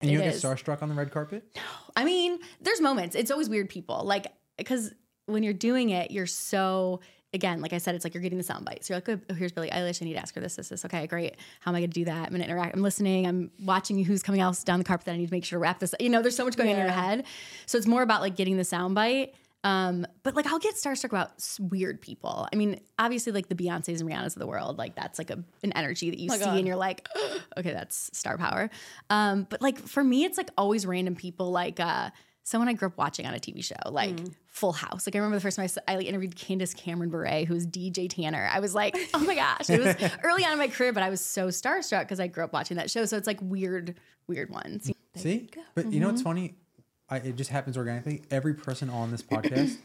And 0.00 0.10
you 0.10 0.18
don't 0.18 0.28
get 0.28 0.36
starstruck 0.36 0.82
on 0.82 0.88
the 0.88 0.94
red 0.94 1.10
carpet? 1.10 1.44
No. 1.54 1.62
I 1.96 2.04
mean, 2.04 2.38
there's 2.60 2.80
moments. 2.80 3.14
It's 3.14 3.30
always 3.30 3.48
weird 3.48 3.68
people. 3.68 4.02
Like, 4.04 4.26
because 4.56 4.92
when 5.26 5.42
you're 5.42 5.52
doing 5.52 5.90
it, 5.90 6.10
you're 6.10 6.26
so 6.26 7.00
again, 7.32 7.60
like 7.60 7.72
I 7.72 7.78
said, 7.78 7.94
it's 7.94 8.04
like 8.04 8.14
you're 8.14 8.22
getting 8.22 8.38
the 8.38 8.44
sound 8.44 8.64
bites. 8.64 8.88
You're 8.88 8.96
like, 8.96 9.08
oh, 9.08 9.34
here's 9.34 9.52
Billie 9.52 9.70
Eilish. 9.70 10.02
I 10.02 10.04
need 10.04 10.14
to 10.14 10.18
ask 10.18 10.34
her 10.34 10.40
this, 10.40 10.56
this, 10.56 10.68
this. 10.68 10.84
Okay, 10.84 11.06
great. 11.06 11.36
How 11.60 11.70
am 11.70 11.76
I 11.76 11.80
going 11.80 11.90
to 11.90 11.94
do 11.94 12.04
that? 12.06 12.24
I'm 12.24 12.30
going 12.30 12.40
to 12.40 12.48
interact. 12.48 12.74
I'm 12.74 12.82
listening. 12.82 13.26
I'm 13.26 13.50
watching 13.62 14.02
who's 14.04 14.22
coming 14.22 14.40
else 14.40 14.64
down 14.64 14.78
the 14.78 14.84
carpet 14.84 15.06
that 15.06 15.12
I 15.12 15.16
need 15.16 15.28
to 15.28 15.32
make 15.32 15.44
sure 15.44 15.58
to 15.58 15.62
wrap 15.62 15.78
this. 15.78 15.94
You 16.00 16.08
know, 16.08 16.22
there's 16.22 16.36
so 16.36 16.44
much 16.44 16.56
going 16.56 16.70
on 16.70 16.76
in 16.76 16.82
your 16.82 16.92
head. 16.92 17.24
So 17.66 17.78
it's 17.78 17.86
more 17.86 18.02
about 18.02 18.20
like 18.20 18.36
getting 18.36 18.56
the 18.56 18.64
sound 18.64 18.94
bite. 18.94 19.34
Um, 19.62 20.06
but 20.22 20.34
like 20.34 20.46
I'll 20.46 20.58
get 20.58 20.76
starstruck 20.76 21.10
about 21.10 21.32
weird 21.58 22.00
people. 22.00 22.48
I 22.52 22.56
mean, 22.56 22.80
obviously 22.98 23.32
like 23.32 23.48
the 23.48 23.54
Beyonces 23.54 24.00
and 24.00 24.08
Rihanna's 24.08 24.34
of 24.34 24.40
the 24.40 24.46
world, 24.46 24.78
like 24.78 24.94
that's 24.94 25.18
like 25.18 25.30
a, 25.30 25.42
an 25.62 25.72
energy 25.72 26.10
that 26.10 26.18
you 26.18 26.28
My 26.28 26.38
see 26.38 26.44
God. 26.44 26.56
and 26.56 26.66
you're 26.66 26.76
like, 26.76 27.06
okay, 27.58 27.72
that's 27.72 28.16
star 28.16 28.38
power. 28.38 28.70
Um, 29.10 29.46
but 29.50 29.60
like 29.60 29.78
for 29.78 30.02
me, 30.02 30.24
it's 30.24 30.38
like 30.38 30.50
always 30.56 30.86
random 30.86 31.14
people 31.14 31.50
like 31.50 31.78
uh 31.78 32.10
someone 32.42 32.68
I 32.68 32.72
grew 32.72 32.88
up 32.88 32.98
watching 32.98 33.26
on 33.26 33.34
a 33.34 33.38
TV 33.38 33.62
show, 33.62 33.76
like 33.90 34.18
Full 34.46 34.72
House. 34.72 35.06
Like 35.06 35.14
I 35.14 35.18
remember 35.18 35.36
the 35.36 35.42
first 35.42 35.56
time 35.56 35.68
I, 35.86 35.92
I 35.92 35.96
like, 35.96 36.06
interviewed 36.06 36.34
Candace 36.34 36.74
Cameron 36.74 37.10
Bure, 37.10 37.44
who 37.44 37.54
was 37.54 37.66
DJ 37.66 38.08
Tanner. 38.08 38.48
I 38.52 38.60
was 38.60 38.74
like, 38.74 38.96
oh 39.14 39.20
my 39.20 39.34
gosh. 39.36 39.70
It 39.70 39.80
was 39.80 39.94
early 40.24 40.44
on 40.44 40.52
in 40.52 40.58
my 40.58 40.68
career, 40.68 40.92
but 40.92 41.02
I 41.02 41.10
was 41.10 41.20
so 41.20 41.48
starstruck 41.48 42.00
because 42.00 42.18
I 42.18 42.26
grew 42.26 42.42
up 42.42 42.52
watching 42.52 42.76
that 42.78 42.90
show. 42.90 43.04
So 43.04 43.16
it's 43.16 43.26
like 43.26 43.38
weird, 43.40 43.94
weird 44.26 44.50
ones. 44.50 44.90
See? 45.16 45.48
But 45.74 45.92
you 45.92 46.00
know 46.00 46.08
what's 46.08 46.22
funny? 46.22 46.56
I, 47.10 47.16
it 47.16 47.36
just 47.36 47.50
happens 47.50 47.76
organically. 47.76 48.22
Every 48.30 48.54
person 48.54 48.88
on 48.90 49.10
this 49.10 49.22
podcast, 49.30 49.76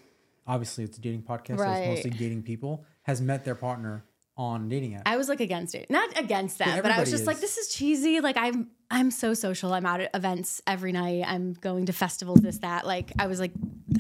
obviously 0.48 0.84
it's 0.84 0.98
a 0.98 1.02
dating 1.02 1.24
podcast, 1.24 1.58
so 1.58 1.64
Right. 1.64 1.80
it's 1.80 2.06
mostly 2.06 2.12
dating 2.12 2.44
people, 2.44 2.86
has 3.04 3.22
met 3.22 3.46
their 3.46 3.56
partner 3.56 4.04
on 4.38 4.68
dating 4.68 4.96
app. 4.96 5.04
I 5.06 5.16
was 5.16 5.30
like 5.30 5.40
against 5.40 5.76
it, 5.76 5.90
not 5.90 6.20
against 6.20 6.58
that, 6.58 6.84
but 6.84 6.92
I 6.92 7.00
was 7.00 7.08
everybody 7.08 7.12
just 7.12 7.26
like, 7.26 7.36
is. 7.38 7.42
this 7.42 7.58
is 7.58 7.74
cheesy. 7.74 8.20
Like 8.20 8.36
I'm, 8.38 8.68
I'm 8.92 9.10
so 9.10 9.34
social. 9.34 9.74
I'm 9.74 9.86
out 9.86 10.02
at 10.02 10.10
events 10.14 10.62
every 10.68 10.92
night. 10.92 11.24
I'm 11.26 11.54
going 11.54 11.86
to 11.86 11.94
festivals, 11.94 12.42
this, 12.42 12.58
that. 12.60 12.86
Like 12.86 13.14
I 13.18 13.28
was 13.28 13.40
like, 13.40 13.52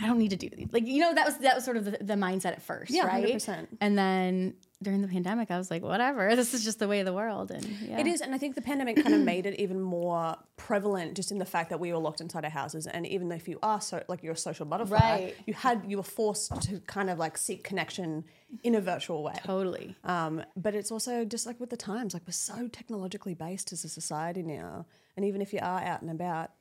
I 0.01 0.07
don't 0.07 0.19
need 0.19 0.31
to 0.31 0.35
do 0.35 0.49
these. 0.49 0.67
Like 0.73 0.85
you 0.87 0.99
know, 0.99 1.13
that 1.13 1.25
was 1.25 1.37
that 1.37 1.55
was 1.55 1.63
sort 1.63 1.77
of 1.77 1.85
the, 1.85 1.91
the 2.01 2.15
mindset 2.15 2.47
at 2.47 2.61
first, 2.61 2.91
Yeah, 2.91 3.07
right? 3.07 3.25
100%. 3.25 3.67
And 3.79 3.97
then 3.97 4.55
during 4.83 5.01
the 5.01 5.07
pandemic, 5.07 5.49
I 5.51 5.57
was 5.57 5.71
like, 5.71 5.81
whatever. 5.83 6.35
This 6.35 6.53
is 6.53 6.63
just 6.63 6.79
the 6.79 6.87
way 6.87 6.99
of 6.99 7.05
the 7.05 7.13
world, 7.13 7.49
and 7.51 7.63
yeah. 7.65 7.99
It 7.99 8.07
is, 8.07 8.21
and 8.21 8.35
I 8.35 8.37
think 8.37 8.55
the 8.55 8.61
pandemic 8.61 9.01
kind 9.01 9.15
of 9.15 9.21
made 9.21 9.45
it 9.45 9.59
even 9.59 9.79
more 9.81 10.35
prevalent, 10.57 11.15
just 11.15 11.31
in 11.31 11.37
the 11.37 11.45
fact 11.45 11.69
that 11.69 11.79
we 11.79 11.91
were 11.93 11.99
locked 11.99 12.21
inside 12.21 12.43
our 12.43 12.51
houses, 12.51 12.85
and 12.87 13.07
even 13.07 13.31
if 13.31 13.47
you 13.47 13.57
are 13.63 13.79
so 13.81 14.03
like 14.07 14.21
you're 14.23 14.33
a 14.33 14.37
social 14.37 14.65
butterfly, 14.65 14.97
Right. 14.99 15.35
you 15.45 15.53
had 15.53 15.83
you 15.87 15.97
were 15.97 16.03
forced 16.03 16.61
to 16.63 16.79
kind 16.81 17.09
of 17.09 17.17
like 17.17 17.37
seek 17.37 17.63
connection 17.63 18.25
in 18.63 18.75
a 18.75 18.81
virtual 18.81 19.23
way. 19.23 19.33
totally. 19.43 19.95
Um, 20.03 20.43
but 20.55 20.75
it's 20.75 20.91
also 20.91 21.25
just 21.25 21.45
like 21.45 21.59
with 21.59 21.69
the 21.69 21.77
times, 21.77 22.13
like 22.13 22.23
we're 22.27 22.31
so 22.33 22.67
technologically 22.67 23.33
based 23.33 23.71
as 23.73 23.83
a 23.85 23.89
society 23.89 24.43
now, 24.43 24.85
and 25.15 25.25
even 25.25 25.41
if 25.41 25.53
you 25.53 25.59
are 25.61 25.81
out 25.81 26.01
and 26.01 26.11
about, 26.11 26.51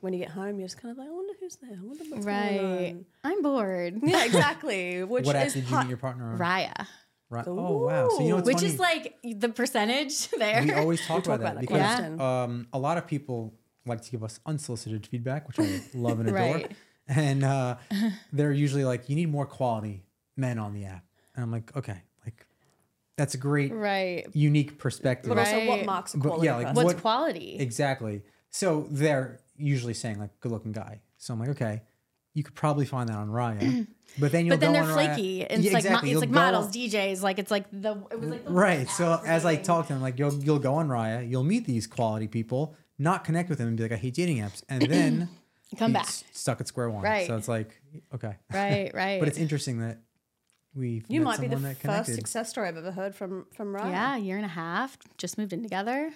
when 0.00 0.12
you 0.12 0.18
get 0.18 0.30
home, 0.30 0.58
you're 0.58 0.68
just 0.68 0.80
kind 0.80 0.92
of 0.92 0.98
like, 0.98 1.08
I 1.08 1.12
wonder 1.12 1.32
who's 1.40 1.56
there, 1.56 1.78
I 1.80 1.84
wonder 1.84 2.04
what's 2.08 2.24
Right. 2.26 2.58
going 2.60 2.96
on. 2.96 3.04
I'm 3.24 3.42
bored. 3.42 4.00
Yeah, 4.02 4.24
exactly. 4.24 5.04
Which 5.04 5.26
what 5.26 5.36
app 5.36 5.46
is 5.48 5.54
did 5.54 5.64
you 5.64 5.70
part- 5.70 5.84
meet 5.86 5.90
your 5.90 5.98
partner 5.98 6.32
on? 6.32 6.38
Raya, 6.38 6.86
Right. 7.28 7.44
Oh 7.46 7.86
wow. 7.86 8.08
So 8.08 8.22
you 8.22 8.30
know 8.30 8.36
what's 8.36 8.46
which 8.46 8.56
funny? 8.56 8.68
is 8.68 8.78
like 8.80 9.14
the 9.22 9.48
percentage 9.50 10.28
there. 10.38 10.62
we 10.64 10.72
always 10.72 11.00
talk, 11.06 11.22
talk 11.22 11.36
about, 11.40 11.40
about 11.40 11.54
that 11.54 11.54
that 11.54 11.60
because 11.60 11.94
question. 11.96 12.20
um, 12.20 12.66
a 12.72 12.78
lot 12.78 12.98
of 12.98 13.06
people 13.06 13.54
like 13.86 14.00
to 14.02 14.10
give 14.10 14.24
us 14.24 14.40
unsolicited 14.46 15.06
feedback, 15.06 15.46
which 15.46 15.60
I 15.60 15.80
love 15.94 16.18
and 16.20 16.28
adore. 16.28 16.38
Right. 16.54 16.72
And 17.06 17.44
uh, 17.44 17.76
they're 18.32 18.52
usually 18.52 18.84
like, 18.84 19.08
"You 19.08 19.16
need 19.16 19.30
more 19.30 19.46
quality 19.46 20.04
men 20.36 20.58
on 20.58 20.72
the 20.74 20.84
app," 20.86 21.04
and 21.34 21.42
I'm 21.44 21.50
like, 21.52 21.76
"Okay, 21.76 22.02
like 22.24 22.46
that's 23.16 23.34
a 23.34 23.38
great, 23.38 23.72
right. 23.72 24.26
unique 24.32 24.78
perspective." 24.78 25.28
but 25.28 25.38
also 25.38 25.58
what 25.66 25.78
Right. 25.78 25.86
marks 25.86 26.14
a 26.14 26.18
But 26.18 26.28
quality 26.28 26.46
yeah, 26.46 26.56
like, 26.56 26.66
person. 26.66 26.76
What's 26.76 26.94
what- 26.94 27.00
quality? 27.02 27.56
Exactly. 27.60 28.22
So 28.50 28.86
they're 28.90 29.40
usually 29.60 29.94
saying 29.94 30.18
like 30.18 30.38
good 30.40 30.52
looking 30.52 30.72
guy. 30.72 31.00
So 31.18 31.34
I'm 31.34 31.40
like, 31.40 31.50
okay, 31.50 31.82
you 32.34 32.42
could 32.42 32.54
probably 32.54 32.86
find 32.86 33.08
that 33.08 33.16
on 33.16 33.28
Raya. 33.28 33.86
But 34.18 34.32
then 34.32 34.44
you'll 34.44 34.54
but 34.56 34.60
then 34.60 34.72
go 34.72 34.80
they're 34.80 34.82
on 34.82 34.98
Raya- 34.98 35.14
flaky. 35.14 35.46
And 35.46 35.62
Yeah, 35.62 35.68
it's 35.68 35.74
like 35.74 35.84
mo- 35.84 35.88
exactly. 35.90 36.08
it's 36.10 36.12
You'll 36.14 36.20
like 36.22 36.30
models, 36.30 36.66
on- 36.66 36.72
DJs. 36.72 37.22
Like 37.22 37.38
it's 37.38 37.50
like 37.52 37.66
the 37.70 37.92
it 38.10 38.18
was 38.20 38.28
like 38.30 38.44
the 38.44 38.50
Right. 38.50 38.88
So 38.90 39.20
as 39.24 39.44
I 39.46 39.54
talk 39.54 39.86
to 39.86 39.92
them, 39.92 40.02
like 40.02 40.18
you'll 40.18 40.34
you'll 40.42 40.58
go 40.58 40.74
on 40.74 40.88
Raya, 40.88 41.28
you'll 41.30 41.44
meet 41.44 41.64
these 41.64 41.86
quality 41.86 42.26
people, 42.26 42.74
not 42.98 43.22
connect 43.22 43.48
with 43.48 43.58
them, 43.58 43.68
and 43.68 43.76
be 43.76 43.84
like, 43.84 43.92
I 43.92 43.96
hate 43.96 44.14
dating 44.14 44.38
apps, 44.38 44.64
and 44.68 44.82
then 44.88 45.28
Come 45.78 45.92
back. 45.92 46.08
stuck 46.32 46.60
at 46.60 46.66
square 46.66 46.90
one. 46.90 47.04
Right. 47.04 47.28
So 47.28 47.36
it's 47.36 47.46
like 47.46 47.80
okay, 48.12 48.34
Right, 48.52 48.90
right. 48.94 49.20
but 49.20 49.28
it's 49.28 49.38
interesting 49.38 49.78
that 49.78 50.00
we 50.74 51.04
you 51.08 51.20
might 51.20 51.40
be 51.40 51.46
the 51.46 51.54
someone 51.56 51.76
that 51.82 52.04
first 52.06 52.16
success 52.16 52.50
story 52.50 52.66
I've 52.66 52.76
ever 52.76 52.90
heard 52.90 53.14
from 53.14 53.46
from 53.54 53.72
Raya. 53.72 53.90
yeah, 53.92 54.16
a 54.16 54.18
year 54.18 54.36
and 54.38 54.44
a 54.44 54.48
half. 54.48 54.98
Just 55.18 55.38
moved 55.38 55.52
in 55.52 55.62
together. 55.62 56.10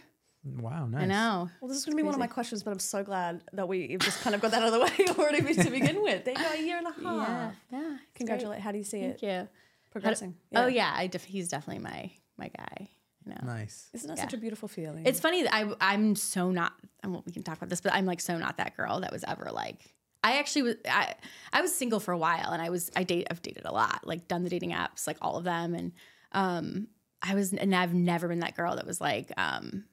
Wow, 0.45 0.87
nice. 0.87 1.03
I 1.03 1.07
know. 1.07 1.49
Well, 1.61 1.69
this 1.69 1.79
is 1.79 1.85
going 1.87 1.93
to 1.93 1.97
be 1.97 2.03
one 2.03 2.15
of 2.15 2.21
my 2.21 2.27
questions, 2.27 2.63
but 2.63 2.71
I'm 2.71 2.79
so 2.79 3.03
glad 3.03 3.43
that 3.55 3.67
we've 3.67 3.99
just 3.99 4.21
kind 4.21 4.35
of 4.35 4.43
got 4.43 4.51
that 4.51 4.63
out 4.63 4.73
of 4.73 4.75
the 4.75 4.81
way 5.15 5.15
already 5.19 5.55
to 5.55 5.71
begin 5.71 6.03
with. 6.03 6.25
There 6.25 6.35
you 6.37 6.45
go, 6.45 6.53
a 6.53 6.63
year 6.63 6.77
and 6.79 6.87
a 6.87 6.93
half. 6.93 7.55
Yeah, 7.71 7.79
yeah. 7.79 7.95
it's 7.95 8.03
Congratulate. 8.17 8.61
How 8.61 8.71
do 8.73 8.79
you 8.79 8.85
see 8.85 8.99
great. 9.01 9.09
it 9.11 9.21
Thank 9.21 9.43
you. 9.45 9.49
progressing? 9.91 10.35
Oh 10.55 10.67
yeah, 10.67 10.93
I 10.95 11.07
def- 11.07 11.25
he's 11.25 11.49
definitely 11.49 11.83
my 11.83 12.11
my 12.37 12.49
guy. 12.49 12.91
You 13.25 13.33
know. 13.33 13.41
Nice. 13.55 13.89
Isn't 13.95 14.09
that 14.09 14.19
Yeah. 14.19 14.25
such 14.25 14.35
a 14.35 14.37
beautiful 14.37 14.69
feeling? 14.69 15.07
It's 15.07 15.19
funny 15.21 15.45
that 15.45 15.55
I 15.55 15.73
I'm 15.81 16.15
so 16.15 16.51
not. 16.51 16.75
I 17.03 17.07
won't, 17.09 17.25
we 17.25 17.33
can 17.33 17.43
talk 17.43 17.57
about 17.57 17.71
this, 17.71 17.81
but 17.81 17.95
I'm 17.95 18.05
like 18.05 18.21
so 18.21 18.37
not 18.37 18.59
that 18.59 18.77
girl 18.77 19.01
that 19.01 19.13
was 19.13 19.25
ever 19.27 19.49
like. 19.51 19.95
I 20.23 20.39
actually 20.39 20.63
was. 20.63 20.75
I 20.87 21.15
I 21.55 21.63
was 21.63 21.75
single 21.75 22.01
for 22.01 22.13
a 22.13 22.19
while, 22.19 22.51
and 22.51 22.61
I 22.61 22.69
was 22.69 22.91
I 22.95 23.05
date 23.05 23.29
I've 23.31 23.41
dated 23.41 23.65
a 23.65 23.73
lot, 23.73 24.07
like 24.07 24.29
done 24.29 24.43
the 24.43 24.51
dating 24.51 24.73
apps, 24.73 25.07
like 25.07 25.17
all 25.23 25.39
of 25.39 25.45
them, 25.45 25.75
and 25.75 25.93
um 26.33 26.89
I 27.23 27.35
was 27.35 27.55
and 27.55 27.75
I've 27.75 27.95
never 27.95 28.29
been 28.29 28.41
that 28.41 28.55
girl 28.57 28.77
that 28.77 28.87
was 28.87 29.01
like 29.01 29.33
um 29.39 29.85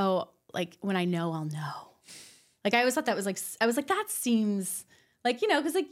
oh 0.00 0.28
like 0.52 0.76
when 0.80 0.96
I 0.96 1.04
know 1.04 1.32
I'll 1.32 1.44
know. 1.44 1.74
Like 2.64 2.74
I 2.74 2.80
always 2.80 2.94
thought 2.94 3.06
that 3.06 3.16
was 3.16 3.26
like 3.26 3.38
I 3.60 3.66
was 3.66 3.76
like 3.76 3.86
that 3.88 4.06
seems 4.08 4.84
like 5.24 5.40
you 5.42 5.48
know 5.48 5.60
because 5.60 5.74
like 5.74 5.90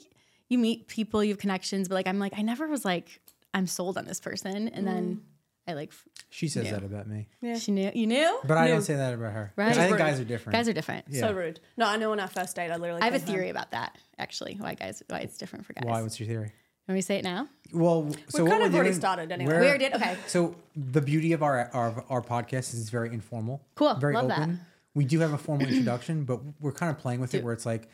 you 0.49 0.59
meet 0.59 0.89
people, 0.89 1.23
you 1.23 1.31
have 1.35 1.39
connections, 1.39 1.89
but 1.89 1.95
like 1.95 2.07
I'm 2.07 2.19
like 2.19 2.33
I 2.37 2.43
never 2.43 2.67
was 2.69 2.85
like 2.85 3.21
I'm 3.55 3.67
sold 3.67 3.97
on 3.99 4.05
this 4.05 4.21
person, 4.21 4.69
and 4.69 4.87
then 4.87 5.05
mm-hmm. 5.05 5.71
I 5.71 5.75
like 5.75 5.91
f- 5.91 6.05
She 6.31 6.49
says 6.49 6.67
Yeah. 6.67 6.73
that 6.73 6.85
about 6.85 7.07
me, 7.07 7.29
Yeah. 7.41 7.57
she 7.59 7.73
knew 7.73 7.91
you 7.95 8.07
knew 8.07 8.41
but 8.45 8.57
I 8.59 8.67
No. 8.67 8.75
don't 8.75 8.83
say 8.83 8.97
that 8.97 9.15
about 9.15 9.33
her. 9.33 9.53
Right. 9.57 9.69
I 9.71 9.75
think 9.75 9.91
Rude. 9.93 9.99
guys 9.99 10.21
are 10.21 10.25
different. 10.25 10.55
guys 10.57 10.69
are 10.69 10.73
different. 10.75 11.07
Yeah. 11.09 11.21
so 11.21 11.33
rude. 11.33 11.61
No, 11.77 11.87
I 11.87 11.97
know 11.97 12.13
on 12.13 12.21
our 12.21 12.29
first 12.29 12.57
date, 12.57 12.71
I 12.71 12.77
literally. 12.77 13.03
I 13.03 13.07
have 13.07 13.15
a 13.15 13.19
came 13.19 13.27
home- 13.27 13.35
theory 13.35 13.49
about 13.51 13.71
that 13.73 13.97
actually. 14.19 14.57
Why 14.59 14.75
guys? 14.75 15.03
Why 15.09 15.21
it's 15.21 15.39
different 15.39 15.65
for 15.67 15.73
guys? 15.75 15.85
Why? 15.87 16.03
What's 16.03 16.19
your 16.21 16.29
theory? 16.29 16.53
Can 16.89 16.95
we 16.95 17.03
say 17.03 17.19
it 17.19 17.25
now? 17.25 17.47
Well, 17.71 18.09
so 18.31 18.43
We 18.43 18.49
what 18.49 18.53
kind 18.53 18.63
of 18.65 18.75
already 18.75 18.89
doing- 18.89 18.99
started 18.99 19.31
anyway. 19.31 19.53
we're- 19.53 19.69
already 19.69 19.85
did. 19.85 19.95
Okay. 19.97 20.17
So 20.27 20.55
the 20.75 21.03
beauty 21.03 21.35
of 21.35 21.43
our 21.43 21.69
our, 21.75 22.03
our 22.09 22.23
podcast 22.23 22.73
is 22.73 22.81
it's 22.81 22.89
very 22.89 23.13
informal. 23.13 23.61
Cool. 23.75 23.95
Very 23.97 24.15
Love 24.15 24.29
that. 24.29 24.49
We 24.95 25.05
do 25.05 25.21
have 25.21 25.35
a 25.35 25.39
formal 25.39 25.67
introduction, 25.69 26.25
but 26.25 26.41
we're 26.61 26.73
kind 26.73 26.89
of 26.91 26.97
playing 26.99 27.21
with 27.21 27.35
it 27.35 27.45
where 27.45 27.53
it's 27.53 27.67
like 27.67 27.91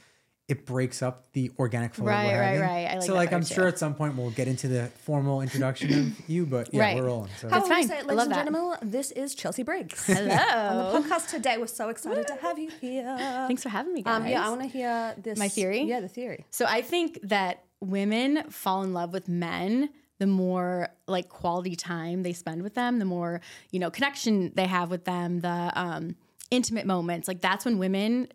it 0.46 0.64
breaks 0.64 1.02
up 1.02 1.24
the 1.32 1.50
organic 1.58 1.92
flow. 1.94 2.06
Right, 2.06 2.26
we're 2.26 2.38
right, 2.38 2.46
having. 2.46 2.60
right. 2.60 2.86
I 2.86 2.94
like 2.94 3.02
so 3.02 3.14
like 3.14 3.32
I'm 3.32 3.44
sure 3.44 3.64
too. 3.64 3.68
at 3.68 3.78
some 3.80 3.94
point 3.96 4.14
we'll 4.14 4.30
get 4.30 4.46
into 4.46 4.68
the 4.68 4.86
formal 5.02 5.40
introduction 5.40 5.92
of 5.92 6.28
you, 6.30 6.46
but 6.46 6.72
yeah, 6.72 6.80
Right. 6.80 6.96
we're 6.96 7.06
rolling. 7.06 7.30
So 7.40 7.48
How 7.48 7.58
That's 7.58 7.68
would 7.68 7.76
we 7.76 7.82
fine. 7.82 7.88
say, 7.88 8.02
ladies 8.04 8.22
and 8.22 8.30
that. 8.32 8.44
gentlemen, 8.44 8.78
this 8.82 9.10
is 9.10 9.34
Chelsea 9.34 9.64
Briggs. 9.64 10.06
Hello. 10.06 10.92
On 10.94 11.02
the 11.02 11.08
podcast 11.08 11.30
today, 11.30 11.56
we're 11.58 11.66
so 11.66 11.88
excited 11.88 12.28
to 12.28 12.34
have 12.36 12.60
you 12.60 12.70
here. 12.80 13.16
Thanks 13.48 13.64
for 13.64 13.70
having 13.70 13.92
me, 13.92 14.02
guys. 14.02 14.20
Um, 14.20 14.28
yeah, 14.28 14.46
I 14.46 14.50
want 14.50 14.60
to 14.62 14.68
hear 14.68 15.14
this. 15.20 15.36
My 15.36 15.48
theory? 15.48 15.80
Yeah, 15.82 15.98
the 15.98 16.08
theory. 16.08 16.44
So 16.50 16.64
I 16.68 16.80
think 16.82 17.18
that 17.24 17.64
women 17.84 18.50
fall 18.50 18.82
in 18.82 18.92
love 18.92 19.12
with 19.12 19.28
men 19.28 19.90
the 20.18 20.26
more 20.26 20.88
like 21.08 21.28
quality 21.28 21.74
time 21.74 22.22
they 22.22 22.32
spend 22.32 22.62
with 22.62 22.74
them, 22.74 22.98
the 23.00 23.04
more, 23.04 23.40
you 23.72 23.80
know, 23.80 23.90
connection 23.90 24.52
they 24.54 24.66
have 24.66 24.90
with 24.90 25.04
them, 25.04 25.40
the 25.40 25.72
um 25.74 26.14
intimate 26.50 26.86
moments. 26.86 27.26
Like 27.26 27.40
that's 27.40 27.64
when 27.64 27.78
women 27.78 28.28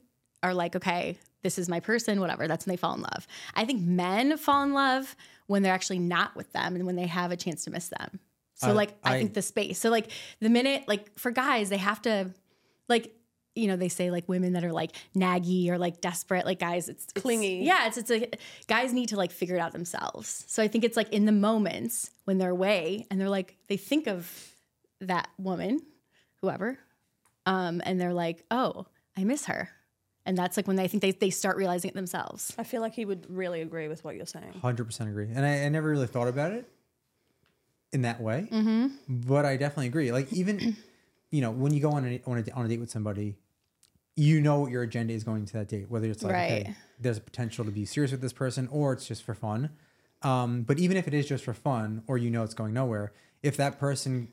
are 0.43 0.53
like, 0.53 0.75
okay, 0.75 1.17
this 1.41 1.57
is 1.57 1.69
my 1.69 1.79
person, 1.79 2.19
whatever. 2.19 2.47
That's 2.47 2.65
when 2.65 2.73
they 2.73 2.77
fall 2.77 2.95
in 2.95 3.01
love. 3.01 3.25
I 3.55 3.63
think 3.65 3.81
men 3.81 4.37
fall 4.37 4.63
in 4.63 4.73
love 4.73 5.15
when 5.47 5.63
they're 5.63 5.73
actually 5.73 5.99
not 5.99 6.35
with 6.35 6.51
them 6.51 6.75
and 6.75 6.85
when 6.85 6.95
they 6.97 7.07
have 7.07 7.31
a 7.31 7.37
chance 7.37 7.63
to 7.63 7.71
miss 7.71 7.87
them. 7.87 8.19
So 8.55 8.69
I- 8.69 8.71
like 8.73 8.89
I, 9.03 9.15
I- 9.15 9.19
think 9.19 9.33
the 9.33 9.41
space. 9.41 9.79
So 9.79 9.89
like 9.89 10.11
the 10.41 10.49
minute 10.49 10.83
like 10.87 11.17
for 11.17 11.31
guys, 11.31 11.69
they 11.69 11.77
have 11.77 12.01
to 12.03 12.31
like 12.89 13.13
you 13.59 13.67
know, 13.67 13.75
they 13.75 13.89
say 13.89 14.09
like 14.09 14.27
women 14.29 14.53
that 14.53 14.63
are 14.63 14.71
like 14.71 14.91
naggy 15.15 15.69
or 15.69 15.77
like 15.77 16.01
desperate, 16.01 16.45
like 16.45 16.59
guys, 16.59 16.89
it's, 16.89 17.03
it's 17.05 17.21
Clingy. 17.21 17.63
Yeah, 17.63 17.87
it's 17.87 17.97
it's 17.97 18.09
like 18.09 18.39
guys 18.67 18.93
need 18.93 19.09
to 19.09 19.15
like 19.17 19.31
figure 19.31 19.55
it 19.55 19.59
out 19.59 19.73
themselves. 19.73 20.45
So 20.47 20.63
I 20.63 20.67
think 20.67 20.83
it's 20.83 20.97
like 20.97 21.09
in 21.13 21.25
the 21.25 21.31
moments 21.31 22.11
when 22.25 22.37
they're 22.37 22.49
away 22.49 23.05
and 23.11 23.19
they're 23.19 23.29
like 23.29 23.57
they 23.67 23.77
think 23.77 24.07
of 24.07 24.31
that 25.01 25.27
woman, 25.37 25.79
whoever, 26.41 26.77
um, 27.45 27.81
and 27.85 27.99
they're 28.01 28.13
like, 28.13 28.43
oh, 28.51 28.85
I 29.17 29.23
miss 29.23 29.45
her, 29.45 29.69
and 30.25 30.37
that's 30.37 30.57
like 30.57 30.67
when 30.67 30.75
they 30.75 30.87
think 30.87 31.01
they 31.01 31.11
they 31.11 31.29
start 31.29 31.57
realizing 31.57 31.89
it 31.89 31.95
themselves. 31.95 32.53
I 32.57 32.63
feel 32.63 32.81
like 32.81 32.93
he 32.93 33.05
would 33.05 33.25
really 33.29 33.61
agree 33.61 33.87
with 33.87 34.03
what 34.03 34.15
you're 34.15 34.25
saying. 34.25 34.53
hundred 34.61 34.85
percent 34.85 35.09
agree. 35.09 35.29
And 35.33 35.45
I, 35.45 35.63
I 35.65 35.69
never 35.69 35.89
really 35.89 36.07
thought 36.07 36.27
about 36.27 36.51
it 36.51 36.69
in 37.91 38.03
that 38.03 38.21
way, 38.21 38.47
Mm-hmm. 38.51 38.87
but 39.07 39.45
I 39.45 39.57
definitely 39.57 39.87
agree. 39.87 40.11
Like 40.11 40.31
even 40.33 40.75
you 41.31 41.41
know 41.41 41.51
when 41.51 41.73
you 41.73 41.79
go 41.81 41.91
on 41.91 42.05
a, 42.05 42.21
on 42.27 42.37
a 42.37 42.51
on 42.53 42.65
a 42.65 42.67
date 42.69 42.79
with 42.79 42.91
somebody, 42.91 43.35
you 44.19 44.41
know 44.41 44.59
what 44.61 44.71
your 44.71 44.83
agenda 44.83 45.13
is 45.13 45.23
going 45.23 45.45
to 45.45 45.53
that 45.53 45.67
date. 45.69 45.89
Whether 45.89 46.07
it's 46.09 46.23
like 46.23 46.35
okay, 46.35 46.75
there's 46.99 47.17
a 47.17 47.21
potential 47.21 47.63
to 47.65 47.71
be 47.71 47.85
serious 47.85 48.11
with 48.11 48.21
this 48.21 48.33
person, 48.33 48.67
or 48.71 48.93
it's 48.93 49.07
just 49.07 49.23
for 49.23 49.33
fun. 49.33 49.69
Um, 50.21 50.63
but 50.63 50.77
even 50.79 50.97
if 50.97 51.07
it 51.07 51.13
is 51.13 51.27
just 51.27 51.43
for 51.45 51.53
fun, 51.53 52.03
or 52.07 52.17
you 52.17 52.29
know 52.29 52.43
it's 52.43 52.53
going 52.53 52.73
nowhere, 52.73 53.13
if 53.41 53.55
that 53.57 53.79
person 53.79 54.27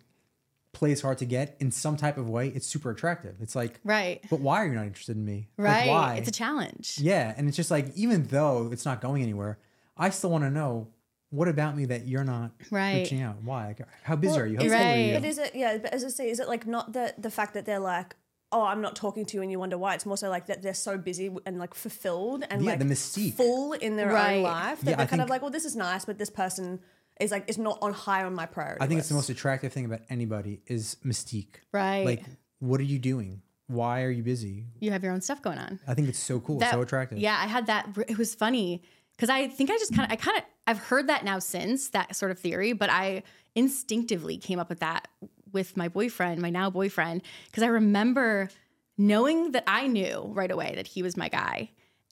plays 0.73 1.01
hard 1.01 1.17
to 1.19 1.25
get 1.25 1.57
in 1.61 1.71
some 1.71 1.97
type 1.97 2.19
of 2.19 2.29
way, 2.29 2.49
it's 2.49 2.67
super 2.67 2.91
attractive. 2.91 3.37
It's 3.41 3.55
like, 3.57 3.81
Right. 3.85 4.23
but 4.29 4.41
why 4.41 4.63
are 4.63 4.67
you 4.67 4.75
not 4.75 4.85
interested 4.87 5.17
in 5.17 5.25
me? 5.25 5.49
Like, 5.57 5.67
Right. 5.69 5.89
why? 5.89 6.15
It's 6.17 6.29
a 6.29 6.33
challenge. 6.33 6.99
yeah, 7.01 7.33
and 7.37 7.49
it's 7.49 7.57
just 7.57 7.71
like 7.71 7.93
even 7.95 8.25
though 8.25 8.71
it's 8.73 8.85
not 8.85 9.01
going 9.01 9.23
anywhere, 9.23 9.59
I 9.97 10.11
still 10.11 10.31
want 10.31 10.45
to 10.45 10.51
know 10.51 10.89
what 11.31 11.49
about 11.49 11.77
me 11.77 11.87
that 11.87 12.07
you're 12.07 12.25
not 12.25 12.51
Right. 12.71 12.97
reaching 13.01 13.23
out. 13.23 13.43
Why? 13.43 13.75
How 14.03 14.17
busy 14.17 14.33
Well, 14.33 14.41
are 14.41 14.47
you? 14.47 14.57
How 14.59 14.65
is 14.65 14.73
cold 14.73 14.83
it- 14.83 14.85
are 14.85 14.91
Right. 14.91 15.07
you? 15.07 15.15
But 15.15 15.25
is 15.25 15.39
it 15.39 15.55
yeah? 15.55 15.79
But 15.79 15.93
as 15.95 16.05
I 16.05 16.09
say, 16.09 16.31
is 16.31 16.41
it 16.41 16.49
like 16.49 16.67
not 16.67 16.93
the 16.93 17.15
the 17.17 17.31
fact 17.31 17.55
that 17.55 17.65
they're 17.65 17.79
like, 17.81 18.15
oh, 18.57 18.63
I'm 18.65 18.81
not 18.81 18.97
talking 18.97 19.25
to 19.27 19.37
you, 19.37 19.43
and 19.43 19.51
you 19.51 19.59
wonder 19.59 19.77
why? 19.79 19.95
It's 19.95 20.07
more 20.07 20.17
so 20.17 20.29
like 20.31 20.47
that 20.47 20.63
they're 20.63 20.75
so 20.75 20.97
busy 20.97 21.31
and 21.47 21.59
like 21.59 21.75
fulfilled 21.75 22.45
and 22.51 22.63
Yeah, 22.63 22.71
like 22.71 22.79
the 22.79 22.85
mystique. 22.87 23.35
full 23.35 23.73
in 23.75 23.97
their 23.97 24.11
Right. 24.13 24.37
own 24.39 24.43
life 24.43 24.81
that 24.81 24.91
Yeah, 24.91 24.93
I 24.95 24.97
they're 24.97 25.07
kind 25.07 25.21
of 25.21 25.27
think- 25.27 25.31
like, 25.31 25.43
well, 25.43 25.51
this 25.51 25.65
is 25.65 25.77
nice, 25.77 26.05
but 26.05 26.17
this 26.19 26.31
person 26.31 26.81
is 27.21 27.31
like 27.31 27.45
is 27.49 27.59
not 27.59 27.79
on 27.83 27.93
high 27.93 28.25
on 28.25 28.35
my 28.35 28.47
priority. 28.47 28.81
I 28.83 28.87
think 28.87 28.99
it's 29.01 29.09
the 29.09 29.15
most 29.15 29.31
attractive 29.31 29.73
thing 29.73 29.85
about 29.85 30.01
anybody 30.09 30.61
is 30.67 30.97
mystique. 31.05 31.57
Right. 31.73 32.05
Like, 32.05 32.25
what 32.59 32.81
are 32.81 32.85
you 32.95 32.99
doing? 32.99 33.43
Why 33.69 34.03
are 34.05 34.11
you 34.11 34.23
busy? 34.23 34.67
you 34.81 34.91
have 34.93 35.03
your 35.03 35.13
own 35.13 35.21
stuff 35.21 35.43
going 35.43 35.59
on. 35.59 35.81
I 35.89 35.95
think 35.95 36.09
it's 36.09 36.19
so 36.19 36.41
cool, 36.41 36.59
That- 36.61 36.73
so 36.73 36.81
attractive. 36.83 37.19
Yeah, 37.19 37.37
I 37.39 37.47
had 37.47 37.67
that. 37.67 37.89
It 38.09 38.17
was 38.19 38.35
funny 38.35 38.83
because 39.17 39.29
I 39.31 39.49
think 39.49 39.71
I 39.71 39.79
just 39.79 39.93
kind 39.95 40.07
of, 40.07 40.13
I 40.13 40.17
kind 40.17 40.37
of, 40.39 40.45
I've 40.69 40.79
heard 40.79 41.09
that 41.09 41.25
now 41.25 41.39
since 41.41 41.89
that 41.91 42.15
sort 42.15 42.31
of 42.31 42.39
theory, 42.39 42.73
but 42.75 42.91
I 42.91 43.23
instinctively 43.55 44.37
came 44.37 44.59
up 44.59 44.69
with 44.69 44.81
that 44.81 45.09
with 45.57 45.75
my 45.75 45.89
boyfriend, 45.89 46.43
my 46.43 46.51
now 46.51 46.69
boyfriend, 46.69 47.23
because 47.47 47.63
I 47.63 47.69
remember 47.69 48.51
knowing 48.99 49.53
that 49.53 49.65
I 49.67 49.87
knew 49.87 50.31
right 50.35 50.51
away 50.51 50.75
that 50.77 50.87
he 50.87 51.03
was 51.03 51.17
my 51.17 51.31
guy. 51.31 51.71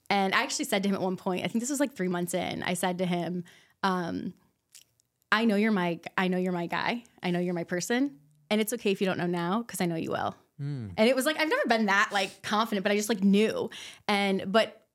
And 0.09 0.33
I 0.33 0.41
actually 0.41 0.65
said 0.65 0.81
to 0.83 0.89
him 0.89 0.95
at 0.95 1.01
one 1.01 1.15
point, 1.15 1.45
I 1.45 1.47
think 1.47 1.61
this 1.61 1.69
was 1.69 1.79
like 1.79 1.93
three 1.93 2.07
months 2.07 2.33
in, 2.33 2.63
I 2.63 2.73
said 2.73 2.97
to 2.97 3.05
him, 3.05 3.43
um, 3.83 4.33
I 5.31 5.45
know 5.45 5.55
you're 5.55 5.71
my, 5.71 5.99
I 6.17 6.27
know 6.27 6.37
you're 6.37 6.51
my 6.63 6.65
guy. 6.65 7.03
I 7.21 7.29
know 7.29 7.39
you're 7.39 7.53
my 7.53 7.63
person. 7.63 8.17
And 8.49 8.59
it's 8.59 8.73
okay 8.73 8.91
if 8.91 8.99
you 9.01 9.07
don't 9.07 9.19
know 9.19 9.27
now 9.27 9.61
because 9.61 9.79
I 9.79 9.85
know 9.85 9.95
you 9.95 10.11
will. 10.11 10.35
And 10.97 11.09
it 11.09 11.15
was 11.15 11.25
like 11.25 11.39
I've 11.39 11.49
never 11.49 11.67
been 11.67 11.87
that 11.87 12.09
like 12.11 12.41
confident, 12.41 12.83
but 12.83 12.91
I 12.91 12.95
just 12.95 13.09
like 13.09 13.23
knew. 13.23 13.69
And 14.07 14.51
but 14.51 14.85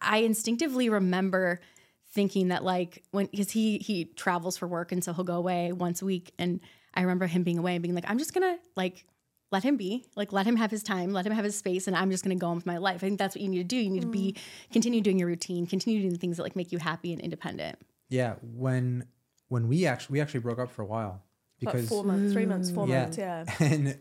I 0.00 0.18
instinctively 0.18 0.88
remember 0.88 1.60
thinking 2.12 2.48
that 2.48 2.64
like 2.64 3.02
when 3.10 3.26
because 3.26 3.50
he 3.50 3.78
he 3.78 4.06
travels 4.06 4.56
for 4.56 4.66
work 4.66 4.92
and 4.92 5.04
so 5.04 5.12
he'll 5.12 5.24
go 5.24 5.36
away 5.36 5.72
once 5.72 6.02
a 6.02 6.06
week. 6.06 6.32
And 6.38 6.60
I 6.94 7.02
remember 7.02 7.26
him 7.26 7.42
being 7.42 7.58
away 7.58 7.74
and 7.74 7.82
being 7.82 7.94
like, 7.94 8.04
I'm 8.08 8.18
just 8.18 8.34
gonna 8.34 8.58
like 8.76 9.04
let 9.52 9.62
him 9.62 9.76
be, 9.76 10.04
like 10.16 10.32
let 10.32 10.46
him 10.46 10.56
have 10.56 10.70
his 10.70 10.82
time, 10.82 11.12
let 11.12 11.26
him 11.26 11.32
have 11.32 11.44
his 11.44 11.56
space, 11.56 11.86
and 11.86 11.96
I'm 11.96 12.10
just 12.10 12.22
gonna 12.24 12.36
go 12.36 12.48
on 12.48 12.56
with 12.56 12.66
my 12.66 12.78
life. 12.78 12.96
I 12.96 13.08
think 13.08 13.18
that's 13.18 13.34
what 13.34 13.42
you 13.42 13.48
need 13.48 13.58
to 13.58 13.64
do. 13.64 13.76
You 13.76 13.90
need 13.90 14.02
to 14.02 14.08
be 14.08 14.32
mm. 14.32 14.72
continue 14.72 15.00
doing 15.00 15.18
your 15.18 15.28
routine, 15.28 15.66
continue 15.66 16.00
doing 16.00 16.12
the 16.12 16.18
things 16.18 16.36
that 16.36 16.42
like 16.42 16.56
make 16.56 16.72
you 16.72 16.78
happy 16.78 17.12
and 17.12 17.20
independent. 17.20 17.78
Yeah, 18.08 18.34
when 18.42 19.06
when 19.48 19.68
we 19.68 19.86
actually 19.86 20.14
we 20.14 20.20
actually 20.20 20.40
broke 20.40 20.58
up 20.58 20.70
for 20.70 20.82
a 20.82 20.86
while 20.86 21.22
What, 21.60 21.72
because 21.72 21.88
four 21.88 22.04
months, 22.04 22.32
three 22.32 22.46
months, 22.46 22.70
four 22.70 22.88
yeah, 22.88 23.02
months, 23.02 23.18
yeah. 23.18 23.44
and 23.60 23.98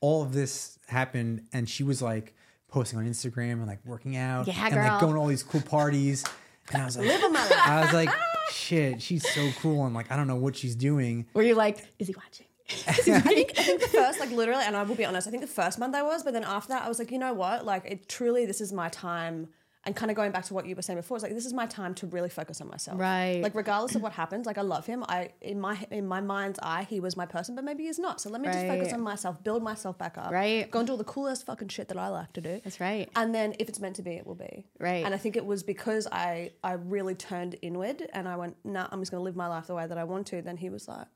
all 0.00 0.22
of 0.22 0.32
this 0.32 0.78
happened, 0.86 1.46
and 1.52 1.68
she 1.68 1.82
was 1.82 2.02
like 2.02 2.34
posting 2.68 2.98
on 2.98 3.06
Instagram 3.06 3.54
and 3.54 3.66
like 3.66 3.80
working 3.84 4.16
out 4.16 4.46
Yeah, 4.46 4.64
and 4.64 4.74
girl. 4.74 4.88
like 4.88 5.00
going 5.00 5.14
to 5.14 5.20
all 5.20 5.26
these 5.26 5.42
cool 5.42 5.62
parties, 5.62 6.24
and 6.72 6.82
I 6.82 6.84
was 6.84 6.96
like, 6.96 7.06
Living 7.06 7.32
my 7.32 7.42
life. 7.42 7.68
I 7.68 7.80
was 7.82 7.92
like, 7.92 8.10
shit, 8.50 9.02
she's 9.02 9.28
so 9.28 9.50
cool, 9.60 9.84
and 9.86 9.94
like 9.94 10.10
I 10.10 10.16
don't 10.16 10.26
know 10.26 10.36
what 10.36 10.56
she's 10.56 10.74
doing. 10.74 11.26
Were 11.34 11.42
you 11.42 11.54
like, 11.54 11.86
is 11.98 12.08
he 12.08 12.14
watching? 12.14 12.46
I 12.86 12.92
think 12.92 13.58
I 13.58 13.62
think 13.62 13.80
the 13.80 13.88
first 13.88 14.20
like 14.20 14.30
literally, 14.30 14.64
and 14.64 14.76
I 14.76 14.82
will 14.82 14.94
be 14.94 15.04
honest, 15.04 15.26
I 15.26 15.30
think 15.30 15.40
the 15.40 15.46
first 15.46 15.78
month 15.78 15.94
I 15.94 16.02
was, 16.02 16.22
but 16.22 16.32
then 16.32 16.44
after 16.44 16.68
that 16.70 16.82
I 16.82 16.88
was 16.88 16.98
like, 16.98 17.10
you 17.10 17.18
know 17.18 17.32
what? 17.32 17.64
Like 17.64 17.84
it 17.86 18.08
truly, 18.08 18.46
this 18.46 18.60
is 18.60 18.72
my 18.72 18.88
time. 18.88 19.48
And 19.88 19.96
kind 19.96 20.10
of 20.10 20.16
going 20.18 20.32
back 20.32 20.44
to 20.44 20.52
what 20.54 20.66
you 20.66 20.76
were 20.76 20.82
saying 20.82 20.98
before, 20.98 21.16
it's 21.16 21.22
like 21.24 21.32
this 21.32 21.46
is 21.46 21.54
my 21.54 21.64
time 21.64 21.94
to 21.94 22.06
really 22.08 22.28
focus 22.28 22.60
on 22.60 22.68
myself. 22.68 23.00
Right. 23.00 23.40
Like 23.42 23.54
regardless 23.54 23.94
of 23.94 24.02
what 24.02 24.12
happens, 24.12 24.44
like 24.44 24.58
I 24.58 24.60
love 24.60 24.84
him. 24.84 25.02
I 25.08 25.30
in 25.40 25.58
my 25.58 25.78
in 25.90 26.06
my 26.06 26.20
mind's 26.20 26.58
eye, 26.62 26.86
he 26.90 27.00
was 27.00 27.16
my 27.16 27.24
person, 27.24 27.54
but 27.54 27.64
maybe 27.64 27.84
he's 27.84 27.98
not. 27.98 28.20
So 28.20 28.28
let 28.28 28.42
me 28.42 28.48
just 28.48 28.66
focus 28.66 28.92
on 28.92 29.00
myself, 29.00 29.42
build 29.42 29.62
myself 29.62 29.96
back 29.96 30.18
up. 30.18 30.30
Right. 30.30 30.70
Go 30.70 30.80
and 30.80 30.86
do 30.86 30.92
all 30.92 30.98
the 30.98 31.04
coolest 31.04 31.46
fucking 31.46 31.68
shit 31.68 31.88
that 31.88 31.96
I 31.96 32.08
like 32.08 32.34
to 32.34 32.42
do. 32.42 32.60
That's 32.62 32.80
right. 32.80 33.08
And 33.16 33.34
then 33.34 33.54
if 33.58 33.70
it's 33.70 33.80
meant 33.80 33.96
to 33.96 34.02
be, 34.02 34.10
it 34.10 34.26
will 34.26 34.34
be. 34.34 34.66
Right. 34.78 35.02
And 35.06 35.14
I 35.14 35.16
think 35.16 35.36
it 35.36 35.46
was 35.46 35.62
because 35.62 36.06
I 36.12 36.50
I 36.62 36.72
really 36.72 37.14
turned 37.14 37.56
inward 37.62 38.02
and 38.12 38.28
I 38.28 38.36
went, 38.36 38.56
nah, 38.64 38.88
I'm 38.92 39.00
just 39.00 39.10
gonna 39.10 39.24
live 39.24 39.36
my 39.36 39.46
life 39.46 39.68
the 39.68 39.74
way 39.74 39.86
that 39.86 39.96
I 39.96 40.04
want 40.04 40.26
to. 40.26 40.42
Then 40.42 40.58
he 40.58 40.68
was 40.68 40.86
like, 40.86 41.06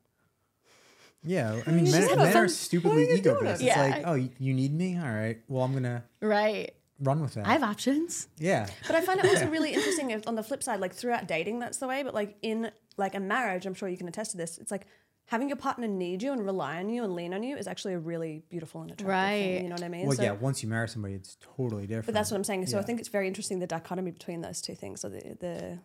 Yeah, 1.25 1.61
I 1.67 1.71
mean, 1.71 1.85
men, 1.91 2.03
just 2.03 2.17
men 2.17 2.37
are 2.37 2.49
stupidly 2.49 2.91
what 3.03 3.07
are 3.09 3.11
you 3.13 3.17
ego 3.19 3.33
doing? 3.35 3.45
based. 3.45 3.61
It's 3.63 3.77
Yeah. 3.77 3.81
like, 3.83 4.03
oh, 4.07 4.15
you- 4.15 4.31
you 4.39 4.55
need 4.55 4.73
me? 4.75 4.99
All 4.99 5.05
right, 5.13 5.39
well, 5.47 5.63
I'm 5.65 5.73
gonna 5.75 6.05
Right. 6.23 6.73
Run 7.03 7.21
with 7.21 7.35
that. 7.35 7.47
I 7.47 7.53
have 7.53 7.63
options. 7.63 8.29
yeah, 8.39 8.69
But 8.87 8.97
I 8.97 9.01
find 9.01 9.19
it 9.21 9.27
also 9.27 9.49
really 9.57 9.73
interesting 9.75 10.11
if, 10.11 10.27
on 10.27 10.35
the 10.35 10.43
flip 10.43 10.63
side, 10.63 10.81
like 10.81 10.95
throughout 10.95 11.27
dating, 11.27 11.59
that's 11.59 11.79
the 11.79 11.89
way. 11.89 12.03
But 12.03 12.15
like 12.15 12.37
in 12.43 12.71
like 12.97 13.15
a 13.15 13.21
marriage, 13.21 13.67
I'm 13.67 13.75
sure 13.75 13.89
you 13.89 13.97
can 13.97 14.09
attest 14.09 14.31
to 14.33 14.37
this. 14.37 14.59
It's 14.59 14.71
like 14.71 14.87
having 15.27 15.49
your 15.49 15.57
partner 15.57 15.87
need 15.89 16.23
you 16.23 16.33
and 16.33 16.45
rely 16.45 16.79
on 16.79 16.89
you 16.91 17.05
and 17.05 17.15
lean 17.15 17.33
on 17.33 17.43
you 17.43 17.57
is 17.57 17.67
actually 17.67 17.95
a 17.95 17.99
really 17.99 18.43
beautiful 18.51 18.83
and 18.83 18.91
attractive 18.91 19.09
Right. 19.09 19.43
thing. 19.43 19.63
You 19.65 19.69
know 19.71 19.75
what 19.75 19.83
I 19.85 19.89
mean? 19.89 20.07
well, 20.07 20.17
So- 20.17 20.23
yeah. 20.23 20.33
Once 20.33 20.63
you 20.63 20.69
marry 20.69 20.89
somebody, 20.89 21.15
it's 21.15 21.37
totally 21.57 21.87
different. 21.87 22.07
But 22.07 22.15
that's 22.15 22.31
what 22.31 22.37
I'm 22.37 22.45
saying. 22.45 22.67
So 22.67 22.79
I 22.79 22.83
think 22.83 23.01
it's 23.01 23.09
very 23.09 23.27
interesting 23.29 23.59
the 23.59 23.67
dichotomy 23.67 24.11
between 24.11 24.41
those 24.43 24.61
two 24.61 24.75
things. 24.75 25.01
So 25.01 25.09
the 25.09 25.37
the 25.41 25.79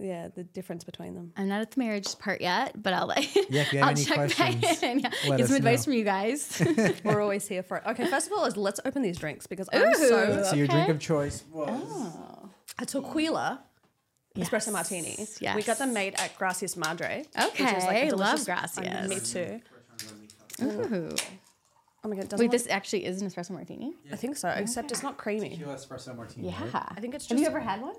yeah 0.00 0.28
the 0.34 0.44
difference 0.44 0.84
between 0.84 1.14
them. 1.14 1.32
I'm 1.36 1.48
not 1.48 1.60
at 1.60 1.70
the 1.72 1.80
marriage 1.80 2.18
part 2.18 2.40
yet, 2.40 2.80
but 2.82 2.92
I'll 2.92 3.06
like 3.06 3.34
Yeah, 3.50 3.62
if 3.62 3.72
you 3.72 3.78
have 3.80 3.88
I'll 3.88 3.94
any 3.94 4.04
check 4.04 4.14
questions, 4.16 4.60
back 4.60 4.82
in. 4.82 4.98
Yeah. 5.00 5.36
Get 5.36 5.46
some 5.46 5.56
advice 5.56 5.80
know. 5.80 5.84
from 5.84 5.92
you 5.94 6.04
guys. 6.04 6.62
We're 7.04 7.20
always 7.20 7.46
here 7.46 7.62
for 7.62 7.78
it. 7.78 7.84
Okay, 7.86 8.06
first 8.06 8.26
of 8.26 8.32
all, 8.32 8.44
is 8.46 8.56
let's 8.56 8.80
open 8.84 9.02
these 9.02 9.18
drinks 9.18 9.46
because 9.46 9.68
I'm 9.72 9.94
so. 9.94 10.42
so 10.44 10.54
your 10.56 10.66
drink 10.66 10.88
of 10.88 10.98
choice 10.98 11.44
was 11.52 11.68
oh. 11.70 12.50
I 12.78 12.84
took 12.84 13.04
Tequila 13.06 13.62
espresso 14.36 14.66
Yes. 14.66 14.70
martini. 14.72 15.26
We 15.54 15.62
got 15.62 15.78
them 15.78 15.92
made 15.92 16.14
at 16.18 16.36
Gracias 16.38 16.76
Madre. 16.76 17.24
Okay, 17.38 18.08
a 18.08 18.16
love 18.16 18.38
delicious- 18.38 18.44
Gracias. 18.44 19.08
Me 19.08 19.20
too. 19.20 19.60
Ooh. 20.62 21.14
Oh 22.02 22.08
my 22.08 22.16
god, 22.16 22.32
Wait, 22.32 22.40
look- 22.44 22.50
this 22.52 22.66
actually 22.68 23.04
is 23.04 23.20
an 23.20 23.28
espresso 23.28 23.50
martini. 23.50 23.92
I 24.10 24.16
think 24.16 24.36
so, 24.36 24.48
except 24.48 24.90
it's 24.90 25.02
not 25.02 25.18
creamy. 25.18 25.50
tequila 25.50 25.74
espresso 25.74 26.16
martini. 26.16 26.48
Yeah. 26.48 26.62
right? 26.72 26.84
I 26.96 27.00
think 27.00 27.14
it's 27.14 27.28
Have 27.28 27.38
you 27.38 27.46
ever 27.46 27.60
had 27.60 27.82
one? 27.82 27.94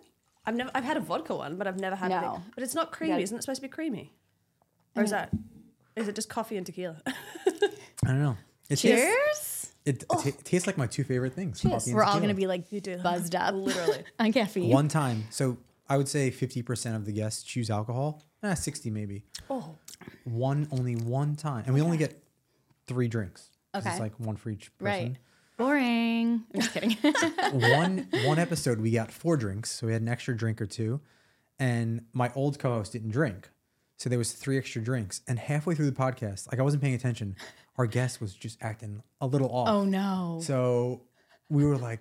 I've 0.46 0.56
never 0.56 0.72
I've 0.74 0.84
had 0.84 0.98
a 0.98 1.02
vodka 1.02 1.36
one, 1.36 1.58
but 1.58 1.68
I've 1.68 1.80
never 1.80 1.96
had 1.96 2.10
No. 2.10 2.36
it. 2.36 2.42
But 2.56 2.64
it's 2.64 2.76
not 2.76 2.92
creamy. 2.92 3.14
gotta- 3.14 3.24
Isn't 3.24 3.38
it 3.38 3.42
supposed 3.44 3.62
to 3.62 3.68
be 3.68 3.72
creamy? 3.72 4.14
Or 4.96 5.04
is 5.04 5.12
that 5.12 5.32
is 5.96 6.08
it 6.08 6.16
just 6.16 6.30
coffee 6.30 6.58
and 6.58 6.66
tequila? 6.66 7.02
I 7.08 8.08
don't 8.08 8.20
know. 8.22 8.38
It 8.70 8.78
tastes, 8.78 8.82
Cheers. 8.82 9.74
it, 9.86 10.04
it 10.04 10.10
ta- 10.10 10.38
tastes 10.44 10.66
like 10.66 10.78
my 10.78 10.88
two 10.88 11.04
favorite 11.04 11.34
things. 11.34 11.62
coffee 11.62 11.92
and 11.92 11.96
We're 11.96 12.04
all 12.04 12.20
gonna 12.20 12.34
be 12.34 12.48
like 12.48 12.72
You 12.72 12.80
do. 12.82 12.98
buzzed 12.98 13.36
up, 13.36 13.54
Literally. 13.54 14.04
on 14.20 14.32
caffeine. 14.34 14.70
one 14.70 14.88
time. 14.88 15.26
So 15.30 15.58
I 15.90 15.98
would 15.98 16.08
say 16.08 16.32
fifty 16.32 16.62
percent 16.62 16.96
of 16.96 17.06
the 17.06 17.12
guests 17.12 17.44
choose 17.44 17.70
alcohol. 17.70 18.24
Eh, 18.44 18.54
sixty 18.56 18.90
maybe. 18.90 19.24
oh. 19.50 19.76
One 20.24 20.68
only 20.72 20.96
one 20.96 21.36
time, 21.36 21.64
and 21.68 21.76
we 21.76 21.82
only 21.82 21.98
get 21.98 22.18
three 22.88 23.08
drinks. 23.08 23.50
Okay. 23.76 23.90
It's 23.90 24.00
like 24.00 24.14
one 24.20 24.36
for 24.36 24.50
each 24.50 24.76
person. 24.78 24.86
Right. 25.10 25.18
Boring. 25.58 26.44
I'm 26.54 26.62
just 26.62 26.74
kidding. 26.74 26.92
one 27.54 28.08
one 28.26 28.40
episode 28.40 28.80
we 28.80 28.92
got 28.92 29.12
four 29.12 29.38
drinks, 29.38 29.72
so 29.72 29.88
we 29.88 29.94
had 29.94 30.02
an 30.02 30.08
extra 30.08 30.36
drink 30.36 30.62
or 30.62 30.66
two, 30.66 31.00
and 31.60 32.06
my 32.14 32.32
old 32.36 32.58
co-host 32.60 32.94
didn't 32.94 33.12
drink, 33.12 33.50
so 33.98 34.10
there 34.10 34.18
was 34.18 34.32
three 34.32 34.58
extra 34.58 34.82
drinks. 34.82 35.22
And 35.28 35.38
halfway 35.38 35.76
through 35.76 35.90
the 35.90 35.96
podcast, 35.96 36.52
like 36.52 36.60
I 36.60 36.64
wasn't 36.64 36.82
paying 36.82 36.96
attention, 36.96 37.36
our 37.78 37.86
guest 37.86 38.20
was 38.22 38.34
just 38.34 38.58
acting 38.62 39.04
a 39.20 39.28
little 39.28 39.50
off. 39.50 39.68
oh 39.70 39.84
no. 39.86 40.40
So 40.42 41.04
we 41.50 41.64
were 41.66 41.78
like 41.78 42.00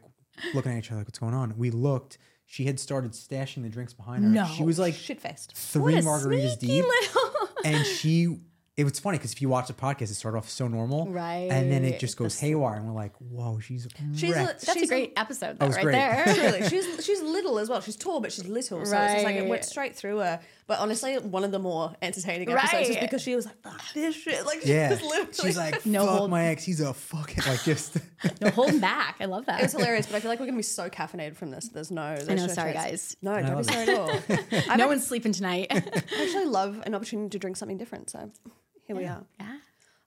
looking 0.55 0.73
at 0.73 0.79
each 0.79 0.91
other, 0.91 0.99
like, 1.01 1.07
what's 1.09 1.19
going 1.19 1.35
on? 1.35 1.57
We 1.59 1.71
looked. 1.71 2.19
She 2.47 2.65
had 2.65 2.81
started 2.81 3.13
stashing 3.13 3.63
the 3.63 3.69
drinks 3.69 3.93
behind 3.93 4.25
her. 4.25 4.31
No. 4.31 4.45
She 4.47 4.65
was 4.65 4.79
like 4.79 4.95
Shit 4.95 5.21
faced. 5.21 5.55
three 5.57 5.95
margaritas 5.97 6.59
deep, 6.59 6.85
little- 6.85 7.49
and 7.65 7.85
she. 7.87 8.39
It 8.81 8.85
was 8.85 8.99
funny 8.99 9.19
because 9.19 9.33
if 9.33 9.43
you 9.43 9.49
watch 9.49 9.67
the 9.69 9.75
podcast, 9.75 10.03
it 10.11 10.15
started 10.15 10.39
off 10.39 10.49
so 10.49 10.67
normal, 10.69 11.07
right? 11.11 11.49
and 11.51 11.71
then 11.71 11.85
it 11.85 12.01
just 12.01 12.17
goes 12.17 12.41
haywire, 12.41 12.77
and 12.77 12.87
we're 12.87 12.95
like, 12.95 13.13
"Whoa, 13.19 13.59
she's 13.61 13.87
She's 14.17 14.31
a- 14.31 14.35
That's 14.35 14.73
She's 14.73 14.85
a 14.85 14.87
great 14.87 15.13
episode, 15.17 15.59
though, 15.59 15.67
was 15.67 15.77
right 15.77 15.85
great. 15.85 15.93
there. 15.95 16.25
Truly, 16.35 16.63
she's 16.69 17.05
she's 17.05 17.21
little 17.21 17.59
as 17.59 17.69
well. 17.69 17.81
She's 17.81 17.97
tall, 17.97 18.21
but 18.21 18.33
she's 18.33 18.47
little. 18.47 18.85
So 18.87 18.97
it's 18.97 19.13
just 19.13 19.25
like 19.25 19.37
it 19.37 19.47
went 19.49 19.65
straight 19.65 19.95
through 19.97 20.19
her. 20.19 20.41
But 20.67 20.79
honestly, 20.79 21.17
one 21.19 21.43
of 21.43 21.51
the 21.51 21.59
more 21.59 21.93
entertaining 22.01 22.49
episodes 22.49 22.89
is 22.91 22.95
Right. 22.97 23.01
because 23.03 23.23
she 23.23 23.35
was 23.35 23.45
like, 23.45 23.61
"Fuck 23.63 23.83
this 23.93 24.15
shit!" 24.15 24.47
Like 24.47 24.63
she 24.63 24.73
Yeah, 24.73 24.91
literally. 25.03 25.33
she's 25.33 25.57
like, 25.57 25.85
No 25.85 26.07
hold- 26.07 26.31
my 26.31 26.47
ex, 26.47 26.63
he's 26.65 26.81
a 26.81 26.95
fucking 26.95 27.43
like 27.47 27.63
just." 27.65 27.97
no, 28.41 28.51
hold 28.51 28.81
back. 28.81 29.17
I 29.21 29.25
love 29.27 29.47
that. 29.47 29.63
It's 29.65 29.73
hilarious, 29.73 30.07
but 30.07 30.15
I 30.17 30.21
feel 30.21 30.31
like 30.31 30.39
we're 30.41 30.47
gonna 30.47 30.57
be 30.57 30.63
so 30.63 30.89
caffeinated 30.89 31.37
from 31.37 31.51
this. 31.51 31.69
There's 31.69 31.91
no. 31.91 32.15
There's 32.15 32.29
I 32.29 32.35
know. 32.35 32.47
no 32.47 32.53
Sorry, 32.53 32.73
chance. 32.73 32.85
guys. 32.91 33.17
No, 33.21 33.43
don't 33.43 33.59
be 33.59 33.65
sorry 33.65 33.89
at 33.89 34.69
all. 34.69 34.77
no 34.77 34.87
one's 34.87 35.07
sleeping 35.07 35.33
tonight. 35.33 35.67
I 35.71 35.77
actually 36.23 36.45
love 36.47 36.81
an 36.87 36.95
opportunity 36.95 37.31
to 37.31 37.39
drink 37.39 37.57
something 37.57 37.77
different. 37.77 38.11
So 38.11 38.31
here 38.91 38.97
we 38.97 39.07
are. 39.07 39.25
yeah. 39.39 39.57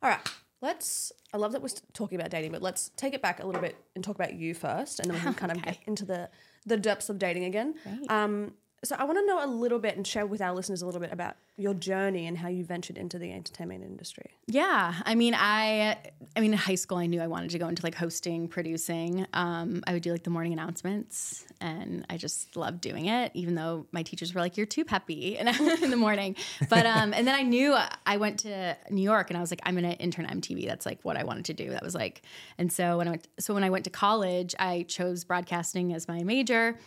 All 0.02 0.10
right. 0.10 0.20
Let's. 0.62 1.12
I 1.34 1.38
love 1.38 1.54
that 1.54 1.62
we're 1.62 1.70
talking 1.94 2.20
about 2.20 2.32
dating, 2.32 2.52
but 2.52 2.62
let's 2.62 2.90
take 2.98 3.13
it 3.13 3.22
back 3.22 3.42
a 3.42 3.46
little 3.46 3.62
bit 3.62 3.75
and 3.96 4.04
talk 4.04 4.16
about 4.16 4.34
you 4.34 4.54
first, 4.54 5.00
and 5.00 5.10
then 5.10 5.16
we 5.16 5.22
can 5.22 5.34
kind 5.44 5.52
of 5.52 5.62
get 5.62 5.78
into 5.86 6.06
the 6.06 6.30
the 6.66 6.78
depths 6.78 7.10
of 7.10 7.18
dating 7.18 7.46
again. 7.46 7.75
Um, 8.10 8.54
So 8.84 8.96
I 9.00 9.06
want 9.06 9.18
to 9.18 9.25
know 9.25 9.44
a 9.44 9.48
little 9.48 9.80
bit 9.80 9.96
and 9.96 10.06
share 10.06 10.25
with 10.25 10.42
our 10.42 10.54
listeners 10.54 10.82
a 10.82 10.86
little 10.86 11.00
bit 11.00 11.13
about 11.13 11.36
your 11.56 11.74
journey 11.74 12.28
and 12.28 12.38
how 12.38 12.50
you 12.50 12.66
ventured 12.66 12.98
into 12.98 13.18
the 13.18 13.32
entertainment 13.32 13.84
industry. 13.84 14.32
Yeah, 14.48 14.96
I 15.06 15.16
mean, 15.16 15.36
I, 15.36 15.98
I 16.36 16.40
mean, 16.40 16.52
in 16.52 16.58
high 16.58 16.75
school, 16.75 16.98
I 16.98 17.06
knew 17.06 17.22
I 17.22 17.28
wanted 17.28 17.52
to 17.52 17.60
go 17.60 17.68
into 17.68 17.84
like 17.84 17.96
hosting, 17.96 18.48
producing. 18.48 19.25
Um, 19.34 19.84
I 19.88 19.94
would 19.94 20.02
do 20.02 20.12
like 20.12 20.24
the 20.24 20.32
morning 20.32 20.52
announcements, 20.52 21.46
and 21.62 22.06
I 22.10 22.18
just 22.18 22.58
loved 22.58 22.82
doing 22.82 23.06
it. 23.06 23.32
Even 23.36 23.56
though 23.56 23.86
my 23.92 24.04
teachers 24.04 24.34
were 24.34 24.42
like, 24.42 24.58
"You're 24.58 24.66
too 24.66 24.84
peppy," 24.84 25.38
and 25.38 25.48
in 25.82 25.92
the 25.92 25.98
morning. 25.98 26.36
But 26.70 26.86
um, 26.86 27.13
and 27.13 27.25
then 27.25 27.36
I 27.36 27.44
knew 27.44 27.78
I 28.06 28.18
went 28.18 28.40
to 28.40 28.75
New 28.90 29.04
York, 29.04 29.30
and 29.30 29.38
I 29.38 29.42
was 29.42 29.52
like, 29.52 29.62
I'm 29.63 29.75
gonna 29.75 29.92
intern 29.92 30.25
MTV. 30.25 30.68
That's 30.68 30.86
like 30.86 31.00
what 31.04 31.16
I 31.16 31.24
wanted 31.24 31.46
to 31.46 31.54
do. 31.54 31.70
That 31.70 31.84
was 31.84 31.96
like, 31.96 32.24
and 32.58 32.72
so 32.72 32.98
when 32.98 33.08
I 33.08 33.12
went, 33.12 33.28
so 33.40 33.54
when 33.54 33.63
I 33.63 33.70
went 33.70 33.86
to 33.86 33.92
college, 33.92 34.56
I 34.60 34.84
chose 34.90 35.24
broadcasting 35.24 35.94
as 35.94 36.08
my 36.08 36.24
major 36.24 36.78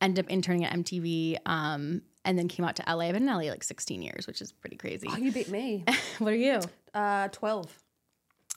ended 0.00 0.24
up 0.24 0.30
interning 0.30 0.64
at 0.64 0.72
MTV, 0.72 1.38
um, 1.46 2.02
and 2.24 2.38
then 2.38 2.48
came 2.48 2.64
out 2.64 2.76
to 2.76 2.84
LA. 2.86 3.06
I've 3.06 3.14
been 3.14 3.28
in 3.28 3.28
LA 3.28 3.50
like 3.50 3.64
16 3.64 4.02
years, 4.02 4.26
which 4.26 4.40
is 4.40 4.52
pretty 4.52 4.76
crazy. 4.76 5.08
Oh, 5.10 5.16
you 5.16 5.32
beat 5.32 5.48
me. 5.48 5.84
what 6.18 6.32
are 6.32 6.36
you? 6.36 6.60
Uh, 6.94 7.28
12. 7.28 7.72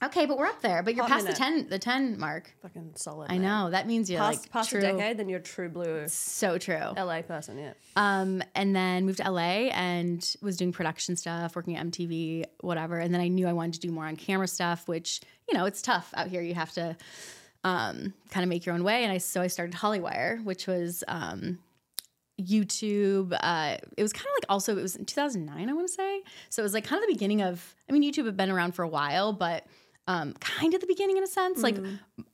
Okay, 0.04 0.26
but 0.26 0.38
we're 0.40 0.48
up 0.48 0.62
there. 0.62 0.82
But 0.82 0.96
you're 0.96 1.06
Hot 1.06 1.12
past 1.12 1.28
the 1.28 1.34
10 1.34 1.70
the 1.70 1.78
10 1.78 2.18
mark. 2.20 2.52
Fucking 2.64 2.94
solid. 2.96 3.30
I 3.30 3.38
man. 3.38 3.42
know. 3.44 3.70
That 3.70 3.86
means 3.86 4.10
you're 4.10 4.20
Past, 4.20 4.42
like 4.42 4.52
past 4.52 4.70
true. 4.72 4.80
a 4.80 4.82
decade, 4.82 5.18
then 5.18 5.30
you're 5.30 5.40
a 5.40 5.44
true 5.44 5.70
blue 5.70 6.06
So 6.08 6.58
true. 6.58 6.76
LA 6.98 7.22
person, 7.22 7.60
yeah. 7.60 7.74
Um, 7.96 8.42
and 8.56 8.76
then 8.76 9.06
moved 9.06 9.20
to 9.20 9.30
LA 9.30 9.70
and 9.70 10.28
was 10.42 10.58
doing 10.58 10.72
production 10.72 11.16
stuff, 11.16 11.56
working 11.56 11.78
at 11.78 11.86
MTV, 11.86 12.46
whatever. 12.62 12.98
And 12.98 13.14
then 13.14 13.22
I 13.22 13.28
knew 13.28 13.48
I 13.48 13.54
wanted 13.54 13.76
to 13.76 13.80
do 13.82 13.92
more 13.92 14.06
on 14.06 14.16
camera 14.16 14.48
stuff, 14.48 14.88
which, 14.88 15.22
you 15.48 15.56
know, 15.56 15.66
it's 15.66 15.84
tough 15.84 16.12
out 16.16 16.28
here. 16.30 16.42
You 16.42 16.56
have 16.56 16.72
to 16.74 16.98
um, 17.64 18.14
kind 18.30 18.44
of 18.44 18.50
make 18.50 18.66
your 18.66 18.76
own 18.76 18.84
way. 18.84 19.04
And 19.04 19.12
I 19.12 19.18
so 19.18 19.42
I 19.42 19.48
started 19.48 19.76
Hollywire, 19.76 20.44
which 20.44 20.68
was 20.68 21.04
um, 21.08 21.60
YouTube. 22.40 23.38
Uh, 23.40 23.78
it 23.98 24.02
was 24.02 24.14
kind 24.14 24.26
of 24.26 24.34
like 24.36 24.46
also 24.50 24.78
it 24.78 24.82
was 24.82 24.96
in 24.96 25.06
2009, 25.06 25.70
I 25.70 25.74
want 25.74 25.88
to 25.88 25.94
say. 25.94 26.22
So 26.50 26.62
it 26.62 26.64
was 26.64 26.74
like 26.74 26.86
kind 26.86 27.02
of 27.02 27.08
the 27.08 27.14
beginning 27.14 27.42
of. 27.42 27.76
I 27.90 27.94
mean, 27.94 28.04
YouTube 28.04 28.26
had 28.26 28.38
been 28.38 28.52
around 28.52 28.74
for 28.74 28.84
a 28.84 28.88
while, 28.88 29.34
but 29.34 29.66
um, 30.08 30.34
kind 30.40 30.74
of 30.74 30.82
the 30.82 30.88
beginning 30.88 31.18
in 31.18 31.24
a 31.24 31.28
sense. 31.28 31.62
Like 31.62 31.78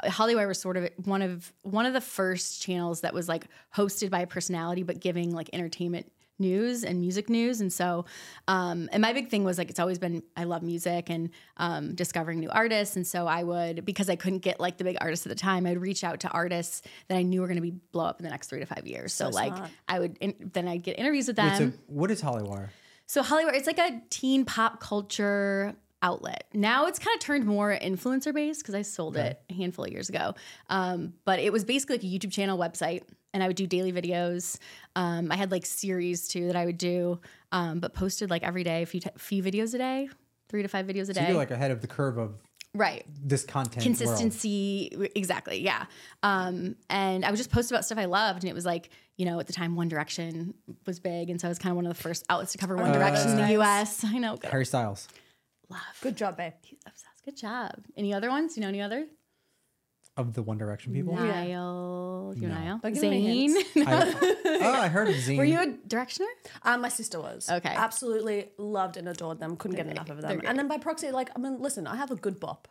Hollywire 0.04 0.48
was 0.48 0.60
sort 0.60 0.78
of 0.78 0.90
one 1.04 1.22
of 1.22 1.52
one 1.64 1.86
of 1.86 1.94
the 1.94 2.02
first 2.02 2.62
channels 2.62 3.02
that 3.02 3.14
was 3.14 3.28
like 3.28 3.48
hosted 3.76 4.10
by 4.10 4.22
a 4.22 4.28
personality, 4.28 4.84
but 4.84 5.00
giving 5.00 5.32
like 5.32 5.50
entertainment 5.54 6.12
news 6.40 6.84
and 6.84 7.00
music 7.00 7.30
news. 7.30 7.62
And 7.62 7.72
so, 7.72 8.06
um, 8.48 8.90
and 8.92 9.02
my 9.02 9.14
big 9.14 9.30
thing 9.30 9.44
was 9.44 9.58
like 9.58 9.70
it's 9.70 9.80
always 9.80 10.00
been 10.00 10.24
I 10.36 10.44
love 10.44 10.64
music 10.64 11.10
and 11.10 11.30
um, 11.58 11.96
discovering 11.96 12.40
new 12.40 12.50
artists. 12.50 12.96
And 12.96 13.06
so 13.06 13.28
I 13.28 13.44
would 13.44 13.86
because 13.86 14.10
I 14.10 14.16
couldn't 14.16 14.40
get 14.40 14.60
like 14.60 14.78
the 14.78 14.84
big 14.84 14.98
artists 15.02 15.26
at 15.26 15.30
the 15.30 15.36
time, 15.36 15.66
I'd 15.66 15.80
reach 15.82 16.04
out 16.04 16.20
to 16.22 16.30
artists 16.30 16.82
that 17.08 17.18
I 17.18 17.24
knew 17.24 17.42
were 17.42 17.48
going 17.48 17.56
to 17.58 17.62
be 17.62 17.72
blow 17.92 18.06
up 18.06 18.20
in 18.20 18.24
the 18.24 18.30
next 18.30 18.48
three 18.50 18.60
to 18.60 18.66
five 18.66 18.86
years. 18.86 19.14
So, 19.14 19.26
So 19.26 19.36
like 19.36 19.56
smart. 19.56 19.72
I 19.88 20.00
would 20.00 20.18
in, 20.20 20.52
then 20.54 20.68
I'd 20.68 20.84
get 20.84 21.00
interviews 21.00 21.28
with 21.28 21.36
them. 21.36 21.50
Wait, 21.50 21.58
so 21.58 21.72
what 21.88 22.12
is 22.12 22.22
Hollywire? 22.22 22.70
So 23.06 23.22
Hollywire, 23.24 23.54
it's 23.54 23.68
like 23.68 23.80
a 23.80 24.02
teen 24.10 24.44
pop 24.46 24.80
culture 24.80 25.76
outlet. 26.02 26.46
Now 26.54 26.86
it's 26.88 27.00
kind 27.00 27.16
of 27.16 27.20
turned 27.22 27.46
more 27.46 27.78
influencer 27.82 28.34
based 28.34 28.62
because 28.62 28.76
I 28.76 28.82
sold 28.84 29.18
it 29.18 29.42
a 29.50 29.54
handful 29.54 29.86
of 29.86 29.92
years 29.92 30.10
ago. 30.10 30.36
Um, 30.70 31.14
but 31.26 31.40
it 31.40 31.52
was 31.52 31.66
basically 31.66 31.96
like 31.98 32.04
a 32.04 32.08
YouTube 32.08 32.32
channel 32.32 32.58
website, 32.58 33.04
and 33.34 33.44
I 33.44 33.48
would 33.48 33.56
do 33.56 33.68
daily 33.68 33.92
videos. 33.92 34.58
Um, 34.96 35.32
I 35.32 35.36
had 35.36 35.52
like 35.52 35.66
series 35.66 36.28
too 36.28 36.48
that 36.48 36.56
I 36.56 36.66
would 36.66 36.78
do, 36.78 37.20
um, 37.52 37.80
but 37.80 37.94
posted 37.94 38.30
like 38.30 38.44
every 38.44 38.64
day, 38.64 38.84
a 38.84 38.86
few 38.86 39.00
t- 39.00 39.10
few 39.18 39.42
videos 39.44 39.74
a 39.74 39.78
day, 39.80 40.10
three 40.50 40.62
to 40.62 40.68
five 40.68 40.86
videos 40.86 41.04
a 41.10 41.14
So 41.14 41.22
day. 41.22 41.28
you're 41.30 41.38
like 41.38 41.52
ahead 41.52 41.72
of 41.72 41.82
the 41.82 41.88
curve 41.88 42.18
of 42.18 42.36
right 42.74 43.06
this 43.24 43.44
content. 43.44 43.78
world. 43.78 43.98
consistency 43.98 45.10
exactly 45.16 45.60
yeah 45.64 45.86
um 46.22 46.76
and 46.92 47.26
i 47.26 47.32
would 47.32 47.38
just 47.38 47.50
post 47.50 47.72
about 47.72 47.84
stuff 47.86 47.98
i 47.98 48.06
loved 48.06 48.44
and 48.44 48.52
it 48.52 48.54
was 48.54 48.66
like 48.66 48.90
you 49.16 49.26
know 49.26 49.40
at 49.40 49.48
the 49.48 49.54
time 49.54 49.76
one 49.76 49.88
direction 49.88 50.54
was 50.86 51.00
big 51.00 51.30
and 51.32 51.42
so 51.42 51.48
i 51.48 51.50
was 51.50 51.58
kind 51.58 51.72
of 51.72 51.76
one 51.76 51.88
of 51.88 51.96
the 51.96 52.00
first 52.04 52.24
outlets 52.30 52.52
to 52.52 52.58
cover 52.60 52.76
one 52.76 52.92
direction 52.92 53.32
in 53.32 53.38
the 53.38 53.54
us 53.56 54.04
i 54.06 54.18
know 54.20 54.36
good 54.36 54.52
Harry 54.52 54.66
Styles. 54.66 55.08
Love 55.70 55.80
Good 56.02 56.16
job, 56.16 56.38
babe. 56.38 56.54
obsessed 56.86 57.24
good 57.26 57.36
job 57.38 57.74
any 57.98 58.14
other 58.14 58.30
ones 58.30 58.56
you 58.56 58.62
know 58.62 58.70
any 58.70 58.82
other 58.82 59.06
Of 60.16 60.34
the 60.34 60.42
One 60.42 60.58
Direction 60.58 60.94
people? 60.94 61.14
niall 61.14 62.34
you 62.36 62.48
know 62.48 62.54
No. 62.56 62.60
niall 62.64 62.80
Don't 62.82 62.94
give 62.94 63.04
Zayn 63.04 63.54
I, 63.86 64.60
oh, 64.64 64.74
I 64.74 64.88
heard 64.88 65.10
of 65.10 65.16
Zayn. 65.16 65.38
were 65.38 65.44
you 65.44 65.60
a 65.62 65.68
directioner 65.88 66.26
Um, 66.64 66.82
my 66.82 66.90
sister 66.90 67.20
was. 67.20 67.50
Okay. 67.50 67.74
Absolutely 67.76 68.52
loved 68.58 68.96
and 68.98 69.08
adored 69.10 69.40
them. 69.40 69.58
Couldn't 69.58 69.78
get 69.78 69.88
enough 69.88 70.10
of 70.10 70.22
them. 70.22 70.42
And 70.46 70.58
then 70.58 70.68
by 70.68 70.78
proxy, 70.78 71.12
like, 71.12 71.30
I 71.36 71.40
mean, 71.40 71.60
listen, 71.60 71.86
I 71.86 71.96
have 71.98 72.12
a 72.12 72.16
good 72.16 72.40
bop 72.40 72.68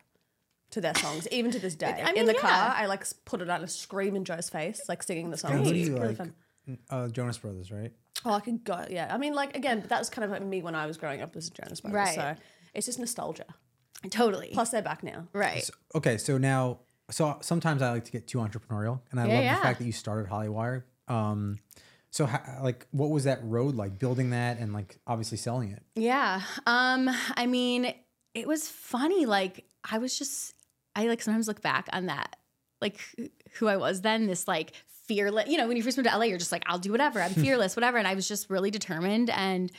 to 0.71 0.81
their 0.81 0.95
songs, 0.95 1.29
even 1.31 1.51
to 1.53 1.59
this 1.61 1.75
day. 1.85 2.03
I 2.03 2.07
mean, 2.13 2.17
In 2.23 2.27
the 2.27 2.33
yeah. 2.35 2.41
car, 2.41 2.75
I 2.77 2.87
like 2.87 3.05
put 3.25 3.41
it 3.43 3.49
on 3.51 3.61
and 3.61 3.71
scream 3.71 4.17
in 4.17 4.25
Joe's 4.25 4.49
face, 4.49 4.81
like 4.89 5.03
singing 5.03 5.31
the 5.31 5.37
songs. 5.37 5.67
Who 5.69 5.73
do 5.75 5.79
you 5.79 5.95
really 5.95 6.09
like? 6.09 6.17
fun. 6.17 6.35
Uh, 6.91 7.09
Jonas 7.09 7.39
Brothers, 7.39 7.71
right? 7.71 7.93
Oh, 8.25 8.33
I 8.33 8.41
could 8.41 8.65
go. 8.65 8.85
Yeah. 8.91 9.09
I 9.15 9.19
mean, 9.19 9.35
like, 9.35 9.55
again, 9.57 9.81
but 9.81 9.91
that 9.91 9.99
was 10.01 10.09
kind 10.11 10.25
of 10.25 10.31
like 10.31 10.43
me 10.43 10.63
when 10.63 10.75
I 10.75 10.87
was 10.87 10.97
growing 10.97 11.21
up 11.23 11.37
as 11.37 11.47
a 11.49 11.51
Jonas 11.51 11.81
Brothers. 11.81 11.95
Right. 11.97 12.15
So 12.17 12.35
it's 12.77 12.87
just 12.87 12.99
nostalgia. 13.01 13.47
totally 14.11 14.51
Plus, 14.53 14.71
they're 14.71 14.83
back 14.83 15.03
now. 15.03 15.27
right 15.33 15.65
So- 15.65 15.75
okay, 15.97 16.17
so 16.19 16.39
now, 16.39 16.81
so 17.11 17.39
sometimes 17.41 17.83
I 17.83 17.91
like 17.91 18.05
to 18.05 18.13
get 18.13 18.27
too 18.29 18.39
entrepreneurial, 18.39 19.01
and 19.11 19.19
I 19.21 19.27
Yeah, 19.27 19.35
love 19.35 19.45
yeah. 19.45 19.55
the 19.57 19.63
fact 19.63 19.79
that 19.81 19.85
you 19.87 19.93
started 19.93 20.31
Hollywire. 20.31 20.85
Um, 21.09 21.59
so 22.11 22.27
ha- 22.27 22.59
like, 22.63 22.87
what 22.93 23.11
was 23.11 23.25
that 23.25 23.41
road 23.45 23.75
like? 23.75 23.99
Building 23.99 24.31
that 24.31 24.59
and 24.59 24.73
like 24.73 24.99
obviously 25.07 25.39
selling 25.39 25.71
it. 25.73 25.83
Yeah. 25.95 26.43
Um, 26.67 27.11
I 27.37 27.47
mean, 27.47 27.93
it 28.35 28.47
was 28.47 28.69
funny. 28.69 29.27
Like, 29.27 29.65
I 29.89 29.99
was 29.99 30.19
just, 30.19 30.55
I 30.95 31.07
like 31.09 31.21
sometimes 31.23 31.47
look 31.49 31.63
back 31.63 31.89
on 31.93 32.07
that, 32.07 32.37
like 32.81 33.01
who 33.55 33.69
I 33.69 33.77
was 33.77 34.01
then, 34.03 34.27
this 34.27 34.47
like 34.49 34.73
fearless, 35.07 35.49
you 35.49 35.57
know, 35.59 35.69
when 35.69 35.77
you 35.77 35.83
first 35.83 35.97
moved 35.97 36.09
to 36.09 36.17
LA, 36.17 36.25
you're 36.25 36.39
just 36.39 36.53
like, 36.53 36.65
I'll 36.67 36.79
do 36.79 36.91
whatever. 36.93 37.21
I'm 37.23 37.31
fearless, 37.35 37.77
whatever. 37.77 37.99
And 37.99 38.07
I 38.09 38.15
was 38.15 38.27
just 38.27 38.51
really 38.51 38.71
determined 38.71 39.31
and 39.31 39.71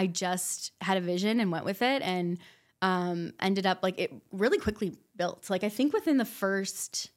I 0.00 0.06
just 0.06 0.72
had 0.80 0.96
a 0.96 1.00
vision 1.02 1.40
and 1.40 1.52
went 1.52 1.66
with 1.66 1.82
it 1.82 2.00
and 2.00 2.38
um, 2.80 3.34
ended 3.38 3.66
up 3.66 3.80
like 3.82 3.98
it 3.98 4.10
really 4.32 4.56
quickly 4.56 4.96
built. 5.14 5.50
Like, 5.50 5.62
I 5.62 5.68
think 5.68 5.92
within 5.92 6.16
the 6.16 6.24
first, 6.24 7.10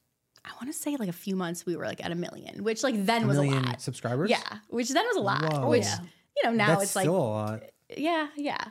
I 0.44 0.50
want 0.60 0.66
to 0.66 0.78
say 0.78 0.96
like 0.96 1.08
a 1.08 1.12
few 1.12 1.34
months, 1.34 1.64
we 1.64 1.76
were 1.76 1.86
like 1.86 2.04
at 2.04 2.12
a 2.12 2.14
million, 2.14 2.62
which 2.62 2.82
like 2.82 3.06
then 3.06 3.24
A 3.24 3.26
was 3.26 3.38
a 3.38 3.42
million 3.42 3.64
lot. 3.64 3.80
subscribers. 3.80 4.28
Yeah. 4.28 4.42
Which 4.68 4.90
then 4.90 5.04
was 5.06 5.16
a 5.16 5.20
lot, 5.20 5.50
Whoa. 5.50 5.68
which, 5.70 5.86
you 6.36 6.42
know, 6.44 6.52
now 6.52 6.66
that's 6.66 6.82
it's 6.82 6.96
like, 6.96 7.04
still 7.04 7.16
a 7.16 7.18
lot. 7.40 7.62
yeah, 7.96 8.26
yeah. 8.36 8.62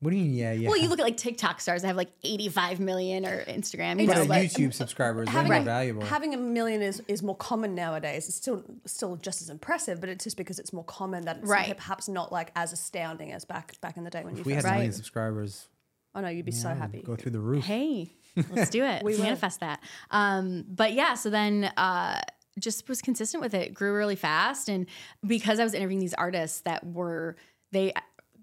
What 0.00 0.10
do 0.12 0.16
you 0.16 0.24
mean? 0.24 0.34
Yeah, 0.34 0.52
yeah. 0.52 0.68
Well, 0.68 0.78
you 0.78 0.88
look 0.88 0.98
at 0.98 1.02
like 1.04 1.18
TikTok 1.18 1.60
stars 1.60 1.82
that 1.82 1.88
have 1.88 1.96
like 1.96 2.10
85 2.24 2.80
million 2.80 3.26
or 3.26 3.44
Instagram, 3.44 4.00
you 4.00 4.06
but 4.06 4.16
know, 4.16 4.26
but 4.26 4.42
YouTube 4.42 4.72
subscribers 4.72 5.28
is 5.28 5.34
way 5.34 5.40
Having, 5.42 5.52
more 5.52 5.62
valuable. 5.62 6.02
having 6.06 6.32
a 6.34 6.38
million 6.38 6.80
is, 6.80 7.02
is 7.06 7.22
more 7.22 7.36
common 7.36 7.74
nowadays. 7.74 8.26
It's 8.26 8.36
still 8.36 8.64
still 8.86 9.16
just 9.16 9.42
as 9.42 9.50
impressive, 9.50 10.00
but 10.00 10.08
it's 10.08 10.24
just 10.24 10.38
because 10.38 10.58
it's 10.58 10.72
more 10.72 10.84
common 10.84 11.24
that 11.26 11.38
it's 11.38 11.46
Right. 11.48 11.76
perhaps 11.76 12.08
not 12.08 12.32
like 12.32 12.50
as 12.56 12.72
astounding 12.72 13.32
as 13.32 13.44
back 13.44 13.78
back 13.82 13.98
in 13.98 14.04
the 14.04 14.10
day 14.10 14.24
when 14.24 14.36
you 14.36 14.42
we 14.42 14.54
had 14.54 14.62
first. 14.62 14.70
a 14.70 14.74
million 14.74 14.90
Right. 14.90 14.96
subscribers, 14.96 15.68
Oh 16.14 16.20
no, 16.22 16.28
you'd 16.28 16.46
be 16.46 16.50
so 16.52 16.70
happy. 16.70 17.02
Go 17.02 17.14
through 17.14 17.32
the 17.32 17.38
roof. 17.40 17.64
hey, 17.66 18.10
let's 18.50 18.70
do 18.70 18.84
it. 18.84 19.02
We 19.04 19.14
will. 19.16 19.22
Manifest 19.22 19.60
that. 19.60 19.80
Um, 20.10 20.64
but 20.66 20.92
yeah, 20.94 21.14
so 21.14 21.28
then 21.30 21.64
uh, 21.76 22.20
just 22.58 22.88
was 22.88 23.02
consistent 23.02 23.42
with 23.42 23.52
it, 23.54 23.74
grew 23.74 23.94
really 23.94 24.16
fast. 24.16 24.68
And 24.70 24.86
because 25.26 25.60
I 25.60 25.64
was 25.64 25.74
interviewing 25.74 26.00
these 26.00 26.14
artists 26.14 26.62
that 26.62 26.84
were, 26.86 27.36
they, 27.70 27.92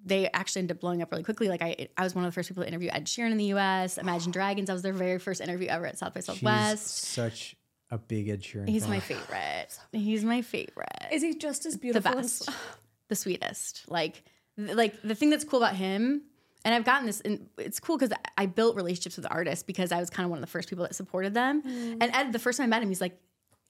they 0.08 0.30
actually 0.34 0.62
ended 0.62 0.78
up 0.78 0.82
blowing 0.82 1.02
up 1.02 1.12
really 1.12 1.24
quickly. 1.24 1.50
Like 1.50 1.62
I, 1.62 1.88
I 1.98 2.04
was 2.04 2.16
one 2.16 2.24
of 2.26 2.32
the 2.32 2.34
first 2.34 2.50
people 2.50 2.64
to 2.64 2.68
interview 2.68 2.90
Ed 2.92 3.06
Sheeran 3.06 3.32
in 3.32 3.38
the 3.38 3.46
U.S. 3.46 3.98
Imagine 3.98 4.32
Dragons. 4.40 4.70
I 4.70 4.74
was 4.74 4.82
their 4.82 4.94
very 4.94 5.20
first 5.20 5.42
interview 5.42 5.68
ever 5.68 5.86
at 5.86 5.98
South 5.98 6.14
by 6.14 6.20
She's 6.22 6.26
Southwest. 6.26 6.88
such 6.88 7.56
a 7.92 7.98
big 7.98 8.30
Ed 8.30 8.42
Sheeran. 8.42 8.68
He's 8.70 8.84
fan. 8.84 8.92
my 8.92 9.00
favorite. 9.00 9.80
He's 9.92 10.24
my 10.24 10.42
favorite. 10.42 10.88
Is 11.12 11.22
he 11.22 11.36
just 11.36 11.66
as 11.66 11.78
beautiful? 11.78 12.12
The 12.12 12.18
best, 12.18 12.50
s- 12.50 12.56
the 13.10 13.16
sweetest. 13.16 13.84
Like, 13.90 14.24
th- 14.58 14.76
like 14.76 15.02
the 15.04 15.16
thing 15.16 15.30
that's 15.30 15.44
cool 15.46 15.62
about 15.64 15.76
him, 15.76 16.24
and 16.66 16.74
I've 16.76 16.84
gotten 16.84 17.06
this, 17.06 17.22
and 17.22 17.48
it's 17.58 17.80
cool 17.80 17.98
because 17.98 18.16
I 18.38 18.46
built 18.46 18.76
relationships 18.76 19.16
with 19.16 19.26
artists 19.30 19.64
because 19.64 19.92
I 19.94 20.00
was 20.00 20.10
kind 20.10 20.26
of 20.26 20.32
one 20.32 20.40
of 20.40 20.42
the 20.42 20.52
first 20.52 20.68
people 20.70 20.84
that 20.84 20.96
supported 20.96 21.34
them. 21.34 21.62
Mm. 21.64 21.98
And 22.02 22.12
Ed, 22.14 22.34
the 22.34 22.40
first 22.40 22.58
time 22.58 22.66
I 22.66 22.68
met 22.68 22.84
him, 22.84 22.90
he's 22.90 23.00
like, 23.00 23.18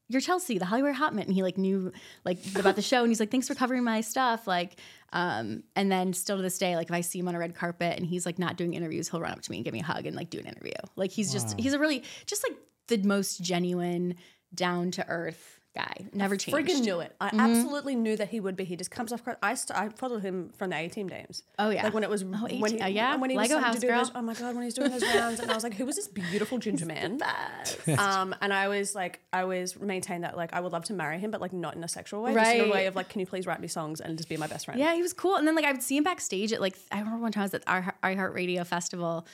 "You're 0.10 0.22
Chelsea, 0.22 0.58
the 0.58 0.66
Hollywood 0.66 0.96
Hot 0.96 1.14
Hotman," 1.14 1.26
and 1.26 1.34
he 1.34 1.44
like 1.44 1.58
knew 1.58 1.92
like 2.26 2.40
about 2.56 2.76
the 2.76 2.82
show, 2.82 3.02
and 3.02 3.10
he's 3.10 3.20
like, 3.20 3.32
"Thanks 3.32 3.48
for 3.48 3.56
covering 3.56 3.84
my 3.84 4.02
stuff." 4.02 4.48
Like, 4.48 4.80
um, 5.14 5.64
and 5.76 5.92
then 5.92 6.14
still 6.14 6.38
to 6.38 6.44
this 6.44 6.58
day, 6.58 6.76
like 6.76 6.88
if 6.88 6.94
I 6.94 7.02
see 7.02 7.20
him 7.20 7.28
on 7.28 7.36
a 7.36 7.40
red 7.40 7.56
carpet 7.56 7.98
and 7.98 8.06
he's 8.06 8.26
like 8.26 8.40
not 8.40 8.58
doing 8.58 8.74
interviews, 8.74 9.10
he'll 9.10 9.22
run 9.22 9.32
up 9.32 9.42
to 9.42 9.52
me 9.52 9.58
and 9.58 9.66
give 9.66 9.74
me 9.74 9.82
a 9.82 9.86
hug 9.86 10.06
and 10.06 10.16
like 10.16 10.30
do 10.30 10.40
an 10.40 10.46
interview. 10.46 10.74
Like 10.96 11.12
he's 11.12 11.32
just 11.32 11.60
he's 11.60 11.74
a 11.74 11.80
really 11.80 12.04
just 12.26 12.44
like 12.48 12.58
the 12.88 12.98
most 13.06 13.42
genuine, 13.42 14.16
down 14.54 14.92
to 14.92 15.08
earth 15.08 15.57
guy. 15.78 16.08
Never 16.14 16.36
changed. 16.36 16.58
Friggin' 16.58 16.82
knew 16.84 17.00
it. 17.00 17.16
I 17.22 17.30
absolutely 17.34 17.96
knew 17.96 18.16
that 18.18 18.30
he 18.30 18.40
would 18.40 18.56
be. 18.56 18.64
He 18.64 18.76
just 18.76 18.92
comes 18.92 19.14
off. 19.14 19.22
I 19.44 19.54
st- 19.54 19.78
I 19.80 19.90
followed 19.90 20.24
him 20.24 20.50
from 20.58 20.72
the 20.72 20.78
A 20.78 20.88
Team 20.90 21.08
games. 21.08 21.44
Oh, 21.60 21.70
yeah. 21.70 21.84
like 21.84 21.94
when 21.94 22.04
it 22.04 22.10
was 22.10 22.24
Oh, 22.24 22.48
when 22.60 22.74
he, 22.74 22.82
uh, 22.82 22.88
yeah. 22.88 23.16
when 23.16 23.30
he 23.30 23.38
Lego 23.38 23.56
was 23.56 23.64
House 23.64 23.76
to 23.76 23.82
do 23.82 23.88
those. 23.88 24.12
Oh 24.16 24.22
my 24.22 24.34
god, 24.34 24.56
when 24.56 24.64
he's 24.64 24.74
doing 24.74 24.92
those 24.92 25.04
rounds, 25.04 25.40
and 25.40 25.52
I 25.52 25.54
was 25.54 25.64
like, 25.64 25.76
who 25.76 25.86
was 25.86 25.96
this 25.96 26.08
beautiful 26.08 26.58
ginger 26.58 26.86
man? 26.86 27.20
um, 27.98 28.36
and 28.42 28.52
I 28.54 28.68
was 28.68 28.96
like, 28.96 29.20
I 29.32 29.42
always 29.42 29.80
maintained 29.80 30.24
that 30.24 30.36
like 30.36 30.54
I 30.54 30.60
would 30.60 30.72
love 30.72 30.86
to 30.86 30.94
marry 30.94 31.20
him, 31.20 31.32
but 31.32 31.40
like 31.42 31.54
not 31.54 31.76
in 31.76 31.84
a 31.84 31.88
sexual 31.88 32.24
way, 32.24 32.34
just 32.34 32.56
in 32.56 32.70
a 32.70 32.74
way 32.74 32.86
of 32.88 32.96
like, 32.96 33.10
can 33.10 33.20
you 33.20 33.26
please 33.28 33.46
write 33.46 33.62
me 33.62 33.68
songs 33.68 34.02
and 34.02 34.18
just 34.18 34.30
be 34.30 34.38
my 34.38 34.48
best 34.48 34.66
friend? 34.66 34.80
Yeah, 34.80 34.94
he 34.96 35.02
was 35.02 35.14
cool. 35.14 35.36
And 35.36 35.48
then 35.48 35.56
like 35.56 35.66
I 35.66 35.72
would 35.72 35.84
see 35.84 35.98
him 35.98 36.04
backstage 36.04 36.52
at 36.54 36.60
like 36.62 36.76
I 36.92 37.00
remember 37.00 37.20
one 37.22 37.32
time 37.32 37.42
I 37.42 37.46
was 37.46 37.54
at 37.54 37.64
our 37.68 37.94
iHeartRadio 38.04 38.66
festival 38.66 39.26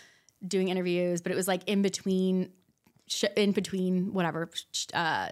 doing 0.45 0.67
interviews, 0.67 1.21
but 1.21 1.31
it 1.31 1.35
was 1.35 1.47
like 1.47 1.62
in 1.67 1.81
between, 1.81 2.50
sh- 3.07 3.23
in 3.38 3.53
between 3.53 4.12
whatever 4.13 4.50
uh, 4.93 5.29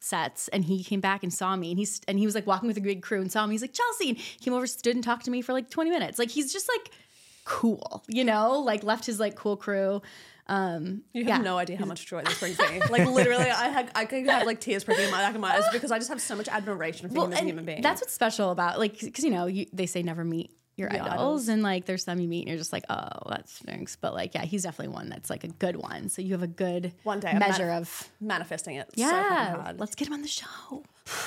sets 0.00 0.48
and 0.48 0.64
he 0.64 0.84
came 0.84 1.00
back 1.00 1.22
and 1.22 1.32
saw 1.32 1.56
me 1.56 1.70
and 1.70 1.78
he's 1.78 2.00
and 2.06 2.18
he 2.18 2.26
was 2.26 2.34
like 2.34 2.46
walking 2.46 2.66
with 2.66 2.76
a 2.76 2.80
big 2.80 3.02
crew 3.02 3.20
and 3.20 3.30
saw 3.30 3.46
me. 3.46 3.54
He's 3.54 3.62
like, 3.62 3.72
Chelsea, 3.72 4.10
and 4.10 4.18
he 4.18 4.38
came 4.38 4.54
over, 4.54 4.66
stood 4.66 4.94
and 4.94 5.04
talked 5.04 5.24
to 5.24 5.30
me 5.30 5.42
for 5.42 5.52
like 5.52 5.70
20 5.70 5.90
minutes. 5.90 6.18
Like 6.18 6.30
he's 6.30 6.52
just 6.52 6.68
like 6.68 6.90
cool, 7.44 8.04
you 8.08 8.24
know, 8.24 8.60
like 8.60 8.82
left 8.84 9.06
his 9.06 9.18
like 9.20 9.34
cool 9.34 9.56
crew. 9.56 10.02
Um 10.48 11.02
You 11.12 11.24
have 11.24 11.38
yeah. 11.38 11.44
no 11.44 11.58
idea 11.58 11.76
how 11.76 11.86
much 11.86 12.06
joy 12.06 12.22
this 12.22 12.38
brings 12.38 12.58
me. 12.58 12.80
Like 12.90 13.08
literally, 13.08 13.50
I 13.50 13.68
had 13.68 13.90
I 13.94 14.04
could 14.04 14.26
have 14.26 14.46
like 14.46 14.60
tears 14.60 14.84
pricking 14.84 15.04
in 15.04 15.10
my 15.10 15.18
back 15.18 15.34
of 15.34 15.40
my 15.40 15.54
eyes 15.56 15.64
because 15.72 15.90
I 15.90 15.98
just 15.98 16.10
have 16.10 16.20
so 16.20 16.36
much 16.36 16.48
admiration 16.48 17.08
for 17.08 17.24
him 17.26 17.32
as 17.32 17.40
a 17.40 17.44
human 17.44 17.64
being. 17.64 17.82
That's 17.82 18.00
what's 18.00 18.12
special 18.12 18.50
about 18.50 18.78
like 18.78 19.00
because 19.00 19.24
you 19.24 19.30
know 19.30 19.46
you, 19.46 19.66
they 19.72 19.86
say 19.86 20.02
never 20.02 20.24
meet 20.24 20.52
your 20.76 20.92
idols, 20.92 21.48
and 21.48 21.62
like 21.62 21.86
there's 21.86 22.04
some 22.04 22.20
you 22.20 22.28
meet 22.28 22.40
and 22.40 22.48
you're 22.48 22.58
just 22.58 22.72
like 22.72 22.84
oh 22.90 23.08
that 23.30 23.48
stinks 23.48 23.96
but 23.96 24.12
like 24.14 24.34
yeah 24.34 24.44
he's 24.44 24.62
definitely 24.64 24.92
one 24.94 25.08
that's 25.08 25.30
like 25.30 25.42
a 25.42 25.48
good 25.48 25.76
one 25.76 26.08
so 26.10 26.20
you 26.20 26.32
have 26.32 26.42
a 26.42 26.46
good 26.46 26.92
One 27.02 27.18
day 27.20 27.32
measure 27.32 27.64
manif- 27.64 27.76
of 27.78 28.08
manifesting 28.20 28.76
it. 28.76 28.86
so 28.94 29.00
yeah 29.00 29.56
hard. 29.56 29.80
let's 29.80 29.94
get 29.94 30.08
him 30.08 30.14
on 30.14 30.22
the 30.22 30.28
show 30.28 30.84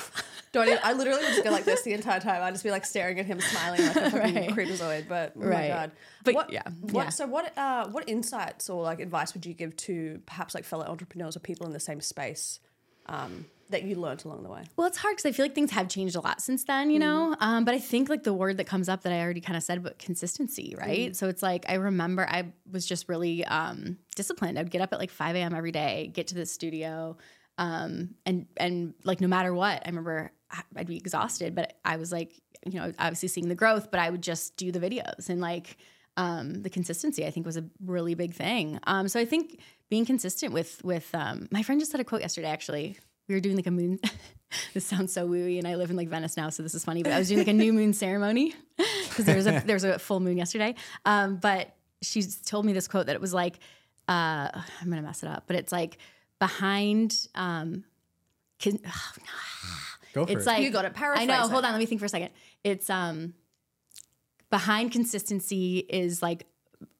Don't 0.52 0.68
I, 0.68 0.90
I 0.90 0.92
literally 0.94 1.20
would 1.20 1.28
just 1.28 1.44
go 1.44 1.50
like 1.52 1.64
this 1.64 1.82
the 1.82 1.92
entire 1.92 2.18
time. 2.18 2.42
I'd 2.42 2.50
just 2.54 2.64
be 2.64 2.72
like 2.72 2.84
staring 2.84 3.20
at 3.20 3.26
him, 3.26 3.40
smiling 3.40 3.86
like 3.86 3.94
a 3.96 4.10
fucking 4.10 4.34
Right. 4.34 4.50
creepazoid. 4.50 5.06
But 5.08 5.34
oh 5.36 5.46
my 5.48 5.68
god! 5.68 5.92
But 6.24 6.34
what, 6.34 6.52
yeah, 6.52 6.62
what, 6.80 7.04
yeah. 7.04 7.08
So 7.10 7.28
what? 7.28 7.56
Uh, 7.56 7.86
what 7.88 8.08
insights 8.08 8.68
or 8.68 8.82
like 8.82 8.98
advice 8.98 9.32
would 9.32 9.46
you 9.46 9.54
give 9.54 9.76
to 9.76 10.20
perhaps 10.26 10.56
like 10.56 10.64
fellow 10.64 10.84
entrepreneurs 10.86 11.36
or 11.36 11.38
people 11.38 11.68
in 11.68 11.72
the 11.72 11.78
same 11.78 12.00
space 12.00 12.58
um, 13.06 13.46
that 13.70 13.82
you 13.84 13.96
learned 13.96 14.24
along 14.24 14.42
the 14.42 14.50
way? 14.50 14.62
Well, 14.76 14.86
it's 14.86 14.98
hard 14.98 15.16
because 15.16 15.28
I 15.28 15.32
feel 15.32 15.44
like 15.44 15.54
things 15.54 15.70
have 15.70 15.88
changed 15.88 16.16
a 16.16 16.20
lot 16.20 16.40
since 16.40 16.64
then, 16.64 16.90
you 16.90 16.98
know. 16.98 17.34
Um, 17.40 17.64
but 17.64 17.74
I 17.74 17.78
think 17.78 18.08
like 18.08 18.22
the 18.22 18.34
word 18.34 18.58
that 18.58 18.66
comes 18.66 18.88
up 18.88 19.02
that 19.02 19.12
I 19.12 19.20
already 19.20 19.40
kind 19.40 19.56
of 19.56 19.62
said, 19.62 19.82
but 19.82 19.98
consistency, 19.98 20.74
right? 20.78 21.16
So 21.16 21.28
it's 21.28 21.42
like 21.42 21.64
I 21.68 21.74
remember 21.74 22.26
I 22.28 22.52
was 22.70 22.86
just 22.86 23.08
really 23.08 23.44
um, 23.44 23.98
disciplined. 24.14 24.58
I'd 24.58 24.70
get 24.70 24.80
up 24.80 24.92
at 24.92 24.98
like 24.98 25.10
five 25.10 25.36
a.m. 25.36 25.54
every 25.54 25.72
day, 25.72 26.10
get 26.12 26.28
to 26.28 26.34
the 26.34 26.46
studio, 26.46 27.16
um, 27.58 28.14
and 28.26 28.46
and 28.56 28.94
like 29.04 29.20
no 29.20 29.28
matter 29.28 29.54
what, 29.54 29.82
I 29.84 29.88
remember 29.88 30.32
I'd 30.76 30.86
be 30.86 30.96
exhausted, 30.96 31.54
but 31.54 31.78
I 31.84 31.96
was 31.96 32.12
like, 32.12 32.40
you 32.66 32.78
know, 32.78 32.92
obviously 32.98 33.28
seeing 33.28 33.48
the 33.48 33.54
growth, 33.54 33.90
but 33.90 34.00
I 34.00 34.10
would 34.10 34.22
just 34.22 34.56
do 34.56 34.72
the 34.72 34.80
videos 34.80 35.28
and 35.28 35.40
like 35.40 35.76
um, 36.16 36.62
the 36.62 36.70
consistency. 36.70 37.26
I 37.26 37.30
think 37.30 37.46
was 37.46 37.56
a 37.56 37.64
really 37.84 38.14
big 38.14 38.34
thing. 38.34 38.80
Um, 38.86 39.08
so 39.08 39.20
I 39.20 39.24
think 39.24 39.60
being 39.88 40.04
consistent 40.04 40.52
with 40.52 40.82
with 40.84 41.08
um, 41.14 41.48
my 41.50 41.62
friend 41.62 41.80
just 41.80 41.92
said 41.92 42.00
a 42.00 42.04
quote 42.04 42.20
yesterday. 42.20 42.48
Actually, 42.48 42.98
we 43.30 43.36
were 43.36 43.40
doing 43.40 43.56
like 43.56 43.68
a 43.68 43.70
moon. 43.70 44.00
this 44.74 44.84
sounds 44.84 45.12
so 45.12 45.26
wooey, 45.26 45.58
and 45.58 45.66
I 45.66 45.76
live 45.76 45.90
in 45.90 45.96
like 45.96 46.08
Venice 46.08 46.36
now, 46.36 46.50
so 46.50 46.62
this 46.62 46.74
is 46.74 46.84
funny. 46.84 47.02
But 47.02 47.12
I 47.12 47.18
was 47.18 47.28
doing 47.28 47.38
like 47.38 47.48
a 47.48 47.52
new 47.52 47.72
moon 47.72 47.92
ceremony 47.92 48.54
because 49.08 49.24
there 49.24 49.36
was 49.36 49.46
a 49.46 49.60
there 49.66 49.76
was 49.76 49.84
a 49.84 49.98
full 49.98 50.20
moon 50.20 50.36
yesterday. 50.36 50.74
Um, 51.04 51.36
but 51.36 51.74
she 52.02 52.22
told 52.44 52.66
me 52.66 52.72
this 52.72 52.88
quote 52.88 53.06
that 53.06 53.14
it 53.14 53.20
was 53.20 53.32
like, 53.32 53.58
uh, 54.08 54.50
I'm 54.52 54.90
gonna 54.90 55.02
mess 55.02 55.22
it 55.22 55.28
up, 55.28 55.44
but 55.46 55.56
it's 55.56 55.72
like 55.72 55.98
behind. 56.38 57.28
Um, 57.34 57.84
con- 58.62 58.80
Go 60.12 60.26
for 60.26 60.32
it's 60.32 60.42
it. 60.42 60.46
like 60.46 60.62
You 60.64 60.70
got 60.70 60.84
it. 60.84 60.88
I 60.88 60.98
Paraphrase 60.98 61.28
know. 61.28 61.44
it. 61.44 61.50
Hold 61.52 61.64
on, 61.64 61.70
let 61.70 61.78
me 61.78 61.86
think 61.86 62.00
for 62.00 62.06
a 62.06 62.08
second. 62.08 62.30
It's 62.64 62.90
um 62.90 63.34
behind 64.50 64.90
consistency 64.90 65.78
is 65.88 66.20
like 66.20 66.46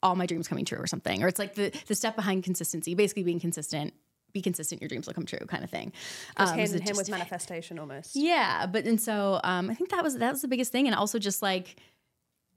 all 0.00 0.14
my 0.14 0.26
dreams 0.26 0.46
coming 0.46 0.64
true 0.64 0.78
or 0.78 0.86
something, 0.86 1.24
or 1.24 1.26
it's 1.26 1.40
like 1.40 1.56
the 1.56 1.72
the 1.88 1.96
step 1.96 2.14
behind 2.14 2.44
consistency, 2.44 2.94
basically 2.94 3.24
being 3.24 3.40
consistent. 3.40 3.94
Be 4.32 4.42
consistent, 4.42 4.80
your 4.80 4.88
dreams 4.88 5.06
will 5.06 5.14
come 5.14 5.26
true, 5.26 5.38
kind 5.46 5.64
of 5.64 5.70
thing. 5.70 5.92
Goes 6.36 6.50
Um, 6.50 6.58
hand 6.58 6.72
in 6.72 6.82
hand 6.82 6.96
with 6.96 7.10
manifestation 7.18 7.78
almost. 7.78 8.16
yeah, 8.16 8.66
but 8.66 8.84
and 8.84 9.00
so 9.00 9.40
um, 9.44 9.70
I 9.70 9.74
think 9.74 9.90
that 9.90 10.02
was 10.02 10.16
that 10.18 10.32
was 10.32 10.42
the 10.42 10.48
biggest 10.48 10.72
thing, 10.72 10.86
and 10.86 10.94
also 10.94 11.18
just 11.18 11.42
like 11.42 11.76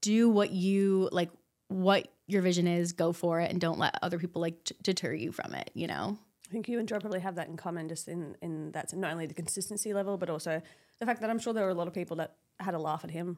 do 0.02 0.30
what 0.30 0.52
you 0.52 1.10
like, 1.12 1.30
what 1.68 2.08
your 2.28 2.42
vision 2.42 2.68
is, 2.68 2.92
go 2.94 3.14
for 3.14 3.40
it, 3.40 3.52
and 3.52 3.60
don't 3.60 3.80
let 3.80 3.98
other 4.02 4.20
people 4.20 4.42
like 4.42 4.64
t- 4.64 4.76
deter 4.82 5.14
you 5.14 5.32
from 5.32 5.54
it. 5.54 5.72
You 5.74 5.88
know, 5.88 6.18
I 6.50 6.52
think 6.52 6.68
you 6.68 6.80
and 6.80 6.88
Joe 6.88 7.00
probably 7.00 7.20
have 7.22 7.36
that 7.36 7.48
in 7.48 7.58
common, 7.58 7.88
just 7.90 8.08
in 8.08 8.36
in 8.42 8.72
that 8.72 8.94
not 8.96 9.12
only 9.12 9.26
the 9.26 9.34
consistency 9.34 9.94
level, 9.94 10.18
but 10.18 10.30
also 10.30 10.62
the 11.00 11.06
fact 11.06 11.22
that 11.22 11.30
I'm 11.30 11.40
sure 11.40 11.54
there 11.54 11.64
were 11.66 11.72
a 11.72 11.76
lot 11.76 11.88
of 11.88 11.94
people 11.94 12.18
that 12.18 12.36
had 12.60 12.74
a 12.74 12.80
laugh 12.80 13.04
at 13.04 13.12
him 13.12 13.38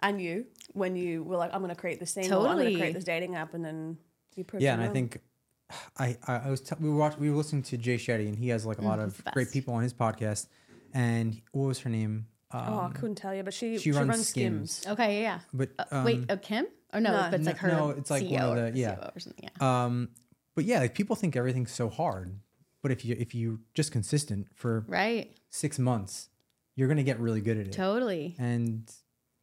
and 0.00 0.20
you 0.20 0.46
when 0.72 0.96
you 0.96 1.22
were 1.22 1.36
like, 1.36 1.50
"I'm 1.52 1.60
going 1.60 1.74
to 1.74 1.80
create 1.80 2.00
this 2.00 2.12
thing, 2.12 2.32
or 2.32 2.46
I'm 2.46 2.56
going 2.56 2.72
to 2.72 2.78
create 2.78 2.94
this 2.94 3.04
dating 3.04 3.34
app," 3.36 3.54
and 3.54 3.64
then 3.64 3.98
you 4.36 4.44
proved 4.44 4.62
yeah, 4.62 4.72
them 4.72 4.80
and 4.80 4.90
I 4.90 4.92
think 4.92 5.20
I 5.98 6.16
I, 6.26 6.34
I 6.46 6.50
was 6.50 6.60
t- 6.60 6.74
we 6.80 6.88
were 6.88 6.96
watch, 6.96 7.16
we 7.18 7.30
were 7.30 7.36
listening 7.36 7.62
to 7.64 7.76
Jay 7.76 7.96
Shetty, 7.96 8.28
and 8.28 8.36
he 8.38 8.48
has 8.48 8.64
like 8.66 8.78
a 8.78 8.82
lot 8.82 8.98
of 8.98 9.16
Mm, 9.24 9.32
great 9.32 9.50
people 9.52 9.74
on 9.74 9.82
his 9.82 9.94
podcast. 9.94 10.46
And 10.92 11.40
what 11.52 11.66
was 11.66 11.80
her 11.80 11.90
name? 11.90 12.26
Um, 12.52 12.64
oh, 12.68 12.78
I 12.80 12.90
couldn't 12.94 13.16
tell 13.16 13.34
you, 13.34 13.42
but 13.42 13.52
she 13.54 13.78
she 13.78 13.84
she, 13.84 13.92
runs 13.92 14.08
runs, 14.08 14.28
Skims. 14.28 14.72
Skims. 14.72 14.92
okay, 14.92 15.22
yeah. 15.22 15.22
yeah. 15.22 15.40
but 15.52 15.70
Uh, 15.78 15.84
um, 15.90 16.04
wait, 16.04 16.24
oh, 16.28 16.36
Kim? 16.36 16.66
Oh 16.92 16.98
no, 17.00 17.10
no. 17.10 17.28
but 17.30 17.40
it's 17.40 17.46
like 17.46 17.58
her. 17.58 17.68
No, 17.68 17.90
it's 17.90 18.10
like 18.10 18.22
one 18.30 18.58
of 18.58 18.72
the- 18.74 18.78
yeah. 18.78 18.94
COO 18.94 19.10
or 19.16 19.20
something. 19.20 19.48
Yeah. 19.60 19.84
Um, 19.84 20.08
but 20.54 20.64
yeah, 20.64 20.78
like 20.80 20.94
people 20.94 21.16
think 21.16 21.34
everything's 21.34 21.72
so 21.72 21.88
hard, 21.88 22.38
but 22.82 22.92
if 22.92 23.04
you 23.04 23.16
if 23.18 23.34
you 23.34 23.60
just 23.74 23.90
consistent 23.90 24.46
for 24.54 24.84
right. 24.86 25.36
six 25.50 25.78
months, 25.80 26.28
you're 26.76 26.86
gonna 26.86 27.02
get 27.02 27.18
really 27.18 27.40
good 27.40 27.58
at 27.58 27.66
it. 27.66 27.72
Totally. 27.72 28.36
And 28.38 28.88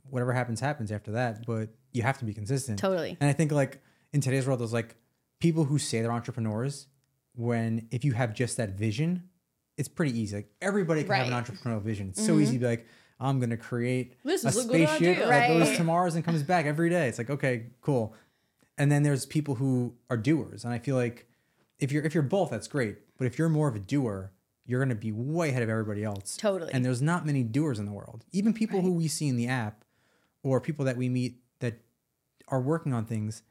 whatever 0.09 0.31
happens, 0.31 0.61
happens 0.61 0.91
after 0.91 1.11
that. 1.11 1.45
But 1.45 1.69
you 1.91 2.03
have 2.03 2.17
to 2.19 2.25
be 2.25 2.33
consistent. 2.33 2.79
Totally. 2.79 3.17
And 3.19 3.29
I 3.29 3.33
think 3.33 3.51
like 3.51 3.81
in 4.13 4.21
today's 4.21 4.47
world, 4.47 4.61
there's 4.61 4.71
like 4.71 4.95
people 5.41 5.65
who 5.65 5.77
say 5.77 6.01
they're 6.01 6.11
entrepreneurs. 6.11 6.87
When 7.35 7.87
if 7.91 8.03
you 8.05 8.13
have 8.13 8.33
just 8.33 8.57
that 8.57 8.71
vision, 8.71 9.29
it's 9.77 9.87
pretty 9.89 10.17
easy. 10.19 10.35
Like 10.37 10.51
everybody 10.61 11.03
can 11.03 11.13
have 11.13 11.27
an 11.27 11.33
Mm-hmm. 11.33 11.53
entrepreneurial 11.69 11.81
vision. 11.81 12.09
It's 12.09 12.25
so 12.25 12.39
easy 12.39 12.53
to 12.53 12.59
be 12.59 12.65
like, 12.65 12.85
I'm 13.19 13.39
gonna 13.39 13.55
create 13.57 14.15
This 14.23 14.43
a 14.43 14.49
is 14.49 14.57
a 14.65 14.67
good 14.67 14.87
spaceship 14.89 15.17
that 15.27 15.47
goes 15.47 15.77
to 15.77 15.83
Mars 15.83 16.15
and 16.15 16.23
comes 16.25 16.43
back 16.43 16.65
every 16.65 16.89
day. 16.89 17.07
It's 17.07 17.17
like 17.17 17.29
okay, 17.29 17.67
cool. 17.81 18.13
And 18.77 18.91
then 18.91 19.03
there's 19.03 19.25
people 19.25 19.55
who 19.55 19.93
are 20.09 20.17
doers, 20.17 20.63
and 20.65 20.73
I 20.73 20.79
feel 20.79 20.95
like 20.95 21.27
if 21.79 21.91
you're 21.91 22.03
if 22.03 22.13
you're 22.13 22.23
both, 22.23 22.49
that's 22.51 22.67
great. 22.67 22.97
But 23.17 23.27
if 23.27 23.37
you're 23.37 23.49
more 23.49 23.67
of 23.69 23.75
a 23.75 23.79
doer, 23.79 24.31
you're 24.65 24.79
gonna 24.81 24.95
be 24.95 25.11
way 25.11 25.49
ahead 25.49 25.63
of 25.63 25.69
everybody 25.69 26.03
else. 26.03 26.35
Totally. 26.35 26.73
And 26.73 26.83
there's 26.83 27.01
not 27.01 27.25
many 27.25 27.43
doers 27.43 27.79
in 27.79 27.85
the 27.85 27.91
world. 27.93 28.25
Even 28.33 28.53
people 28.53 28.81
who 28.81 28.91
we 28.91 29.07
see 29.07 29.27
in 29.29 29.37
the 29.37 29.47
app, 29.47 29.85
or 30.43 30.59
people 30.59 30.83
that 30.85 30.97
we 30.97 31.07
meet 31.07 31.37
that 31.59 31.75
are 32.49 32.59
working 32.59 32.93
on 32.93 33.05
things, 33.05 33.43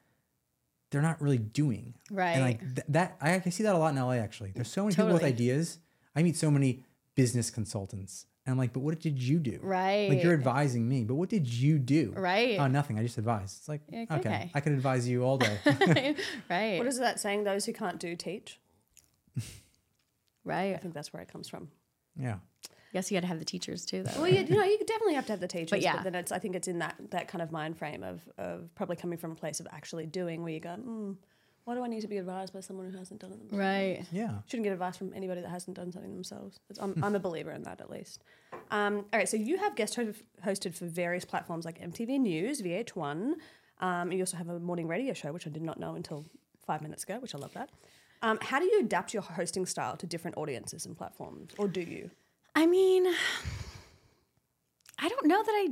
they're 0.91 1.01
not 1.01 1.19
really 1.21 1.37
doing. 1.37 1.93
Right. 2.11 2.31
And 2.31 2.41
like 2.43 2.59
th- 2.59 2.87
that, 2.89 3.17
I, 3.21 3.41
I 3.45 3.49
see 3.49 3.63
that 3.63 3.73
a 3.73 3.77
lot 3.77 3.95
in 3.95 3.99
LA. 3.99 4.13
Actually, 4.13 4.51
there's 4.53 4.67
so 4.71 4.83
many 4.83 4.95
people 4.95 5.13
with 5.13 5.23
ideas. 5.23 5.79
I 6.15 6.21
meet 6.23 6.35
so 6.37 6.51
many 6.51 6.83
business 7.15 7.49
consultants, 7.49 8.25
and 8.45 8.51
I'm 8.51 8.57
like, 8.57 8.73
but 8.73 8.81
what 8.81 8.99
did 8.99 9.17
you 9.21 9.39
do? 9.39 9.59
Right. 9.61 10.09
Like 10.09 10.21
you're 10.23 10.33
advising 10.33 10.87
me, 10.87 11.03
but 11.05 11.15
what 11.15 11.29
did 11.29 11.47
you 11.47 11.79
do? 11.79 12.13
Right. 12.15 12.59
Oh, 12.59 12.67
nothing. 12.67 12.99
I 12.99 13.03
just 13.03 13.17
advise. 13.17 13.55
It's 13.59 13.69
like 13.69 13.81
Yeah, 13.89 14.05
okay, 14.11 14.15
okay. 14.19 14.51
I 14.53 14.59
could 14.59 14.73
advise 14.73 15.07
you 15.07 15.23
all 15.23 15.37
day. 15.37 15.57
right. 16.49 16.77
What 16.77 16.87
is 16.87 16.99
that 16.99 17.19
saying? 17.19 17.45
Those 17.45 17.65
who 17.65 17.73
can't 17.73 17.99
do 17.99 18.15
teach. 18.15 18.59
right. 20.43 20.73
I 20.75 20.77
think 20.77 20.93
that's 20.93 21.13
where 21.13 21.21
it 21.21 21.31
comes 21.31 21.47
from. 21.47 21.69
yeah. 22.19 22.35
Guess 22.93 23.09
you 23.09 23.15
got 23.15 23.21
to 23.21 23.27
have 23.27 23.39
the 23.39 23.45
teachers 23.45 23.85
too, 23.85 24.03
though. 24.03 24.21
Well, 24.21 24.29
you, 24.29 24.41
you 24.41 24.55
know, 24.55 24.63
you 24.63 24.77
definitely 24.79 25.13
have 25.13 25.25
to 25.27 25.31
have 25.31 25.39
the 25.39 25.47
teachers, 25.47 25.69
but, 25.69 25.81
yeah. 25.81 26.03
then 26.03 26.13
it's 26.13 26.31
I 26.31 26.39
think 26.39 26.55
it's 26.55 26.67
in 26.67 26.79
that 26.79 26.95
that 27.11 27.27
kind 27.27 27.41
of 27.41 27.51
mind 27.51 27.77
frame 27.77 28.03
of 28.03 28.21
of 28.37 28.73
probably 28.75 28.97
coming 28.97 29.17
from 29.17 29.31
a 29.31 29.35
place 29.35 29.59
of 29.59 29.67
actually 29.71 30.05
doing, 30.05 30.43
where 30.43 30.51
you 30.51 30.59
go, 30.59 30.75
mm, 30.77 31.15
why 31.63 31.75
do 31.75 31.83
I 31.83 31.87
need 31.87 32.01
to 32.01 32.07
be 32.07 32.17
advised 32.17 32.53
by 32.53 32.59
someone 32.59 32.91
who 32.91 32.97
hasn't 32.97 33.21
done 33.21 33.31
it 33.31 33.39
themselves? 33.39 33.59
Right. 33.59 34.05
Yeah. 34.11 34.39
Shouldn't 34.47 34.63
get 34.63 34.73
advice 34.73 34.97
from 34.97 35.13
anybody 35.13 35.41
that 35.41 35.49
hasn't 35.49 35.77
done 35.77 35.91
something 35.91 36.13
themselves. 36.13 36.59
I'm, 36.79 37.01
I'm 37.03 37.15
a 37.15 37.19
believer 37.19 37.51
in 37.51 37.63
that 37.63 37.79
at 37.81 37.89
least. 37.89 38.23
Um, 38.71 39.05
all 39.13 39.19
right, 39.19 39.29
so 39.29 39.37
you 39.37 39.57
have 39.57 39.75
guest 39.75 39.95
ho- 39.95 40.13
hosted 40.45 40.73
for 40.73 40.85
various 40.85 41.23
platforms 41.23 41.65
like 41.65 41.79
MTV 41.79 42.19
News, 42.19 42.61
VH1. 42.61 43.33
Um, 43.79 44.11
you 44.11 44.19
also 44.19 44.37
have 44.37 44.49
a 44.49 44.59
morning 44.59 44.87
radio 44.87 45.13
show, 45.13 45.31
which 45.31 45.45
I 45.45 45.49
did 45.49 45.61
not 45.61 45.79
know 45.79 45.95
until 45.95 46.25
five 46.65 46.81
minutes 46.81 47.03
ago, 47.03 47.19
which 47.19 47.35
I 47.35 47.37
love 47.37 47.53
that. 47.53 47.69
Um, 48.23 48.37
how 48.41 48.59
do 48.59 48.65
you 48.65 48.79
adapt 48.79 49.13
your 49.13 49.23
hosting 49.23 49.65
style 49.65 49.97
to 49.97 50.05
different 50.05 50.37
audiences 50.37 50.85
and 50.85 50.95
platforms, 50.95 51.51
or 51.57 51.67
do 51.67 51.81
you? 51.81 52.11
I 52.55 52.65
mean, 52.65 53.05
I 54.99 55.09
don't 55.09 55.27
know 55.27 55.41
that 55.43 55.51
I. 55.51 55.69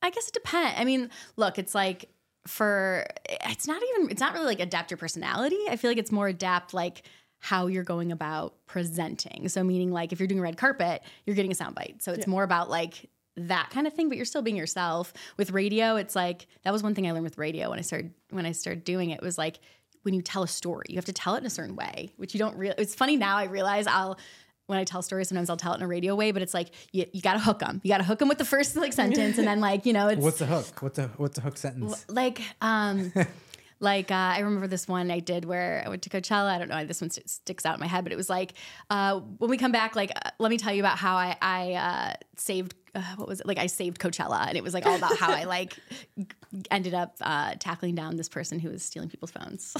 I 0.00 0.10
guess 0.10 0.28
it 0.28 0.34
depends. 0.34 0.78
I 0.78 0.84
mean, 0.84 1.10
look, 1.36 1.58
it's 1.58 1.74
like 1.74 2.08
for 2.46 3.04
it's 3.26 3.66
not 3.66 3.82
even 3.82 4.10
it's 4.10 4.20
not 4.20 4.32
really 4.32 4.46
like 4.46 4.60
adapt 4.60 4.90
your 4.90 4.98
personality. 4.98 5.58
I 5.68 5.76
feel 5.76 5.90
like 5.90 5.98
it's 5.98 6.12
more 6.12 6.28
adapt 6.28 6.72
like 6.72 7.02
how 7.40 7.66
you're 7.66 7.84
going 7.84 8.10
about 8.10 8.54
presenting. 8.66 9.48
So 9.48 9.62
meaning 9.62 9.90
like 9.92 10.12
if 10.12 10.18
you're 10.18 10.26
doing 10.26 10.40
red 10.40 10.56
carpet, 10.56 11.02
you're 11.26 11.36
getting 11.36 11.52
a 11.52 11.54
soundbite. 11.54 12.02
So 12.02 12.12
it's 12.12 12.26
more 12.26 12.42
about 12.42 12.70
like 12.70 13.08
that 13.36 13.70
kind 13.70 13.86
of 13.86 13.92
thing, 13.92 14.08
but 14.08 14.16
you're 14.16 14.24
still 14.24 14.42
being 14.42 14.56
yourself. 14.56 15.12
With 15.36 15.50
radio, 15.50 15.96
it's 15.96 16.16
like 16.16 16.46
that 16.62 16.72
was 16.72 16.82
one 16.82 16.94
thing 16.94 17.06
I 17.06 17.12
learned 17.12 17.24
with 17.24 17.38
radio 17.38 17.70
when 17.70 17.78
I 17.78 17.82
started 17.82 18.12
when 18.30 18.46
I 18.46 18.52
started 18.52 18.84
doing 18.84 19.10
it 19.10 19.22
was 19.22 19.38
like 19.38 19.60
when 20.02 20.14
you 20.14 20.22
tell 20.22 20.42
a 20.42 20.48
story, 20.48 20.86
you 20.88 20.96
have 20.96 21.04
to 21.06 21.12
tell 21.12 21.34
it 21.34 21.38
in 21.38 21.46
a 21.46 21.50
certain 21.50 21.76
way, 21.76 22.12
which 22.16 22.34
you 22.34 22.38
don't 22.38 22.56
really. 22.56 22.74
It's 22.78 22.94
funny 22.94 23.16
now. 23.16 23.36
I 23.36 23.44
realize 23.44 23.86
I'll 23.86 24.18
when 24.68 24.78
I 24.78 24.84
tell 24.84 25.00
stories, 25.00 25.28
sometimes 25.28 25.48
I'll 25.50 25.56
tell 25.56 25.72
it 25.72 25.76
in 25.76 25.82
a 25.82 25.88
radio 25.88 26.14
way, 26.14 26.30
but 26.30 26.42
it's 26.42 26.52
like 26.54 26.68
you, 26.92 27.06
you 27.12 27.22
got 27.22 27.32
to 27.32 27.38
hook 27.38 27.58
them. 27.58 27.80
You 27.82 27.88
got 27.88 27.98
to 27.98 28.04
hook 28.04 28.18
them 28.18 28.28
with 28.28 28.38
the 28.38 28.44
first 28.44 28.76
like 28.76 28.92
sentence, 29.02 29.38
and 29.38 29.48
then 29.48 29.60
like 29.60 29.86
you 29.86 29.94
know, 29.94 30.08
it's 30.08 30.22
What's 30.22 30.38
the 30.38 30.46
hook? 30.46 30.82
What's 30.82 30.96
the 30.96 31.08
what's 31.16 31.34
the 31.36 31.40
hook 31.40 31.56
sentence? 31.56 32.04
like 32.08 32.40
um 32.60 33.12
like 33.80 34.10
uh, 34.10 34.14
I 34.14 34.40
remember 34.40 34.66
this 34.66 34.86
one 34.86 35.10
I 35.10 35.20
did 35.20 35.46
where 35.46 35.82
I 35.86 35.88
went 35.88 36.02
to 36.02 36.10
Coachella. 36.10 36.50
I 36.50 36.58
don't 36.58 36.68
know 36.68 36.74
why 36.74 36.84
this 36.84 37.00
one 37.00 37.10
st- 37.10 37.30
sticks 37.30 37.64
out 37.64 37.74
in 37.74 37.80
my 37.80 37.86
head, 37.86 38.04
but 38.04 38.12
it 38.12 38.16
was 38.16 38.28
like 38.28 38.54
uh, 38.90 39.20
when 39.38 39.48
we 39.50 39.56
come 39.56 39.72
back, 39.72 39.96
like 39.96 40.12
uh, 40.14 40.30
let 40.38 40.50
me 40.50 40.58
tell 40.58 40.72
you 40.72 40.82
about 40.82 40.98
how 40.98 41.16
I, 41.16 41.36
I 41.40 41.72
uh, 41.72 42.12
saved 42.36 42.74
uh, 42.98 43.02
what 43.16 43.28
was 43.28 43.40
it? 43.40 43.46
Like 43.46 43.58
I 43.58 43.66
saved 43.66 43.98
Coachella, 44.00 44.46
and 44.48 44.56
it 44.56 44.62
was 44.64 44.74
like 44.74 44.84
all 44.86 44.96
about 44.96 45.16
how 45.16 45.32
I 45.32 45.44
like 45.56 45.76
g- 46.18 46.26
ended 46.70 46.94
up 46.94 47.16
uh, 47.20 47.54
tackling 47.58 47.94
down 47.94 48.16
this 48.16 48.28
person 48.28 48.58
who 48.58 48.70
was 48.70 48.82
stealing 48.82 49.08
people's 49.08 49.30
phones. 49.30 49.76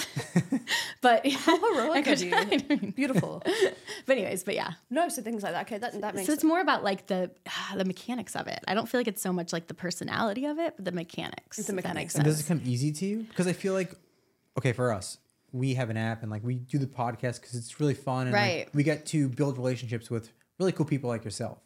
but 1.01 1.27
how 1.27 1.75
Heroic 1.75 2.07
of 2.07 2.21
you. 2.23 2.33
I 2.35 2.45
mean, 2.45 2.93
Beautiful. 2.97 3.43
but 4.07 4.17
anyways, 4.17 4.45
but 4.45 4.55
yeah. 4.55 4.73
No, 4.91 5.09
so 5.09 5.23
things 5.23 5.43
like 5.43 5.53
that. 5.53 5.67
Okay, 5.67 5.79
that 5.79 6.01
that 6.01 6.15
makes 6.15 6.27
So 6.27 6.33
it's 6.33 6.45
more 6.45 6.61
about 6.61 6.85
like 6.85 7.07
the 7.07 7.31
the 7.77 7.85
mechanics 7.85 8.37
of 8.37 8.47
it. 8.47 8.61
I 8.69 8.75
don't 8.75 8.89
feel 8.89 9.01
like 9.01 9.09
it's 9.09 9.23
so 9.23 9.33
much 9.33 9.53
like 9.53 9.67
the 9.67 9.75
personality 9.75 10.45
of 10.47 10.59
it, 10.59 10.75
but 10.77 10.85
the 10.85 10.93
mechanics. 10.93 11.57
The 11.59 11.73
mechanics. 11.73 12.15
And 12.15 12.25
does 12.25 12.41
it 12.41 12.47
come 12.47 12.61
easy 12.65 12.93
to 12.93 13.07
you? 13.07 13.19
Because 13.25 13.47
I 13.47 13.53
feel 13.53 13.73
like, 13.75 13.95
okay, 14.59 14.73
for 14.73 14.93
us, 14.93 15.19
we 15.53 15.75
have 15.75 15.89
an 15.91 15.97
app 15.97 16.23
and 16.23 16.31
like 16.31 16.45
we 16.45 16.57
do 16.57 16.79
the 16.79 16.87
podcast 16.87 17.41
because 17.41 17.55
it's 17.55 17.81
really 17.81 17.95
fun 17.95 18.27
and 18.27 18.33
like, 18.33 18.41
Right. 18.43 18.69
we 18.75 18.83
get 18.83 19.07
to 19.07 19.29
build 19.29 19.57
relationships 19.57 20.11
with 20.11 20.31
really 20.59 20.73
cool 20.73 20.85
people 20.87 21.09
like 21.09 21.25
yourself. 21.25 21.59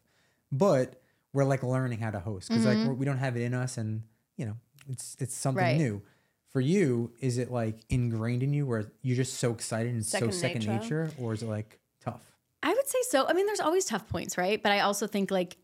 But 0.52 1.01
we're 1.32 1.44
like 1.44 1.62
learning 1.62 1.98
how 2.00 2.10
to 2.10 2.20
host 2.20 2.48
because 2.48 2.64
like 2.66 2.78
we're, 2.84 2.92
we 2.94 3.04
don't 3.06 3.18
have 3.18 3.36
it 3.36 3.42
in 3.42 3.54
us, 3.54 3.78
and 3.78 4.02
you 4.36 4.46
know, 4.46 4.56
it's 4.88 5.16
it's 5.20 5.34
something 5.34 5.62
Mm-hmm. 5.64 5.78
Right. 5.78 5.78
new. 5.90 6.02
For 6.50 6.60
you, 6.60 7.12
is 7.20 7.38
it 7.38 7.50
like 7.50 7.78
ingrained 7.88 8.42
in 8.42 8.52
you 8.52 8.66
where 8.66 8.92
you're 9.00 9.16
just 9.16 9.34
so 9.40 9.52
excited 9.52 9.94
and 9.94 10.04
Second 10.04 10.32
so 10.32 10.38
second 10.38 10.66
nature? 10.66 11.04
nature, 11.06 11.10
or 11.18 11.32
is 11.32 11.42
it 11.42 11.48
like 11.48 11.78
tough? 12.04 12.20
I 12.62 12.68
would 12.74 12.86
say 12.86 12.98
so. 13.08 13.26
I 13.26 13.32
mean, 13.32 13.46
there's 13.46 13.58
always 13.60 13.86
tough 13.86 14.06
points, 14.08 14.36
right? 14.36 14.62
But 14.62 14.70
I 14.72 14.80
also 14.80 15.06
think 15.06 15.30
like 15.30 15.56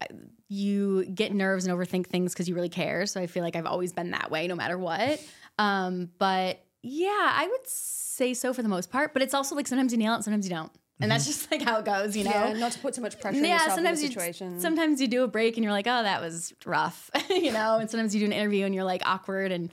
you 0.49 1.05
get 1.05 1.33
nerves 1.35 1.67
and 1.67 1.79
overthink 1.79 2.07
things 2.07 2.33
because 2.33 2.49
you 2.49 2.55
really 2.55 2.71
care. 2.71 3.05
So 3.07 3.21
I 3.21 3.27
feel 3.27 3.43
like 3.45 3.55
I've 3.55 3.67
always 3.67 3.93
been 3.93 4.13
that 4.13 4.31
way, 4.31 4.47
no 4.49 4.55
matter 4.55 4.79
what. 4.79 5.21
Um, 5.61 6.11
but 6.21 6.65
yeah, 6.85 7.09
I 7.35 7.49
would 7.51 7.67
say 7.69 8.33
so 8.33 8.55
for 8.55 8.63
the 8.63 8.69
most 8.69 8.93
part. 8.93 9.13
But 9.13 9.23
it's 9.23 9.35
also 9.35 9.57
like 9.57 9.67
sometimes 9.67 9.91
you 9.91 9.99
nail 9.99 10.15
it, 10.15 10.23
sometimes 10.23 10.49
you 10.49 10.55
don't, 10.55 10.71
and 11.01 11.11
that's 11.11 11.27
just 11.27 11.51
like 11.51 11.63
how 11.63 11.79
it 11.79 11.85
goes, 11.85 12.17
you 12.17 12.25
know. 12.25 12.31
yeah, 12.31 12.53
not 12.55 12.73
to 12.73 12.79
put 12.81 12.95
too 12.95 13.01
much 13.01 13.21
pressure 13.21 13.39
on 13.39 13.45
Yeah, 13.45 13.69
sometimes 13.69 14.03
in 14.03 14.11
you 14.11 14.61
sometimes 14.61 15.01
you 15.01 15.09
do 15.09 15.23
a 15.23 15.29
break 15.29 15.57
and 15.57 15.65
you're 15.65 15.73
like, 15.73 15.87
oh, 15.87 16.03
that 16.03 16.21
was 16.21 16.53
rough, 16.65 17.11
you 17.31 17.53
know. 17.53 17.79
And 17.79 17.91
sometimes 17.91 18.15
you 18.15 18.21
do 18.21 18.27
an 18.27 18.33
interview 18.33 18.65
and 18.65 18.75
you're 18.75 18.85
like 18.85 19.03
awkward 19.05 19.53
and 19.53 19.71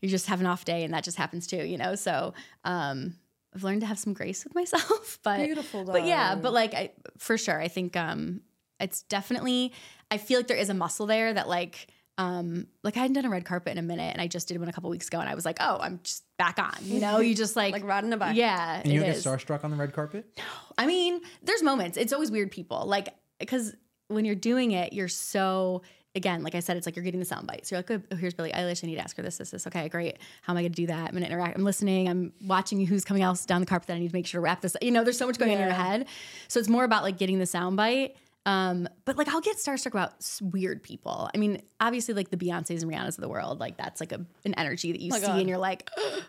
you 0.00 0.08
just 0.08 0.26
have 0.26 0.40
an 0.40 0.46
off 0.46 0.64
day 0.64 0.84
and 0.84 0.94
that 0.94 1.04
just 1.04 1.16
happens 1.16 1.46
too, 1.46 1.64
you 1.64 1.78
know. 1.78 1.94
So 1.94 2.34
um, 2.64 3.14
I've 3.54 3.64
learned 3.64 3.80
to 3.80 3.86
have 3.86 3.98
some 3.98 4.12
grace 4.12 4.44
with 4.44 4.54
myself, 4.54 5.18
but 5.24 5.44
Beautiful, 5.44 5.84
But 5.84 6.04
yeah, 6.04 6.36
but 6.36 6.52
like 6.52 6.74
I 6.74 6.92
for 7.18 7.36
sure, 7.36 7.60
I 7.60 7.68
think 7.68 7.96
um, 7.96 8.42
it's 8.78 9.02
definitely. 9.02 9.72
I 10.10 10.18
feel 10.18 10.38
like 10.38 10.46
there 10.46 10.56
is 10.56 10.70
a 10.70 10.74
muscle 10.74 11.06
there 11.06 11.32
that 11.32 11.48
like. 11.48 11.88
Um, 12.18 12.66
like 12.82 12.96
I 12.96 13.00
hadn't 13.00 13.14
done 13.14 13.24
a 13.24 13.30
red 13.30 13.44
carpet 13.44 13.72
in 13.72 13.78
a 13.78 13.82
minute, 13.82 14.12
and 14.12 14.20
I 14.20 14.26
just 14.26 14.48
did 14.48 14.58
one 14.58 14.68
a 14.68 14.72
couple 14.72 14.90
weeks 14.90 15.06
ago, 15.06 15.20
and 15.20 15.28
I 15.28 15.34
was 15.36 15.44
like, 15.44 15.58
"Oh, 15.60 15.78
I'm 15.80 16.00
just 16.02 16.24
back 16.36 16.58
on." 16.58 16.74
You 16.82 17.00
know, 17.00 17.20
you 17.20 17.34
just 17.34 17.54
like, 17.56 17.72
like 17.74 17.84
riding 17.84 18.12
a 18.12 18.16
bike. 18.16 18.36
yeah, 18.36 18.80
And 18.82 18.92
you 18.92 19.00
it 19.02 19.06
get 19.06 19.16
is. 19.16 19.24
starstruck 19.24 19.62
on 19.64 19.70
the 19.70 19.76
red 19.76 19.92
carpet? 19.92 20.26
No, 20.36 20.44
I 20.76 20.86
mean, 20.86 21.20
there's 21.42 21.62
moments. 21.62 21.96
It's 21.96 22.12
always 22.12 22.30
weird 22.30 22.50
people. 22.50 22.84
Like, 22.86 23.14
because 23.38 23.74
when 24.08 24.24
you're 24.24 24.34
doing 24.34 24.72
it, 24.72 24.92
you're 24.92 25.08
so 25.08 25.82
again, 26.14 26.42
like 26.42 26.54
I 26.56 26.60
said, 26.60 26.76
it's 26.76 26.86
like 26.86 26.96
you're 26.96 27.04
getting 27.04 27.20
the 27.20 27.26
sound 27.26 27.46
bites. 27.46 27.70
You're 27.70 27.78
like, 27.80 27.90
oh, 27.90 28.16
here's 28.16 28.34
Billie 28.34 28.50
Eilish. 28.50 28.82
I 28.82 28.88
need 28.88 28.96
to 28.96 29.00
ask 29.02 29.16
her 29.16 29.22
this, 29.22 29.38
this, 29.38 29.50
this. 29.50 29.66
Okay, 29.68 29.88
great. 29.88 30.16
How 30.42 30.52
am 30.52 30.56
I 30.56 30.62
going 30.62 30.72
to 30.72 30.76
do 30.76 30.86
that? 30.88 31.06
I'm 31.06 31.12
going 31.12 31.22
to 31.22 31.28
interact. 31.30 31.56
I'm 31.56 31.64
listening. 31.64 32.08
I'm 32.08 32.32
watching 32.44 32.84
who's 32.84 33.04
coming 33.04 33.22
else 33.22 33.46
down 33.46 33.60
the 33.60 33.66
carpet 33.66 33.86
that 33.88 33.94
I 33.94 33.98
need 34.00 34.08
to 34.08 34.14
make 34.14 34.26
sure 34.26 34.40
to 34.40 34.42
wrap 34.42 34.60
this. 34.60 34.76
You 34.82 34.90
know, 34.90 35.04
there's 35.04 35.18
so 35.18 35.26
much 35.26 35.38
going 35.38 35.52
on 35.52 35.58
in 35.58 35.64
your 35.64 35.72
head. 35.74 36.06
So 36.48 36.58
it's 36.58 36.68
more 36.68 36.82
about 36.84 37.04
like 37.04 37.18
getting 37.18 37.38
the 37.38 37.46
sound 37.46 37.76
bite. 37.76 38.16
Um, 38.48 38.88
but 39.04 39.16
like 39.18 39.28
I'll 39.28 39.40
get 39.42 39.56
starstruck 39.58 39.88
about 39.92 40.14
weird 40.40 40.82
people. 40.82 41.28
I 41.34 41.36
mean, 41.38 41.60
obviously 41.80 42.14
like 42.14 42.30
the 42.30 42.36
Beyonces 42.38 42.82
and 42.82 42.90
Rihanna's 42.90 43.18
of 43.18 43.22
the 43.22 43.28
world, 43.28 43.60
like 43.60 43.76
that's 43.76 44.00
like 44.00 44.12
a, 44.12 44.24
an 44.46 44.54
energy 44.54 44.92
that 44.92 45.00
you 45.02 45.10
my 45.10 45.18
see 45.18 45.26
God. 45.26 45.38
and 45.40 45.48
you're 45.48 45.58
like, 45.58 45.88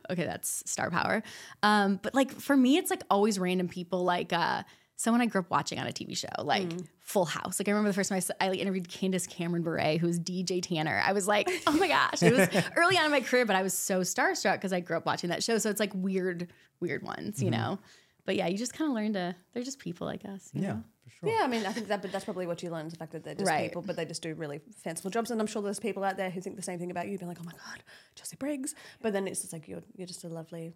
okay, 0.10 0.25
that's 0.25 0.63
star 0.69 0.89
power. 0.91 1.23
Um, 1.63 1.99
but 2.03 2.13
like 2.13 2.32
for 2.34 2.58
me, 2.58 2.77
it's 2.77 2.89
like 2.89 3.03
always 3.10 3.39
random 3.39 3.69
people 3.69 4.03
like 4.03 4.34
uh 4.34 4.63
someone 4.97 5.21
I 5.21 5.27
grew 5.27 5.39
up 5.39 5.49
watching 5.49 5.79
on 5.79 5.88
a 5.88 5.91
TV 5.91 6.17
show, 6.17 6.27
like 6.43 6.63
Mm. 6.67 6.86
Full 6.99 7.23
House. 7.25 7.58
Like 7.58 7.69
I 7.69 7.71
remember 7.71 7.89
the 7.89 7.93
first 7.93 8.10
time 8.10 8.21
I 8.41 8.49
like 8.49 8.60
interviewed 8.60 8.89
Candace 8.89 9.25
Cameron 9.25 9.63
Bure, 9.63 9.97
who's 9.97 10.19
DJ 10.19 10.62
Tanner. 10.62 11.01
I 11.03 11.13
was 11.13 11.25
like, 11.25 11.49
oh 11.67 11.71
my 11.71 11.88
gosh. 11.88 12.21
It 12.21 12.36
was 12.36 12.63
early 12.75 12.97
on 12.97 13.05
in 13.05 13.12
my 13.12 13.21
career, 13.21 13.45
but 13.45 13.55
I 13.55 13.63
was 13.63 13.73
so 13.73 14.01
starstruck 14.01 14.55
because 14.55 14.73
I 14.73 14.82
grew 14.82 14.97
up 14.97 15.05
watching 15.05 15.29
that 15.29 15.41
show. 15.41 15.58
So 15.58 15.69
it's 15.69 15.79
like 15.79 15.93
weird, 15.95 16.49
weird 16.82 17.01
ones, 17.01 17.38
Mm-hmm. 17.38 17.45
you 17.45 17.51
know? 17.51 17.79
But 18.25 18.36
yeah, 18.36 18.47
you 18.47 18.58
just 18.58 18.73
kind 18.73 18.91
of 18.91 18.95
learn 18.95 19.13
to, 19.13 19.36
they're 19.53 19.63
just 19.63 19.79
people, 19.79 20.08
I 20.08 20.17
guess. 20.17 20.51
Yeah, 20.53 20.62
know? 20.73 20.84
For 21.10 21.28
sure. 21.28 21.30
Yeah, 21.36 21.43
I 21.43 21.48
mean, 21.48 21.65
I 21.65 21.72
think 21.74 21.88
that, 21.88 22.02
but 22.02 22.12
that's 22.12 22.26
probably 22.26 22.48
what 22.48 22.62
you 22.63 22.69
learn 22.69 22.86
is 22.86 22.93
the 22.93 23.00
fact 23.00 23.12
that 23.13 23.24
they're 23.24 23.36
just 23.36 23.50
Right. 23.50 23.69
people, 23.69 23.82
but 23.82 23.95
they 23.95 24.06
just 24.06 24.22
do 24.22 24.34
really 24.36 24.60
fanciful 24.84 25.12
jobs. 25.12 25.32
And 25.32 25.39
I'm 25.41 25.48
sure 25.48 25.62
there's 25.62 25.80
people 25.80 26.04
out 26.04 26.17
there 26.17 26.30
who 26.30 26.41
think 26.41 26.56
the 26.56 26.62
same 26.62 26.80
thing 26.80 26.91
about 26.91 27.08
you, 27.08 27.17
being 27.17 27.28
like, 27.30 27.39
"Oh 27.41 27.45
my 27.45 27.52
god, 27.52 27.84
Josie 28.15 28.36
Briggs," 28.38 28.76
but 29.02 29.13
then 29.13 29.28
it's 29.28 29.41
just 29.41 29.54
like 29.54 29.67
you're 29.67 29.84
you're 29.95 30.08
just 30.08 30.24
a 30.24 30.30
lovely. 30.30 30.74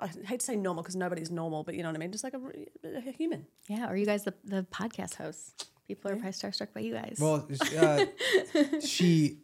I 0.00 0.06
hate 0.26 0.40
to 0.40 0.46
say 0.46 0.54
normal 0.54 0.82
because 0.84 0.94
nobody's 0.94 1.30
normal, 1.30 1.64
but 1.64 1.74
you 1.74 1.82
know 1.82 1.88
what 1.88 1.96
I 1.96 1.98
mean. 1.98 2.12
Just 2.12 2.22
like 2.22 2.34
a, 2.34 2.40
a 3.08 3.10
human. 3.12 3.46
Yeah. 3.68 3.90
Or 3.90 3.96
you 3.96 4.06
guys, 4.06 4.22
the, 4.22 4.32
the 4.44 4.64
podcast 4.70 5.14
hosts. 5.16 5.66
People 5.88 6.10
are 6.10 6.14
probably 6.14 6.30
starstruck 6.32 6.72
by 6.72 6.80
you 6.80 6.92
guys. 6.94 7.18
Well, 7.20 7.48
uh, 7.78 8.04
she 8.86 9.38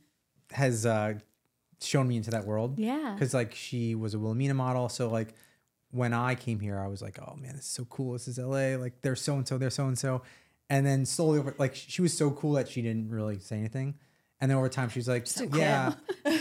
has 0.52 0.86
uh, 0.86 1.14
shown 1.80 2.06
me 2.06 2.16
into 2.18 2.30
that 2.30 2.44
world. 2.46 2.78
Yeah. 2.78 3.14
Because 3.14 3.34
like 3.34 3.54
she 3.54 3.94
was 3.94 4.14
a 4.14 4.18
Wilhelmina 4.18 4.54
model, 4.54 4.88
so 4.88 5.08
like 5.08 5.34
when 5.94 6.12
I 6.12 6.34
came 6.34 6.58
here, 6.58 6.78
I 6.78 6.88
was 6.88 7.00
like, 7.00 7.18
oh 7.20 7.36
man, 7.36 7.52
this 7.54 7.66
is 7.66 7.70
so 7.70 7.84
cool. 7.84 8.14
This 8.14 8.26
is 8.26 8.38
LA. 8.38 8.76
Like 8.76 9.00
they're 9.02 9.14
so 9.14 9.36
and 9.36 9.46
so, 9.46 9.58
they're 9.58 9.70
so 9.70 9.86
and 9.86 9.98
so, 9.98 10.22
and 10.68 10.84
then 10.84 11.06
slowly 11.06 11.38
over, 11.38 11.54
like 11.56 11.74
she 11.74 12.02
was 12.02 12.16
so 12.16 12.32
cool 12.32 12.52
that 12.54 12.68
she 12.68 12.82
didn't 12.82 13.10
really 13.10 13.38
say 13.38 13.56
anything, 13.56 13.94
and 14.40 14.50
then 14.50 14.58
over 14.58 14.68
time 14.68 14.88
she's 14.88 15.08
like, 15.08 15.26
yeah, 15.52 15.94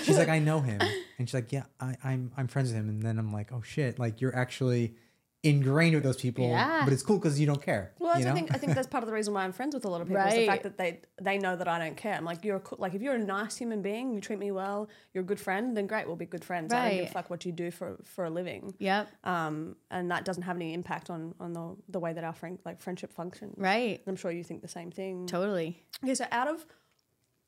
she's 0.03 0.17
like, 0.17 0.29
I 0.29 0.39
know 0.39 0.59
him, 0.59 0.81
and 1.19 1.29
she's 1.29 1.35
like, 1.35 1.51
yeah, 1.51 1.65
I, 1.79 1.95
I'm 2.03 2.31
I'm 2.35 2.47
friends 2.47 2.69
with 2.69 2.79
him, 2.79 2.89
and 2.89 3.03
then 3.03 3.19
I'm 3.19 3.31
like, 3.31 3.51
oh 3.51 3.61
shit, 3.61 3.99
like 3.99 4.21
you're 4.21 4.35
actually 4.35 4.95
ingrained 5.43 5.93
with 5.93 6.03
those 6.05 6.15
people, 6.15 6.47
Yeah. 6.47 6.83
but 6.85 6.93
it's 6.93 7.03
cool 7.03 7.17
because 7.19 7.37
you 7.37 7.45
don't 7.45 7.61
care. 7.61 7.91
Well, 7.99 8.17
you 8.19 8.27
I 8.29 8.31
think 8.33 8.53
I 8.55 8.57
think 8.57 8.73
that's 8.75 8.87
part 8.87 9.03
of 9.03 9.07
the 9.07 9.13
reason 9.13 9.33
why 9.33 9.43
I'm 9.43 9.51
friends 9.51 9.75
with 9.75 9.83
a 9.83 9.89
lot 9.89 9.99
of 10.01 10.07
people 10.07 10.23
is 10.23 10.33
the 10.33 10.45
fact 10.45 10.63
that 10.63 10.77
they 10.77 11.01
they 11.21 11.37
know 11.37 11.55
that 11.57 11.67
I 11.67 11.77
don't 11.79 11.97
care. 11.97 12.15
I'm 12.15 12.23
like 12.23 12.45
you're 12.45 12.55
a, 12.55 12.59
cool- 12.61 12.77
like 12.79 12.93
if 12.93 13.01
you're 13.01 13.15
a 13.15 13.19
nice 13.19 13.57
human 13.57 13.81
being, 13.81 14.13
you 14.13 14.21
treat 14.21 14.39
me 14.39 14.51
well, 14.51 14.87
you're 15.13 15.23
a 15.23 15.27
good 15.27 15.41
friend, 15.41 15.75
then 15.75 15.85
great, 15.85 16.07
we'll 16.07 16.15
be 16.15 16.25
good 16.25 16.45
friends. 16.45 16.71
I 16.71 16.87
don't 16.89 16.97
give 16.99 17.09
a 17.09 17.11
fuck 17.11 17.29
what 17.29 17.45
you 17.45 17.51
do 17.51 17.71
for 17.71 17.97
for 18.05 18.23
a 18.23 18.29
living. 18.29 18.73
Yep. 18.79 19.09
Um, 19.25 19.75
and 19.91 20.09
that 20.11 20.23
doesn't 20.23 20.43
have 20.43 20.55
any 20.55 20.73
impact 20.73 21.09
on 21.09 21.35
on 21.41 21.51
the 21.51 21.75
the 21.89 21.99
way 21.99 22.13
that 22.13 22.23
our 22.23 22.33
friend 22.33 22.57
like 22.65 22.79
friendship 22.79 23.11
functions. 23.11 23.55
Right. 23.57 24.01
I'm 24.07 24.15
sure 24.15 24.31
you 24.31 24.43
think 24.45 24.61
the 24.61 24.67
same 24.69 24.91
thing. 24.91 25.27
Totally. 25.27 25.83
Okay, 26.03 26.15
so 26.15 26.25
out 26.31 26.47
of 26.47 26.65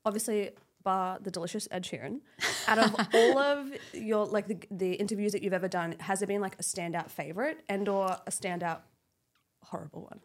obviously 0.03 0.51
bar 0.86 1.19
the 1.21 1.30
delicious 1.30 1.67
Ed 1.69 1.84
Sheeran, 1.84 2.21
out 2.67 2.78
of 2.78 2.95
all 3.13 3.38
of 3.38 3.74
your 3.91 4.26
like 4.26 4.48
the 4.48 4.58
the 4.71 4.93
interviews 4.93 5.34
that 5.34 5.43
you've 5.43 5.52
ever 5.52 5.67
done, 5.67 5.95
has 6.00 6.19
there 6.19 6.28
been 6.28 6.39
like 6.39 6.56
a 6.56 6.63
standout 6.63 7.10
favorite 7.10 7.60
and 7.67 7.89
or 7.89 8.06
a 8.26 8.32
standout 8.32 8.80
horrible 9.63 10.04
one? 10.04 10.21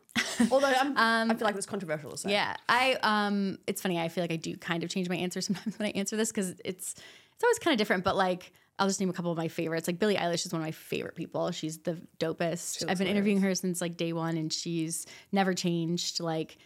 Although 0.52 0.68
I'm, 0.68 1.30
I 1.30 1.34
feel 1.34 1.44
like 1.44 1.56
it's 1.56 1.66
controversial 1.66 2.16
say. 2.16 2.30
Yeah, 2.30 2.54
I 2.68 2.96
um, 3.02 3.58
it's 3.66 3.82
funny. 3.82 3.98
I 3.98 4.08
feel 4.08 4.22
like 4.22 4.32
I 4.32 4.36
do 4.36 4.56
kind 4.56 4.84
of 4.84 4.90
change 4.90 5.08
my 5.08 5.16
answer 5.16 5.40
sometimes 5.48 5.76
when 5.78 5.88
I 5.88 5.90
answer 5.92 6.16
this 6.16 6.30
because 6.30 6.50
it's 6.64 6.94
it's 6.94 7.44
always 7.44 7.58
kind 7.58 7.74
of 7.74 7.78
different. 7.78 8.04
But 8.04 8.16
like, 8.16 8.52
I'll 8.78 8.86
just 8.86 9.00
name 9.00 9.10
a 9.10 9.12
couple 9.12 9.32
of 9.32 9.38
my 9.38 9.48
favorites. 9.48 9.88
Like 9.88 9.98
Billie 9.98 10.16
Eilish 10.16 10.46
is 10.46 10.52
one 10.52 10.62
of 10.62 10.66
my 10.66 10.72
favorite 10.72 11.16
people. 11.16 11.50
She's 11.50 11.78
the 11.78 12.00
dopest. 12.18 12.88
I've 12.88 12.98
been 12.98 13.08
interviewing 13.08 13.40
her 13.40 13.54
since 13.54 13.80
like 13.80 13.96
day 13.96 14.12
one, 14.12 14.36
and 14.36 14.52
she's 14.52 15.06
never 15.32 15.54
changed. 15.54 16.20
Like 16.20 16.58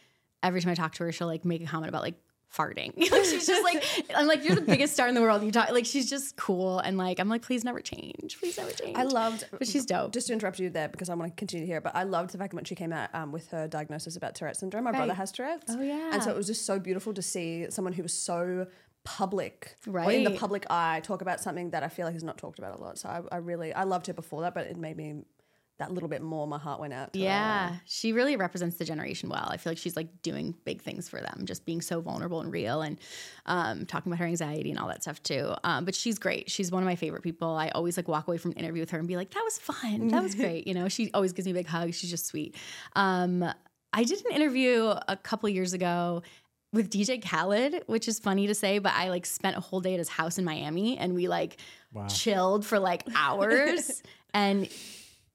every 0.42 0.61
time 0.61 0.72
I 0.72 0.74
talk 0.74 0.92
to 0.94 1.04
her, 1.04 1.12
she'll 1.12 1.28
like 1.28 1.44
make 1.44 1.62
a 1.62 1.66
comment 1.66 1.88
about 1.88 2.02
like 2.02 2.16
farting. 2.56 2.96
like 3.10 3.24
she's 3.24 3.46
just 3.46 3.62
like, 3.62 3.84
I'm 4.16 4.26
like, 4.26 4.44
you're 4.44 4.54
the 4.54 4.60
biggest 4.60 4.94
star 4.94 5.08
in 5.08 5.14
the 5.14 5.20
world. 5.20 5.42
You 5.42 5.50
talk 5.50 5.70
like 5.70 5.86
she's 5.86 6.08
just 6.08 6.36
cool, 6.36 6.78
and 6.78 6.96
like 6.96 7.20
I'm 7.20 7.28
like, 7.28 7.42
please 7.42 7.64
never 7.64 7.80
change, 7.80 8.38
please 8.38 8.56
never 8.56 8.70
change. 8.70 8.96
I 8.96 9.02
loved, 9.02 9.44
but 9.50 9.66
she's 9.66 9.86
dope. 9.86 10.12
Just 10.12 10.28
to 10.28 10.32
interrupt 10.32 10.58
you 10.58 10.70
there 10.70 10.88
because 10.88 11.08
I 11.08 11.14
want 11.14 11.32
to 11.32 11.36
continue 11.36 11.66
to 11.66 11.70
hear, 11.70 11.80
but 11.80 11.94
I 11.94 12.04
loved 12.04 12.30
the 12.30 12.38
fact 12.38 12.54
when 12.54 12.64
she 12.64 12.74
came 12.74 12.92
out 12.92 13.10
um, 13.14 13.32
with 13.32 13.50
her 13.50 13.68
diagnosis 13.68 14.16
about 14.16 14.34
Tourette 14.34 14.56
syndrome. 14.56 14.84
My 14.84 14.92
brother 14.92 15.14
has 15.14 15.32
Tourette's. 15.32 15.74
Oh, 15.74 15.80
yeah. 15.80 16.10
And 16.12 16.22
so 16.22 16.30
it 16.30 16.36
was 16.36 16.46
just 16.46 16.66
so 16.66 16.78
beautiful 16.78 17.14
to 17.14 17.22
see 17.22 17.66
someone 17.70 17.92
who 17.92 18.02
was 18.02 18.12
so 18.12 18.66
public 19.04 19.76
or 19.86 20.10
in 20.10 20.24
the 20.24 20.30
public 20.30 20.64
eye 20.70 21.00
talk 21.04 21.20
about 21.20 21.38
something 21.38 21.70
that 21.70 21.82
I 21.82 21.88
feel 21.88 22.06
like 22.06 22.16
is 22.16 22.24
not 22.24 22.38
talked 22.38 22.58
about 22.58 22.78
a 22.78 22.82
lot. 22.82 22.98
So 22.98 23.08
I, 23.08 23.20
I 23.30 23.36
really, 23.38 23.72
I 23.72 23.84
loved 23.84 24.06
her 24.06 24.14
before 24.14 24.40
that, 24.42 24.54
but 24.54 24.66
it 24.66 24.76
made 24.78 24.96
me 24.96 25.24
that 25.78 25.92
little 25.92 26.08
bit 26.08 26.22
more. 26.22 26.46
My 26.46 26.58
heart 26.58 26.78
went 26.80 26.92
out. 26.92 27.12
To 27.12 27.18
her. 27.18 27.24
Yeah, 27.24 27.76
she 27.84 28.12
really 28.12 28.37
represents 28.37 28.76
the 28.76 28.84
generation 28.84 29.28
well. 29.28 29.46
I 29.50 29.56
feel 29.56 29.70
like 29.72 29.78
she's 29.78 29.96
like 29.96 30.22
doing 30.22 30.54
big 30.64 30.80
things 30.82 31.08
for 31.08 31.20
them, 31.20 31.42
just 31.46 31.64
being 31.66 31.80
so 31.80 32.00
vulnerable 32.00 32.40
and 32.40 32.52
real, 32.52 32.82
and 32.82 32.98
um, 33.46 33.84
talking 33.87 34.12
about 34.12 34.20
her 34.20 34.26
anxiety 34.26 34.70
and 34.70 34.78
all 34.78 34.88
that 34.88 35.02
stuff 35.02 35.22
too. 35.22 35.52
Um, 35.64 35.84
but 35.84 35.94
she's 35.94 36.18
great. 36.18 36.50
She's 36.50 36.70
one 36.70 36.82
of 36.82 36.87
my 36.87 36.96
favorite 36.96 37.22
people. 37.22 37.56
I 37.56 37.70
always 37.70 37.96
like 37.96 38.06
walk 38.08 38.28
away 38.28 38.38
from 38.38 38.52
an 38.52 38.58
interview 38.58 38.82
with 38.82 38.90
her 38.90 38.98
and 38.98 39.08
be 39.08 39.16
like, 39.16 39.30
"That 39.32 39.42
was 39.44 39.58
fun. 39.58 40.08
That 40.08 40.22
was 40.22 40.34
great." 40.42 40.66
You 40.66 40.74
know, 40.74 40.88
she 40.88 41.10
always 41.12 41.32
gives 41.32 41.46
me 41.46 41.50
a 41.52 41.54
big 41.54 41.66
hug. 41.66 41.92
She's 41.92 42.10
just 42.10 42.26
sweet. 42.26 42.54
Um, 42.94 43.44
I 43.92 44.04
did 44.04 44.24
an 44.26 44.32
interview 44.32 44.92
a 45.08 45.16
couple 45.16 45.48
years 45.48 45.72
ago 45.72 46.22
with 46.72 46.90
DJ 46.90 47.22
Khaled, 47.24 47.84
which 47.87 48.08
is 48.08 48.18
funny 48.18 48.48
to 48.48 48.54
say, 48.54 48.78
but 48.80 48.92
I 48.94 49.08
like 49.08 49.26
spent 49.26 49.56
a 49.56 49.60
whole 49.60 49.80
day 49.80 49.94
at 49.94 49.98
his 50.00 50.08
house 50.08 50.38
in 50.38 50.44
Miami 50.44 50.98
and 50.98 51.14
we 51.14 51.28
like 51.28 51.58
Wow. 51.92 52.08
chilled 52.08 52.66
for 52.66 52.80
like 52.80 53.04
hours. 53.14 54.02
and 54.34 54.68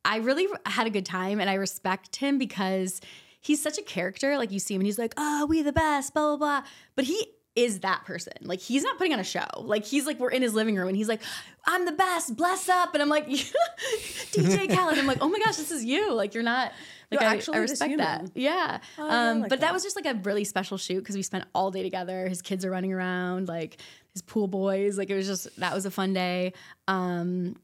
I 0.06 0.18
really 0.18 0.48
had 0.66 0.88
a 0.88 0.90
good 0.90 1.06
time 1.06 1.40
and 1.40 1.50
I 1.50 1.56
respect 1.56 2.16
him 2.16 2.38
because 2.38 3.02
he's 3.42 3.62
such 3.62 3.78
a 3.78 3.82
character. 3.82 4.38
Like 4.38 4.52
you 4.52 4.60
see 4.60 4.76
him 4.76 4.82
and 4.82 4.86
he's 4.86 5.00
like, 5.00 5.14
oh, 5.18 5.46
we 5.46 5.62
the 5.62 5.74
best, 5.74 6.14
blah, 6.14 6.36
blah, 6.36 6.38
blah. 6.38 6.70
But 6.96 7.06
he 7.06 7.34
is 7.56 7.82
that 7.82 8.06
person. 8.06 8.34
Like 8.42 8.60
he's 8.60 8.84
not 8.84 8.98
putting 8.98 9.14
on 9.14 9.20
a 9.20 9.24
show. 9.24 9.46
Like 9.58 9.86
he's 9.86 10.06
like 10.06 10.20
we're 10.20 10.30
in 10.30 10.42
his 10.42 10.54
living 10.54 10.76
room 10.76 10.88
and 10.88 10.96
he's 10.96 11.10
like, 11.10 11.22
I'm 11.66 11.86
the 11.86 11.92
best, 11.92 12.36
bless 12.36 12.70
up. 12.70 12.94
And 12.94 13.04
I'm 13.04 13.10
like, 13.10 13.28
DJ 14.32 14.70
Khaled. 14.74 14.98
I'm 14.98 15.08
like, 15.08 15.20
oh 15.22 15.30
my 15.30 15.40
gosh, 15.40 15.58
this 15.58 15.72
is 15.72 15.84
you. 15.84 16.14
Like 16.14 16.34
you're 16.34 16.44
not 16.44 16.72
like 17.12 17.22
You're 17.22 17.30
I, 17.30 17.34
actually 17.34 17.58
I 17.58 17.62
respect 17.62 17.98
that. 17.98 18.30
Yeah. 18.36 18.80
Oh, 18.98 19.08
yeah, 19.08 19.30
um, 19.32 19.40
like 19.42 19.50
but 19.50 19.60
that. 19.60 19.68
that. 19.68 19.74
was 19.74 19.84
just 19.84 19.96
like 19.96 20.06
a 20.06 20.18
really 20.20 20.44
special 20.44 20.78
shoot 20.78 21.00
because 21.00 21.16
we 21.16 21.24
spent 21.24 21.46
all 21.56 21.72
day 21.72 21.82
together. 21.84 22.28
His 22.28 22.42
kids 22.42 22.64
are 22.66 22.70
running 22.72 22.94
around, 22.94 23.48
like 23.48 23.82
his 24.14 24.22
pool 24.22 24.48
boys. 24.48 24.98
Like 24.98 25.10
it 25.10 25.16
was 25.16 25.28
just 25.28 25.60
that 25.60 25.74
was 25.74 25.86
a 25.86 25.92
fun 25.92 26.14
day. 26.14 26.54
Um, 26.88 27.56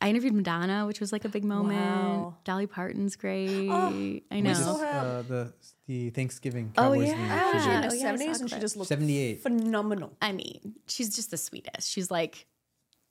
I 0.00 0.10
interviewed 0.10 0.34
Madonna, 0.34 0.86
which 0.86 1.00
was 1.00 1.10
like 1.12 1.24
a 1.24 1.28
big 1.28 1.42
moment. 1.44 1.78
Wow. 1.80 2.36
Dolly 2.44 2.66
Parton's 2.66 3.16
great. 3.16 3.68
Oh, 3.70 4.20
I 4.30 4.40
know. 4.40 4.50
Was 4.50 4.58
saw 4.58 4.82
uh, 4.82 5.22
the 5.22 5.52
the 5.86 6.10
Thanksgiving 6.10 6.72
Oh, 6.76 6.92
yeah. 6.92 7.14
game 7.14 7.28
Ah, 7.30 7.50
she 7.52 7.58
she's 7.58 7.66
in 7.66 7.72
her 7.72 7.88
Oh, 7.90 7.92
yeah, 7.94 8.00
seventies, 8.02 8.40
and 8.40 8.50
she 8.50 8.58
just 8.60 8.76
looked 8.76 8.88
78. 8.88 9.40
phenomenal. 9.42 10.12
I 10.20 10.32
mean, 10.32 10.74
she's 10.86 11.14
just 11.16 11.30
the 11.30 11.36
sweetest. 11.38 11.90
She's 11.90 12.10
like 12.10 12.46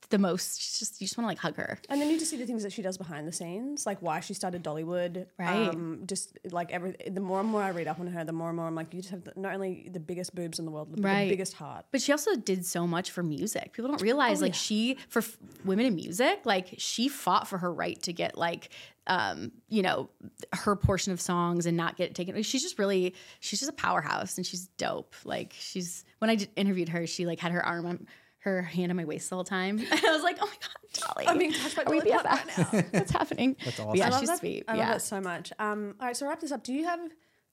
the 0.09 0.17
most. 0.17 0.61
She's 0.61 0.79
just 0.79 1.01
you 1.01 1.07
just 1.07 1.17
want 1.17 1.25
to 1.25 1.29
like 1.29 1.39
hug 1.39 1.55
her. 1.57 1.79
And 1.89 2.01
then 2.01 2.09
you 2.09 2.17
just 2.17 2.31
see 2.31 2.37
the 2.37 2.45
things 2.45 2.63
that 2.63 2.73
she 2.73 2.81
does 2.81 2.97
behind 2.97 3.27
the 3.27 3.31
scenes, 3.31 3.85
like 3.85 4.01
why 4.01 4.19
she 4.19 4.33
started 4.33 4.63
Dollywood. 4.63 5.27
Right. 5.37 5.69
Um, 5.69 6.03
just 6.05 6.37
like 6.51 6.71
every, 6.71 6.95
the 7.07 7.21
more 7.21 7.39
and 7.39 7.49
more 7.49 7.61
I 7.61 7.69
read 7.69 7.87
up 7.87 7.99
on 7.99 8.07
her, 8.07 8.23
the 8.23 8.33
more 8.33 8.49
and 8.49 8.57
more 8.57 8.67
I'm 8.67 8.75
like, 8.75 8.93
you 8.93 9.01
just 9.01 9.11
have 9.11 9.23
the, 9.23 9.33
not 9.35 9.53
only 9.53 9.89
the 9.91 9.99
biggest 9.99 10.35
boobs 10.35 10.59
in 10.59 10.65
the 10.65 10.71
world, 10.71 10.89
but 10.91 11.03
Right. 11.03 11.25
the 11.25 11.29
biggest 11.31 11.53
heart. 11.53 11.85
But 11.91 12.01
she 12.01 12.11
also 12.11 12.35
did 12.35 12.65
so 12.65 12.87
much 12.87 13.11
for 13.11 13.23
music. 13.23 13.73
People 13.73 13.89
don't 13.89 14.01
realize 14.01 14.41
like 14.41 14.53
yeah. 14.53 14.57
she 14.57 14.97
for 15.09 15.19
f- 15.19 15.37
women 15.63 15.85
in 15.85 15.95
music, 15.95 16.41
like 16.45 16.75
she 16.77 17.07
fought 17.07 17.47
for 17.47 17.57
her 17.57 17.73
right 17.73 18.01
to 18.03 18.13
get 18.13 18.37
like 18.37 18.69
um, 19.07 19.51
you 19.69 19.83
know, 19.83 20.09
her 20.51 20.75
portion 20.75 21.13
of 21.13 21.21
songs 21.21 21.65
and 21.67 21.77
not 21.77 21.95
get 21.95 22.09
it 22.09 22.15
taken. 22.15 22.41
She's 22.41 22.63
just 22.63 22.79
really 22.79 23.13
she's 23.39 23.59
just 23.59 23.69
a 23.69 23.75
powerhouse 23.75 24.37
and 24.37 24.45
she's 24.45 24.67
dope. 24.77 25.13
Like 25.23 25.53
she's 25.57 26.05
when 26.19 26.29
I 26.29 26.35
did, 26.35 26.49
interviewed 26.55 26.89
her, 26.89 27.05
she 27.05 27.25
like 27.25 27.39
had 27.39 27.51
her 27.51 27.63
arm 27.63 27.85
on 27.85 28.07
her 28.45 28.61
hand 28.61 28.91
on 28.91 28.95
my 28.95 29.05
waist 29.05 29.29
the 29.29 29.35
whole 29.35 29.43
time. 29.43 29.79
And 29.91 30.05
I 30.05 30.11
was 30.11 30.23
like, 30.23 30.37
"Oh 30.39 30.45
my 30.45 30.53
god, 30.61 31.13
Dolly. 31.15 31.27
I'm 31.27 31.37
being 31.37 31.51
touched 31.51 31.75
by 31.75 31.83
Are 31.83 31.91
we 31.91 31.99
Dolly 31.99 32.11
Parton 32.11 32.47
BFFs? 32.47 32.73
right 32.73 32.93
What's 32.93 33.11
happening?" 33.11 33.55
That's 33.65 33.79
awesome. 33.79 33.95
Yeah, 33.95 34.07
I 34.07 34.09
love 34.09 34.19
she's 34.19 34.29
that. 34.29 34.39
sweet. 34.39 34.63
I 34.67 34.75
yeah. 34.75 34.79
love 34.79 34.89
that 34.93 35.01
so 35.01 35.19
much. 35.19 35.51
Um, 35.59 35.95
all 35.99 36.07
right, 36.07 36.15
so 36.15 36.27
wrap 36.27 36.39
this 36.39 36.51
up. 36.51 36.63
Do 36.63 36.73
you 36.73 36.85
have 36.85 36.99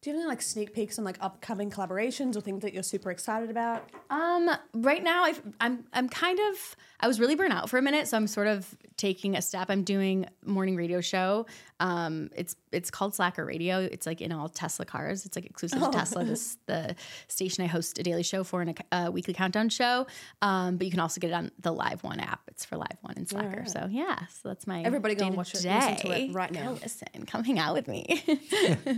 do 0.03 0.11
you 0.11 0.17
have 0.17 0.23
any 0.23 0.29
like 0.29 0.43
sneak 0.43 0.75
peeks 0.75 0.99
on 0.99 1.05
like 1.05 1.17
upcoming 1.21 1.71
collaborations 1.71 2.37
or 2.37 2.41
things 2.41 2.63
that 2.63 2.75
you're 2.75 2.83
super 2.83 3.11
excited 3.11 3.51
about? 3.51 3.89
Um, 4.11 4.51
right 4.75 5.03
now 5.03 5.25
I've, 5.25 5.41
I'm 5.61 5.85
I'm 5.93 6.09
kind 6.09 6.41
of 6.51 6.77
I 7.01 7.07
was 7.07 7.21
really 7.21 7.37
burnt 7.37 7.53
out 7.53 7.71
for 7.71 7.79
a 7.79 7.83
minute, 7.83 8.09
so 8.09 8.17
I'm 8.17 8.27
sort 8.27 8.49
of 8.49 8.77
taking 8.97 9.37
a 9.37 9.43
step. 9.43 9.71
I'm 9.71 9.85
doing 9.85 10.27
morning 10.45 10.77
radio 10.77 11.01
show. 11.01 11.47
Um, 11.79 12.31
it's 12.35 12.57
it's 12.73 12.91
called 12.91 13.15
Slacker 13.15 13.45
Radio. 13.45 13.81
It's 13.81 14.07
like 14.07 14.21
in 14.21 14.33
all 14.33 14.49
Tesla 14.49 14.85
cars. 14.85 15.27
It's 15.27 15.37
like 15.37 15.45
exclusive 15.47 15.81
to 15.81 15.91
Tesla. 15.91 16.25
This 16.33 16.57
the 16.67 16.95
station 17.29 17.65
I 17.65 17.67
host 17.67 17.99
a 17.99 18.03
daily 18.03 18.23
show 18.23 18.45
for 18.45 18.63
and 18.63 18.79
a, 18.93 18.97
a 19.07 19.11
weekly 19.11 19.35
countdown 19.35 19.69
show. 19.69 20.07
Um, 20.41 20.77
but 20.77 20.87
you 20.87 20.91
can 20.91 21.01
also 21.01 21.21
get 21.21 21.31
it 21.31 21.35
on 21.35 21.51
the 21.61 21.73
Live 21.73 22.03
One 22.05 22.21
app. 22.21 22.41
It's 22.49 22.65
for 22.65 22.77
Live 22.77 22.97
One 23.03 23.15
and 23.17 23.29
Slacker. 23.29 23.65
So 23.67 23.89
yeah, 23.91 24.27
so 24.27 24.49
that's 24.49 24.67
my 24.67 24.83
Everybody 24.83 25.15
go 25.15 25.27
and 25.27 25.37
watch 25.37 25.55
it, 25.55 25.65
listen 25.65 25.97
to 25.97 26.11
it 26.11 26.33
right 26.33 26.51
now. 26.51 26.73
Go 26.75 26.79
listen, 26.83 27.27
come 27.27 27.45
hang 27.45 27.59
out 27.59 27.75
with 27.75 27.89
me. 27.89 28.23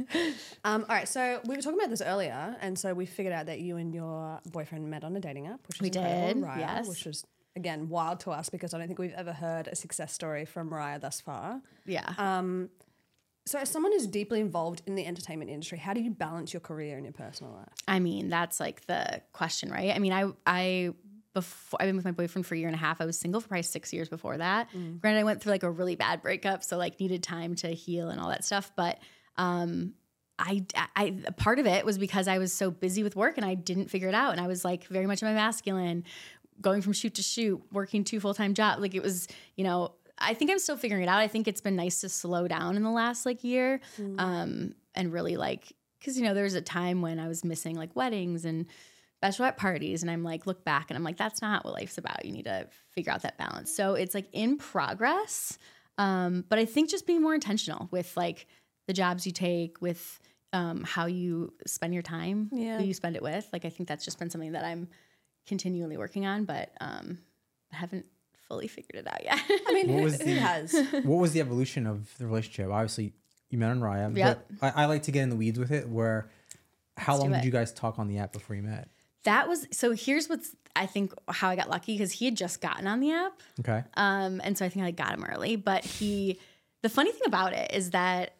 Um, 0.64 0.86
all 0.88 0.96
right, 0.96 1.06
so 1.08 1.40
we 1.46 1.56
were 1.56 1.60
talking 1.62 1.78
about 1.78 1.90
this 1.90 2.00
earlier, 2.00 2.56
and 2.62 2.78
so 2.78 2.94
we 2.94 3.04
figured 3.04 3.34
out 3.34 3.46
that 3.46 3.60
you 3.60 3.76
and 3.76 3.94
your 3.94 4.40
boyfriend 4.50 4.88
met 4.88 5.04
on 5.04 5.14
a 5.14 5.20
dating 5.20 5.46
app, 5.46 5.60
which 5.68 5.76
is 5.76 5.82
We 5.82 5.88
incredible, 5.88 6.40
did, 6.40 6.42
Raya, 6.42 6.58
yes. 6.58 6.88
which 6.88 7.04
was 7.04 7.24
again 7.54 7.88
wild 7.90 8.20
to 8.20 8.30
us 8.30 8.48
because 8.48 8.72
I 8.72 8.78
don't 8.78 8.86
think 8.86 8.98
we've 8.98 9.12
ever 9.12 9.32
heard 9.32 9.68
a 9.68 9.76
success 9.76 10.12
story 10.12 10.44
from 10.46 10.70
Raya 10.70 11.00
thus 11.00 11.20
far. 11.20 11.60
yeah. 11.84 12.14
Um, 12.16 12.70
so, 13.46 13.58
as 13.58 13.68
someone 13.68 13.92
who's 13.92 14.06
deeply 14.06 14.40
involved 14.40 14.82
in 14.86 14.94
the 14.94 15.06
entertainment 15.06 15.50
industry, 15.50 15.78
how 15.78 15.92
do 15.92 16.00
you 16.00 16.10
balance 16.10 16.52
your 16.52 16.60
career 16.60 16.96
and 16.96 17.04
your 17.04 17.12
personal 17.12 17.52
life? 17.52 17.68
I 17.86 17.98
mean, 17.98 18.28
that's 18.30 18.58
like 18.58 18.86
the 18.86 19.20
question, 19.32 19.70
right? 19.70 19.94
I 19.94 19.98
mean, 19.98 20.12
I 20.12 20.30
I 20.46 20.94
before 21.34 21.82
I've 21.82 21.88
been 21.88 21.96
with 21.96 22.04
my 22.04 22.12
boyfriend 22.12 22.46
for 22.46 22.54
a 22.54 22.58
year 22.58 22.68
and 22.68 22.74
a 22.74 22.78
half. 22.78 23.00
I 23.00 23.04
was 23.04 23.18
single 23.18 23.40
for 23.40 23.48
probably 23.48 23.64
six 23.64 23.92
years 23.92 24.08
before 24.08 24.38
that. 24.38 24.68
Granted, 24.98 25.20
I 25.20 25.24
went 25.24 25.42
through 25.42 25.52
like 25.52 25.62
a 25.64 25.70
really 25.70 25.96
bad 25.96 26.22
breakup, 26.22 26.64
so 26.64 26.78
like 26.78 26.98
needed 27.00 27.22
time 27.22 27.54
to 27.56 27.68
heal 27.68 28.08
and 28.08 28.20
all 28.20 28.30
that 28.30 28.44
stuff. 28.44 28.70
But 28.76 28.98
um, 29.36 29.94
I, 30.38 30.64
I, 30.96 31.10
part 31.36 31.58
of 31.58 31.66
it 31.66 31.84
was 31.84 31.98
because 31.98 32.28
I 32.28 32.38
was 32.38 32.52
so 32.52 32.70
busy 32.70 33.02
with 33.02 33.14
work 33.16 33.36
and 33.36 33.44
I 33.44 33.54
didn't 33.54 33.90
figure 33.90 34.08
it 34.08 34.14
out, 34.14 34.32
and 34.32 34.40
I 34.40 34.46
was 34.46 34.64
like 34.64 34.86
very 34.86 35.06
much 35.06 35.22
in 35.22 35.28
my 35.28 35.34
masculine, 35.34 36.04
going 36.60 36.80
from 36.80 36.92
shoot 36.92 37.14
to 37.16 37.22
shoot, 37.22 37.60
working 37.72 38.04
two 38.04 38.20
full 38.20 38.32
time 38.32 38.54
jobs. 38.54 38.80
Like 38.80 38.94
it 38.94 39.02
was, 39.02 39.28
you 39.56 39.64
know. 39.64 39.92
I 40.18 40.34
think 40.34 40.50
I'm 40.50 40.58
still 40.58 40.76
figuring 40.76 41.02
it 41.02 41.08
out. 41.08 41.18
I 41.18 41.28
think 41.28 41.48
it's 41.48 41.60
been 41.60 41.76
nice 41.76 42.00
to 42.02 42.08
slow 42.08 42.46
down 42.48 42.76
in 42.76 42.82
the 42.82 42.90
last 42.90 43.26
like 43.26 43.42
year, 43.44 43.80
um, 44.18 44.74
and 44.94 45.12
really 45.12 45.36
like 45.36 45.72
because 45.98 46.16
you 46.18 46.24
know 46.24 46.34
there 46.34 46.44
was 46.44 46.54
a 46.54 46.60
time 46.62 47.02
when 47.02 47.18
I 47.18 47.28
was 47.28 47.44
missing 47.44 47.76
like 47.76 47.94
weddings 47.96 48.44
and 48.44 48.66
bachelorette 49.22 49.56
parties, 49.56 50.02
and 50.02 50.10
I'm 50.10 50.22
like 50.22 50.46
look 50.46 50.64
back 50.64 50.90
and 50.90 50.96
I'm 50.96 51.04
like 51.04 51.16
that's 51.16 51.42
not 51.42 51.64
what 51.64 51.74
life's 51.74 51.98
about. 51.98 52.24
You 52.24 52.32
need 52.32 52.44
to 52.44 52.68
figure 52.90 53.12
out 53.12 53.22
that 53.22 53.38
balance. 53.38 53.74
So 53.74 53.94
it's 53.94 54.14
like 54.14 54.28
in 54.32 54.56
progress, 54.58 55.58
um, 55.98 56.44
but 56.48 56.58
I 56.58 56.64
think 56.64 56.90
just 56.90 57.06
being 57.06 57.22
more 57.22 57.34
intentional 57.34 57.88
with 57.90 58.16
like 58.16 58.46
the 58.86 58.92
jobs 58.92 59.26
you 59.26 59.32
take, 59.32 59.80
with 59.80 60.20
um, 60.52 60.84
how 60.84 61.06
you 61.06 61.52
spend 61.66 61.92
your 61.94 62.02
time, 62.04 62.48
Yeah. 62.52 62.78
who 62.78 62.84
you 62.84 62.94
spend 62.94 63.16
it 63.16 63.22
with. 63.22 63.48
Like 63.52 63.64
I 63.64 63.70
think 63.70 63.88
that's 63.88 64.04
just 64.04 64.18
been 64.20 64.30
something 64.30 64.52
that 64.52 64.64
I'm 64.64 64.88
continually 65.46 65.96
working 65.96 66.24
on, 66.26 66.44
but 66.44 66.70
um, 66.80 67.18
I 67.72 67.76
haven't 67.76 68.06
fully 68.54 68.68
figured 68.68 69.04
it 69.04 69.06
out 69.06 69.22
yet. 69.24 69.38
I 69.68 69.72
mean, 69.74 69.88
What 69.88 69.98
who, 69.98 70.04
was 70.04 70.18
who 70.20 70.24
the- 70.34 70.40
has? 70.40 70.72
what 71.04 71.18
was 71.18 71.32
the 71.32 71.40
evolution 71.40 71.86
of 71.86 72.16
the 72.18 72.26
relationship? 72.26 72.70
Obviously, 72.70 73.12
you 73.50 73.58
met 73.58 73.70
on 73.70 73.80
Raya, 73.80 74.16
Yep. 74.16 74.46
but 74.60 74.74
I, 74.76 74.82
I 74.82 74.86
like 74.86 75.02
to 75.04 75.10
get 75.12 75.22
in 75.22 75.30
the 75.30 75.36
weeds 75.36 75.58
with 75.58 75.70
it. 75.72 75.88
Where, 75.88 76.28
how 76.96 77.12
Let's 77.14 77.22
long 77.22 77.32
did 77.32 77.38
it. 77.40 77.44
you 77.44 77.50
guys 77.50 77.72
talk 77.72 77.98
on 77.98 78.08
the 78.08 78.18
app 78.18 78.32
before 78.32 78.56
you 78.56 78.62
met? 78.62 78.88
that 79.24 79.48
was 79.48 79.66
so. 79.70 79.92
Here's 79.92 80.28
what's 80.28 80.54
I 80.76 80.84
think 80.86 81.12
how 81.28 81.48
I 81.48 81.56
got 81.56 81.70
lucky 81.70 81.94
because 81.94 82.12
he 82.12 82.24
had 82.26 82.36
just 82.36 82.60
gotten 82.60 82.86
on 82.86 83.00
the 83.00 83.10
app. 83.12 83.32
Okay, 83.60 83.82
Um, 83.94 84.40
and 84.44 84.56
so 84.58 84.64
I 84.66 84.68
think 84.68 84.84
I 84.84 84.90
got 84.90 85.14
him 85.14 85.24
early. 85.24 85.56
But 85.56 85.84
he, 85.84 86.38
the 86.82 86.88
funny 86.90 87.10
thing 87.10 87.22
about 87.26 87.52
it 87.54 87.72
is 87.72 87.90
that, 87.92 88.34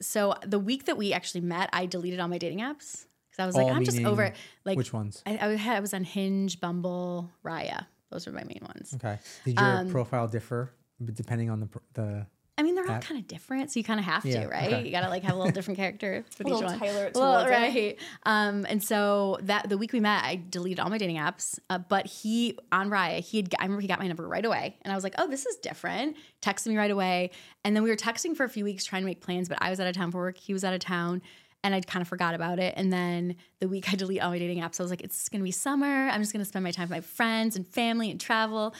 so 0.00 0.34
the 0.46 0.58
week 0.58 0.86
that 0.86 0.96
we 0.96 1.12
actually 1.12 1.42
met, 1.42 1.68
I 1.74 1.84
deleted 1.86 2.20
all 2.20 2.28
my 2.28 2.38
dating 2.38 2.60
apps 2.60 3.04
because 3.30 3.38
I 3.40 3.44
was 3.46 3.54
like, 3.54 3.66
I'm 3.70 3.84
just 3.84 4.00
over 4.02 4.22
it. 4.22 4.34
Like, 4.64 4.76
which 4.78 4.92
ones? 4.94 5.22
I, 5.26 5.36
I, 5.36 5.76
I 5.76 5.80
was 5.80 5.92
on 5.92 6.04
Hinge, 6.04 6.58
Bumble, 6.60 7.30
Raya. 7.44 7.86
Those 8.10 8.26
are 8.26 8.32
my 8.32 8.44
main 8.44 8.60
ones. 8.62 8.92
Okay, 8.96 9.18
did 9.44 9.58
your 9.58 9.78
um, 9.78 9.88
profile 9.90 10.28
differ 10.28 10.70
depending 11.14 11.50
on 11.50 11.60
the 11.60 11.68
the? 11.94 12.26
I 12.58 12.62
mean, 12.62 12.74
they're 12.74 12.90
all 12.90 12.98
kind 13.00 13.18
of 13.18 13.26
different, 13.26 13.70
so 13.72 13.80
you 13.80 13.84
kind 13.84 13.98
of 13.98 14.04
have 14.04 14.22
Yeah, 14.26 14.42
to, 14.42 14.48
right? 14.48 14.66
okay. 14.70 14.84
You 14.84 14.90
got 14.90 15.00
to 15.00 15.08
like 15.08 15.22
have 15.22 15.32
a 15.34 15.38
little 15.38 15.50
different 15.52 15.78
character 15.78 16.26
with 16.36 16.46
each 16.46 16.52
one. 16.62 16.78
tailor 16.78 17.06
it 17.06 17.14
Well, 17.14 17.38
towards 17.46 17.50
right. 17.50 17.98
Um, 18.24 18.66
and 18.68 18.84
so 18.84 19.38
that 19.44 19.70
the 19.70 19.78
week 19.78 19.94
we 19.94 20.00
met, 20.00 20.22
I 20.24 20.36
deleted 20.50 20.78
all 20.78 20.90
my 20.90 20.98
dating 20.98 21.16
apps. 21.16 21.58
Uh, 21.70 21.78
but 21.78 22.04
he 22.06 22.58
on 22.70 22.90
Raya, 22.90 23.20
he 23.20 23.38
had 23.38 23.54
I 23.58 23.62
remember 23.62 23.80
he 23.80 23.88
got 23.88 23.98
my 23.98 24.08
number 24.08 24.28
right 24.28 24.44
away, 24.44 24.76
and 24.82 24.92
I 24.92 24.94
was 24.94 25.04
like, 25.04 25.14
oh, 25.16 25.26
this 25.26 25.46
is 25.46 25.56
different. 25.56 26.16
Texted 26.42 26.66
me 26.66 26.76
right 26.76 26.90
away, 26.90 27.30
and 27.64 27.74
then 27.74 27.82
we 27.82 27.88
were 27.88 27.96
texting 27.96 28.36
for 28.36 28.44
a 28.44 28.48
few 28.50 28.64
weeks 28.64 28.84
trying 28.84 29.00
to 29.02 29.06
make 29.06 29.22
plans. 29.22 29.48
But 29.48 29.56
I 29.62 29.70
was 29.70 29.80
out 29.80 29.86
of 29.86 29.94
town 29.96 30.10
for 30.10 30.18
work, 30.18 30.36
he 30.36 30.52
was 30.52 30.62
out 30.62 30.74
of 30.74 30.80
town. 30.80 31.22
And 31.62 31.74
I 31.74 31.80
kind 31.82 32.00
of 32.00 32.08
forgot 32.08 32.34
about 32.34 32.58
it. 32.58 32.72
And 32.76 32.90
then 32.92 33.36
the 33.58 33.68
week 33.68 33.92
I 33.92 33.96
delete 33.96 34.22
all 34.22 34.30
my 34.30 34.38
dating 34.38 34.60
apps, 34.62 34.80
I 34.80 34.82
was 34.82 34.90
like, 34.90 35.02
it's 35.02 35.28
gonna 35.28 35.44
be 35.44 35.50
summer. 35.50 36.08
I'm 36.08 36.20
just 36.22 36.32
gonna 36.32 36.44
spend 36.46 36.62
my 36.64 36.70
time 36.70 36.84
with 36.84 36.90
my 36.90 37.00
friends 37.02 37.54
and 37.56 37.66
family 37.68 38.10
and 38.10 38.18
travel. 38.20 38.74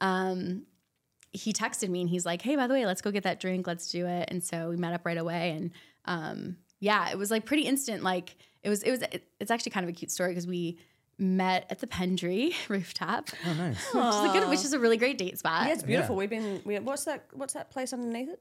Um, 0.00 0.64
he 1.32 1.52
texted 1.52 1.88
me 1.88 2.00
and 2.00 2.08
he's 2.10 2.24
like, 2.26 2.42
"Hey, 2.42 2.54
by 2.56 2.66
the 2.66 2.74
way, 2.74 2.86
let's 2.86 3.00
go 3.02 3.10
get 3.10 3.24
that 3.24 3.40
drink. 3.40 3.66
Let's 3.66 3.90
do 3.90 4.06
it." 4.06 4.28
And 4.30 4.42
so 4.42 4.68
we 4.70 4.76
met 4.76 4.92
up 4.94 5.04
right 5.04 5.18
away, 5.18 5.50
and 5.52 5.70
um, 6.04 6.56
yeah, 6.80 7.10
it 7.10 7.18
was 7.18 7.30
like 7.30 7.44
pretty 7.44 7.62
instant. 7.64 8.02
Like 8.02 8.36
it 8.62 8.68
was, 8.68 8.82
it 8.82 8.90
was, 8.90 9.02
it, 9.02 9.24
it's 9.40 9.50
actually 9.50 9.70
kind 9.72 9.84
of 9.84 9.90
a 9.90 9.92
cute 9.92 10.10
story 10.10 10.30
because 10.30 10.46
we 10.46 10.78
met 11.18 11.66
at 11.70 11.78
the 11.80 11.86
Pendry 11.86 12.52
rooftop, 12.68 13.30
Oh, 13.46 13.52
nice. 13.54 13.76
which 13.94 14.04
is 14.04 14.20
a 14.24 14.32
good, 14.32 14.48
which 14.50 14.64
is 14.64 14.72
a 14.72 14.78
really 14.78 14.96
great 14.96 15.18
date 15.18 15.38
spot. 15.38 15.66
Yeah, 15.66 15.72
it's 15.72 15.82
beautiful. 15.82 16.14
Yeah. 16.14 16.18
We've 16.18 16.30
been. 16.30 16.62
We, 16.64 16.78
what's 16.80 17.04
that? 17.04 17.26
What's 17.32 17.54
that 17.54 17.70
place 17.70 17.92
underneath 17.92 18.28
it? 18.30 18.40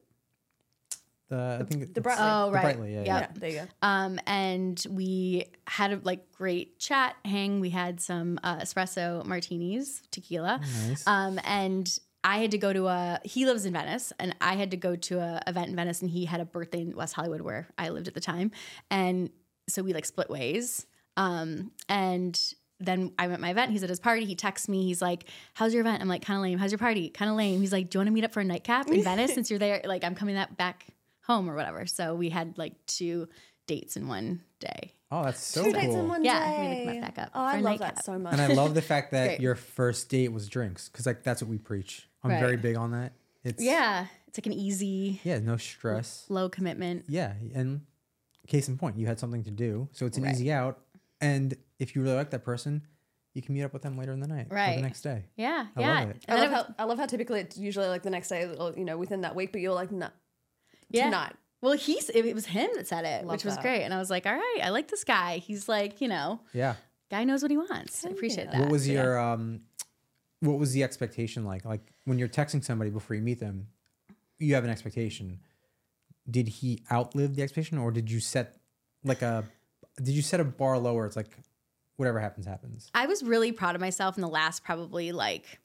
The 1.34 1.58
I 1.62 1.64
think 1.64 1.82
the 1.82 2.00
it's- 2.00 2.04
Brightly. 2.04 2.24
Oh, 2.26 2.46
the 2.48 2.52
right. 2.54 2.64
Brightly, 2.64 2.94
yeah, 2.94 2.98
Yep. 3.00 3.06
yeah. 3.08 3.20
Yeah, 3.20 3.28
there 3.40 3.50
you 3.50 3.56
go. 3.62 3.68
Um, 3.82 4.20
and 4.28 4.86
we 4.90 5.46
had 5.68 5.92
a 5.94 6.00
like 6.04 6.32
great 6.32 6.80
chat, 6.80 7.16
hang. 7.26 7.60
We 7.60 7.70
had 7.72 8.00
some 8.02 8.40
uh, 8.44 8.58
espresso 8.58 9.26
martinis, 9.26 10.02
tequila. 10.12 10.60
Nice. 10.88 11.08
Um, 11.08 11.40
and 11.44 12.00
I 12.24 12.38
had 12.38 12.52
to 12.52 12.58
go 12.58 12.72
to 12.72 12.88
a. 12.88 13.20
He 13.24 13.46
lives 13.46 13.66
in 13.66 13.74
Venice, 13.74 14.14
and 14.20 14.36
I 14.40 14.56
had 14.56 14.72
to 14.72 14.78
go 14.78 14.96
to 14.96 15.20
a 15.20 15.42
event 15.48 15.70
in 15.70 15.76
Venice, 15.76 16.02
and 16.02 16.10
he 16.10 16.26
had 16.26 16.40
a 16.40 16.46
birthday 16.46 16.82
in 16.82 16.96
West 16.96 17.14
Hollywood 17.16 17.42
where 17.42 17.68
I 17.78 17.90
lived 17.90 18.08
at 18.08 18.14
the 18.14 18.22
time, 18.22 18.52
and 18.92 19.30
so 19.70 19.82
we 19.82 19.94
like 19.94 20.06
split 20.06 20.30
ways. 20.30 20.86
Um, 21.18 21.72
and 21.90 22.40
then 22.80 23.12
I 23.20 23.28
went 23.28 23.38
to 23.40 23.42
my 23.42 23.52
event. 23.52 23.72
He's 23.72 23.84
at 23.84 23.90
his 23.90 24.00
party. 24.00 24.26
He 24.26 24.36
texts 24.36 24.68
me. 24.68 24.84
He's 24.86 25.02
like, 25.02 25.26
"How's 25.54 25.74
your 25.74 25.82
event?" 25.82 26.02
I'm 26.02 26.08
like, 26.08 26.24
"Kind 26.24 26.38
of 26.38 26.44
lame." 26.44 26.60
"How's 26.60 26.72
your 26.72 26.80
party?" 26.80 27.10
"Kind 27.10 27.30
of 27.32 27.38
lame." 27.38 27.60
He's 27.62 27.72
like, 27.72 27.90
"Do 27.90 27.98
you 27.98 28.00
want 28.00 28.08
to 28.08 28.12
meet 28.14 28.24
up 28.24 28.32
for 28.34 28.40
a 28.42 28.46
nightcap 28.46 28.88
in 28.90 29.04
Venice 29.04 29.34
since 29.36 29.50
you're 29.50 29.60
there?" 29.60 29.82
Like, 29.86 30.04
I'm 30.04 30.16
coming 30.16 30.36
that 30.36 30.58
back 30.58 30.86
home 31.24 31.50
or 31.50 31.56
whatever. 31.56 31.86
So 31.86 32.16
we 32.16 32.30
had 32.30 32.58
like 32.58 32.74
two 32.86 33.28
dates 33.68 33.96
in 33.98 34.08
one 34.08 34.42
day. 34.60 34.94
Oh, 35.12 35.24
that's 35.24 35.42
so 35.44 35.64
Two 35.66 35.72
cool. 35.72 35.82
dates 35.82 35.94
in 35.96 36.08
one 36.08 36.24
Yeah, 36.24 36.52
day. 36.56 36.62
we 36.62 36.68
like 36.70 36.86
met 36.86 37.02
back 37.16 37.20
up 37.20 37.32
Oh, 37.36 37.42
I 37.44 37.54
love 37.56 37.64
nightcap. 37.80 37.96
that 37.98 38.04
so 38.06 38.18
much. 38.18 38.34
And 38.34 38.42
I 38.42 38.48
love 38.48 38.74
the 38.74 38.82
fact 38.94 39.12
that 39.12 39.40
your 39.40 39.56
first 39.56 40.10
date 40.10 40.30
was 40.30 40.48
drinks 40.50 40.90
because 40.90 41.06
like 41.06 41.24
that's 41.24 41.42
what 41.42 41.50
we 41.50 41.58
preach. 41.58 42.08
I'm 42.24 42.32
Right. 42.32 42.40
very 42.40 42.58
big 42.58 42.76
on 42.78 42.92
that. 42.92 43.14
It's 43.44 43.62
Yeah, 43.64 44.08
it's 44.28 44.38
like 44.38 44.46
an 44.48 44.54
easy, 44.54 45.20
yeah, 45.24 45.40
no 45.40 45.58
stress. 45.58 46.26
low 46.30 46.50
commitment. 46.50 47.06
Yeah, 47.08 47.34
and 47.54 47.82
case 48.48 48.68
in 48.68 48.78
point, 48.78 48.98
you 48.98 49.06
had 49.06 49.20
something 49.20 49.44
to 49.44 49.52
do, 49.52 49.88
so 49.92 50.06
it's 50.06 50.18
an 50.18 50.24
Right. 50.24 50.34
easy 50.34 50.52
out. 50.52 50.80
And 51.22 51.56
if 51.80 51.96
you 51.96 52.02
really 52.02 52.16
like 52.16 52.32
that 52.32 52.44
person, 52.44 52.82
you 53.34 53.42
can 53.42 53.54
meet 53.54 53.64
up 53.64 53.74
with 53.74 53.82
them 53.82 53.98
later 53.98 54.12
in 54.14 54.20
the 54.20 54.28
night, 54.28 54.48
or 54.52 54.56
Right. 54.56 54.76
the 54.76 54.82
next 54.82 55.02
day. 55.02 55.26
Yeah, 55.36 55.68
I 55.76 55.80
yeah. 55.82 56.00
love 56.02 56.10
it. 56.10 56.26
I 56.28 56.36
love, 56.36 56.52
it 56.52 56.54
how, 56.54 56.76
I 56.80 56.84
love 56.86 56.98
how 57.00 57.06
typically 57.06 57.40
it's 57.42 57.58
usually 57.58 57.88
like 57.88 58.04
the 58.04 58.10
next 58.10 58.30
day 58.30 58.54
or 58.56 58.74
you 58.78 58.86
know 58.86 58.98
within 58.98 59.22
that 59.22 59.36
week, 59.36 59.52
but 59.52 59.62
you're 59.62 59.74
like 59.74 59.92
no, 59.92 60.10
Yeah. 60.94 61.06
tonight. 61.06 61.36
Well, 61.62 61.74
he's 61.74 62.10
it, 62.10 62.26
it 62.26 62.36
was 62.36 62.46
him 62.46 62.70
that 62.76 62.88
said 62.88 63.06
it, 63.06 63.26
Love 63.26 63.34
which 63.36 63.46
was 63.46 63.56
that. 63.56 63.62
great. 63.62 63.84
And 63.84 63.94
I 63.94 63.98
was 63.98 64.10
like, 64.10 64.26
all 64.26 64.34
right, 64.34 64.60
I 64.64 64.70
like 64.70 64.90
this 64.90 65.04
guy. 65.04 65.38
He's 65.38 65.68
like, 65.70 66.00
you 66.02 66.08
know, 66.08 66.40
Yeah. 66.54 66.76
guy 67.10 67.24
knows 67.24 67.42
what 67.42 67.52
he 67.52 67.58
wants. 67.58 68.06
I 68.06 68.10
appreciate 68.10 68.46
yeah. 68.46 68.52
that. 68.52 68.62
What 68.62 68.70
was 68.70 68.88
Yeah. 68.88 69.02
your 69.04 69.20
um, 69.20 69.62
what 70.42 70.60
was 70.60 70.74
the 70.74 70.84
expectation 70.84 71.46
like? 71.46 71.64
Like 71.66 71.82
when 72.06 72.20
you're 72.20 72.28
texting 72.28 72.64
somebody 72.64 72.90
before 72.90 73.16
you 73.16 73.22
meet 73.22 73.40
them, 73.40 73.68
you 74.40 74.56
have 74.56 74.64
an 74.66 74.70
expectation. 74.70 75.40
Did 76.30 76.48
he 76.48 76.84
outlive 76.92 77.36
the 77.36 77.44
expectation, 77.44 77.78
or 77.78 77.92
did 77.92 78.10
you 78.12 78.20
set 78.20 78.58
like 79.04 79.22
a 79.22 79.46
did 79.98 80.10
you 80.10 80.22
set 80.22 80.40
a 80.40 80.44
bar 80.46 80.78
lower? 80.78 81.06
It's 81.06 81.16
like 81.16 81.38
whatever 81.96 82.20
happens, 82.20 82.46
happens. 82.46 82.90
I 82.94 83.06
was 83.06 83.24
really 83.24 83.52
proud 83.52 83.76
of 83.76 83.82
myself 83.82 84.18
in 84.18 84.22
the 84.22 84.28
last 84.30 84.64
probably 84.64 85.12
like 85.12 85.60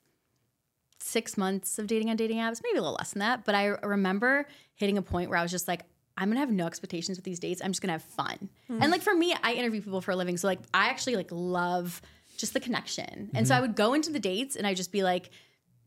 six 0.99 1.37
months 1.37 1.79
of 1.79 1.87
dating 1.87 2.11
on 2.11 2.17
dating 2.17 2.39
apps, 2.39 2.61
maybe 2.63 2.79
a 2.79 2.83
little 2.83 2.97
less 2.97 3.13
than 3.13 3.21
that. 3.21 3.45
But 3.45 3.55
I 3.55 3.67
remember 3.83 4.47
hitting 4.75 4.99
a 4.99 5.03
point 5.03 5.31
where 5.31 5.39
I 5.39 5.43
was 5.43 5.51
just 5.51 5.69
like, 5.69 5.83
I'm 6.17 6.29
gonna 6.29 6.41
have 6.41 6.51
no 6.51 6.67
expectations 6.67 7.17
with 7.17 7.25
these 7.25 7.39
dates. 7.39 7.63
I'm 7.65 7.71
just 7.71 7.81
gonna 7.81 7.93
have 7.93 8.03
fun. 8.03 8.49
Hmm. 8.67 8.83
And 8.83 8.91
like 8.91 9.03
for 9.03 9.15
me, 9.15 9.35
I 9.43 9.53
interview 9.53 9.81
people 9.81 10.01
for 10.01 10.11
a 10.11 10.17
living, 10.17 10.37
so 10.37 10.49
like 10.49 10.59
I 10.75 10.89
actually 10.89 11.17
like 11.17 11.29
love 11.31 12.03
just 12.37 12.55
the 12.55 12.61
connection. 12.61 13.31
And 13.35 13.47
so 13.47 13.55
mm-hmm. 13.55 13.59
I 13.59 13.61
would 13.67 13.77
go 13.77 13.95
into 13.95 14.11
the 14.11 14.19
dates 14.19 14.57
and 14.57 14.67
I'd 14.67 14.77
just 14.77 14.93
be 14.93 15.03
like, 15.03 15.31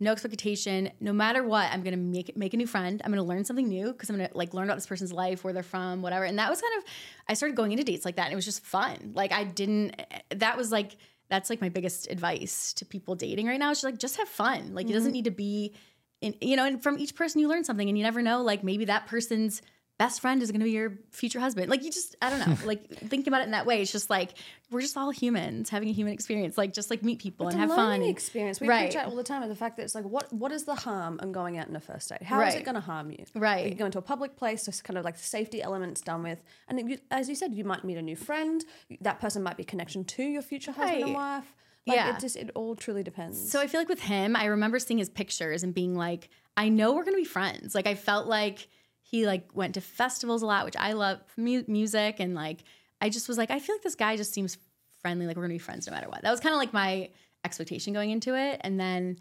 no 0.02 0.12
expectation. 0.12 0.89
No 1.00 1.13
matter 1.13 1.43
what, 1.43 1.71
I'm 1.71 1.84
gonna 1.84 1.95
make 1.97 2.36
make 2.36 2.54
a 2.54 2.58
new 2.58 2.65
friend. 2.65 3.02
I'm 3.06 3.12
gonna 3.12 3.24
learn 3.24 3.45
something 3.45 3.67
new 3.67 3.91
because 3.91 4.10
I'm 4.10 4.15
gonna 4.15 4.30
like 4.34 4.54
learn 4.54 4.65
about 4.65 4.76
this 4.76 4.88
person's 4.88 5.13
life, 5.13 5.43
where 5.43 5.54
they're 5.54 5.63
from, 5.63 6.02
whatever. 6.02 6.26
And 6.26 6.39
that 6.39 6.50
was 6.50 6.60
kind 6.60 6.74
of 6.78 6.84
I 7.28 7.36
started 7.36 7.56
going 7.56 7.71
into 7.71 7.84
dates 7.84 8.04
like 8.04 8.15
that, 8.15 8.24
and 8.24 8.34
it 8.34 8.36
was 8.36 8.45
just 8.45 8.63
fun. 8.65 9.12
Like 9.13 9.32
I 9.32 9.43
didn't. 9.43 9.91
Eh, 10.00 10.19
that 10.38 10.58
was 10.58 10.71
like 10.71 10.97
that's 11.32 11.50
like 11.50 11.62
my 11.62 11.70
biggest 11.70 12.12
advice 12.12 12.74
to 12.74 12.86
people 12.86 13.15
dating 13.15 13.48
right 13.48 13.58
now. 13.58 13.72
Just 13.72 13.86
like 13.86 13.98
just 13.98 14.17
have 14.17 14.28
fun. 14.28 14.76
Like 14.76 14.89
it 14.89 14.94
doesn't 14.94 15.10
mm-hmm. 15.10 15.13
need 15.13 15.26
to 15.26 15.32
be, 15.32 15.74
in, 16.20 16.36
you 16.41 16.58
know. 16.58 16.65
And 16.65 16.84
from 16.84 17.00
each 17.00 17.15
person 17.15 17.39
you 17.39 17.48
learn 17.48 17.63
something, 17.63 17.88
and 17.88 17.98
you 17.98 18.04
never 18.04 18.22
know. 18.22 18.41
Like 18.41 18.63
maybe 18.65 18.86
that 18.86 19.08
person's 19.08 19.62
best 20.06 20.20
friend 20.22 20.42
is 20.42 20.50
going 20.52 20.62
to 20.62 20.66
be 20.66 20.72
your 20.72 20.94
future 21.12 21.40
husband. 21.40 21.70
Like 21.70 21.84
you 21.84 21.92
just, 21.92 22.16
I 22.22 22.30
don't 22.32 22.40
know. 22.40 22.56
like 22.66 22.88
think 22.90 23.28
about 23.28 23.42
it 23.42 23.46
in 23.46 23.52
that 23.52 23.66
way. 23.68 23.82
It's 23.82 23.92
just 23.92 24.10
like 24.10 24.32
we're 24.72 24.82
just 24.82 24.98
all 24.98 25.12
humans 25.12 25.70
having 25.70 25.90
a 25.90 25.92
human 25.92 26.14
experience. 26.14 26.58
Like 26.58 26.74
just 26.74 26.90
like 26.90 27.04
meet 27.04 27.20
people 27.20 27.48
It's 27.48 27.56
and 27.56 27.62
have 27.70 27.70
fun. 27.76 28.02
experience. 28.02 28.60
We 28.60 28.68
Right. 28.68 28.90
preach 28.90 28.96
out 28.96 29.08
all 29.10 29.16
the 29.16 29.24
time 29.24 29.44
of 29.44 29.50
the 29.50 29.56
fact 29.56 29.78
that 29.78 29.84
it's 29.84 29.94
like, 29.94 30.06
what 30.06 30.32
what 30.34 30.52
is 30.52 30.64
the 30.64 30.76
harm 30.76 31.20
in 31.22 31.32
going 31.32 31.58
out 31.60 31.68
on 31.70 31.76
a 31.76 31.80
first 31.80 32.10
date? 32.10 32.24
How 32.24 32.40
is 32.42 32.54
Right. 32.54 32.62
it 32.62 32.66
going 32.66 32.76
to 32.76 32.82
harm 32.82 33.12
you? 33.12 33.24
Right. 33.36 33.68
You 33.70 33.76
go 33.76 33.86
into 33.86 34.00
a 34.00 34.02
public 34.02 34.36
place, 34.36 34.66
just 34.66 34.84
kind 34.84 34.98
of 34.98 35.06
like 35.06 35.18
the 35.18 35.24
safety 35.24 35.62
elements 35.62 36.02
done 36.02 36.24
with, 36.24 36.42
and 36.68 37.00
as 37.12 37.30
you 37.30 37.36
said, 37.36 37.54
you 37.54 37.64
might 37.64 37.84
meet 37.84 37.98
a 37.98 38.02
new 38.02 38.16
friend. 38.16 38.66
That 39.02 39.20
person 39.20 39.44
might 39.44 39.58
be 39.58 39.64
a 39.64 39.66
connection 39.68 40.04
to 40.06 40.24
your 40.24 40.42
future 40.42 40.72
husband 40.72 41.04
and 41.04 41.14
wife. 41.14 41.54
Like 41.86 41.98
Yeah. 41.98 42.16
it 42.16 42.20
just 42.20 42.36
it 42.38 42.50
all 42.56 42.76
truly 42.76 43.04
depends. 43.04 43.52
So 43.52 43.60
I 43.60 43.68
feel 43.68 43.80
like 43.82 43.90
with 43.90 44.02
him, 44.02 44.36
I 44.36 44.46
remember 44.46 44.80
seeing 44.80 44.98
his 45.00 45.10
pictures 45.10 45.64
and 45.64 45.74
being 45.74 45.96
like, 45.96 46.30
I 46.58 46.70
know 46.70 46.94
we're 46.94 47.04
gonna 47.04 47.18
be 47.18 47.24
friends. 47.40 47.76
Like 47.76 47.88
I 47.88 47.96
felt 47.96 48.26
like 48.28 48.68
he 49.12 49.26
like 49.26 49.50
went 49.54 49.74
to 49.74 49.82
festivals 49.82 50.41
a 50.41 50.45
lot, 50.45 50.63
which 50.63 50.78
I 50.78 50.93
love 50.93 51.19
mu- 51.36 51.65
music, 51.67 52.15
and 52.19 52.34
like 52.34 52.63
I 53.02 53.10
just 53.10 53.28
was 53.28 53.38
like, 53.38 53.52
I 53.52 53.60
feel 53.60 53.76
like 53.76 53.84
this 53.84 53.95
guy 53.95 54.15
just 54.15 54.34
seems 54.34 54.58
friendly. 55.02 55.28
Like 55.28 55.36
we're 55.36 55.43
gonna 55.43 55.54
be 55.54 55.60
friends 55.60 55.86
no 55.86 55.91
matter 55.93 56.08
what. 56.08 56.21
That 56.21 56.32
was 56.32 56.39
kind 56.39 56.54
of 56.54 56.60
like 56.60 56.71
my 56.71 57.10
expectation 57.43 57.91
going 57.91 58.10
into 58.10 58.36
it, 58.36 58.62
and 58.63 58.80
then 58.80 59.19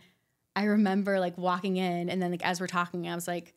I 0.54 0.64
remember 0.64 1.18
like 1.18 1.36
walking 1.36 1.76
in, 1.76 2.08
and 2.08 2.22
then 2.22 2.30
like 2.30 2.46
as 2.46 2.60
we're 2.60 2.68
talking, 2.68 3.08
I 3.08 3.16
was 3.16 3.26
like 3.26 3.52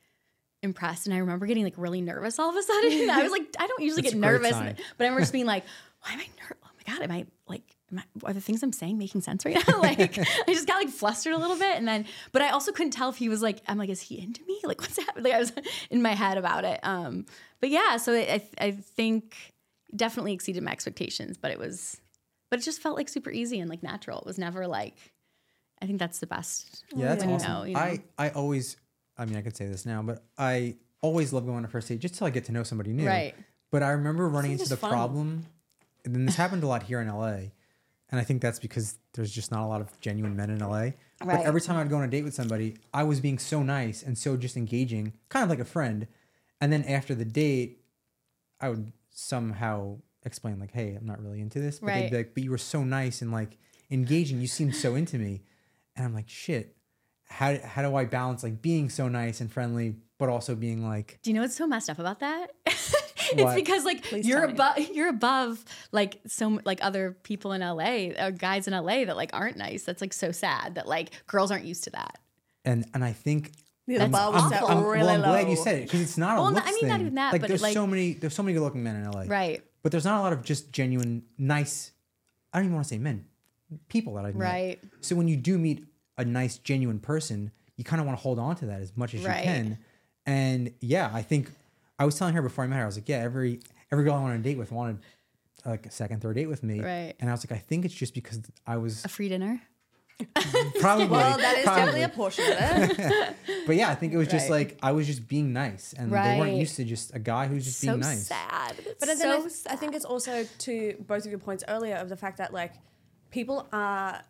impressed, 0.64 1.06
and 1.06 1.14
I 1.14 1.20
remember 1.20 1.46
getting 1.46 1.64
like 1.64 1.76
really 1.78 2.02
nervous 2.02 2.40
all 2.40 2.50
of 2.50 2.56
a 2.56 2.64
sudden. 2.64 3.10
I 3.12 3.22
was 3.22 3.32
like, 3.32 3.56
I 3.60 3.68
don't 3.68 3.84
usually 3.84 4.02
That's 4.02 4.16
get 4.16 4.20
nervous, 4.20 4.52
but 4.54 4.60
I 4.60 4.76
remember 5.00 5.20
just 5.20 5.34
being 5.34 5.46
like, 5.46 5.66
why 6.02 6.14
am 6.14 6.20
I 6.20 6.28
nervous? 6.42 6.58
Oh 6.64 6.70
my 6.88 6.94
god? 6.94 7.04
Am 7.04 7.12
I, 7.12 7.26
are 8.24 8.34
the 8.34 8.42
things 8.42 8.64
I'm 8.64 8.74
saying 8.74 8.98
making 8.98 9.22
sense 9.22 9.46
right 9.46 9.56
now? 9.68 9.80
like, 9.82 10.18
I 10.18 10.54
just 10.54 10.68
got 10.68 10.84
like 10.84 10.90
flustered 10.90 11.34
a 11.34 11.38
little 11.38 11.58
bit, 11.58 11.78
and 11.78 11.88
then, 11.88 12.06
but 12.32 12.42
I 12.42 12.50
also 12.50 12.72
couldn't 12.72 12.92
tell 12.92 13.10
if 13.10 13.18
he 13.18 13.30
was 13.30 13.42
like, 13.42 13.62
I'm 13.68 13.78
like, 13.78 13.90
is 13.90 14.02
he 14.02 14.20
into 14.20 14.44
me? 14.46 14.60
Like, 14.64 14.80
what's 14.80 14.98
happening? 14.98 15.26
Like, 15.26 15.34
I 15.34 15.40
was 15.40 15.52
in 15.90 16.02
my 16.02 16.14
head 16.14 16.38
about 16.38 16.64
it. 16.64 16.80
Um, 16.84 17.26
but 17.60 17.70
yeah, 17.70 17.98
so 17.98 18.14
I, 18.14 18.42
I, 18.60 18.66
I 18.68 18.72
think 18.72 19.36
definitely 19.94 20.32
exceeded 20.32 20.64
my 20.64 20.72
expectations, 20.72 21.38
but 21.38 21.52
it 21.52 21.60
was, 21.60 22.00
but 22.50 22.60
it 22.60 22.64
just 22.64 22.82
felt 22.82 22.96
like 22.96 23.10
super 23.10 23.30
easy 23.30 23.60
and 23.60 23.70
like 23.70 23.84
natural. 23.84 24.20
It 24.20 24.26
was 24.26 24.38
never 24.38 24.66
like, 24.66 24.96
I 25.82 25.86
think 25.86 26.00
that's 26.00 26.20
the 26.20 26.28
best. 26.28 26.86
Yeah, 26.96 27.10
that's 27.10 27.26
when 27.26 27.32
you 27.32 27.36
awesome. 27.36 27.52
know, 27.52 27.64
you 27.64 27.74
know. 27.74 27.80
I 27.80 28.04
I 28.18 28.30
always, 28.30 28.78
I 29.18 29.26
mean, 29.26 29.36
I 29.36 29.42
could 29.42 29.58
say 29.58 29.68
this 29.68 29.86
now, 29.86 30.02
but 30.02 30.24
I 30.38 30.78
always 31.02 31.34
love 31.34 31.46
going 31.46 31.58
on 31.58 31.66
a 31.66 31.68
first 31.68 31.90
date 31.90 32.00
just 32.00 32.16
till 32.16 32.26
I 32.26 32.30
get 32.30 32.46
to 32.46 32.52
know 32.52 32.64
somebody 32.64 32.94
new. 32.94 33.06
Right. 33.06 33.36
But 33.70 33.84
I 33.84 33.92
remember 33.92 34.30
running 34.30 34.54
into 34.54 34.70
the 34.70 34.78
fun. 34.78 34.90
problem, 34.92 35.46
and 36.06 36.16
then 36.16 36.26
this 36.26 36.36
happened 36.36 36.64
a 36.64 36.68
lot 36.68 36.84
here 36.84 37.02
in 37.02 37.08
LA, 37.08 37.50
and 38.14 38.22
I 38.22 38.24
think 38.24 38.44
that's 38.44 38.60
because 38.60 39.00
there's 39.16 39.32
just 39.32 39.50
not 39.52 39.64
a 39.64 39.66
lot 39.68 39.82
of 39.82 40.00
genuine 40.00 40.36
men 40.36 40.52
in 40.52 40.60
LA. 40.60 40.92
But 41.18 41.28
Right. 41.28 41.46
every 41.48 41.62
time 41.62 41.78
I'd 41.78 41.90
go 41.90 41.98
on 41.98 42.04
a 42.04 42.08
date 42.08 42.24
with 42.24 42.36
somebody, 42.36 42.78
I 42.94 43.02
was 43.02 43.20
being 43.20 43.40
so 43.40 43.64
nice 43.64 44.04
and 44.04 44.16
so 44.16 44.38
just 44.38 44.56
engaging, 44.56 45.14
kind 45.30 45.42
of 45.44 45.50
like 45.50 45.58
a 45.60 45.66
friend. 45.66 46.06
And 46.62 46.72
then 46.72 46.84
after 46.84 47.16
the 47.16 47.26
date, 47.26 47.84
I 48.62 48.70
would 48.70 48.94
somehow 49.10 49.98
explain 50.24 50.60
like, 50.60 50.70
"Hey, 50.72 50.94
I'm 50.94 51.08
not 51.08 51.24
really 51.24 51.42
into 51.42 51.60
this," 51.60 51.80
but 51.80 51.88
they'd 51.96 52.12
be 52.12 52.18
like, 52.18 52.36
"But 52.36 52.44
you 52.44 52.52
were 52.52 52.60
so 52.60 52.84
nice 52.84 53.24
and 53.24 53.32
like 53.32 53.58
engaging. 53.90 54.40
You 54.40 54.48
seemed 54.48 54.76
so 54.76 54.94
into 54.94 55.18
me," 55.18 55.42
and 55.96 56.06
I'm 56.06 56.14
like, 56.14 56.30
"Shit." 56.30 56.78
How, 57.30 57.58
how 57.58 57.82
do 57.82 57.96
I 57.96 58.06
balance 58.06 58.44
like 58.44 58.62
being 58.62 58.92
so 58.92 59.08
nice 59.08 59.42
and 59.42 59.52
friendly, 59.52 59.96
but 60.20 60.30
also 60.30 60.54
being 60.54 60.86
like, 60.88 61.18
Do 61.24 61.32
you 61.32 61.34
know 61.34 61.42
what's 61.42 61.56
so 61.56 61.66
messed 61.66 61.90
up 61.90 61.98
about 61.98 62.20
that? 62.20 62.52
it's 63.34 63.42
What? 63.44 63.56
because 63.56 63.86
like 63.86 64.04
Please 64.04 64.28
you're 64.28 64.44
above 64.44 64.78
you're 64.94 65.10
above 65.10 65.64
like 65.92 66.20
so 66.28 66.60
like 66.66 66.80
other 66.84 67.18
people 67.24 67.52
in 67.54 67.62
LA 67.62 68.10
or 68.10 68.14
uh, 68.18 68.30
guys 68.32 68.68
in 68.68 68.74
LA 68.74 69.06
that 69.06 69.16
like 69.16 69.32
aren't 69.34 69.58
nice. 69.58 69.84
That's 69.84 70.02
like 70.02 70.14
so 70.14 70.32
sad 70.32 70.76
that 70.76 70.88
like 70.88 71.12
girls 71.28 71.52
aren't 71.52 71.66
used 71.66 71.84
to 71.86 71.90
that. 71.92 72.20
and 72.66 72.86
and 72.94 73.04
I 73.04 73.14
think 73.14 73.52
the 73.88 73.98
That's 73.98 74.12
bar 74.12 74.32
was 74.32 74.44
awful. 74.44 74.58
set 74.58 74.64
I'm, 74.70 74.84
really 74.86 75.00
well, 75.00 75.10
I'm 75.10 75.22
low. 75.22 75.28
glad 75.30 75.50
you 75.50 75.58
said 75.58 75.76
it 75.80 75.84
because 75.84 76.00
it's 76.02 76.18
not 76.18 76.38
Well, 76.38 76.48
a 76.48 76.52
no, 76.52 76.56
looks 76.56 76.68
I 76.70 76.72
mean, 76.72 76.88
not 76.88 76.92
thing. 76.98 77.02
even 77.02 77.16
that, 77.16 77.34
like 77.34 77.42
but, 77.42 77.48
there's 77.50 77.62
like- 77.62 77.74
so 77.74 77.86
many 77.86 78.14
there's 78.14 78.34
so 78.34 78.42
many 78.44 78.54
good 78.54 78.62
looking 78.64 78.82
men 78.84 78.96
in 78.96 79.12
LA, 79.12 79.24
Right. 79.28 79.62
but 79.82 79.92
there's 79.92 80.06
not 80.06 80.20
a 80.20 80.22
lot 80.22 80.32
of 80.34 80.42
just 80.44 80.72
genuine 80.72 81.24
nice. 81.38 81.92
I 82.54 82.60
don't 82.60 82.66
even 82.66 82.76
want 82.76 82.86
to 82.88 82.94
say 82.94 82.98
men, 83.00 83.26
people 83.90 84.14
that 84.14 84.26
I've 84.26 84.36
met. 84.36 84.46
Right. 84.46 84.80
So 85.02 85.16
when 85.16 85.28
you 85.28 85.36
do 85.36 85.58
meet 85.58 85.84
a 86.18 86.24
nice 86.24 86.60
genuine 86.60 87.00
person, 87.00 87.52
you 87.76 87.84
kind 87.84 88.00
of 88.00 88.06
want 88.06 88.18
to 88.18 88.22
hold 88.22 88.40
on 88.40 88.56
to 88.58 88.68
that 88.68 88.80
as 88.82 88.96
much 88.96 89.14
as 89.16 89.26
Right. 89.26 89.40
you 89.40 89.44
can. 89.44 89.78
And 90.26 90.72
yeah, 90.80 91.10
I 91.14 91.22
think 91.22 91.52
I 92.04 92.06
was 92.06 92.16
telling 92.20 92.34
her 92.36 92.42
before 92.42 92.64
I 92.64 92.68
met 92.68 92.76
her, 92.78 92.84
I 92.84 92.86
was 92.86 92.98
like, 92.98 93.10
yeah, 93.10 93.18
every 93.18 93.60
every 93.92 94.04
girl 94.04 94.14
I 94.16 94.22
went 94.22 94.34
on 94.34 94.40
a 94.40 94.44
date 94.44 94.58
with 94.58 94.72
wanted 94.72 95.00
like 95.66 95.86
a 95.86 95.92
second, 95.92 96.22
third 96.22 96.36
date 96.36 96.48
with 96.48 96.62
me. 96.64 96.82
Right. 96.82 97.14
And 97.20 97.30
I 97.30 97.34
was 97.34 97.50
like, 97.50 97.58
I 97.58 97.62
think 97.62 97.86
it's 97.86 97.94
just 97.94 98.14
because 98.14 98.42
I 98.68 98.78
was 98.78 99.06
A 99.06 99.08
free 99.08 99.30
dinner. 99.30 99.62
probably 100.80 101.06
Well, 101.08 101.38
that 101.38 101.58
is 101.58 101.64
probably. 101.66 101.82
definitely 101.86 102.04
a 102.04 102.10
portion 102.10 102.46
of 102.52 102.58
it. 102.60 103.36
But 103.66 103.76
yeah, 103.78 103.90
I 103.90 103.96
think 103.96 104.14
it 104.14 104.18
was 104.18 104.28
just 104.28 104.50
Right. 104.50 104.68
like 104.72 104.80
I 104.84 104.92
was 104.92 105.08
just 105.08 105.28
being 105.28 105.54
nice, 105.54 105.94
and 105.98 106.12
they 106.12 106.38
weren't 106.38 106.58
used 106.58 106.76
to 106.76 106.84
just 106.84 107.16
a 107.16 107.20
guy 107.20 107.48
who's 107.48 107.64
just 107.66 107.80
so 107.80 107.88
being 107.94 108.02
nice. 108.02 108.28
sad. 108.28 108.76
But 109.00 109.08
then 109.08 109.18
so 109.18 109.32
I, 109.32 109.40
th- 109.40 109.52
I 109.70 109.76
think 109.78 109.96
it's 109.96 110.06
also 110.06 110.46
to 110.60 110.96
both 111.08 111.24
of 111.26 111.32
your 111.32 111.40
points 111.40 111.64
earlier 111.70 111.96
of 111.96 112.10
the 112.10 112.18
fact 112.18 112.38
that 112.40 112.52
like 112.54 112.74
people 113.32 113.68
are 113.72 114.22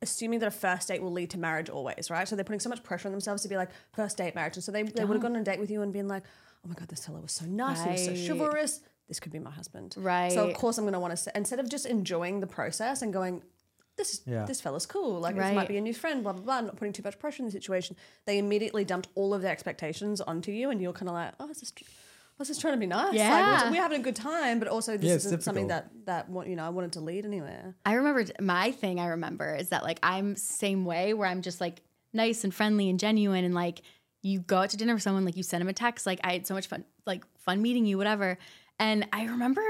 assuming 0.00 0.38
that 0.40 0.46
a 0.48 0.50
first 0.50 0.88
date 0.88 1.02
will 1.02 1.12
lead 1.12 1.30
to 1.30 1.38
marriage 1.38 1.68
always, 1.68 2.10
right? 2.10 2.26
So 2.26 2.34
they're 2.34 2.44
putting 2.44 2.60
so 2.60 2.70
much 2.70 2.82
pressure 2.82 3.06
on 3.08 3.12
themselves 3.12 3.42
to 3.42 3.48
be 3.48 3.56
like 3.56 3.70
first 3.92 4.16
date 4.16 4.34
marriage, 4.34 4.56
and 4.56 4.64
so 4.64 4.72
they, 4.72 4.82
they 4.84 5.04
would 5.04 5.14
have 5.14 5.22
gone 5.22 5.36
on 5.36 5.42
a 5.42 5.44
date 5.44 5.60
with 5.60 5.70
you 5.70 5.82
and 5.82 5.92
been 5.92 6.08
like, 6.08 6.24
oh 6.64 6.68
my 6.68 6.74
god, 6.74 6.88
this 6.88 7.04
fellow 7.06 7.20
was 7.20 7.32
so 7.32 7.44
nice, 7.46 7.82
he 7.82 7.90
was 7.90 8.04
so 8.04 8.10
Right. 8.12 8.26
chivalrous. 8.26 8.80
This 9.08 9.20
could 9.20 9.32
be 9.32 9.38
my 9.38 9.50
husband, 9.50 9.94
Right. 9.98 10.32
So 10.32 10.42
Right. 10.44 10.52
of 10.54 10.56
course 10.56 10.78
I'm 10.78 10.84
going 10.84 10.92
to 10.94 11.00
want 11.00 11.16
to 11.16 11.32
instead 11.36 11.58
of 11.60 11.68
just 11.68 11.86
enjoying 11.86 12.40
the 12.40 12.46
process 12.46 13.02
and 13.02 13.12
going. 13.12 13.42
This 13.96 14.14
is 14.14 14.22
Yeah. 14.26 14.46
this 14.46 14.58
fella's 14.60 14.86
cool. 14.86 15.20
Like 15.20 15.34
this 15.34 15.42
Right. 15.42 15.54
might 15.54 15.68
be 15.68 15.76
a 15.76 15.80
new 15.82 15.92
friend. 15.92 16.22
Blah 16.22 16.32
blah 16.32 16.42
blah. 16.42 16.60
Not 16.62 16.76
putting 16.76 16.94
too 16.94 17.02
much 17.04 17.18
pressure 17.18 17.42
in 17.42 17.46
the 17.46 17.52
situation. 17.52 17.94
They 18.24 18.38
immediately 18.38 18.84
dumped 18.86 19.08
all 19.14 19.34
of 19.34 19.42
their 19.42 19.52
expectations 19.52 20.20
onto 20.22 20.50
you, 20.50 20.70
and 20.70 20.80
you're 20.80 20.94
kind 20.94 21.10
of 21.10 21.14
like, 21.14 21.34
oh, 21.38 21.50
is 21.50 21.58
oh, 21.58 21.60
this, 21.60 21.72
I 21.78 21.84
was 22.38 22.48
just 22.48 22.62
trying 22.62 22.72
to 22.72 22.80
be 22.80 22.86
nice. 22.86 23.08
Like, 23.08 23.16
Yeah. 23.16 23.64
we're, 23.66 23.72
we're 23.72 23.82
having 23.82 24.00
a 24.00 24.02
good 24.02 24.16
time, 24.16 24.58
but 24.60 24.68
also 24.68 24.96
this 24.96 25.06
Yeah, 25.08 25.14
it's 25.16 25.26
isn't 25.26 25.42
something 25.42 25.66
difficult. 25.68 25.92
that 26.06 26.26
that 26.26 26.30
wa- 26.30 26.44
you 26.44 26.56
know 26.56 26.64
I 26.64 26.70
wanted 26.70 26.92
to 26.94 27.00
lead 27.00 27.26
anywhere. 27.26 27.74
I 27.84 27.92
remember 27.94 28.24
my 28.40 28.72
thing 28.72 28.98
I 28.98 29.08
remember 29.08 29.54
is 29.54 29.68
that 29.68 29.82
like 29.82 29.98
I'm 30.02 30.36
same 30.36 30.86
way 30.86 31.12
where 31.12 31.28
I'm 31.28 31.42
just 31.42 31.60
like 31.60 31.82
nice 32.14 32.44
and 32.44 32.54
friendly 32.54 32.88
and 32.88 32.98
genuine 32.98 33.44
and 33.44 33.54
like 33.54 33.82
you 34.22 34.40
go 34.40 34.58
out 34.58 34.70
to 34.70 34.76
dinner 34.76 34.94
with 34.94 35.02
someone 35.02 35.24
like 35.24 35.36
you 35.36 35.42
send 35.42 35.60
them 35.60 35.68
a 35.68 35.72
text 35.72 36.06
like 36.06 36.20
I 36.24 36.32
had 36.32 36.46
so 36.46 36.54
much 36.54 36.68
fun 36.68 36.84
like 37.06 37.24
fun 37.38 37.60
meeting 37.60 37.84
you 37.86 37.98
whatever. 37.98 38.38
And 38.78 39.06
I 39.12 39.24
remember 39.24 39.62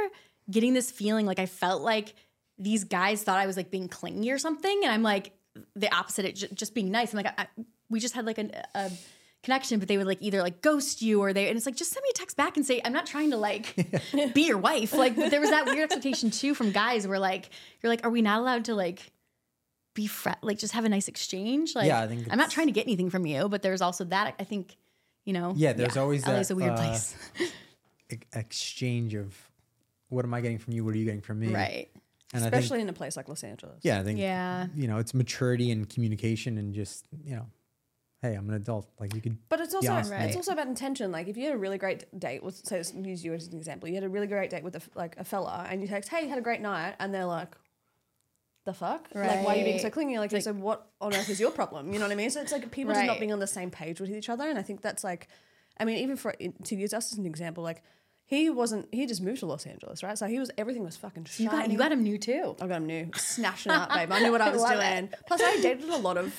getting 0.51 0.75
this 0.75 0.91
feeling 0.91 1.27
like 1.27 1.39
I 1.39 1.47
felt 1.47 1.83
like 1.83 2.15
these 2.59 2.85
guys 2.85 3.23
thought 3.23 3.39
I 3.39 3.47
was 3.47 3.57
like 3.57 3.71
being 3.71 3.89
clingy 3.89 4.31
or 4.31 4.39
something 4.39 4.81
and 4.85 4.93
I'm 4.93 5.03
like 5.03 5.33
the 5.75 5.93
opposite 5.95 6.25
it 6.25 6.37
j- 6.37 6.49
just 6.55 6.75
being 6.75 6.91
nice. 6.91 7.13
I'm 7.13 7.17
like 7.23 7.35
I, 7.39 7.43
I, 7.43 7.65
we 7.89 8.01
just 8.01 8.15
had 8.15 8.27
like 8.27 8.39
an, 8.39 8.53
a 8.75 8.91
connection 9.43 9.79
but 9.79 9.89
they 9.89 9.97
would 9.99 10.07
like 10.07 10.19
either 10.21 10.41
like 10.41 10.63
ghost 10.63 11.03
you 11.03 11.21
or 11.21 11.33
they 11.33 11.49
and 11.49 11.57
it's 11.57 11.67
like 11.67 11.75
just 11.75 11.93
send 11.93 12.03
me 12.05 12.11
a 12.11 12.17
text 12.17 12.37
back 12.37 12.57
and 12.57 12.65
say 12.65 12.81
I'm 12.85 12.93
not 12.93 13.07
trying 13.07 13.33
to 13.33 13.37
like 13.37 13.75
be 14.35 14.43
your 14.47 14.59
wife 14.59 14.93
like 14.93 15.17
there 15.17 15.41
was 15.41 15.51
that 15.51 15.67
weird 15.67 15.85
expectation 15.85 16.31
too 16.31 16.55
from 16.55 16.71
guys 16.71 17.09
where 17.09 17.19
like 17.19 17.51
you're 17.83 17.91
like 17.91 18.07
are 18.07 18.11
we 18.11 18.23
not 18.23 18.39
allowed 18.39 18.67
to 18.67 18.75
like 18.77 19.11
be 19.95 20.07
fre- 20.07 20.31
like 20.43 20.59
just 20.59 20.73
have 20.73 20.85
a 20.85 20.89
nice 20.89 21.09
exchange 21.09 21.75
like 21.75 21.87
Yeah, 21.87 22.01
I 22.01 22.07
think 22.09 22.27
I'm 22.31 22.39
not 22.39 22.51
trying 22.51 22.67
to 22.69 22.73
get 22.73 22.87
anything 22.87 23.11
from 23.11 23.27
you 23.27 23.49
but 23.49 23.63
there's 23.63 23.83
also 23.83 24.05
that 24.05 24.35
I 24.41 24.45
think 24.45 24.77
you 25.25 25.33
know 25.33 25.53
Yeah, 25.57 25.73
there's 25.75 25.97
always 25.97 26.27
LA's 26.27 26.49
that, 26.49 26.55
a 26.55 26.57
weird 26.57 26.73
uh, 26.73 26.77
place 26.77 27.15
exchange 28.35 29.15
of 29.15 29.37
what 30.09 30.25
am 30.25 30.35
I 30.35 30.41
getting 30.43 30.59
from 30.59 30.75
you? 30.75 30.85
What 30.85 30.95
are 30.95 30.99
you 30.99 31.05
getting 31.05 31.23
from 31.23 31.41
me? 31.41 31.49
right 31.55 31.89
And 32.35 32.43
especially 32.45 32.79
think, 32.79 32.83
in 32.83 32.89
a 32.91 32.93
place 32.93 33.17
like 33.17 33.29
Los 33.29 33.43
Angeles. 33.45 33.79
yeah, 33.83 33.99
I 34.01 34.03
think, 34.05 34.19
Yeah. 34.19 34.67
you 34.75 34.87
know, 34.89 34.99
it's 34.99 35.15
maturity 35.15 35.71
and 35.71 35.89
communication 35.89 36.59
and 36.59 36.75
just, 36.75 37.07
you 37.25 37.35
know, 37.37 37.47
hey, 38.21 38.35
I'm 38.35 38.49
an 38.49 38.55
adult. 38.55 38.89
Like 39.01 39.15
you 39.15 39.21
could, 39.23 39.37
But 39.49 39.61
it's 39.61 39.75
also 39.75 39.91
honest 39.93 40.11
with 40.11 40.19
me. 40.21 40.27
it's 40.27 40.37
also 40.37 40.53
about 40.53 40.67
intention. 40.67 41.11
Like 41.13 41.29
if 41.29 41.37
you 41.37 41.45
had 41.47 41.55
a 41.55 41.59
really 41.59 41.79
great 41.79 42.05
date 42.19 42.43
with, 42.43 42.57
say, 42.57 42.77
let's 42.77 42.93
use 42.95 43.25
you 43.25 43.33
as 43.35 43.49
an 43.49 43.57
example. 43.57 43.89
You 43.89 43.95
had 43.97 44.05
a 44.05 44.09
really 44.09 44.27
great 44.27 44.51
date 44.51 44.63
with 44.65 44.77
a, 44.77 44.83
like 44.95 45.17
a 45.19 45.25
fella, 45.25 45.67
and 45.71 45.81
you 45.83 45.89
text, 45.89 46.09
"Hey, 46.11 46.23
you 46.23 46.29
had 46.29 46.39
a 46.39 46.43
great 46.43 46.61
night," 46.61 46.95
and 47.01 47.13
they're 47.13 47.25
like, 47.25 47.57
"The 48.65 48.73
fuck? 48.75 49.09
Like, 49.15 49.45
why 49.45 49.55
are 49.55 49.59
you 49.59 49.65
being 49.65 49.79
so 49.81 49.91
clingy?" 49.91 50.19
Like, 50.19 50.33
Like- 50.33 50.43
so 50.43 50.53
what 50.53 50.87
on 51.01 51.15
earth 51.15 51.29
is 51.29 51.41
your 51.41 51.51
problem? 51.51 51.93
You 51.93 51.99
know 51.99 52.05
what 52.07 52.13
I 52.13 52.17
mean? 52.17 52.31
So 52.31 52.41
it's 52.41 52.53
like 52.53 52.71
people 52.71 52.93
just 52.93 53.01
Right. 53.01 53.07
not 53.07 53.19
being 53.19 53.33
on 53.33 53.39
the 53.41 53.47
same 53.47 53.71
page 53.71 54.01
with 54.01 54.11
each 54.11 54.29
other, 54.29 54.49
and 54.49 54.59
I 54.59 54.63
think 54.63 54.81
that's 54.83 55.03
like, 55.05 55.29
I 55.79 55.85
mean, 55.85 55.99
even 55.99 56.17
for 56.17 56.33
to 56.65 56.75
use 56.77 56.93
us 56.95 57.13
as 57.13 57.19
an 57.19 57.27
example, 57.27 57.63
like 57.65 57.83
he 58.25 58.49
wasn't, 58.49 58.89
he 58.93 59.05
just 59.07 59.21
moved 59.21 59.41
to 59.41 59.47
Los 59.47 59.67
Angeles, 59.67 60.03
right? 60.03 60.17
So 60.17 60.27
he 60.27 60.39
was 60.39 60.51
everything 60.57 60.85
was 60.85 60.97
fucking 60.97 61.27
You 61.37 61.47
shiny. 61.49 61.63
got 61.63 61.71
you 61.71 61.79
got 61.79 61.93
him 61.93 62.03
new 62.03 62.19
too. 62.19 62.57
I 62.61 62.67
got 62.67 62.77
him 62.77 62.87
new, 62.87 63.11
snatching 63.17 63.73
up, 63.81 63.89
babe. 63.93 64.11
I 64.13 64.21
knew 64.21 64.33
what 64.33 64.41
I 64.41 64.51
was 64.51 64.63
Love 64.63 64.73
doing. 64.81 65.11
Plus, 65.27 65.41
I 65.43 65.61
dated 65.61 65.89
a 65.89 65.97
lot 65.97 66.17
of 66.17 66.35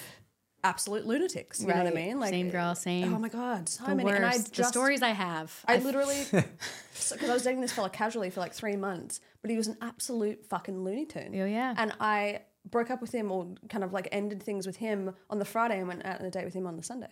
absolute 0.64 1.06
lunatics. 1.06 1.60
You 1.60 1.68
know 1.68 1.74
what 1.76 1.82
I 1.88 1.92
Right. 1.92 1.96
mean? 1.96 2.22
Same 2.28 2.50
girl, 2.50 2.76
same. 2.76 3.14
Oh 3.14 3.20
my 3.20 3.30
god, 3.30 3.68
so 3.70 3.86
The 3.86 3.96
many. 3.96 4.12
And 4.12 4.26
I 4.26 4.30
worst. 4.38 4.56
the 4.56 4.64
stories 4.64 5.02
I 5.02 5.10
have. 5.10 5.54
I 5.68 5.78
literally, 5.90 6.26
because 6.32 7.30
I 7.30 7.34
was 7.34 7.44
dating 7.44 7.62
this 7.62 7.72
fella 7.74 7.90
casually 7.90 8.30
for 8.30 8.40
like 8.40 8.54
three 8.54 8.76
months, 8.76 9.20
but 9.42 9.52
he 9.52 9.58
was 9.58 9.68
an 9.68 9.78
absolute 9.82 10.46
fucking 10.46 10.84
Looney 10.84 11.06
Tune. 11.06 11.32
Oh, 11.34 11.46
yeah. 11.46 11.74
And 11.78 11.94
I 12.00 12.42
broke 12.70 12.90
up 12.92 13.02
with 13.02 13.12
him 13.12 13.32
or 13.32 13.54
kind 13.70 13.84
of 13.84 13.92
like 13.92 14.08
ended 14.12 14.42
things 14.42 14.66
with 14.66 14.78
him 14.78 15.14
on 15.30 15.40
the 15.40 15.46
Friday 15.46 15.80
and 15.80 15.88
went 15.88 16.06
out 16.06 16.20
on 16.22 16.26
a 16.26 16.32
date 16.32 16.46
with 16.46 16.54
him 16.54 16.66
on 16.66 16.78
the 16.78 16.84
Sunday. 16.84 17.10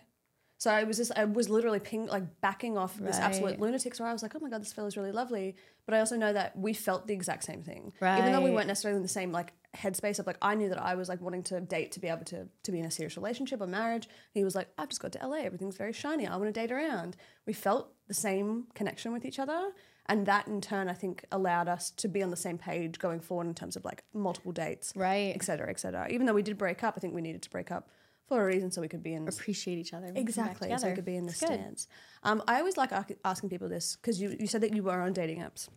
So 0.58 0.70
I 0.70 0.84
was 0.84 0.96
just, 0.96 1.10
I 1.16 1.24
was 1.24 1.48
literally 1.50 1.80
ping, 1.80 2.06
like 2.06 2.40
backing 2.40 2.78
off 2.78 2.96
this 2.96 3.18
absolute 3.18 3.50
Right. 3.52 3.60
lunatics 3.60 3.98
where 3.98 4.08
I 4.08 4.12
was 4.12 4.22
like, 4.22 4.34
oh 4.36 4.38
my 4.40 4.48
God, 4.48 4.62
this 4.62 4.72
fella's 4.72 4.96
really 4.96 5.10
lovely. 5.12 5.56
But 5.86 5.94
I 5.94 5.98
also 5.98 6.16
know 6.16 6.32
that 6.32 6.56
we 6.56 6.72
felt 6.72 7.08
the 7.08 7.12
exact 7.14 7.42
same 7.44 7.62
thing. 7.64 7.92
Even 8.00 8.30
though 8.32 8.40
we 8.40 8.50
weren't 8.52 8.68
necessarily 8.68 8.96
in 8.96 9.02
the 9.02 9.08
same 9.08 9.32
like 9.32 9.52
headspace 9.76 10.18
of 10.18 10.26
like, 10.26 10.36
I 10.42 10.54
knew 10.54 10.68
that 10.68 10.82
I 10.82 10.94
was 10.94 11.08
like 11.08 11.20
wanting 11.20 11.42
to 11.44 11.60
date 11.60 11.92
to 11.92 12.00
be 12.00 12.08
able 12.08 12.24
to, 12.26 12.46
to 12.62 12.72
be 12.72 12.78
in 12.78 12.84
a 12.84 12.90
serious 12.90 13.16
relationship 13.16 13.60
or 13.60 13.66
marriage. 13.66 14.08
He 14.32 14.44
was 14.44 14.54
like, 14.54 14.68
I've 14.76 14.88
just 14.88 15.00
got 15.00 15.12
to 15.12 15.26
LA. 15.26 15.36
Everything's 15.38 15.76
very 15.76 15.92
shiny. 15.92 16.26
I 16.26 16.36
want 16.36 16.52
to 16.52 16.60
date 16.60 16.70
around. 16.72 17.16
We 17.46 17.52
felt 17.52 17.92
the 18.08 18.14
same 18.14 18.66
connection 18.74 19.12
with 19.12 19.24
each 19.24 19.38
other. 19.38 19.72
And 20.06 20.26
that 20.26 20.46
in 20.48 20.60
turn, 20.60 20.88
I 20.88 20.94
think 20.94 21.24
allowed 21.30 21.68
us 21.68 21.90
to 21.92 22.08
be 22.08 22.22
on 22.22 22.30
the 22.30 22.36
same 22.36 22.58
page 22.58 22.98
going 22.98 23.20
forward 23.20 23.46
in 23.46 23.54
terms 23.54 23.76
of 23.76 23.84
like 23.84 24.02
multiple 24.12 24.52
dates 24.52 24.92
Right. 24.96 25.32
et 25.34 25.42
cetera, 25.42 25.70
et 25.70 25.78
cetera. 25.80 26.08
Even 26.10 26.26
though 26.26 26.34
we 26.34 26.42
did 26.42 26.58
break 26.58 26.82
up, 26.82 26.94
I 26.96 27.00
think 27.00 27.14
we 27.14 27.22
needed 27.22 27.42
to 27.42 27.50
break 27.50 27.70
up 27.70 27.88
for 28.26 28.42
a 28.42 28.46
reason 28.46 28.70
so 28.70 28.80
we 28.80 28.88
could 28.88 29.02
be 29.02 29.14
in 29.14 29.26
appreciate 29.28 29.78
each 29.78 29.94
other. 29.94 30.06
We 30.08 30.24
can 30.24 30.32
come 30.32 30.44
back 30.44 30.52
exactly 30.56 30.78
so 30.78 30.88
we 30.88 30.94
could 30.94 31.04
be 31.04 31.16
in 31.16 31.26
the 31.26 31.32
stands. 31.32 31.86
Um, 32.24 32.42
I 32.48 32.58
always 32.58 32.76
like 32.76 32.90
asking 33.24 33.48
people 33.48 33.68
this 33.68 33.96
because 33.96 34.20
you, 34.20 34.36
you 34.38 34.46
said 34.46 34.60
that 34.62 34.74
you 34.74 34.82
were 34.82 35.00
on 35.00 35.12
dating 35.12 35.38
apps, 35.40 35.68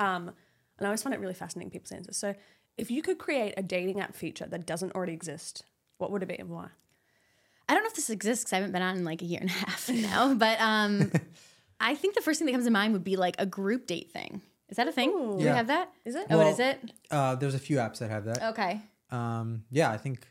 um, 0.00 0.28
and 0.78 0.82
I 0.82 0.86
always 0.86 1.02
find 1.02 1.14
it 1.14 1.20
really 1.20 1.34
fascinating 1.34 1.70
people's 1.70 1.92
answers. 1.92 2.16
So, 2.16 2.34
if 2.76 2.90
you 2.90 3.02
could 3.02 3.18
create 3.18 3.54
a 3.56 3.62
dating 3.62 4.00
app 4.00 4.14
feature 4.14 4.46
that 4.46 4.66
doesn't 4.66 4.94
already 4.94 5.12
exist, 5.12 5.64
what 5.98 6.10
would 6.10 6.22
it 6.22 6.26
be 6.28 6.36
and 6.38 6.48
why? 6.50 6.68
I 7.68 7.72
don't 7.74 7.82
know 7.82 7.88
if 7.88 7.94
this 7.94 8.10
exists 8.10 8.44
because 8.44 8.52
I 8.52 8.56
haven't 8.56 8.72
been 8.72 8.82
on 8.82 8.96
in 8.96 9.04
like 9.04 9.22
a 9.22 9.24
year 9.24 9.40
and 9.40 9.48
a 9.50 9.52
half 9.52 9.88
now, 9.88 10.34
but 10.44 10.60
um, 10.60 11.10
I 11.80 11.94
think 11.94 12.14
the 12.14 12.20
first 12.20 12.38
thing 12.38 12.46
that 12.46 12.52
comes 12.52 12.64
to 12.66 12.70
mind 12.70 12.92
would 12.92 13.04
be 13.04 13.16
like 13.16 13.36
a 13.38 13.46
group 13.46 13.86
date 13.86 14.10
thing. 14.10 14.42
Is 14.68 14.76
that 14.76 14.88
a 14.88 14.92
thing? 14.92 15.10
Do 15.12 15.36
we 15.36 15.44
Yeah. 15.44 15.54
have 15.56 15.68
that? 15.68 15.90
Is 16.04 16.14
it? 16.14 16.26
Oh, 16.30 16.36
what 16.38 16.44
Well- 16.44 16.52
is 16.54 16.60
it? 16.60 16.90
uh, 17.10 17.34
there's 17.36 17.54
a 17.54 17.58
few 17.58 17.76
apps 17.76 17.98
that 17.98 18.10
have 18.10 18.24
that. 18.24 18.42
Okay. 18.50 18.80
Um, 19.10 19.64
yeah, 19.70 19.90
I 19.90 19.96
think 19.98 20.26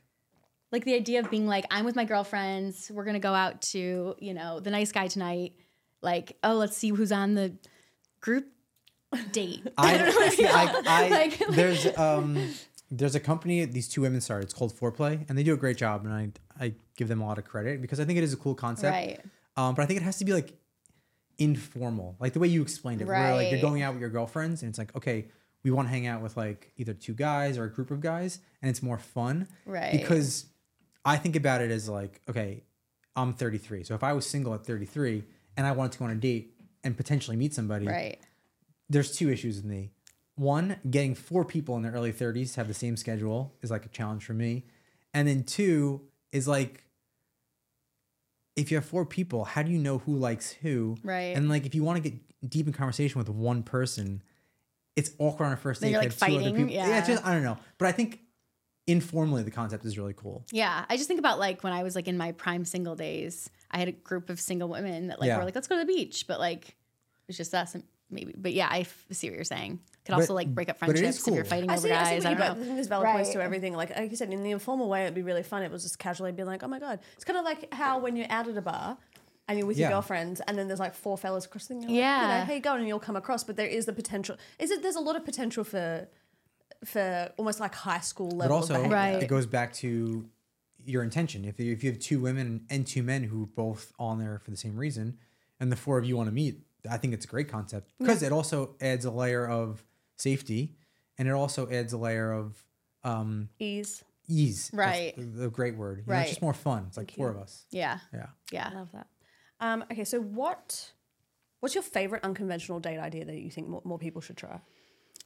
Like 0.71 0.85
the 0.85 0.95
idea 0.95 1.19
of 1.19 1.29
being 1.29 1.45
like, 1.47 1.65
I'm 1.69 1.85
with 1.85 1.95
my 1.95 2.03
girlfriends. 2.05 2.89
We're 2.91 3.03
gonna 3.05 3.19
go 3.19 3.33
out 3.33 3.61
to 3.73 4.15
you 4.19 4.33
know 4.33 4.59
the 4.59 4.71
nice 4.71 4.91
guy 4.91 5.07
tonight. 5.07 5.53
Like, 6.01 6.37
oh, 6.43 6.55
let's 6.55 6.75
see 6.75 6.89
who's 6.89 7.11
on 7.11 7.35
the 7.35 7.53
group 8.21 8.47
date. 9.31 9.67
I, 9.77 9.95
I, 9.97 10.81
I 10.87 11.09
Like- 11.09 11.47
there's 11.49 11.85
um 11.97 12.53
there's 12.91 13.15
a 13.15 13.19
company 13.19 13.65
these 13.65 13.87
two 13.87 14.01
women 14.01 14.21
started. 14.21 14.45
It's 14.45 14.53
called 14.53 14.73
Foreplay, 14.73 15.25
and 15.27 15.37
they 15.37 15.43
do 15.43 15.53
a 15.53 15.57
great 15.57 15.77
job, 15.77 16.05
and 16.05 16.13
I 16.13 16.31
I 16.59 16.73
give 16.95 17.07
them 17.07 17.21
a 17.21 17.25
lot 17.25 17.37
of 17.37 17.45
credit 17.45 17.81
because 17.81 17.99
I 17.99 18.05
think 18.05 18.17
it 18.17 18.23
is 18.23 18.33
a 18.33 18.37
cool 18.37 18.55
concept. 18.55 18.91
Right. 18.93 19.19
Um, 19.57 19.75
but 19.75 19.81
I 19.83 19.85
think 19.85 19.99
it 19.99 20.03
has 20.03 20.17
to 20.17 20.25
be 20.25 20.33
like 20.33 20.53
informal, 21.37 22.15
like 22.19 22.33
the 22.33 22.39
way 22.39 22.47
you 22.47 22.61
explained 22.61 23.01
it, 23.01 23.07
where 23.07 23.33
like 23.35 23.51
you're 23.51 23.61
going 23.61 23.81
out 23.81 23.93
with 23.93 24.01
your 24.01 24.09
girlfriends, 24.09 24.61
and 24.61 24.69
it's 24.69 24.77
like 24.77 24.95
okay, 24.95 25.25
we 25.63 25.71
want 25.71 25.87
to 25.87 25.89
hang 25.91 26.07
out 26.07 26.21
with 26.21 26.37
like 26.37 26.71
either 26.77 26.93
two 26.93 27.13
guys 27.13 27.57
or 27.57 27.63
a 27.63 27.69
group 27.71 27.91
of 27.91 28.01
guys, 28.01 28.39
and 28.61 28.69
it's 28.69 28.83
more 28.83 28.97
fun. 28.97 29.47
Right. 29.65 29.91
Because 29.91 30.45
I 31.05 31.17
think 31.17 31.35
about 31.35 31.61
it 31.61 31.71
as 31.71 31.89
like 31.89 32.21
okay, 32.29 32.63
I'm 33.15 33.33
33, 33.33 33.83
so 33.83 33.95
if 33.95 34.03
I 34.03 34.13
was 34.13 34.25
single 34.25 34.53
at 34.53 34.65
33 34.65 35.23
and 35.57 35.67
I 35.67 35.71
wanted 35.71 35.91
to 35.93 35.99
go 35.99 36.05
on 36.05 36.11
a 36.11 36.15
date 36.15 36.55
and 36.83 36.95
potentially 36.97 37.37
meet 37.37 37.53
somebody, 37.53 37.87
Right. 37.87 38.19
There's 38.89 39.15
two 39.15 39.29
issues 39.29 39.57
with 39.57 39.65
me. 39.65 39.91
One, 40.35 40.77
getting 40.89 41.13
four 41.15 41.45
people 41.45 41.75
in 41.77 41.83
their 41.83 41.91
early 41.91 42.11
30s 42.13 42.53
to 42.53 42.59
have 42.59 42.67
the 42.67 42.73
same 42.73 42.97
schedule 42.97 43.53
is 43.61 43.69
like 43.71 43.85
a 43.85 43.89
challenge 43.89 44.25
for 44.25 44.33
me. 44.33 44.65
And 45.13 45.27
then 45.27 45.43
two 45.43 46.01
is 46.31 46.47
like, 46.47 46.83
if 48.55 48.71
you 48.71 48.77
have 48.77 48.85
four 48.85 49.05
people, 49.05 49.45
how 49.45 49.63
do 49.63 49.71
you 49.71 49.77
know 49.79 49.99
who 49.99 50.15
likes 50.15 50.51
who? 50.51 50.97
Right. 51.03 51.35
And 51.35 51.49
like, 51.49 51.65
if 51.65 51.73
you 51.75 51.83
want 51.83 52.03
to 52.03 52.09
get 52.09 52.19
deep 52.49 52.67
in 52.67 52.73
conversation 52.73 53.19
with 53.19 53.29
one 53.29 53.63
person, 53.63 54.21
it's 54.95 55.11
awkward 55.17 55.47
on 55.47 55.53
a 55.53 55.57
first 55.57 55.81
date. 55.81 55.91
you're, 55.91 55.99
like, 56.01 56.11
have 56.11 56.19
two 56.19 56.25
other 56.25 56.35
fighting, 56.45 56.55
people. 56.55 56.73
yeah. 56.73 56.97
it's 56.99 57.07
just, 57.07 57.25
I 57.25 57.33
don't 57.33 57.43
know. 57.43 57.57
But 57.77 57.87
I 57.87 57.91
think 57.93 58.19
informally, 58.85 59.43
the 59.43 59.51
concept 59.51 59.85
is 59.85 59.97
really 59.97 60.13
cool. 60.13 60.45
Yeah, 60.51 60.85
I 60.89 60.97
just 60.97 61.07
think 61.07 61.19
about 61.19 61.39
like 61.39 61.63
when 61.63 61.73
I 61.73 61.83
was 61.83 61.95
like 61.95 62.07
in 62.07 62.17
my 62.17 62.31
prime 62.33 62.65
single 62.65 62.95
days, 62.95 63.49
I 63.71 63.77
had 63.79 63.87
a 63.87 63.91
group 63.93 64.29
of 64.29 64.39
single 64.39 64.67
women 64.67 65.07
that 65.07 65.19
like 65.19 65.27
Yeah. 65.27 65.37
were 65.37 65.45
like, 65.45 65.55
let's 65.55 65.67
go 65.67 65.75
to 65.75 65.85
the 65.85 65.91
beach, 65.91 66.25
but 66.27 66.39
like 66.39 66.69
it 66.69 66.75
was 67.27 67.37
just 67.37 67.53
us 67.55 67.73
and 67.75 67.83
maybe. 68.13 68.33
But 68.37 68.53
yeah, 68.53 68.67
I 68.69 68.79
f- 68.81 69.05
see 69.11 69.29
what 69.29 69.35
you're 69.35 69.43
saying. 69.43 69.79
Could 70.05 70.11
But- 70.13 70.21
also 70.21 70.33
like 70.33 70.53
break 70.53 70.69
up 70.69 70.79
but 70.79 70.89
it 70.89 70.95
is 70.95 70.99
friendships 71.01 71.27
if 71.27 71.33
you're 71.35 71.45
fighting 71.45 71.69
I 71.69 71.73
over 71.77 71.87
see, 71.87 71.93
I 71.93 72.03
see 72.03 72.09
guys. 72.15 72.23
what 72.23 72.25
I, 72.25 72.29
don't 72.33 72.39
but 72.39 72.45
know. 72.57 72.61
I 72.61 72.65
think 72.65 72.75
there's 72.75 72.87
valid 72.87 73.07
points 73.09 73.29
to 73.31 73.41
everything. 73.41 73.73
Like, 73.73 73.95
like 73.97 74.11
you 74.11 74.17
said, 74.17 74.31
in 74.33 74.43
the 74.43 74.51
informal 74.51 74.89
way, 74.89 75.03
it'd 75.03 75.13
be 75.15 75.21
really 75.23 75.43
fun. 75.43 75.63
It 75.63 75.71
was 75.71 75.83
just 75.83 75.97
casually 75.99 76.31
being 76.31 76.47
like, 76.47 76.61
oh 76.63 76.67
my 76.67 76.79
God. 76.79 76.99
It's 77.15 77.23
kind 77.23 77.39
of 77.39 77.45
like 77.45 77.73
how 77.73 77.99
when 77.99 78.15
you're 78.15 78.27
out 78.29 78.47
at 78.47 78.57
a 78.57 78.61
bar 78.61 78.97
and 79.47 79.57
you're 79.57 79.67
with 79.67 79.77
Yeah. 79.77 79.87
your 79.89 79.95
girlfriends 79.97 80.41
and 80.41 80.57
then 80.57 80.67
there's 80.67 80.79
like 80.79 80.93
four 80.93 81.17
fellas 81.17 81.47
crossing. 81.47 81.81
You're 81.81 81.89
like, 81.89 81.97
Yeah. 81.97 82.21
You 82.21 82.39
know, 82.39 82.45
how 82.45 82.53
you 82.53 82.59
going? 82.59 82.79
And 82.79 82.87
you'll 82.87 82.99
come 82.99 83.15
across, 83.15 83.43
but 83.45 83.55
there 83.55 83.67
is 83.67 83.85
the 83.85 83.93
potential. 83.93 84.35
Is 84.59 84.71
it, 84.71 84.81
there's 84.81 84.95
a 84.95 85.01
lot 85.01 85.15
of 85.15 85.23
potential 85.25 85.63
for, 85.63 86.07
for 86.85 87.31
almost 87.37 87.59
like 87.59 87.73
high 87.73 87.99
school 88.01 88.29
level. 88.31 88.49
But 88.49 88.51
also. 88.73 88.87
Right. 88.89 89.23
it 89.23 89.27
goes 89.27 89.45
back 89.45 89.73
to 89.75 90.27
your 90.85 91.01
intention. 91.03 91.45
If 91.45 91.59
you, 91.61 91.71
if 91.71 91.81
you 91.81 91.91
have 91.91 91.99
two 91.99 92.19
women 92.19 92.65
and 92.69 92.85
two 92.85 93.03
men 93.03 93.23
who 93.23 93.43
are 93.43 93.47
both 93.47 93.93
on 93.97 94.19
there 94.19 94.39
for 94.39 94.51
the 94.51 94.57
same 94.57 94.75
reason, 94.75 95.17
and 95.61 95.71
the 95.71 95.77
four 95.77 95.97
of 95.97 96.03
you 96.03 96.17
want 96.17 96.27
to 96.27 96.33
meet, 96.33 96.59
I 96.89 96.97
think 96.97 97.13
it's 97.13 97.25
a 97.25 97.27
great 97.27 97.47
concept 97.49 97.91
because 97.99 98.23
it 98.23 98.31
also 98.31 98.75
adds 98.81 99.05
a 99.05 99.11
layer 99.11 99.47
of 99.47 99.83
safety, 100.17 100.75
and 101.17 101.27
it 101.27 101.31
also 101.31 101.69
adds 101.69 101.93
a 101.93 101.97
layer 101.97 102.31
of 102.31 102.61
um, 103.03 103.49
Ease. 103.59 104.03
ease. 104.29 104.69
That's 104.73 104.77
Right. 104.77 105.15
the, 105.15 105.23
the 105.23 105.49
great 105.49 105.75
word. 105.75 105.99
You 105.99 106.03
know, 106.07 106.13
Right. 106.13 106.21
it's 106.21 106.31
just 106.31 106.41
more 106.41 106.53
fun. 106.53 106.85
It's 106.87 106.97
like 106.97 107.11
four 107.11 107.29
of 107.29 107.37
us. 107.37 107.65
Yeah, 107.71 107.99
Yeah. 108.13 108.27
yeah. 108.51 108.69
I 108.71 108.75
love 108.75 108.91
that. 108.93 109.07
Um, 109.59 109.83
okay, 109.91 110.03
so 110.03 110.19
what, 110.21 110.91
what's 111.59 111.75
your 111.75 111.83
favorite 111.83 112.23
unconventional 112.23 112.79
date 112.79 112.97
idea 112.99 113.25
that 113.25 113.35
you 113.35 113.49
think 113.49 113.67
more, 113.67 113.81
more 113.85 113.97
people 113.99 114.21
should 114.21 114.37
try? 114.37 114.59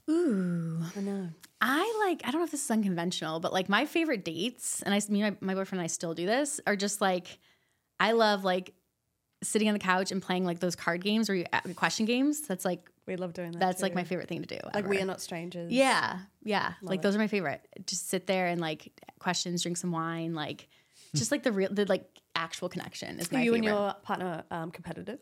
Ooh, 0.09 0.81
I 0.95 0.99
know. 1.01 1.29
I 1.59 2.05
like. 2.07 2.21
I 2.25 2.31
don't 2.31 2.39
know 2.39 2.45
if 2.45 2.51
this 2.51 2.63
is 2.63 2.71
unconventional, 2.71 3.39
but 3.39 3.51
like 3.51 3.67
my 3.67 3.85
favorite 3.85 4.23
dates, 4.23 4.81
and 4.83 4.93
I, 4.93 5.01
mean, 5.09 5.21
my, 5.23 5.35
my 5.41 5.53
boyfriend 5.55 5.79
and 5.79 5.83
I 5.83 5.87
still 5.87 6.13
do 6.13 6.25
this, 6.25 6.61
are 6.65 6.75
just 6.77 7.01
like, 7.01 7.39
I 7.99 8.13
love 8.13 8.43
like 8.45 8.73
sitting 9.43 9.67
on 9.67 9.73
the 9.73 9.79
couch 9.79 10.11
and 10.11 10.21
playing 10.21 10.45
like 10.45 10.59
those 10.59 10.75
card 10.75 11.01
games 11.01 11.29
or 11.29 11.35
you 11.35 11.45
question 11.75 12.05
games. 12.05 12.41
That's 12.41 12.65
like 12.65 12.89
We 13.05 13.15
love 13.15 13.33
doing 13.33 13.51
that. 13.51 13.59
that's 13.59 13.81
like 13.81 13.93
my 13.95 14.03
favorite 14.03 14.27
thing 14.27 14.41
to 14.41 14.47
do. 14.47 14.59
Like 14.73 14.87
we 14.87 14.99
are 14.99 15.05
not 15.05 15.21
strangers. 15.21 15.71
Yeah, 15.71 16.19
yeah. 16.43 16.73
like 16.81 16.99
it. 16.99 17.03
those 17.03 17.15
are 17.15 17.19
my 17.19 17.27
favorite. 17.27 17.61
Just 17.85 18.09
sit 18.09 18.25
there 18.27 18.47
and 18.47 18.59
like 18.59 18.91
questions, 19.19 19.61
drink 19.61 19.77
some 19.77 19.91
wine, 19.91 20.33
like 20.33 20.67
just 21.15 21.31
like 21.31 21.43
the 21.43 21.51
real, 21.51 21.69
the 21.71 21.85
like 21.85 22.03
actual 22.35 22.69
connection 22.69 23.19
is 23.19 23.31
Are 23.31 23.35
you 23.39 23.53
favorite. 23.53 23.55
and 23.55 23.63
your 23.65 23.93
partner 24.03 24.43
um, 24.51 24.71
competitive? 24.71 25.19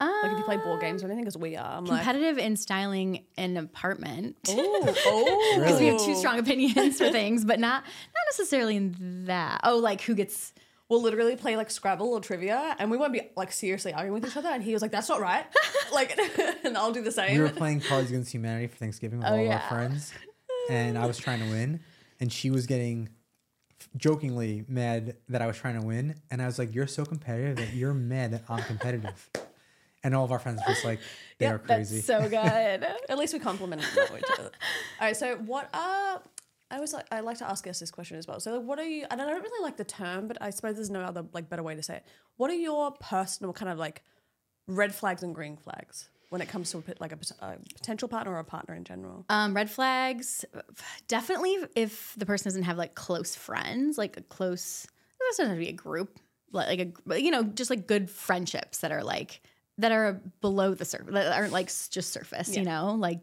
uh, 0.00 0.10
Like 0.22 0.32
if 0.32 0.38
you 0.38 0.44
play 0.44 0.56
board 0.58 0.80
games 0.80 1.02
or 1.02 1.06
anything, 1.06 1.24
because 1.24 1.36
we 1.36 1.56
are. 1.56 1.78
I'm 1.78 1.84
like, 1.84 2.02
competitive 2.04 2.38
in 2.38 2.56
styling 2.56 3.24
an 3.36 3.56
apartment. 3.56 4.36
oh, 4.48 4.94
oh, 5.06 5.54
Because 5.58 5.80
we 5.80 5.86
have 5.86 5.98
two 6.00 6.14
strong 6.14 6.38
opinions 6.38 6.98
for 6.98 7.10
things, 7.10 7.44
but 7.44 7.58
not 7.58 7.82
not 7.84 8.24
necessarily 8.30 8.76
in 8.76 9.24
that. 9.26 9.60
Oh, 9.64 9.78
like 9.78 10.02
who 10.02 10.14
gets 10.14 10.52
We'll 10.88 11.02
literally 11.02 11.36
play 11.36 11.56
like 11.56 11.70
Scrabble 11.70 12.14
or 12.14 12.20
trivia, 12.20 12.74
and 12.78 12.90
we 12.90 12.96
won't 12.96 13.12
be 13.12 13.20
like 13.36 13.52
seriously 13.52 13.92
arguing 13.92 14.14
with 14.20 14.30
each 14.30 14.36
other. 14.38 14.48
And 14.48 14.62
he 14.62 14.72
was 14.72 14.80
like, 14.80 14.90
"That's 14.90 15.08
not 15.08 15.20
right." 15.20 15.44
like, 15.92 16.18
and 16.64 16.78
I'll 16.78 16.92
do 16.92 17.02
the 17.02 17.12
same. 17.12 17.34
We 17.36 17.40
were 17.42 17.50
playing 17.50 17.80
Cards 17.80 18.08
Against 18.08 18.32
Humanity 18.32 18.68
for 18.68 18.76
Thanksgiving 18.76 19.18
with 19.18 19.28
Oh, 19.28 19.32
all 19.32 19.38
of 19.40 19.44
yeah. 19.46 19.60
our 19.62 19.68
friends, 19.68 20.12
and 20.70 20.96
I 20.96 21.04
was 21.06 21.18
trying 21.18 21.40
to 21.40 21.46
win, 21.50 21.80
and 22.20 22.32
she 22.32 22.50
was 22.50 22.66
getting 22.66 23.10
jokingly 23.96 24.64
mad 24.68 25.16
that 25.28 25.42
I 25.42 25.46
was 25.46 25.56
trying 25.56 25.80
to 25.80 25.86
win, 25.86 26.14
and 26.30 26.40
I 26.40 26.46
was 26.46 26.58
like, 26.58 26.74
"You're 26.74 26.86
so 26.86 27.04
competitive 27.04 27.56
that 27.56 27.74
you're 27.74 27.94
mad 27.94 28.32
that 28.32 28.44
I'm 28.48 28.62
competitive," 28.62 29.30
and 30.02 30.14
all 30.14 30.24
of 30.24 30.32
our 30.32 30.38
friends 30.38 30.60
were 30.66 30.72
just 30.72 30.84
like, 30.86 31.00
"They 31.38 31.46
are 31.46 31.58
crazy." 31.58 32.00
That's 32.00 32.06
so 32.06 32.28
good. 32.30 32.86
At 33.10 33.18
least 33.18 33.34
we 33.34 33.40
complimented 33.40 33.86
each 33.92 34.24
other. 34.38 34.44
All 34.44 34.50
right. 35.02 35.16
So, 35.16 35.36
what 35.36 35.68
are 35.74 36.22
I 36.70 36.76
always 36.76 36.92
like 36.92 37.06
I 37.10 37.20
like 37.20 37.38
to 37.38 37.48
ask 37.48 37.66
us 37.66 37.80
this 37.80 37.90
question 37.90 38.18
as 38.18 38.26
well. 38.26 38.40
So, 38.40 38.56
like, 38.56 38.66
what 38.66 38.78
are 38.78 38.84
you? 38.84 39.06
And 39.10 39.20
I 39.20 39.26
don't 39.26 39.42
really 39.42 39.62
like 39.62 39.76
the 39.76 39.84
term, 39.84 40.28
but 40.28 40.38
I 40.40 40.50
suppose 40.50 40.76
there's 40.76 40.90
no 40.90 41.00
other 41.00 41.24
like 41.32 41.48
better 41.48 41.62
way 41.62 41.74
to 41.74 41.82
say 41.82 41.96
it. 41.96 42.06
What 42.36 42.50
are 42.50 42.54
your 42.54 42.92
personal 42.92 43.52
kind 43.52 43.70
of 43.70 43.78
like 43.78 44.02
red 44.66 44.94
flags 44.94 45.22
and 45.22 45.34
green 45.34 45.56
flags? 45.56 46.08
when 46.30 46.42
it 46.42 46.48
comes 46.48 46.70
to 46.70 46.78
a, 46.78 46.82
like 47.00 47.12
a, 47.12 47.18
a 47.40 47.56
potential 47.74 48.08
partner 48.08 48.32
or 48.32 48.38
a 48.38 48.44
partner 48.44 48.74
in 48.74 48.84
general? 48.84 49.24
Um, 49.28 49.54
red 49.54 49.70
flags, 49.70 50.44
definitely 51.06 51.56
if 51.74 52.14
the 52.16 52.26
person 52.26 52.44
doesn't 52.50 52.64
have 52.64 52.76
like 52.76 52.94
close 52.94 53.34
friends, 53.34 53.98
like 53.98 54.16
a 54.16 54.22
close, 54.22 54.84
it 54.84 55.24
doesn't 55.30 55.46
have 55.46 55.56
to 55.56 55.60
be 55.60 55.68
a 55.68 55.72
group, 55.72 56.18
like, 56.52 56.78
like 56.78 56.98
a, 57.10 57.20
you 57.20 57.30
know, 57.30 57.44
just 57.44 57.70
like 57.70 57.86
good 57.86 58.10
friendships 58.10 58.78
that 58.78 58.92
are 58.92 59.02
like, 59.02 59.40
that 59.78 59.92
are 59.92 60.20
below 60.40 60.74
the 60.74 60.84
surface, 60.84 61.12
that 61.14 61.32
aren't 61.32 61.52
like 61.52 61.68
just 61.68 62.12
surface, 62.12 62.54
you 62.56 62.64
know, 62.64 62.94
like 62.98 63.20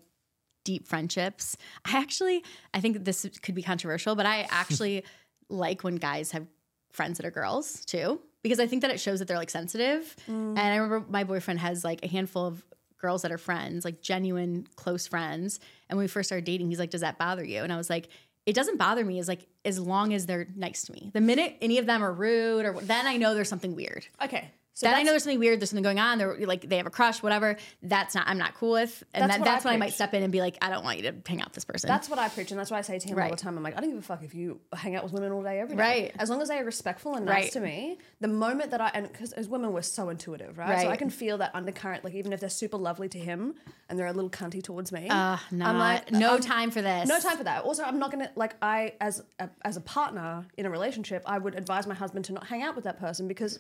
deep 0.66 0.86
friendships. 0.86 1.56
I 1.86 1.98
actually, 1.98 2.44
I 2.74 2.82
think 2.82 3.06
this 3.06 3.26
could 3.42 3.56
be 3.56 3.64
controversial, 3.64 4.16
but 4.16 4.26
I 4.26 4.46
actually 4.50 5.06
like 5.50 5.84
when 5.84 5.96
guys 5.96 6.32
have 6.32 6.46
friends 6.92 7.18
that 7.18 7.26
are 7.26 7.32
girls 7.32 7.86
too, 7.86 8.20
because 8.42 8.60
I 8.60 8.68
think 8.68 8.82
that 8.82 8.92
it 8.92 9.00
shows 9.00 9.20
that 9.20 9.30
they're 9.30 9.38
like 9.38 9.50
sensitive. 9.50 10.16
Mm. 10.28 10.58
And 10.58 10.60
I 10.60 10.76
remember 10.76 11.06
my 11.10 11.24
boyfriend 11.24 11.62
has 11.62 11.86
like 11.86 12.04
a 12.04 12.08
handful 12.08 12.46
of 12.46 12.66
girls 12.98 13.22
that 13.22 13.32
are 13.32 13.38
friends, 13.38 13.86
like 13.86 14.02
genuine 14.02 14.68
close 14.76 15.08
friends. 15.08 15.60
And 15.90 15.98
when 15.98 16.04
we 16.04 16.08
first 16.08 16.28
started 16.28 16.46
dating, 16.46 16.68
he's 16.70 16.80
like, 16.80 16.90
"Does 16.90 17.02
that 17.02 17.18
bother 17.18 17.44
you?" 17.44 17.62
And 17.62 17.72
I 17.72 17.78
was 17.78 17.90
like, 17.90 18.10
"It 18.46 18.54
doesn't 18.54 18.78
bother 18.78 19.06
me. 19.06 19.20
Is 19.20 19.28
like 19.28 19.48
as 19.64 19.80
long 19.80 20.14
as 20.14 20.26
they're 20.26 20.48
nice 20.56 20.84
to 20.84 20.94
me. 20.94 21.12
The 21.14 21.22
minute 21.22 21.58
any 21.62 21.78
of 21.78 21.86
them 21.86 22.04
are 22.04 22.12
rude, 22.12 22.66
or 22.66 22.74
then 22.82 23.06
I 23.06 23.18
know 23.18 23.34
there's 23.34 23.50
something 23.50 23.76
weird. 23.76 24.08
Okay. 24.24 24.52
So 24.76 24.88
then 24.88 24.96
I 24.96 25.04
know 25.04 25.12
there's 25.12 25.24
something 25.24 25.40
weird. 25.40 25.62
There's 25.62 25.70
something 25.70 25.84
going 25.84 26.00
on. 26.00 26.18
They're 26.18 26.38
like 26.46 26.68
they 26.68 26.76
have 26.76 26.86
a 26.86 26.90
crush, 26.90 27.24
whatever. 27.24 27.56
That's 27.82 28.14
not. 28.14 28.28
I'm 28.28 28.38
not 28.38 28.56
cool 28.56 28.74
with. 28.74 29.04
And 29.14 29.24
That's 29.24 29.36
that, 29.36 29.40
what 29.40 29.48
I 29.48 29.52
that's 29.54 29.64
when 29.66 29.74
I 29.74 29.78
might 29.78 29.94
step 29.94 30.14
in 30.14 30.22
and 30.22 30.34
be 30.34 30.42
like, 30.42 30.58
"I 30.62 30.70
don't 30.70 30.84
want 30.84 30.98
you 30.98 31.04
to 31.04 31.16
hang 31.26 31.40
out 31.40 31.48
with 31.48 31.54
this 31.56 31.64
person." 31.64 31.88
That's 31.88 32.10
what 32.10 32.20
I 32.20 32.28
preach, 32.28 32.52
and 32.52 32.60
that's 32.60 32.70
why 32.72 32.80
I 32.80 32.82
say 32.82 33.00
to 33.00 33.08
him 33.08 33.18
all 33.18 33.30
the 33.30 33.38
time. 33.38 33.56
I'm 33.56 33.64
like, 33.64 33.78
I 33.78 33.80
don't 33.80 33.90
give 33.92 34.00
a 34.00 34.02
fuck 34.02 34.22
if 34.22 34.36
you 34.36 34.60
hang 34.76 34.98
out 34.98 35.04
with 35.06 35.14
women 35.14 35.32
all 35.32 35.42
day, 35.44 35.62
every 35.62 35.78
day. 35.78 35.82
Right. 35.82 36.16
As 36.20 36.30
long 36.30 36.42
as 36.42 36.50
they 36.50 36.58
are 36.60 36.66
respectful 36.66 37.16
and 37.16 37.26
nice 37.26 37.44
Right. 37.44 37.52
to 37.54 37.60
me. 37.62 37.98
The 38.20 38.28
moment 38.28 38.72
that 38.72 38.82
I 38.82 38.92
and 38.94 39.10
because 39.10 39.32
as 39.32 39.48
women 39.48 39.72
we're 39.72 39.82
so 39.82 40.10
intuitive, 40.10 40.58
right? 40.58 40.82
So 40.82 40.90
I 40.90 40.98
can 40.98 41.10
feel 41.10 41.38
that 41.38 41.52
undercurrent. 41.56 42.04
Like 42.04 42.14
even 42.14 42.34
if 42.34 42.42
they're 42.42 42.50
super 42.50 42.76
lovely 42.78 43.08
to 43.10 43.18
him 43.18 43.56
and 43.88 43.98
they're 43.98 44.08
a 44.08 44.14
little 44.14 44.30
cunty 44.30 44.62
towards 44.62 44.92
me, 44.92 45.08
uh, 45.08 45.38
not, 45.52 45.70
I'm 45.70 45.78
like, 45.80 46.12
no 46.12 46.32
I'm- 46.34 46.42
time 46.42 46.70
for 46.72 46.82
this. 46.82 47.08
No 47.08 47.22
time 47.22 47.38
for 47.38 47.46
that. 47.46 47.64
Also, 47.64 47.82
I'm 47.84 47.98
not 47.98 48.12
gonna 48.12 48.30
like 48.36 48.56
I 48.62 48.92
as 49.00 49.24
a, 49.40 49.50
as 49.64 49.78
a 49.78 49.82
partner 49.82 50.46
in 50.58 50.66
a 50.66 50.70
relationship, 50.70 51.24
I 51.26 51.38
would 51.38 51.56
advise 51.56 51.88
my 51.88 51.96
husband 51.96 52.26
to 52.26 52.34
not 52.34 52.46
hang 52.46 52.62
out 52.62 52.76
with 52.76 52.84
that 52.84 53.00
person 53.00 53.30
because 53.30 53.60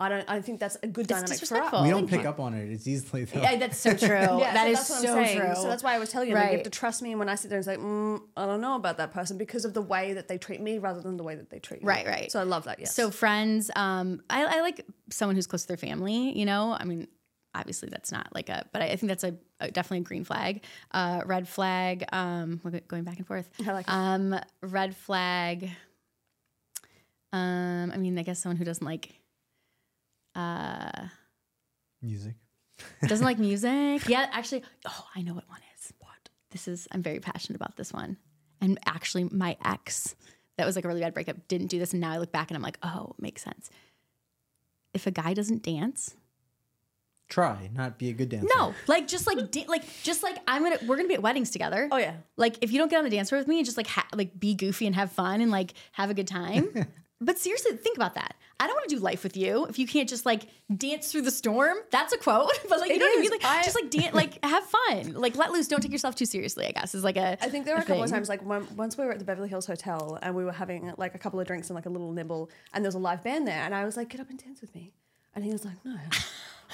I 0.00 0.08
don't. 0.08 0.24
I 0.28 0.40
think 0.40 0.60
that's 0.60 0.78
a 0.82 0.86
good 0.86 1.06
dynamic 1.06 1.38
for 1.40 1.60
us. 1.60 1.82
We 1.84 1.90
don't 1.90 2.08
pick 2.08 2.24
up 2.24 2.40
on 2.40 2.54
it. 2.54 2.70
It's 2.70 2.88
easily 2.88 3.24
though. 3.24 3.42
Yeah, 3.42 3.56
that's 3.56 3.78
so 3.78 3.94
true. 3.94 4.08
Yeah, 4.40 4.54
that 4.54 4.64
so 4.64 4.70
is 4.70 4.78
that's 4.78 4.90
what 4.90 5.02
so 5.02 5.18
I'm 5.18 5.24
saying. 5.26 5.38
true. 5.40 5.54
So 5.56 5.68
that's 5.68 5.82
why 5.82 5.94
I 5.94 5.98
was 5.98 6.08
telling 6.08 6.30
you, 6.30 6.34
like, 6.34 6.50
you 6.52 6.56
have 6.56 6.64
to 6.64 6.70
trust 6.70 7.02
me. 7.02 7.10
And 7.10 7.18
when 7.18 7.28
I 7.28 7.34
sit 7.34 7.50
there 7.50 7.58
and 7.58 7.64
say, 7.64 7.76
mm, 7.76 8.20
I 8.36 8.46
don't 8.46 8.62
know 8.62 8.76
about 8.76 8.96
that 8.96 9.12
person 9.12 9.36
because 9.36 9.66
of 9.66 9.74
the 9.74 9.82
way 9.82 10.14
that 10.14 10.26
they 10.26 10.38
treat 10.38 10.60
me 10.62 10.78
rather 10.78 11.02
than 11.02 11.18
the 11.18 11.22
way 11.22 11.34
that 11.34 11.50
they 11.50 11.58
treat 11.58 11.82
you. 11.82 11.86
Right, 11.86 12.06
right. 12.06 12.32
So 12.32 12.40
I 12.40 12.44
love 12.44 12.64
that. 12.64 12.78
Yes. 12.78 12.94
So 12.94 13.10
friends, 13.10 13.70
um, 13.76 14.22
I, 14.30 14.44
I 14.44 14.60
like 14.62 14.86
someone 15.10 15.36
who's 15.36 15.46
close 15.46 15.62
to 15.62 15.68
their 15.68 15.76
family. 15.76 16.38
You 16.38 16.46
know, 16.46 16.74
I 16.78 16.84
mean, 16.84 17.06
obviously 17.54 17.90
that's 17.90 18.10
not 18.10 18.28
like 18.34 18.48
a, 18.48 18.64
but 18.72 18.80
I, 18.80 18.86
I 18.86 18.96
think 18.96 19.08
that's 19.08 19.24
a, 19.24 19.34
a 19.60 19.70
definitely 19.70 19.98
a 19.98 20.04
green 20.04 20.24
flag. 20.24 20.62
Uh, 20.92 21.22
red 21.26 21.46
flag. 21.46 22.04
Um, 22.12 22.60
we're 22.64 22.80
going 22.88 23.04
back 23.04 23.18
and 23.18 23.26
forth. 23.26 23.50
I 23.66 23.72
like 23.72 23.86
it. 23.86 23.92
Um, 23.92 24.38
red 24.62 24.96
flag. 24.96 25.68
Um, 27.32 27.92
I 27.92 27.96
mean, 27.98 28.18
I 28.18 28.22
guess 28.22 28.40
someone 28.40 28.56
who 28.56 28.64
doesn't 28.64 28.84
like 28.84 29.19
uh 30.34 31.08
Music. 32.02 32.34
doesn't 33.06 33.24
like 33.26 33.38
music. 33.50 34.08
Yeah, 34.08 34.26
actually, 34.32 34.62
oh, 34.86 35.06
I 35.14 35.22
know 35.22 35.34
what 35.34 35.48
one 35.48 35.60
is. 35.76 35.92
What? 35.98 36.30
This 36.50 36.66
is 36.68 36.88
I'm 36.92 37.02
very 37.02 37.20
passionate 37.20 37.56
about 37.56 37.76
this 37.76 37.92
one. 37.92 38.16
And 38.62 38.78
actually, 38.86 39.24
my 39.24 39.56
ex, 39.64 40.14
that 40.58 40.66
was 40.66 40.76
like 40.76 40.84
a 40.84 40.88
really 40.88 41.00
bad 41.00 41.14
breakup, 41.14 41.48
didn't 41.48 41.68
do 41.68 41.78
this, 41.78 41.92
and 41.92 42.00
now 42.00 42.10
I 42.12 42.18
look 42.18 42.32
back 42.32 42.50
and 42.50 42.56
I'm 42.56 42.62
like, 42.62 42.78
oh, 42.82 43.14
makes 43.18 43.42
sense. 43.42 43.70
If 44.94 45.06
a 45.06 45.10
guy 45.10 45.34
doesn't 45.34 45.62
dance, 45.62 46.14
Try, 47.28 47.70
not 47.72 47.96
be 47.96 48.08
a 48.08 48.12
good 48.12 48.28
dancer. 48.28 48.48
no, 48.56 48.74
like 48.88 49.06
just 49.06 49.24
like 49.26 49.52
da- 49.52 49.66
like 49.68 49.84
just 50.02 50.22
like 50.24 50.36
I'm 50.48 50.64
gonna 50.64 50.78
we're 50.86 50.96
gonna 50.96 51.06
be 51.06 51.14
at 51.14 51.22
weddings 51.22 51.50
together. 51.50 51.88
oh 51.92 51.96
yeah. 51.96 52.14
Like 52.36 52.56
if 52.60 52.72
you 52.72 52.78
don't 52.78 52.88
get 52.90 52.98
on 52.98 53.04
the 53.04 53.10
dance 53.10 53.28
floor 53.28 53.38
with 53.40 53.46
me 53.46 53.58
and 53.58 53.64
just 53.64 53.76
like 53.76 53.86
ha- 53.86 54.08
like 54.12 54.40
be 54.40 54.54
goofy 54.56 54.86
and 54.86 54.96
have 54.96 55.12
fun 55.12 55.40
and 55.40 55.48
like 55.50 55.74
have 55.92 56.10
a 56.10 56.14
good 56.14 56.26
time. 56.26 56.70
but 57.20 57.38
seriously, 57.38 57.76
think 57.76 57.96
about 57.96 58.14
that. 58.14 58.34
I 58.58 58.66
don't 58.66 58.76
want 58.76 58.90
to 58.90 58.96
do 58.96 59.00
life 59.00 59.22
with 59.22 59.36
you 59.38 59.64
if 59.66 59.78
you 59.78 59.86
can't 59.86 60.08
just 60.08 60.26
like 60.26 60.46
dance 60.76 61.10
through 61.10 61.22
the 61.22 61.30
storm. 61.30 61.78
That's 61.90 62.12
a 62.12 62.18
quote, 62.18 62.50
but 62.68 62.78
like 62.80 62.90
you 62.90 62.98
know 62.98 63.06
what 63.06 63.18
I 63.18 63.20
mean. 63.22 63.30
Like 63.30 63.44
I- 63.44 63.62
just 63.62 63.74
like 63.80 63.90
dance, 63.90 64.14
like 64.14 64.44
have 64.44 64.64
fun, 64.64 65.14
like 65.14 65.36
let 65.36 65.50
loose. 65.50 65.66
Don't 65.68 65.80
take 65.80 65.92
yourself 65.92 66.14
too 66.14 66.26
seriously. 66.26 66.66
I 66.66 66.72
guess 66.72 66.94
is 66.94 67.02
like 67.04 67.16
a. 67.16 67.38
I 67.42 67.48
think 67.48 67.64
there 67.64 67.74
were 67.74 67.80
a 67.82 67.84
couple 67.84 68.02
of 68.02 68.10
times, 68.10 68.28
like 68.28 68.44
when, 68.44 68.66
once 68.76 68.98
we 68.98 69.04
were 69.04 69.12
at 69.12 69.18
the 69.18 69.24
Beverly 69.24 69.48
Hills 69.48 69.66
Hotel 69.66 70.18
and 70.22 70.34
we 70.34 70.44
were 70.44 70.52
having 70.52 70.92
like 70.98 71.14
a 71.14 71.18
couple 71.18 71.40
of 71.40 71.46
drinks 71.46 71.70
and 71.70 71.74
like 71.74 71.86
a 71.86 71.90
little 71.90 72.12
nibble, 72.12 72.50
and 72.74 72.84
there 72.84 72.88
was 72.88 72.94
a 72.94 72.98
live 72.98 73.22
band 73.24 73.46
there, 73.48 73.62
and 73.62 73.74
I 73.74 73.84
was 73.86 73.96
like, 73.96 74.08
"Get 74.10 74.20
up 74.20 74.28
and 74.28 74.38
dance 74.38 74.60
with 74.60 74.74
me," 74.74 74.92
and 75.34 75.42
he 75.44 75.52
was 75.52 75.64
like, 75.64 75.76
"No." 75.84 75.96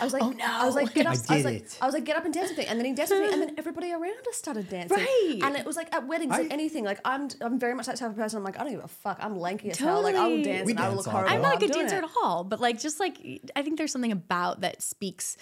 I 0.00 0.04
was 0.04 0.12
like, 0.12 0.22
Oh, 0.22 0.30
no. 0.30 0.44
I 0.44 0.66
was 0.66 0.74
like, 0.74 0.92
get 0.94 1.06
up. 1.06 1.14
I 1.28 1.34
I, 1.34 1.36
was 1.36 1.44
like, 1.44 1.54
it. 1.56 1.78
I 1.80 1.86
was 1.86 1.94
like, 1.94 2.04
get 2.04 2.16
up 2.16 2.24
and 2.24 2.34
dance 2.34 2.50
with 2.50 2.58
me, 2.58 2.66
and 2.66 2.78
then 2.78 2.86
he 2.86 2.92
danced 2.92 3.12
with 3.12 3.22
me, 3.22 3.32
and 3.32 3.42
then 3.42 3.54
everybody 3.58 3.92
around 3.92 4.26
us 4.28 4.36
started 4.36 4.68
dancing, 4.68 4.96
Right. 4.98 5.40
And 5.42 5.56
it 5.56 5.64
was 5.64 5.76
like 5.76 5.94
at 5.94 6.06
weddings, 6.06 6.32
I- 6.32 6.42
like 6.42 6.52
anything. 6.52 6.84
Like 6.84 7.00
I'm, 7.04 7.28
I'm 7.40 7.58
very 7.58 7.74
much 7.74 7.86
that 7.86 7.96
type 7.96 8.10
of 8.10 8.16
person. 8.16 8.38
I'm 8.38 8.44
like, 8.44 8.58
I 8.58 8.64
don't 8.64 8.72
give 8.72 8.84
a 8.84 8.88
fuck. 8.88 9.18
I'm 9.20 9.38
lanky 9.38 9.70
as 9.70 9.78
hell. 9.78 10.02
Like 10.02 10.14
I 10.16 10.26
will 10.28 10.42
dance 10.42 10.66
We 10.66 10.72
and 10.72 10.80
I 10.80 10.88
will 10.88 10.96
look 10.96 11.06
horrible. 11.06 11.32
I'm 11.34 11.42
not 11.42 11.56
a 11.56 11.58
good 11.58 11.72
dancer 11.72 11.96
it. 11.96 12.04
at 12.04 12.10
all, 12.22 12.44
but 12.44 12.60
like 12.60 12.78
just 12.80 13.00
like 13.00 13.18
I 13.56 13.62
think 13.62 13.78
there's 13.78 13.92
something 13.92 14.12
about 14.12 14.60
that 14.62 14.82
speaks 14.82 15.36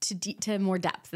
to 0.00 0.14
to 0.40 0.58
more 0.58 0.78
depth 0.78 1.14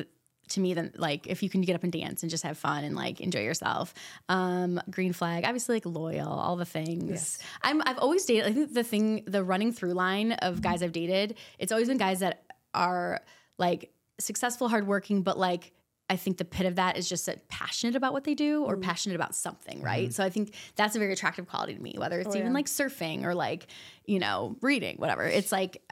to 0.51 0.61
me 0.61 0.75
than 0.75 0.93
like 0.97 1.27
if 1.27 1.43
you 1.43 1.49
can 1.49 1.61
get 1.63 1.75
up 1.75 1.83
and 1.83 1.93
dance 1.93 2.23
and 2.23 2.31
just 2.31 2.45
have 2.45 2.59
fun 2.59 2.85
and 2.85 2.97
like 2.97 3.21
enjoy 3.21 3.43
yourself. 3.43 3.95
Um, 4.29 4.81
green 4.91 5.13
flag, 5.13 5.45
obviously 5.45 5.77
like 5.77 5.87
loyal, 5.87 6.29
all 6.29 6.57
the 6.57 6.65
things. 6.65 7.11
Yes. 7.11 7.39
I'm 7.63 7.83
I've 7.85 7.99
always 7.99 8.25
dated. 8.25 8.47
I 8.47 8.53
think 8.53 8.75
the 8.75 8.85
thing, 8.85 9.25
the 9.27 9.45
running 9.45 9.73
through 9.73 9.93
line 9.93 10.33
of 10.33 10.55
mm-hmm. 10.55 10.63
guys 10.63 10.83
I've 10.83 10.93
dated, 10.93 11.37
it's 11.59 11.73
always 11.73 11.89
been 11.89 11.99
guys 11.99 12.21
that 12.21 12.45
are 12.75 13.21
like 13.59 13.93
successful, 14.19 14.69
hardworking, 14.69 15.23
but 15.23 15.39
like. 15.39 15.73
I 16.11 16.17
think 16.17 16.39
the 16.39 16.47
pit 16.47 16.65
of 16.65 16.77
that 16.77 16.97
is 16.97 17.07
just 17.07 17.27
that 17.27 17.49
passionate 17.51 17.95
about 17.95 18.15
what 18.15 18.25
they 18.25 18.33
do 18.33 18.65
or 18.65 18.77
mm-hmm. 18.77 18.81
passionate 18.81 19.15
about 19.15 19.35
something, 19.35 19.83
right? 19.83 20.05
Mm-hmm. 20.05 20.13
So 20.13 20.25
I 20.25 20.31
think 20.31 20.55
that's 20.75 20.97
a 20.97 20.99
very 20.99 21.13
attractive 21.13 21.47
quality 21.47 21.75
to 21.75 21.83
me, 21.83 21.97
whether 21.99 22.19
it's 22.19 22.35
oh, 22.35 22.39
even 22.39 22.47
yeah. 22.47 22.55
like 22.55 22.65
surfing 22.65 23.25
or 23.25 23.35
like, 23.35 23.67
you 24.07 24.19
know, 24.19 24.57
reading, 24.63 24.97
whatever. 24.97 25.25
It's 25.25 25.53
like 25.53 25.83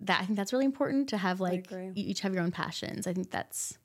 that. 0.00 0.22
I 0.22 0.24
think 0.24 0.36
that's 0.36 0.52
really 0.52 0.64
important 0.64 1.10
to 1.10 1.18
have 1.18 1.40
like 1.40 1.70
you 1.70 1.92
each 1.94 2.18
have 2.22 2.34
your 2.34 2.42
own 2.42 2.50
passions. 2.50 3.06
I 3.06 3.12
think 3.12 3.30
that's 3.30 3.78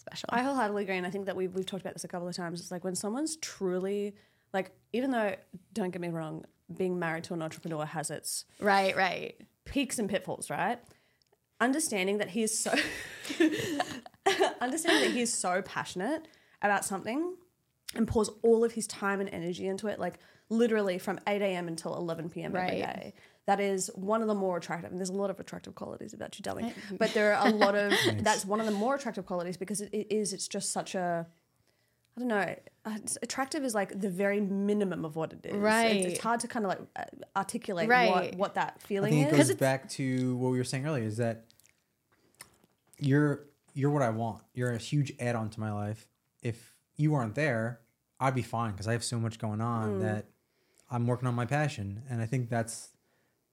special. 0.00 0.28
I 0.32 0.42
wholeheartedly 0.42 0.82
agree, 0.84 0.96
and 0.96 1.06
I 1.06 1.10
think 1.10 1.26
that 1.26 1.36
we've 1.36 1.54
we've 1.54 1.66
talked 1.66 1.82
about 1.82 1.94
this 1.94 2.04
a 2.04 2.08
couple 2.08 2.26
of 2.28 2.34
times. 2.34 2.60
It's 2.60 2.70
like 2.70 2.84
when 2.84 2.94
someone's 2.94 3.36
truly 3.36 4.14
like, 4.52 4.72
even 4.92 5.10
though 5.10 5.36
don't 5.72 5.90
get 5.90 6.00
me 6.00 6.08
wrong, 6.08 6.44
being 6.76 6.98
married 6.98 7.24
to 7.24 7.34
an 7.34 7.42
entrepreneur 7.42 7.84
has 7.84 8.10
its 8.10 8.44
right, 8.60 8.96
right. 8.96 9.40
peaks 9.64 9.98
and 9.98 10.08
pitfalls, 10.08 10.50
right? 10.50 10.78
Understanding 11.60 12.18
that 12.18 12.30
he 12.30 12.42
is 12.42 12.58
so 12.58 12.72
understanding 14.60 15.02
that 15.02 15.12
he 15.12 15.20
is 15.20 15.32
so 15.32 15.62
passionate 15.62 16.26
about 16.62 16.84
something 16.84 17.34
and 17.94 18.06
pours 18.06 18.30
all 18.42 18.64
of 18.64 18.72
his 18.72 18.86
time 18.86 19.20
and 19.20 19.28
energy 19.30 19.66
into 19.66 19.88
it, 19.88 19.98
like 19.98 20.18
literally 20.48 20.98
from 20.98 21.18
8 21.26 21.42
a.m. 21.42 21.68
until 21.68 21.94
11 21.96 22.30
p.m. 22.30 22.56
every 22.56 22.60
Right. 22.60 22.78
day. 23.00 23.14
That 23.46 23.58
is 23.60 23.90
one 23.94 24.22
of 24.22 24.28
the 24.28 24.34
more 24.34 24.56
attractive, 24.58 24.90
and 24.90 24.98
there's 25.00 25.08
a 25.10 25.14
lot 25.14 25.30
of 25.30 25.40
attractive 25.40 25.74
qualities 25.74 26.12
about 26.12 26.38
you, 26.38 26.42
darling. 26.42 26.72
But 26.98 27.14
there 27.14 27.34
are 27.34 27.48
a 27.48 27.50
lot 27.50 27.74
of 27.74 27.92
that's 28.18 28.44
one 28.44 28.60
of 28.60 28.66
the 28.66 28.72
more 28.72 28.94
attractive 28.94 29.26
qualities 29.26 29.56
because 29.56 29.80
it, 29.80 29.90
it 29.92 30.12
is. 30.14 30.32
It's 30.32 30.46
just 30.48 30.72
such 30.72 30.94
a 30.94 31.26
I 32.16 32.20
don't 32.20 32.28
know. 32.28 32.54
uh, 32.84 32.98
Attractive 33.22 33.64
is 33.64 33.74
like 33.74 33.98
the 34.00 34.10
very 34.10 34.40
minimum 34.40 35.04
of 35.04 35.16
what 35.16 35.32
it 35.32 35.46
is. 35.46 35.54
Right. 35.54 36.04
It's, 36.04 36.20
hard 36.20 36.40
to 36.40 36.48
kind 36.48 36.64
of 36.66 36.70
like 36.70 36.80
uh, 36.96 37.04
articulate 37.36 37.88
Right. 37.88 38.10
what, 38.10 38.34
what 38.34 38.54
that 38.56 38.74
I 38.82 38.86
feeling 38.86 39.12
think 39.12 39.28
it 39.32 39.38
is. 39.38 39.48
goes 39.48 39.56
back 39.56 39.88
to 39.90 40.36
what 40.36 40.50
we 40.50 40.58
were 40.58 40.64
saying 40.64 40.86
earlier. 40.86 41.04
Is 41.04 41.16
that 41.18 41.44
you're 42.98 43.46
you're 43.74 43.90
what 43.90 44.02
I 44.02 44.10
want. 44.10 44.42
You're 44.54 44.72
a 44.72 44.78
huge 44.78 45.12
add 45.20 45.36
on 45.36 45.50
to 45.50 45.60
my 45.60 45.72
life. 45.72 46.06
If 46.42 46.74
you 46.96 47.12
weren't 47.12 47.34
there, 47.34 47.80
I'd 48.18 48.34
be 48.34 48.42
fine 48.42 48.72
because 48.72 48.88
I 48.88 48.92
have 48.92 49.04
so 49.04 49.18
much 49.18 49.38
going 49.38 49.60
on 49.60 49.98
Mm. 49.98 50.00
that 50.02 50.26
I'm 50.90 51.06
working 51.06 51.28
on 51.28 51.34
my 51.34 51.46
passion, 51.46 52.02
and 52.10 52.20
I 52.20 52.26
think 52.26 52.50
that's 52.50 52.88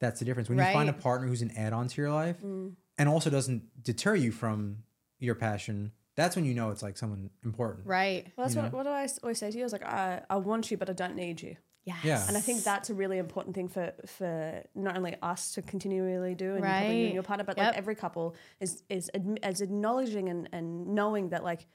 that's 0.00 0.18
the 0.20 0.24
difference. 0.24 0.48
When 0.48 0.58
you 0.58 0.64
find 0.64 0.88
a 0.88 0.92
partner 0.92 1.26
who's 1.28 1.42
an 1.42 1.50
add 1.56 1.72
on 1.72 1.88
to 1.88 2.00
your 2.00 2.10
life, 2.12 2.40
Mm. 2.42 2.74
and 2.98 3.08
also 3.08 3.30
doesn't 3.30 3.82
deter 3.82 4.14
you 4.14 4.30
from 4.32 4.84
your 5.18 5.34
passion, 5.34 5.92
that's 6.16 6.34
when 6.36 6.44
you 6.44 6.54
know 6.54 6.70
it's 6.70 6.82
like 6.82 6.96
someone 6.96 7.30
important. 7.44 7.86
Right. 7.86 8.26
Well, 8.36 8.46
that's 8.46 8.56
you 8.56 8.62
what, 8.62 8.72
what 8.72 8.82
do 8.84 8.90
I 8.90 9.04
s- 9.04 9.18
always 9.22 9.38
say 9.38 9.50
to 9.50 9.56
you? 9.56 9.62
I 9.62 9.66
was 9.66 9.72
like, 9.72 9.84
I, 9.84 10.22
I 10.30 10.36
want 10.36 10.70
you, 10.70 10.76
but 10.76 10.88
I 10.90 10.92
don't 10.92 11.14
need 11.16 11.40
you. 11.42 11.56
Yes. 11.84 12.04
Yeah. 12.04 12.24
And 12.28 12.36
I 12.36 12.40
think 12.40 12.64
that's 12.64 12.90
a 12.90 12.94
really 12.94 13.16
important 13.18 13.54
thing 13.54 13.68
for 13.68 13.92
for 14.06 14.62
not 14.74 14.96
only 14.96 15.16
us 15.22 15.52
to 15.54 15.62
continually 15.62 16.34
do, 16.34 16.54
and 16.54 16.62
probably 16.62 16.86
you 16.88 16.92
Right. 16.96 17.04
and 17.06 17.14
your 17.14 17.22
partner, 17.22 17.44
but 17.44 17.56
Yep. 17.56 17.66
like 17.66 17.76
every 17.78 17.94
couple 17.94 18.34
is 18.60 18.82
is 18.90 19.10
adm- 19.14 19.38
as 19.42 19.60
acknowledging 19.62 20.28
and, 20.28 20.48
and 20.52 20.88
knowing 20.88 21.30
that 21.30 21.42
like 21.44 21.66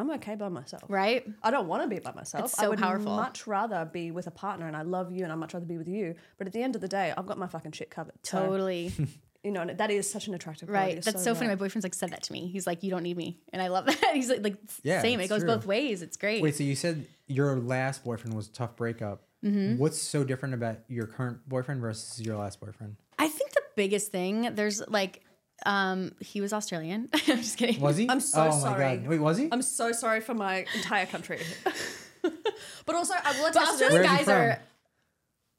I'm 0.00 0.10
okay 0.12 0.34
by 0.34 0.48
myself. 0.48 0.82
Right. 0.88 1.26
I 1.42 1.50
don't 1.50 1.68
want 1.68 1.82
to 1.82 1.88
be 1.88 1.98
by 2.00 2.12
myself. 2.12 2.46
It's 2.46 2.58
I 2.58 2.64
so 2.64 2.70
would 2.70 2.78
powerful. 2.78 3.14
much 3.14 3.46
rather 3.46 3.84
be 3.84 4.10
with 4.10 4.26
a 4.26 4.30
partner, 4.30 4.66
and 4.66 4.76
I 4.76 4.82
love 4.82 5.12
you, 5.12 5.22
and 5.24 5.32
I'd 5.32 5.36
much 5.36 5.54
rather 5.54 5.66
be 5.66 5.78
with 5.78 5.88
you. 5.88 6.14
But 6.38 6.46
at 6.46 6.52
the 6.52 6.62
end 6.62 6.74
of 6.74 6.80
the 6.80 6.88
day, 6.88 7.12
I've 7.16 7.26
got 7.26 7.38
my 7.38 7.46
fucking 7.46 7.72
shit 7.72 7.90
covered. 7.90 8.14
So, 8.22 8.46
Totally. 8.46 8.92
you 9.44 9.50
know, 9.50 9.62
and 9.62 9.78
that 9.78 9.90
is 9.90 10.10
such 10.10 10.26
an 10.26 10.34
attractive. 10.34 10.68
quality. 10.68 10.94
right. 10.96 11.04
That's 11.04 11.22
so, 11.22 11.34
funny. 11.34 11.46
My 11.46 11.52
right. 11.52 11.58
boyfriend's 11.58 11.84
like 11.84 11.94
said 11.94 12.10
that 12.10 12.22
to 12.24 12.32
me. 12.32 12.48
He's 12.48 12.66
like, 12.66 12.82
"You 12.82 12.90
don't 12.90 13.02
need 13.02 13.16
me," 13.16 13.38
and 13.52 13.60
I 13.62 13.68
love 13.68 13.86
that. 13.86 14.10
He's 14.14 14.28
like, 14.28 14.42
like 14.42 14.56
Yeah, 14.82 15.02
same. 15.02 15.20
It 15.20 15.28
goes 15.28 15.40
true. 15.42 15.48
both 15.54 15.66
ways. 15.66 16.02
It's 16.02 16.16
great. 16.16 16.42
Wait, 16.42 16.54
so 16.56 16.64
you 16.64 16.74
said 16.74 17.06
your 17.26 17.56
last 17.58 18.04
boyfriend 18.04 18.34
was 18.34 18.48
a 18.48 18.52
tough 18.52 18.76
breakup. 18.76 19.22
Mm-hmm. 19.44 19.78
What's 19.78 20.00
so 20.00 20.24
different 20.24 20.54
about 20.54 20.78
your 20.88 21.06
current 21.06 21.48
boyfriend 21.48 21.80
versus 21.80 22.20
your 22.20 22.36
last 22.36 22.60
boyfriend? 22.60 22.96
I 23.18 23.28
think 23.28 23.52
the 23.52 23.62
biggest 23.76 24.12
thing 24.12 24.54
there's 24.54 24.82
like 24.88 25.22
Um, 25.66 26.12
he 26.20 26.40
was 26.40 26.52
Australian. 26.52 27.08
I'm 27.14 27.20
just 27.38 27.56
kidding. 27.58 27.80
Was 27.80 27.96
he? 27.96 28.08
I'm 28.08 28.20
so 28.20 28.48
oh 28.52 28.58
sorry. 28.60 28.84
my 28.84 28.96
god. 28.96 29.06
Wait, 29.08 29.18
was 29.18 29.38
he? 29.38 29.48
I'm 29.52 29.62
so 29.62 29.92
sorry 29.92 30.20
for 30.20 30.34
my 30.34 30.64
entire 30.74 31.06
country. 31.06 31.40
but 32.22 32.94
also, 32.94 33.14
I 33.22 33.32
will 33.32 33.42
But 33.52 33.56
attest 33.56 33.72
to 33.72 33.78
this. 33.78 33.82
Australian 33.94 34.02
guys 34.16 34.28
are. 34.28 34.60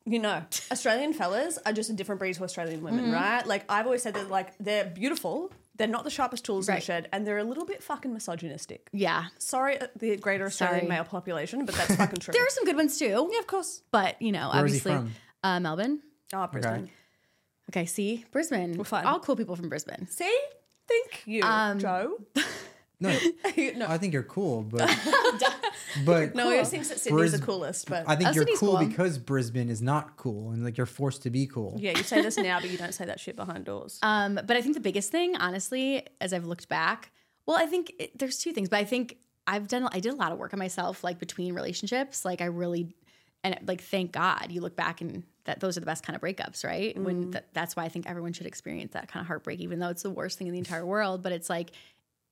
you 0.05 0.19
know, 0.19 0.43
Australian 0.71 1.13
fellas 1.13 1.59
are 1.65 1.73
just 1.73 1.89
a 1.89 1.93
different 1.93 2.19
breed 2.19 2.33
to 2.35 2.43
Australian 2.43 2.81
women, 2.83 3.05
Mm-hmm. 3.05 3.13
right? 3.13 3.45
Like 3.45 3.65
I've 3.69 3.85
always 3.85 4.01
said 4.03 4.13
that 4.15 4.29
like 4.29 4.53
they're 4.59 4.85
beautiful, 4.85 5.51
they're 5.77 5.87
not 5.87 6.03
the 6.03 6.09
sharpest 6.09 6.45
tools 6.45 6.67
in 6.69 6.75
the 6.75 6.81
shed, 6.81 7.07
and 7.11 7.25
they're 7.25 7.37
a 7.37 7.43
little 7.43 7.65
bit 7.65 7.81
fucking 7.83 8.13
misogynistic. 8.13 8.89
Yeah. 8.91 9.25
Sorry, 9.37 9.79
uh, 9.79 9.87
the 9.97 10.17
greater 10.17 10.45
Australian 10.45 10.81
Sorry. 10.81 10.89
male 10.89 11.03
population, 11.03 11.65
but 11.65 11.75
that's 11.75 11.95
fucking 11.95 12.19
true. 12.19 12.31
There 12.33 12.43
are 12.45 12.49
some 12.49 12.65
good 12.65 12.75
ones 12.75 12.97
too. 12.97 13.29
yeah, 13.31 13.39
of 13.39 13.47
course. 13.47 13.81
But 13.91 14.21
you 14.21 14.31
know, 14.31 14.49
Where 14.53 14.65
is 14.65 14.73
he 14.73 14.79
obviously, 14.79 14.91
from? 14.93 15.11
Uh, 15.43 15.59
Melbourne. 15.59 15.99
Oh, 16.33 16.47
Brisbane. 16.47 16.73
Okay, 16.83 16.91
see, 17.85 18.25
Brisbane. 18.31 18.77
We're 18.77 18.83
fine. 18.83 19.05
All 19.05 19.19
cool 19.19 19.35
people 19.35 19.55
from 19.55 19.69
Brisbane. 19.69 20.07
See, 20.09 20.33
thank 20.87 21.23
you, 21.25 21.41
Um, 21.43 21.79
Joe. 21.79 22.17
No, 23.03 23.09
no, 23.57 23.87
I 23.87 23.97
think 23.97 24.13
you're 24.13 24.21
cool, 24.21 24.61
but 24.61 24.81
but 26.05 26.35
no, 26.35 26.45
he 26.49 26.51
always 26.53 26.69
thinks 26.69 26.89
that 26.89 26.99
Sydney's 26.99 27.31
Bris- 27.31 27.39
the 27.39 27.45
coolest, 27.45 27.89
but 27.89 28.07
I 28.07 28.15
think 28.15 28.29
Oh, 28.29 28.31
you're 28.33 28.43
Sydney's 28.43 28.59
cool 28.59 28.77
cool. 28.77 28.87
because 28.87 29.17
Brisbane 29.17 29.69
is 29.69 29.81
not 29.81 30.17
cool, 30.17 30.51
and 30.51 30.63
like 30.63 30.77
you're 30.77 30.85
forced 30.85 31.23
to 31.23 31.31
be 31.31 31.47
cool. 31.47 31.75
yeah, 31.79 31.97
you 31.97 32.03
say 32.03 32.21
this 32.21 32.37
now, 32.37 32.59
but 32.59 32.69
you 32.69 32.77
don't 32.77 32.93
say 32.93 33.05
that 33.05 33.19
shit 33.19 33.35
behind 33.35 33.65
doors. 33.65 33.97
Um, 34.03 34.35
but 34.35 34.51
I 34.55 34.61
think 34.61 34.75
the 34.75 34.81
biggest 34.81 35.11
thing, 35.11 35.35
honestly, 35.35 36.05
as 36.21 36.31
I've 36.31 36.45
looked 36.45 36.69
back, 36.69 37.11
well, 37.47 37.57
I 37.57 37.65
think 37.65 37.91
it, 37.97 38.19
there's 38.19 38.37
two 38.37 38.51
things, 38.53 38.69
but 38.69 38.77
I 38.77 38.83
think 38.83 39.17
I've 39.47 39.67
done, 39.67 39.89
I 39.91 39.99
did 39.99 40.13
a 40.13 40.15
lot 40.15 40.31
of 40.31 40.37
work 40.37 40.53
on 40.53 40.59
myself, 40.59 41.03
like 41.03 41.17
between 41.17 41.55
relationships. 41.55 42.23
Like 42.23 42.39
I 42.41 42.45
really, 42.45 42.93
and 43.43 43.57
like, 43.65 43.81
thank 43.81 44.11
God 44.11 44.47
you 44.51 44.61
look 44.61 44.75
back 44.75 45.01
and 45.01 45.23
that 45.45 45.59
those 45.59 45.77
are 45.77 45.79
the 45.79 45.85
best 45.85 46.05
kind 46.05 46.15
of 46.15 46.21
breakups, 46.21 46.63
right? 46.63 46.97
When 46.97 47.25
mm. 47.25 47.31
th- 47.31 47.45
that's 47.53 47.75
why 47.75 47.83
I 47.83 47.89
think 47.89 48.09
everyone 48.09 48.33
should 48.33 48.45
experience 48.45 48.93
that 48.93 49.07
kind 49.07 49.21
of 49.23 49.27
heartbreak, 49.27 49.59
even 49.59 49.79
though 49.79 49.89
it's 49.89 50.03
the 50.03 50.09
worst 50.09 50.37
thing 50.37 50.47
in 50.47 50.53
the 50.53 50.59
entire 50.59 50.85
world. 50.85 51.23
But 51.23 51.31
it's 51.31 51.49
like, 51.49 51.71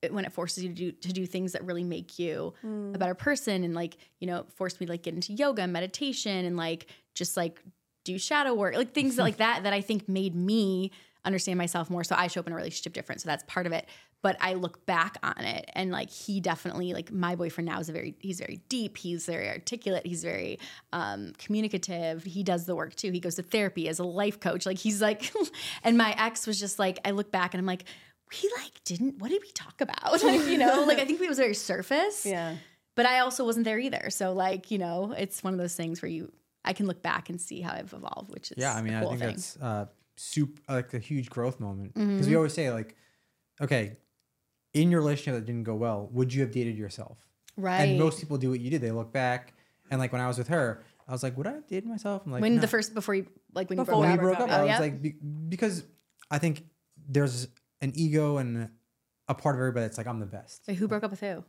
it, 0.02 0.14
when 0.14 0.26
it 0.26 0.32
forces 0.32 0.64
you 0.64 0.70
to 0.70 0.76
do 0.76 0.92
to 0.92 1.14
do 1.14 1.26
things 1.26 1.54
that 1.54 1.66
really 1.66 1.84
make 1.84 2.18
you 2.20 2.54
a 2.64 2.66
mm. 2.66 2.98
better 2.98 3.16
person 3.16 3.64
and 3.64 3.74
like 3.74 3.98
you 4.20 4.28
know 4.28 4.46
forced 4.56 4.80
me 4.80 4.86
to 4.86 4.94
like 4.94 5.04
get 5.04 5.14
into 5.14 5.34
yoga 5.34 5.62
and 5.64 5.74
meditation 5.74 6.46
and 6.46 6.56
like 6.56 6.88
just 7.16 7.36
like 7.36 7.62
do 8.06 8.18
shadow 8.18 8.54
work 8.54 8.76
like 8.76 8.94
things 8.94 9.18
like 9.18 9.38
that 9.38 9.64
that 9.64 9.74
i 9.74 9.82
think 9.82 10.08
made 10.08 10.36
me 10.36 10.92
understand 11.30 11.58
myself 11.58 11.90
more 11.90 12.04
so 12.04 12.16
i 12.18 12.28
show 12.28 12.40
up 12.40 12.48
in 12.48 12.54
a 12.54 12.56
relationship 12.56 12.92
different 12.94 13.22
so 13.22 13.30
that's 13.30 13.44
part 13.48 13.66
of 13.68 13.72
it 13.72 13.86
but 14.24 14.36
i 14.42 14.54
look 14.56 14.86
back 14.86 15.16
on 15.24 15.38
it 15.46 15.70
and 15.74 15.92
like 15.92 16.10
he 16.10 16.40
definitely 16.42 16.94
like 16.94 17.12
my 17.12 17.36
boyfriend 17.36 17.68
now 17.68 17.80
is 17.80 17.88
a 17.88 17.94
very 17.94 18.16
he's 18.20 18.40
very 18.40 18.60
deep 18.68 18.98
he's 18.98 19.26
very 19.26 19.48
articulate 19.48 20.06
he's 20.06 20.24
very 20.24 20.58
um 20.92 21.32
communicative 21.38 22.24
he 22.24 22.44
does 22.44 22.66
the 22.66 22.76
work 22.76 22.96
too 22.96 23.12
he 23.12 23.20
goes 23.20 23.36
to 23.36 23.44
therapy 23.44 23.88
as 23.88 24.00
a 24.00 24.04
life 24.04 24.40
coach 24.40 24.66
like 24.66 24.78
he's 24.80 25.02
like 25.02 25.32
and 25.84 25.98
my 25.98 26.14
ex 26.18 26.48
was 26.48 26.60
just 26.60 26.80
like 26.80 26.98
i 27.06 27.12
look 27.12 27.32
back 27.32 27.54
and 27.54 27.60
i'm 27.62 27.66
like 27.68 27.84
we 28.32 28.52
like 28.58 28.84
didn't 28.84 29.18
what 29.20 29.30
did 29.30 29.42
we 29.42 29.52
talk 29.52 29.80
about 29.82 30.24
like 30.24 30.48
you 30.48 30.58
know 30.58 30.84
like 30.88 31.00
i 31.00 31.06
think 31.06 31.22
it 31.22 31.30
was 31.30 31.38
very 31.38 31.54
surface 31.54 32.26
yeah. 32.26 32.56
but 32.96 33.06
i 33.06 33.20
also 33.20 33.46
wasn't 33.46 33.64
there 33.66 33.80
either 33.80 34.10
so 34.10 34.34
like 34.34 34.72
you 34.72 34.78
know 34.78 35.14
it's 35.18 35.44
one 35.44 35.54
of 35.54 35.60
those 35.60 35.76
things 35.76 36.02
where 36.02 36.10
you 36.10 36.32
i 36.66 36.74
can 36.74 36.86
look 36.88 37.02
back 37.02 37.30
and 37.30 37.40
see 37.40 37.62
how 37.62 37.74
i've 37.74 37.94
evolved 37.94 38.32
which 38.32 38.52
is 38.52 38.58
Yeah, 38.58 38.74
I 38.76 38.82
mean, 38.82 38.94
a 38.94 38.98
I 38.98 39.02
cool 39.02 39.10
think 39.12 39.22
thing. 39.22 39.30
that's 39.30 39.58
uh, 39.58 39.86
soup 40.20 40.60
like 40.68 40.94
a 40.94 41.00
huge 41.00 41.30
growth 41.30 41.60
moment 41.60 41.94
because 41.94 42.10
Mm-hmm. 42.22 42.30
we 42.30 42.36
always 42.36 42.54
say 42.54 42.72
like, 42.72 42.96
okay, 43.62 43.98
in 44.74 44.92
your 44.92 45.00
relationship 45.02 45.40
that 45.40 45.46
didn't 45.46 45.64
go 45.64 45.76
well, 45.76 46.10
would 46.12 46.34
you 46.34 46.42
have 46.42 46.52
dated 46.52 46.78
yourself? 46.78 47.18
right 47.58 47.82
And 47.82 48.00
most 48.00 48.20
people 48.20 48.38
do 48.38 48.50
what 48.52 48.60
you 48.60 48.70
did. 48.70 48.82
They 48.82 48.92
look 48.92 49.12
back 49.14 49.54
and 49.92 50.00
like 50.00 50.12
when 50.12 50.22
I 50.22 50.28
was 50.28 50.38
with 50.38 50.50
her, 50.50 50.84
I 51.08 51.12
was 51.12 51.24
like, 51.24 51.36
would 51.38 51.48
I 51.48 51.54
have 51.54 51.68
dated 51.68 51.86
myself? 51.88 52.24
I'm 52.26 52.32
like, 52.32 52.42
when 52.42 52.56
no. 52.56 52.62
the 52.62 52.68
first 52.68 52.94
before 52.94 53.16
you 53.16 53.26
like 53.54 53.70
when 53.70 53.80
you 53.80 53.86
Before 53.86 53.96
broke 53.96 54.02
when 54.02 54.10
we 54.10 54.14
up 54.16 54.20
broke 54.20 54.38
broke 54.38 54.50
up, 54.50 54.56
up, 54.56 54.62
I 54.62 54.66
was 54.72 54.80
like, 54.80 55.02
be- 55.02 55.16
because 55.50 55.84
I 56.30 56.38
think 56.38 56.64
there's 57.08 57.48
an 57.82 57.92
ego 57.96 58.38
and 58.38 58.70
a 59.28 59.34
part 59.36 59.56
of 59.56 59.60
everybody 59.62 59.86
that's 59.86 59.98
like, 59.98 60.08
I'm 60.08 60.20
the 60.20 60.26
best. 60.26 60.62
Wait, 60.68 60.78
who 60.78 60.88
broke 60.88 61.04
up 61.04 61.12
with 61.12 61.22
who 61.22 61.44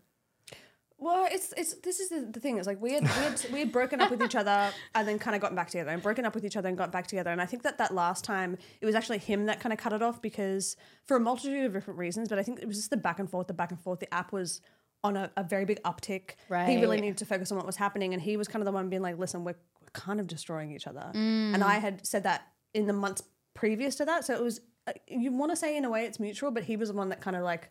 Well, 1.01 1.27
it's 1.31 1.55
it's 1.57 1.75
this 1.77 1.99
is 1.99 2.11
the, 2.11 2.29
the 2.31 2.41
thing. 2.41 2.59
It's 2.59 2.67
like 2.67 2.81
we 2.81 2.93
had, 2.93 3.03
we 3.03 3.09
had 3.09 3.47
we 3.55 3.59
had 3.61 3.73
broken 3.73 4.01
up 4.03 4.11
with 4.11 4.23
each 4.23 4.37
other 4.37 4.71
and 4.95 5.09
then 5.09 5.19
kind 5.19 5.35
of 5.35 5.41
gotten 5.41 5.57
back 5.57 5.71
together 5.71 5.91
and 5.91 6.03
broken 6.03 6.27
up 6.27 6.35
with 6.35 6.45
each 6.45 6.57
other 6.57 6.69
and 6.69 6.77
got 6.77 6.93
back 6.93 7.07
together. 7.07 7.31
And 7.31 7.41
I 7.41 7.47
think 7.47 7.63
that 7.63 7.79
that 7.79 7.95
last 7.95 8.23
time 8.23 8.59
it 8.83 8.87
was 8.87 8.95
actually 8.95 9.19
him 9.19 9.47
that 9.47 9.61
kind 9.61 9.73
of 9.73 9.79
cut 9.79 9.93
it 9.95 10.03
off 10.03 10.21
because 10.21 10.77
for 11.07 11.17
a 11.17 11.21
multitude 11.21 11.65
of 11.65 11.73
different 11.73 11.99
reasons. 11.99 12.29
But 12.29 12.39
I 12.39 12.43
think 12.43 12.61
it 12.61 12.69
was 12.69 12.77
just 12.77 12.91
the 12.91 12.97
back 12.99 13.19
and 13.19 13.31
forth, 13.31 13.47
the 13.47 13.55
back 13.55 13.71
and 13.71 13.81
forth. 13.81 14.01
The 14.01 14.13
app 14.13 14.31
was 14.31 14.61
on 15.03 15.17
a, 15.17 15.31
a 15.39 15.43
very 15.43 15.65
big 15.65 15.83
uptick. 15.85 16.33
He 16.69 16.77
really 16.83 17.01
needed 17.01 17.17
to 17.19 17.25
focus 17.25 17.51
on 17.51 17.57
what 17.57 17.67
was 17.67 17.77
happening, 17.77 18.13
and 18.13 18.21
he 18.23 18.37
was 18.37 18.47
kind 18.47 18.61
of 18.61 18.67
the 18.67 18.73
one 18.73 18.91
being 18.91 19.01
like, 19.01 19.19
"Listen, 19.19 19.43
we're, 19.45 19.55
we're 19.81 19.89
kind 19.95 20.21
of 20.21 20.27
destroying 20.27 20.71
each 20.73 20.87
other." 20.87 21.11
Mm. 21.15 21.55
And 21.55 21.65
I 21.65 21.79
had 21.79 22.07
said 22.07 22.25
that 22.25 22.43
in 22.75 22.87
the 22.87 22.93
months 22.93 23.23
previous 23.55 23.95
to 23.97 24.05
that, 24.05 24.27
so 24.27 24.35
it 24.35 24.43
was. 24.43 24.61
uh, 24.87 24.93
You 25.09 25.33
want 25.33 25.51
to 25.53 25.57
say 25.57 25.77
in 25.79 25.87
a 25.87 25.91
way 25.91 26.05
it's 26.05 26.21
mutual, 26.21 26.51
but 26.51 26.65
he 26.65 26.77
was 26.77 26.91
the 26.91 26.95
one 26.95 27.09
that 27.09 27.23
kind 27.23 27.35
of 27.37 27.43
like 27.43 27.71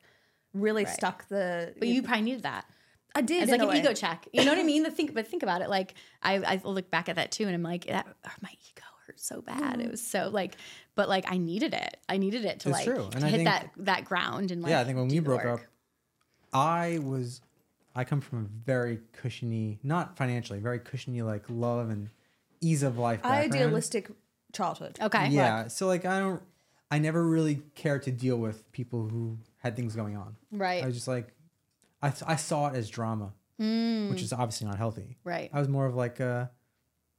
really 0.55 0.85
stuck 0.85 1.27
the. 1.27 1.75
but 1.77 1.87
you 1.87 2.01
probably 2.01 2.23
needed 2.23 2.41
that 2.43 2.65
I 3.15 3.21
did. 3.21 3.43
it's 3.43 3.51
like 3.51 3.61
an 3.61 3.67
way. 3.69 3.79
ego 3.79 3.93
check 3.93 4.27
you 4.31 4.45
know 4.45 4.51
what 4.51 4.59
i 4.59 4.63
mean 4.63 4.83
the 4.87 4.91
think 4.91 5.13
but 5.13 5.27
think 5.27 5.43
about 5.43 5.61
it 5.61 5.69
like 5.69 5.95
i 6.21 6.35
i 6.35 6.61
look 6.63 6.89
back 6.91 7.09
at 7.09 7.15
that 7.15 7.31
too 7.31 7.45
and 7.45 7.53
i'm 7.55 7.63
like 7.63 7.85
that 7.87 8.05
oh, 8.25 8.29
my 8.41 8.49
ego 8.51 8.83
hurt 9.07 9.19
so 9.19 9.41
bad 9.41 9.59
mm-hmm. 9.61 9.81
it 9.81 9.91
was 9.91 10.05
so 10.05 10.29
like 10.31 10.55
but 10.95 11.09
like 11.09 11.25
i 11.31 11.37
needed 11.37 11.73
it 11.73 11.97
i 12.07 12.17
needed 12.17 12.45
it 12.45 12.59
to 12.61 12.69
It's 12.69 12.77
like 12.77 12.85
true. 12.85 13.07
to 13.09 13.15
And 13.17 13.25
I 13.25 13.29
hit 13.29 13.37
think- 13.37 13.49
that 13.49 13.69
that 13.77 14.05
ground 14.05 14.51
and 14.51 14.61
like 14.61 14.69
yeah, 14.71 14.81
I 14.81 14.83
think 14.83 14.97
when 14.97 15.07
we 15.07 15.19
broke 15.19 15.43
work. 15.43 15.61
up, 15.61 15.65
I 16.53 16.99
was, 17.03 17.41
I 17.95 18.03
come 18.03 18.21
from 18.21 18.39
a 18.45 18.47
very 18.65 18.99
cushiony, 19.13 19.79
not 19.83 20.17
financially, 20.17 20.59
very 20.59 20.79
cushiony 20.79 21.21
like 21.21 21.45
love 21.49 21.89
and 21.89 22.09
ease 22.61 22.83
of 22.83 22.97
life. 22.97 23.21
background. 23.21 23.53
idealistic 23.53 24.11
childhood. 24.53 24.97
okay 25.01 25.27
Yeah. 25.29 25.67
So 25.67 25.87
like 25.87 26.05
I 26.05 26.19
don't, 26.19 26.41
I 26.91 26.97
never 26.99 27.23
really 27.23 27.61
cared 27.75 28.03
to 28.03 28.11
deal 28.11 28.37
with 28.37 28.71
people 28.71 29.07
who 29.07 29.37
had 29.57 29.75
things 29.75 29.95
going 29.95 30.17
on. 30.17 30.35
right 30.51 30.83
I 30.83 30.87
was 30.87 30.95
just 30.95 31.07
like, 31.07 31.27
I, 32.01 32.13
I 32.25 32.35
saw 32.35 32.67
it 32.67 32.75
as 32.75 32.89
drama, 32.89 33.33
Mm. 33.59 34.09
which 34.09 34.21
is 34.21 34.31
obviously 34.31 34.67
not 34.67 34.77
healthy. 34.77 35.17
right 35.25 35.49
I 35.53 35.59
was 35.59 35.67
more 35.67 35.85
of 35.85 35.93
like, 35.95 36.21
uh, 36.21 36.45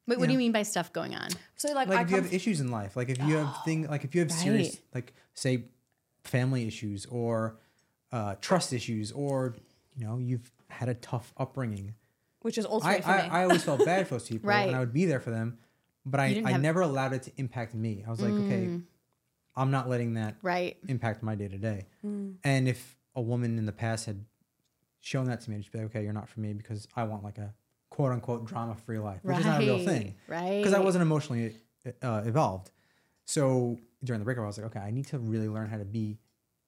Wait, 0.06 0.18
what 0.18 0.26
do 0.26 0.32
you 0.32 0.38
mean 0.38 0.52
by 0.52 0.62
stuff 0.62 0.90
going 0.92 1.14
on 1.14 1.28
So 1.56 1.68
like, 1.74 1.86
like 1.88 1.98
I 1.98 2.02
if 2.02 2.10
you 2.10 2.16
come 2.16 2.24
have 2.24 2.32
issues 2.34 2.60
in 2.60 2.70
life, 2.70 2.96
like 2.96 3.10
if 3.10 3.18
you 3.22 3.36
have 3.36 3.54
thing, 3.64 3.86
like 3.88 4.04
if 4.04 4.14
you 4.14 4.22
have 4.22 4.32
serious, 4.32 4.78
like 4.94 5.12
say, 5.34 5.64
family 6.24 6.66
issues 6.66 7.04
or 7.06 7.58
uh, 8.10 8.34
trust 8.40 8.72
issues, 8.72 9.12
or 9.12 9.54
you 9.96 10.04
know 10.06 10.16
you've 10.18 10.50
had 10.68 10.88
a 10.88 10.94
tough 10.94 11.32
upbringing. 11.36 11.94
which 12.42 12.56
is 12.58 12.64
also 12.64 12.88
I, 12.88 13.02
I. 13.04 13.40
I 13.40 13.42
always 13.44 13.62
felt 13.62 13.84
bad 13.84 14.08
for 14.08 14.14
those 14.14 14.28
people, 14.32 14.48
Right. 14.48 14.66
and 14.68 14.74
I 14.76 14.80
would 14.80 14.92
be 14.94 15.04
there 15.04 15.20
for 15.20 15.30
them, 15.30 15.58
but 16.06 16.18
I, 16.20 16.42
I 16.44 16.52
have- 16.52 16.60
never 16.62 16.80
allowed 16.80 17.12
it 17.12 17.22
to 17.24 17.32
impact 17.36 17.74
me. 17.74 18.02
I 18.06 18.10
was 18.10 18.20
like, 18.20 18.32
okay, 18.32 18.64
Mm. 18.66 18.82
I'm 19.54 19.70
not 19.70 19.88
letting 19.90 20.14
that 20.14 20.36
right 20.42 20.76
impact 20.88 21.22
my 21.22 21.34
day 21.34 21.48
to 21.48 21.58
day. 21.58 21.86
Mm. 22.04 22.36
And 22.44 22.66
if 22.66 22.96
a 23.14 23.20
woman 23.20 23.58
in 23.58 23.66
the 23.66 23.72
past 23.72 24.06
had 24.06 24.24
shown 25.00 25.26
that 25.26 25.40
to 25.42 25.50
me, 25.50 25.56
I'd 25.56 25.62
just 25.62 25.72
be 25.72 25.78
like, 25.78 25.86
okay, 25.88 26.02
you're 26.04 26.12
not 26.12 26.28
for 26.28 26.40
me 26.40 26.52
because 26.52 26.86
I 26.94 27.04
want 27.04 27.24
like 27.24 27.38
a 27.38 27.52
quote 27.90 28.12
unquote 28.12 28.46
drama 28.46 28.74
free 28.74 28.98
life, 28.98 29.20
which 29.22 29.32
right 29.32 29.40
is 29.40 29.46
not 29.46 29.62
a 29.62 29.66
real 29.66 29.78
thing 29.78 30.14
right 30.28 30.58
because 30.58 30.72
I 30.74 30.78
wasn't 30.80 31.02
emotionally 31.02 31.54
uh, 32.02 32.22
evolved. 32.24 32.70
So 33.26 33.78
during 34.04 34.20
the 34.20 34.24
breakup, 34.24 34.44
I 34.44 34.46
was 34.46 34.58
like, 34.58 34.66
okay, 34.68 34.80
I 34.80 34.90
need 34.90 35.06
to 35.08 35.18
really 35.18 35.48
learn 35.48 35.68
how 35.68 35.78
to 35.78 35.84
be 35.84 36.18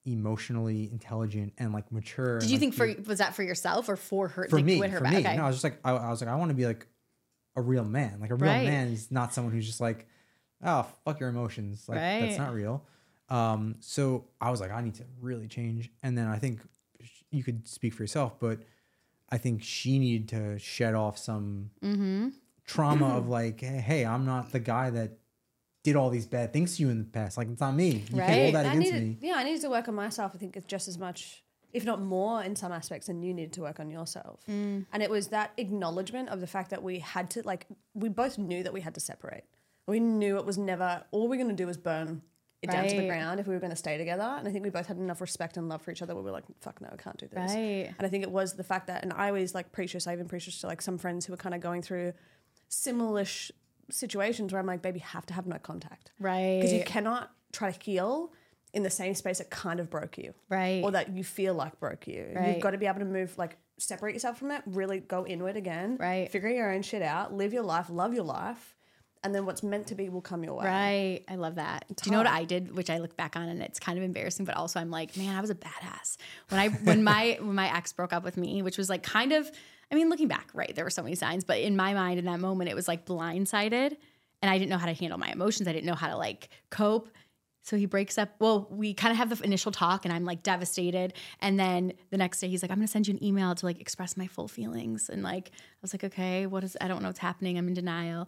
emotionally 0.05 0.89
intelligent 0.91 1.53
and 1.57 1.71
like 1.73 1.91
mature. 1.91 2.39
did 2.39 2.49
you 2.49 2.55
like, 2.55 2.59
think 2.59 2.73
for 2.75 2.93
was 3.07 3.19
that 3.19 3.33
for 3.35 3.43
yourself 3.43 3.87
or 3.89 3.95
for 3.95 4.27
her 4.29 4.47
for 4.49 4.57
like, 4.57 4.65
me? 4.65 4.79
her 4.87 4.97
For 4.97 5.03
back? 5.03 5.13
me, 5.13 5.19
okay 5.19 5.35
no, 5.37 5.43
I 5.43 5.47
was 5.47 5.55
just 5.55 5.63
like, 5.63 5.79
I, 5.83 5.91
I 5.91 6.09
was 6.09 6.21
like, 6.21 6.29
I 6.29 6.35
want 6.35 6.49
to 6.49 6.55
be 6.55 6.65
like 6.65 6.87
a 7.55 7.61
real 7.61 7.85
man. 7.85 8.17
Like 8.19 8.31
a 8.31 8.35
real 8.35 8.51
Right. 8.51 8.65
man 8.65 8.87
is 8.89 9.11
not 9.11 9.33
someone 9.33 9.53
who's 9.53 9.65
just 9.65 9.79
like, 9.81 10.07
oh 10.63 10.85
fuck 11.05 11.19
your 11.19 11.29
emotions. 11.29 11.87
Like 11.87 11.99
Right. 11.99 12.19
that's 12.21 12.37
not 12.37 12.53
real. 12.53 12.83
Um, 13.29 13.75
so 13.79 14.25
I 14.41 14.51
was 14.51 14.59
like, 14.59 14.71
I 14.71 14.81
need 14.81 14.95
to 14.95 15.05
really 15.21 15.47
change. 15.47 15.89
And 16.03 16.17
then 16.17 16.27
I 16.27 16.37
think 16.37 16.59
you 17.33 17.43
could 17.43 17.67
speak 17.67 17.93
for 17.93 18.03
yourself, 18.03 18.39
but 18.39 18.59
I 19.29 19.37
think 19.37 19.63
she 19.63 19.99
needed 19.99 20.29
to 20.29 20.59
shed 20.59 20.93
off 20.93 21.17
some 21.17 21.71
mm-hmm. 21.83 22.29
trauma 22.65 23.17
of 23.17 23.27
like, 23.39 23.61
hey, 23.61 23.79
hey, 23.79 24.05
I'm 24.05 24.25
not 24.25 24.51
the 24.51 24.59
guy 24.59 24.89
that 24.91 25.17
did 25.83 25.95
all 25.95 26.09
these 26.09 26.25
bad 26.25 26.53
things 26.53 26.77
to 26.77 26.83
you 26.83 26.89
in 26.89 26.99
the 26.99 27.03
past. 27.03 27.37
Like 27.37 27.49
it's 27.49 27.59
not 27.59 27.75
me. 27.75 28.03
You 28.09 28.17
can't 28.17 28.31
hold 28.31 28.55
that 28.55 28.65
I 28.65 28.69
against 28.69 28.93
needed, 28.93 29.03
me. 29.03 29.17
yeah, 29.27 29.35
I 29.35 29.43
needed 29.43 29.61
to 29.61 29.69
work 29.69 29.87
on 29.87 29.95
myself. 29.95 30.31
I 30.33 30.37
think 30.37 30.55
it's 30.55 30.65
just 30.65 30.87
as 30.87 30.97
much, 30.97 31.43
if 31.73 31.83
not 31.83 32.01
more, 32.01 32.43
in 32.43 32.55
some 32.55 32.71
aspects, 32.71 33.07
than 33.07 33.21
you 33.21 33.33
needed 33.33 33.53
to 33.53 33.61
work 33.61 33.79
on 33.79 33.89
yourself. 33.89 34.41
Mm. 34.49 34.85
And 34.93 35.03
it 35.03 35.09
was 35.09 35.27
that 35.29 35.51
acknowledgement 35.57 36.29
of 36.29 36.39
the 36.39 36.47
fact 36.47 36.69
that 36.69 36.83
we 36.83 36.99
had 36.99 37.29
to, 37.31 37.41
like, 37.41 37.65
we 37.93 38.09
both 38.09 38.37
knew 38.37 38.63
that 38.63 38.71
we 38.71 38.81
had 38.81 38.93
to 38.93 39.01
separate. 39.01 39.43
We 39.87 39.99
knew 39.99 40.37
it 40.37 40.45
was 40.45 40.57
never 40.57 41.03
all 41.11 41.27
we 41.27 41.35
are 41.35 41.43
going 41.43 41.55
to 41.55 41.63
do 41.63 41.67
is 41.69 41.75
burn 41.75 42.21
it 42.63 42.71
down 42.71 42.87
to 42.87 42.95
the 42.95 43.07
ground 43.07 43.39
if 43.39 43.47
we 43.47 43.53
were 43.53 43.59
going 43.59 43.69
to 43.71 43.75
stay 43.75 43.97
together. 43.97 44.23
And 44.23 44.47
I 44.47 44.51
think 44.51 44.63
we 44.63 44.69
both 44.69 44.87
had 44.87 44.97
enough 44.97 45.21
respect 45.21 45.57
and 45.57 45.69
love 45.69 45.81
for 45.81 45.91
each 45.91 46.01
other 46.01 46.15
where 46.15 46.23
we 46.23 46.29
were 46.31 46.35
like, 46.35 46.45
fuck 46.61 46.81
no, 46.81 46.89
I 46.91 46.95
can't 46.95 47.17
do 47.17 47.27
this. 47.27 47.51
right 47.53 47.93
And 47.97 48.05
I 48.05 48.07
think 48.07 48.23
it 48.23 48.31
was 48.31 48.53
the 48.53 48.63
fact 48.63 48.87
that, 48.87 49.03
and 49.03 49.13
I 49.13 49.27
always 49.27 49.53
like 49.53 49.71
preach 49.71 49.93
this, 49.93 50.07
I 50.07 50.13
even 50.13 50.27
preach 50.27 50.45
this 50.45 50.59
to 50.61 50.67
like 50.67 50.81
some 50.81 50.97
friends 50.97 51.25
who 51.25 51.33
were 51.33 51.37
kind 51.37 51.53
of 51.55 51.61
going 51.61 51.81
through 51.81 52.13
similar 52.69 53.25
situations 53.91 54.51
where 54.51 54.59
I'm 54.59 54.65
like, 54.65 54.81
baby, 54.81 54.99
you 54.99 55.05
have 55.05 55.25
to 55.27 55.33
have 55.33 55.45
no 55.45 55.57
contact. 55.57 56.11
right 56.19 56.59
Because 56.59 56.73
you 56.73 56.83
cannot 56.83 57.31
try 57.51 57.71
to 57.71 57.79
heal 57.83 58.31
in 58.73 58.81
the 58.83 58.89
same 58.89 59.13
space 59.13 59.37
that 59.37 59.51
kind 59.51 59.79
of 59.79 59.89
broke 59.89 60.17
you 60.17 60.33
right 60.49 60.83
or 60.83 60.89
that 60.91 61.09
you 61.15 61.23
feel 61.23 61.53
like 61.53 61.79
broke 61.79 62.07
you. 62.07 62.31
Right. 62.35 62.53
You've 62.53 62.63
got 62.63 62.71
to 62.71 62.77
be 62.79 62.87
able 62.87 62.99
to 62.99 63.05
move, 63.05 63.37
like, 63.37 63.57
separate 63.77 64.13
yourself 64.13 64.39
from 64.39 64.51
it, 64.51 64.61
really 64.65 64.99
go 64.99 65.25
inward 65.27 65.57
again, 65.57 65.97
Right. 65.99 66.31
Figure 66.31 66.49
your 66.49 66.71
own 66.73 66.81
shit 66.81 67.01
out, 67.01 67.33
live 67.33 67.53
your 67.53 67.63
life, 67.63 67.89
love 67.89 68.13
your 68.13 68.23
life. 68.23 68.75
And 69.23 69.33
then 69.33 69.45
what's 69.45 69.63
meant 69.63 69.87
to 69.87 69.95
be 69.95 70.09
will 70.09 70.21
come 70.21 70.43
your 70.43 70.55
way. 70.55 70.65
Right. 70.65 71.21
I 71.29 71.35
love 71.35 71.55
that. 71.55 71.85
Do 71.87 72.09
you 72.09 72.11
know 72.11 72.19
what. 72.19 72.27
I 72.27 72.43
did, 72.43 72.75
which 72.75 72.89
I 72.89 72.97
look 72.97 73.15
back 73.15 73.35
on 73.35 73.47
and 73.47 73.61
it's 73.61 73.79
kind 73.79 73.97
of 73.97 74.03
embarrassing, 74.03 74.45
but 74.45 74.55
also 74.55 74.79
I'm 74.79 74.91
like, 74.91 75.15
man, 75.15 75.35
I 75.35 75.41
was 75.41 75.49
a 75.49 75.55
badass. 75.55 76.17
When 76.49 76.59
I 76.59 76.69
when 76.69 77.03
my 77.03 77.37
when 77.41 77.55
my 77.55 77.75
ex 77.75 77.93
broke 77.93 78.13
up 78.13 78.23
with 78.23 78.37
me, 78.37 78.61
which 78.61 78.77
was 78.77 78.89
like 78.89 79.03
kind 79.03 79.31
of 79.31 79.49
I 79.91 79.95
mean, 79.95 80.09
looking 80.09 80.27
back, 80.27 80.49
right, 80.53 80.73
there 80.75 80.83
were 80.83 80.89
so 80.89 81.03
many 81.03 81.15
signs, 81.15 81.43
but 81.43 81.59
in 81.59 81.75
my 81.75 81.93
mind 81.93 82.19
in 82.19 82.25
that 82.25 82.39
moment 82.39 82.69
it 82.69 82.75
was 82.75 82.87
like 82.87 83.05
blindsided 83.05 83.95
and 84.43 84.49
I 84.49 84.57
didn't 84.57 84.69
know 84.69 84.77
how 84.77 84.87
to 84.87 84.93
handle 84.93 85.17
my 85.17 85.29
emotions. 85.29 85.69
I 85.69 85.71
didn't 85.71 85.85
know 85.85 85.95
how 85.95 86.09
to 86.09 86.17
like 86.17 86.49
cope. 86.69 87.09
So 87.61 87.77
he 87.77 87.85
breaks 87.85 88.17
up. 88.17 88.29
Well, 88.39 88.67
we 88.69 88.93
kind 88.93 89.13
of 89.13 89.17
have 89.17 89.29
the 89.29 89.41
initial 89.41 89.71
talk, 89.71 90.03
and 90.03 90.13
I'm 90.13 90.25
like 90.25 90.43
devastated. 90.43 91.13
And 91.39 91.57
then 91.57 91.93
the 92.09 92.17
next 92.17 92.41
day, 92.41 92.49
he's 92.49 92.61
like, 92.61 92.69
"I'm 92.69 92.77
gonna 92.77 92.89
send 92.89 93.07
you 93.07 93.13
an 93.13 93.23
email 93.23 93.55
to 93.55 93.65
like 93.65 93.79
express 93.79 94.17
my 94.17 94.27
full 94.27 94.49
feelings." 94.49 95.09
And 95.09 95.23
like, 95.23 95.51
I 95.53 95.77
was 95.81 95.93
like, 95.93 96.03
"Okay, 96.03 96.45
what 96.45 96.65
is? 96.65 96.75
I 96.81 96.89
don't 96.89 97.01
know 97.01 97.07
what's 97.07 97.19
happening. 97.19 97.57
I'm 97.57 97.69
in 97.69 97.73
denial." 97.73 98.27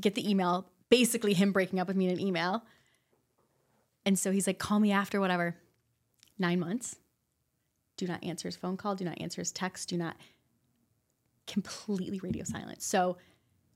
Get 0.00 0.14
the 0.14 0.28
email. 0.28 0.66
Basically, 0.88 1.34
him 1.34 1.52
breaking 1.52 1.80
up 1.80 1.88
with 1.88 1.96
me 1.96 2.06
in 2.06 2.12
an 2.12 2.20
email. 2.20 2.62
And 4.04 4.18
so 4.18 4.30
he's 4.30 4.46
like, 4.46 4.58
"Call 4.58 4.78
me 4.78 4.92
after 4.92 5.20
whatever." 5.20 5.56
Nine 6.38 6.60
months. 6.60 6.96
Do 7.96 8.06
not 8.06 8.22
answer 8.22 8.46
his 8.48 8.56
phone 8.56 8.76
call. 8.76 8.94
Do 8.94 9.04
not 9.04 9.20
answer 9.20 9.40
his 9.40 9.52
text. 9.52 9.88
Do 9.88 9.96
not. 9.96 10.16
Completely 11.46 12.18
radio 12.18 12.44
silence. 12.44 12.84
So, 12.84 13.16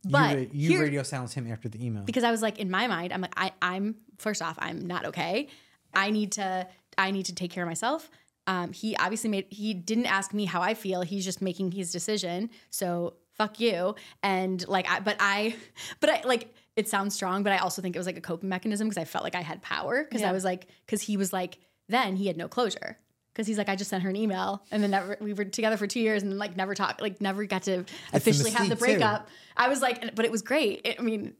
but 0.08 0.38
you, 0.38 0.48
you 0.52 0.68
here- 0.70 0.82
radio 0.82 1.02
silence 1.02 1.32
him 1.34 1.50
after 1.50 1.68
the 1.68 1.84
email. 1.84 2.02
because 2.02 2.24
I 2.24 2.30
was 2.30 2.42
like 2.42 2.58
in 2.58 2.70
my 2.70 2.86
mind, 2.88 3.12
I'm 3.12 3.20
like, 3.20 3.34
I, 3.36 3.52
I'm 3.62 3.94
first 4.18 4.42
off, 4.42 4.56
I'm 4.58 4.86
not 4.86 5.06
okay. 5.06 5.48
I 5.94 6.10
need 6.10 6.32
to, 6.32 6.66
I 6.98 7.12
need 7.12 7.26
to 7.26 7.34
take 7.34 7.50
care 7.50 7.62
of 7.64 7.68
myself. 7.68 8.10
Um, 8.46 8.72
he 8.72 8.96
obviously 8.96 9.30
made, 9.30 9.46
he 9.50 9.72
didn't 9.72 10.06
ask 10.06 10.34
me 10.34 10.46
how 10.46 10.60
I 10.62 10.74
feel. 10.74 11.02
He's 11.02 11.24
just 11.24 11.40
making 11.40 11.72
his 11.72 11.92
decision. 11.92 12.50
So 12.70 13.14
fuck 13.41 13.59
you. 13.61 13.95
And 14.22 14.66
like, 14.68 14.86
I, 14.91 15.01
but 15.01 15.16
I, 15.20 15.55
but 16.01 16.11
I 16.11 16.22
like, 16.24 16.55
it 16.76 16.88
sounds 16.88 17.14
strong, 17.14 17.43
but 17.43 17.53
I 17.53 17.59
also 17.59 17.80
think 17.82 17.97
it 17.97 17.99
was 17.99 18.07
like 18.07 18.18
a 18.18 18.20
coping 18.20 18.49
mechanism 18.49 18.88
because 18.88 19.01
I 19.01 19.05
felt 19.05 19.24
like 19.24 19.34
I 19.34 19.41
had 19.41 19.62
power 19.62 20.05
because 20.05 20.20
Yeah. 20.22 20.30
I 20.30 20.32
was 20.32 20.45
like, 20.45 20.66
because 20.86 21.03
he 21.03 21.16
was 21.16 21.32
like, 21.32 21.59
then 21.88 22.16
he 22.16 22.26
had 22.26 22.36
no 22.36 22.49
closure. 22.49 22.97
Because 23.32 23.47
he's 23.47 23.59
like, 23.59 23.68
I 23.68 23.76
just 23.76 23.88
sent 23.91 24.03
her 24.03 24.11
an 24.11 24.16
email, 24.16 24.64
and 24.72 24.82
then 24.82 24.91
never, 24.91 25.16
we 25.20 25.32
were 25.34 25.45
together 25.45 25.76
for 25.76 25.86
two 25.86 26.01
years, 26.01 26.24
and 26.24 26.36
like 26.36 26.57
never 26.57 26.74
talked, 26.74 27.01
like 27.01 27.20
never 27.20 27.45
got 27.47 27.62
to 27.62 27.84
officially 28.12 28.51
have 28.51 28.68
the 28.68 28.74
mystique, 28.74 28.78
too. 28.78 28.84
breakup. 28.84 29.28
I 29.57 29.68
was 29.68 29.80
like, 29.80 30.16
but 30.16 30.24
it 30.24 30.32
was 30.32 30.43
great. 30.43 30.80
It- 30.84 30.97
I 30.99 31.03
mean, 31.03 31.34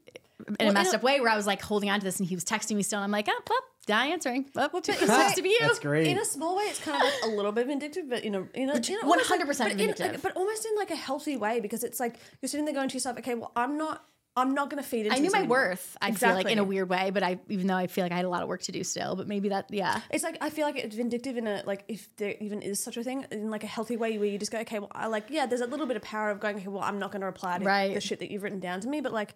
in 0.47 0.55
Well, 0.59 0.69
a 0.69 0.73
messed 0.73 0.89
in 0.91 0.95
a- 0.95 0.97
up 0.99 1.03
way 1.03 1.19
where 1.19 1.29
I 1.29 1.35
was 1.35 1.45
like 1.45 1.61
holding 1.61 1.89
on 1.89 1.99
to 1.99 2.03
this 2.05 2.19
and 2.19 2.27
he 2.29 2.33
was 2.33 2.45
texting 2.45 2.77
me 2.77 2.81
still. 2.83 2.99
And 2.99 3.03
I'm 3.03 3.11
like, 3.11 3.27
oh, 3.29 3.41
well, 3.49 3.59
not 3.89 4.07
answering. 4.07 4.45
Well, 4.55 4.69
it 4.73 4.89
it's 4.89 4.99
sucks 5.05 5.35
to 5.35 5.41
be 5.41 5.49
you. 5.49 5.57
That's 5.61 5.79
great. 5.79 6.07
In 6.07 6.17
a 6.17 6.25
small 6.25 6.55
way, 6.57 6.63
it's 6.65 6.79
kind 6.79 6.97
of 6.97 7.03
like 7.03 7.13
a 7.23 7.35
little 7.35 7.51
bit 7.51 7.67
vindictive, 7.67 8.09
but 8.09 8.23
you 8.23 8.29
know, 8.29 8.47
in 8.53 8.69
a, 8.69 8.73
in 8.75 8.97
a 9.01 9.01
almost 9.03 9.29
100% 9.29 9.31
like, 9.31 9.47
but 9.57 9.71
in- 9.71 9.77
vindictive. 9.77 10.21
but 10.21 10.35
almost 10.35 10.65
in 10.65 10.75
like 10.75 10.91
a 10.91 10.95
healthy 10.95 11.37
way 11.37 11.59
because 11.59 11.83
it's 11.83 11.99
like 11.99 12.15
you're 12.41 12.49
sitting 12.49 12.65
there 12.65 12.73
going 12.75 12.89
to 12.89 12.93
yourself, 12.93 13.17
okay, 13.19 13.33
well, 13.35 13.51
I'm 13.55 13.77
not, 13.77 14.05
I'm 14.37 14.53
not 14.53 14.69
going 14.69 14.81
to 14.81 14.87
feed 14.87 15.07
into. 15.07 15.17
I 15.17 15.19
knew 15.19 15.29
my 15.31 15.39
anymore. 15.39 15.57
worth. 15.57 15.97
I 16.01 16.11
feel 16.13 16.33
like 16.33 16.45
in 16.49 16.57
a 16.57 16.63
weird 16.63 16.87
way, 16.89 17.09
but 17.09 17.21
I 17.21 17.39
even 17.49 17.67
though 17.67 17.75
I 17.75 17.87
feel 17.87 18.05
like 18.05 18.13
I 18.13 18.15
had 18.15 18.23
a 18.25 18.29
lot 18.29 18.43
of 18.43 18.47
work 18.47 18.61
to 18.61 18.71
do 18.71 18.81
still, 18.83 19.15
but 19.17 19.27
maybe 19.27 19.49
that 19.49 19.65
yeah. 19.71 19.99
It's 20.09 20.23
like 20.23 20.37
I 20.39 20.49
feel 20.49 20.65
like 20.65 20.77
it's 20.77 20.95
vindictive 20.95 21.35
in 21.35 21.47
a 21.47 21.63
like 21.65 21.83
if 21.89 22.07
there 22.15 22.35
even 22.39 22.61
is 22.61 22.81
such 22.81 22.95
a 22.95 23.03
thing 23.03 23.25
in 23.29 23.49
like 23.51 23.65
a 23.65 23.67
healthy 23.67 23.97
way 23.97 24.17
where 24.17 24.27
you 24.29 24.37
just 24.37 24.51
go 24.51 24.59
okay 24.59 24.79
well 24.79 24.87
I 24.93 25.07
like 25.07 25.25
yeah 25.29 25.47
there's 25.47 25.59
a 25.59 25.65
little 25.67 25.85
bit 25.85 25.97
of 25.97 26.03
power 26.03 26.29
of 26.29 26.39
going 26.39 26.55
okay 26.55 26.67
well 26.69 26.81
I'm 26.81 26.97
not 26.97 27.11
going 27.11 27.19
to 27.19 27.25
reply 27.25 27.57
to 27.57 27.65
Right. 27.65 27.93
the 27.93 27.99
shit 27.99 28.19
that 28.19 28.31
you've 28.31 28.43
written 28.43 28.61
down 28.61 28.79
to 28.81 28.87
me 28.87 29.01
but 29.01 29.11
like 29.11 29.33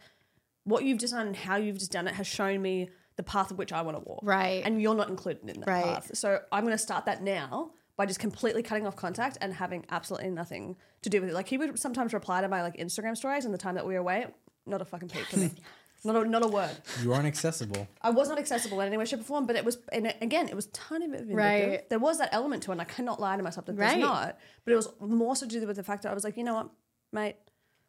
what 0.64 0.86
you've 0.86 0.98
just 1.00 1.12
done 1.14 1.28
and 1.28 1.36
how 1.36 1.58
you've 1.58 1.78
just 1.78 1.92
done 1.92 2.08
it 2.08 2.14
has 2.14 2.26
shown 2.26 2.62
me 2.62 2.90
the 3.18 3.24
path 3.24 3.52
of 3.52 3.58
which 3.58 3.72
I 3.74 3.82
want 3.82 3.98
to 3.98 4.04
walk 4.04 4.20
Right. 4.24 4.62
and 4.66 4.82
you're 4.82 4.96
not 4.96 5.10
included 5.10 5.50
in 5.50 5.60
that 5.62 5.68
Right. 5.70 5.84
path 5.86 6.12
so 6.16 6.40
I'm 6.52 6.64
going 6.64 6.74
to 6.74 6.78
start 6.78 7.06
that 7.06 7.22
now 7.24 7.72
by 7.98 8.06
just 8.06 8.20
completely 8.20 8.62
cutting 8.62 8.86
off 8.86 8.96
contact 8.96 9.38
and 9.42 9.54
having 9.54 9.86
absolutely 9.90 10.30
nothing 10.30 10.76
to 11.02 11.10
do 11.10 11.22
with 11.22 11.30
it 11.30 11.34
like 11.34 11.48
he 11.48 11.58
would 11.58 11.80
sometimes 11.80 12.14
reply 12.14 12.42
to 12.42 12.48
my 12.48 12.62
like 12.62 12.76
Instagram 12.78 13.16
stories 13.16 13.46
and 13.46 13.54
the 13.54 13.58
time 13.58 13.76
that 13.76 13.86
we 13.86 13.94
were 13.94 14.00
away 14.00 14.26
not 14.66 14.82
a 14.82 14.86
fucking 14.86 15.10
peep 15.10 15.28
to 15.30 15.38
me 15.40 15.52
not 16.04 16.16
a, 16.16 16.26
not 16.30 16.44
a 16.44 16.48
word 16.48 16.76
you 17.02 17.14
aren't 17.14 17.26
accessible. 17.26 17.88
I 18.02 18.10
was 18.12 18.30
not 18.30 18.38
accessible 18.38 18.80
in 18.82 18.88
any 18.88 18.98
way, 18.98 19.06
shape, 19.06 19.22
or 19.22 19.24
form, 19.24 19.48
but 19.48 19.56
it 19.56 19.66
was, 19.66 19.78
and 19.92 20.14
again, 20.22 20.48
it 20.50 20.56
was 20.56 20.68
tiny 20.68 21.08
bit 21.08 21.22
vindictive. 21.26 21.36
Right. 21.38 21.90
There 21.90 21.98
was 21.98 22.20
that 22.20 22.30
element 22.32 22.62
to 22.64 22.72
it, 22.72 22.74
and 22.76 22.82
I 22.82 22.86
cannot 22.86 23.20
lie 23.20 23.36
to 23.38 23.42
myself 23.42 23.66
that 23.66 23.76
there's 23.76 23.98
not. 23.98 24.38
But 24.66 24.74
it 24.74 24.76
was 24.76 24.90
more 25.00 25.36
so 25.36 25.48
to 25.48 25.60
do 25.60 25.66
with 25.66 25.78
the 25.78 25.84
fact 25.84 26.04
that 26.04 26.12
I 26.12 26.14
was 26.14 26.24
like, 26.24 26.38
you 26.38 26.44
know 26.44 26.54
what, 26.54 26.70
mate, 27.12 27.38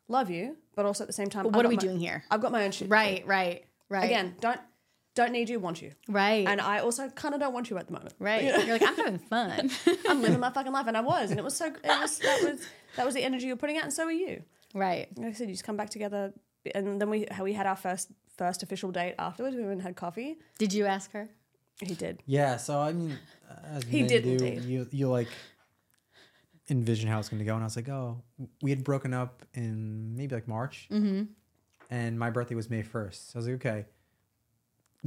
love 0.08 0.30
you, 0.30 0.56
but 0.74 0.86
also 0.86 1.04
at 1.04 1.08
the 1.08 1.12
same 1.12 1.28
time, 1.28 1.42
But 1.44 1.52
what 1.54 1.66
are 1.66 1.68
we 1.68 1.76
my- 1.76 1.80
doing 1.80 1.98
here? 1.98 2.24
I've 2.30 2.40
got 2.40 2.52
my 2.52 2.64
own 2.64 2.70
shit. 2.70 2.88
Right, 2.88 3.26
right, 3.26 3.66
right. 3.90 4.04
Again, 4.04 4.34
don't 4.40 4.60
don't 5.16 5.32
need 5.32 5.48
you, 5.48 5.58
want 5.58 5.82
you. 5.82 5.90
right, 6.08 6.46
And 6.46 6.60
I 6.60 6.78
also 6.78 7.08
kind 7.08 7.34
of 7.34 7.40
don't 7.40 7.52
want 7.52 7.68
you 7.70 7.76
at 7.78 7.86
the 7.88 7.92
moment. 7.94 8.14
right. 8.20 8.44
You're 8.44 8.78
like 8.78 8.86
I'm 8.88 8.94
having 8.96 9.18
fun. 9.18 9.70
I'm 10.08 10.22
living 10.22 10.38
my 10.38 10.50
fucking 10.50 10.72
life, 10.72 10.86
and 10.86 10.96
I 10.96 11.00
was, 11.00 11.30
and 11.32 11.40
it 11.40 11.42
was 11.42 11.56
so. 11.56 11.66
It 11.66 12.00
was 12.00 12.18
that 12.20 12.40
was 12.44 12.60
that 12.96 13.04
was 13.04 13.14
the 13.14 13.24
energy 13.24 13.46
you're 13.48 13.56
putting 13.56 13.76
out, 13.78 13.82
and 13.84 13.92
so 13.92 14.04
are 14.04 14.12
you. 14.12 14.42
right. 14.74 15.08
Like 15.18 15.28
I 15.28 15.32
said, 15.32 15.48
you 15.48 15.54
just 15.54 15.64
come 15.64 15.76
back 15.76 15.90
together, 15.90 16.32
and 16.74 17.00
then 17.00 17.10
we 17.10 17.26
we 17.42 17.52
had 17.54 17.66
our 17.66 17.76
first 17.76 18.12
first 18.36 18.62
official 18.62 18.92
date 18.92 19.14
afterwards. 19.18 19.56
We 19.56 19.62
went 19.62 19.72
and 19.72 19.82
had 19.82 19.96
coffee. 19.96 20.36
Did 20.58 20.72
you 20.72 20.84
ask 20.86 21.10
her? 21.12 21.28
He 21.80 21.94
did. 21.94 22.22
Yeah, 22.26 22.56
so 22.58 22.78
I 22.80 22.92
mean, 22.92 23.18
as 23.74 23.82
He 23.84 24.02
did 24.02 24.22
do, 24.24 24.30
indeed. 24.32 24.62
you 24.64 24.86
you 24.92 25.08
like 25.08 25.28
envision 26.68 27.08
how 27.08 27.18
it's 27.18 27.28
going 27.28 27.38
to 27.38 27.44
go, 27.44 27.54
and 27.54 27.62
I 27.62 27.66
was 27.66 27.76
like, 27.76 27.88
oh, 27.88 28.22
we 28.62 28.70
had 28.70 28.82
broken 28.84 29.14
up 29.14 29.44
in 29.54 30.14
maybe 30.16 30.34
like 30.34 30.48
March, 30.48 30.88
Mm-hmm. 30.90 31.22
and 31.90 32.18
my 32.18 32.30
birthday 32.30 32.54
was 32.54 32.68
May 32.70 32.82
first. 32.82 33.30
So 33.30 33.36
I 33.36 33.38
was 33.38 33.46
like, 33.48 33.56
okay, 33.66 33.84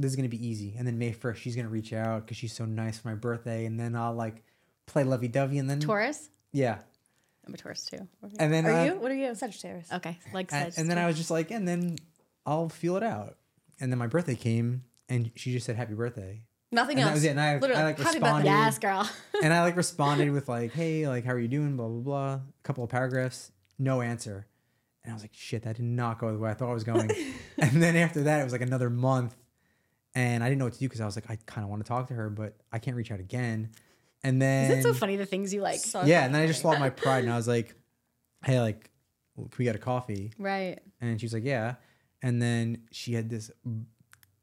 this 0.00 0.10
is 0.10 0.16
going 0.16 0.28
to 0.28 0.36
be 0.36 0.44
easy. 0.46 0.74
And 0.78 0.86
then 0.86 0.98
May 0.98 1.12
first, 1.12 1.42
she's 1.42 1.54
going 1.54 1.66
to 1.66 1.72
reach 1.72 1.92
out 1.92 2.24
because 2.24 2.36
she's 2.36 2.52
so 2.52 2.64
nice 2.64 2.98
for 2.98 3.08
my 3.08 3.14
birthday, 3.14 3.66
and 3.66 3.78
then 3.78 3.94
I'll 3.94 4.14
like 4.14 4.42
play 4.86 5.04
lovey 5.04 5.28
dovey, 5.28 5.58
and 5.58 5.68
then 5.68 5.80
Taurus. 5.80 6.30
yeah, 6.52 6.78
I'm 7.46 7.54
a 7.54 7.56
Taurus 7.56 7.84
too. 7.84 8.06
and 8.38 8.52
then 8.52 8.66
Are 8.66 8.72
uh, 8.72 8.84
you? 8.84 8.94
What 8.94 9.10
are 9.10 9.14
you? 9.14 9.34
Sagittarius. 9.34 9.92
Okay, 9.92 10.18
like 10.32 10.52
and, 10.52 10.72
and 10.76 10.90
then 10.90 10.98
I 10.98 11.06
was 11.06 11.16
just 11.16 11.30
like, 11.30 11.50
and 11.50 11.66
then 11.66 11.96
I'll 12.46 12.68
feel 12.68 12.96
it 12.96 13.02
out. 13.02 13.36
And 13.80 13.90
then 13.92 13.98
my 13.98 14.06
birthday 14.08 14.34
came, 14.34 14.84
and 15.08 15.30
she 15.36 15.52
just 15.52 15.64
said 15.66 15.76
happy 15.76 15.94
birthday, 15.94 16.42
Nothing 16.72 16.98
and 16.98 17.04
else. 17.04 17.08
that 17.10 17.14
was 17.14 17.24
it. 17.24 17.30
And 17.30 17.40
I, 17.40 17.58
Literally, 17.58 17.82
I 17.82 17.84
like 17.86 17.98
happy 17.98 18.18
responded. 18.18 18.48
birthday. 18.48 18.48
yes, 18.48 18.78
girl. 18.78 19.10
and 19.42 19.52
I 19.52 19.62
like 19.62 19.76
responded 19.76 20.30
with 20.32 20.48
like, 20.48 20.72
"Hey, 20.72 21.08
like, 21.08 21.24
how 21.24 21.32
are 21.32 21.38
you 21.38 21.48
doing?" 21.48 21.76
Blah 21.76 21.88
blah 21.88 22.00
blah. 22.00 22.32
A 22.34 22.40
couple 22.62 22.84
of 22.84 22.90
paragraphs, 22.90 23.52
no 23.78 24.00
answer, 24.02 24.46
and 25.02 25.12
I 25.12 25.14
was 25.14 25.22
like, 25.22 25.32
"Shit, 25.34 25.62
that 25.62 25.76
did 25.76 25.84
not 25.84 26.18
go 26.18 26.30
the 26.32 26.38
way 26.38 26.50
I 26.50 26.54
thought 26.54 26.70
it 26.70 26.74
was 26.74 26.84
going." 26.84 27.10
and 27.58 27.82
then 27.82 27.96
after 27.96 28.22
that, 28.24 28.40
it 28.40 28.44
was 28.44 28.52
like 28.52 28.60
another 28.62 28.90
month, 28.90 29.34
and 30.14 30.42
I 30.42 30.48
didn't 30.48 30.58
know 30.58 30.64
what 30.66 30.74
to 30.74 30.78
do 30.80 30.86
because 30.88 31.00
I 31.00 31.06
was 31.06 31.16
like, 31.16 31.30
I 31.30 31.38
kind 31.46 31.64
of 31.64 31.70
want 31.70 31.84
to 31.84 31.88
talk 31.88 32.08
to 32.08 32.14
her, 32.14 32.30
but 32.30 32.56
I 32.72 32.78
can't 32.78 32.96
reach 32.96 33.10
out 33.10 33.20
again. 33.20 33.70
And 34.22 34.40
then 34.40 34.70
Isn't 34.70 34.78
it 34.80 34.82
so 34.82 34.92
funny 34.92 35.16
the 35.16 35.26
things 35.26 35.54
you 35.54 35.62
like? 35.62 35.80
So 35.80 36.04
yeah, 36.04 36.24
and 36.24 36.34
then 36.34 36.42
I 36.42 36.46
just 36.46 36.62
funny. 36.62 36.76
swallowed 36.76 36.80
my 36.80 36.90
pride, 36.90 37.24
and 37.24 37.32
I 37.32 37.36
was 37.36 37.48
like, 37.48 37.74
"Hey, 38.44 38.60
like, 38.60 38.90
can 39.36 39.50
we 39.58 39.64
get 39.64 39.74
a 39.76 39.78
coffee?" 39.78 40.32
Right. 40.38 40.78
And 41.00 41.18
she 41.18 41.24
was 41.24 41.32
like, 41.32 41.44
"Yeah," 41.44 41.76
and 42.22 42.40
then 42.42 42.82
she 42.90 43.14
had 43.14 43.30
this 43.30 43.50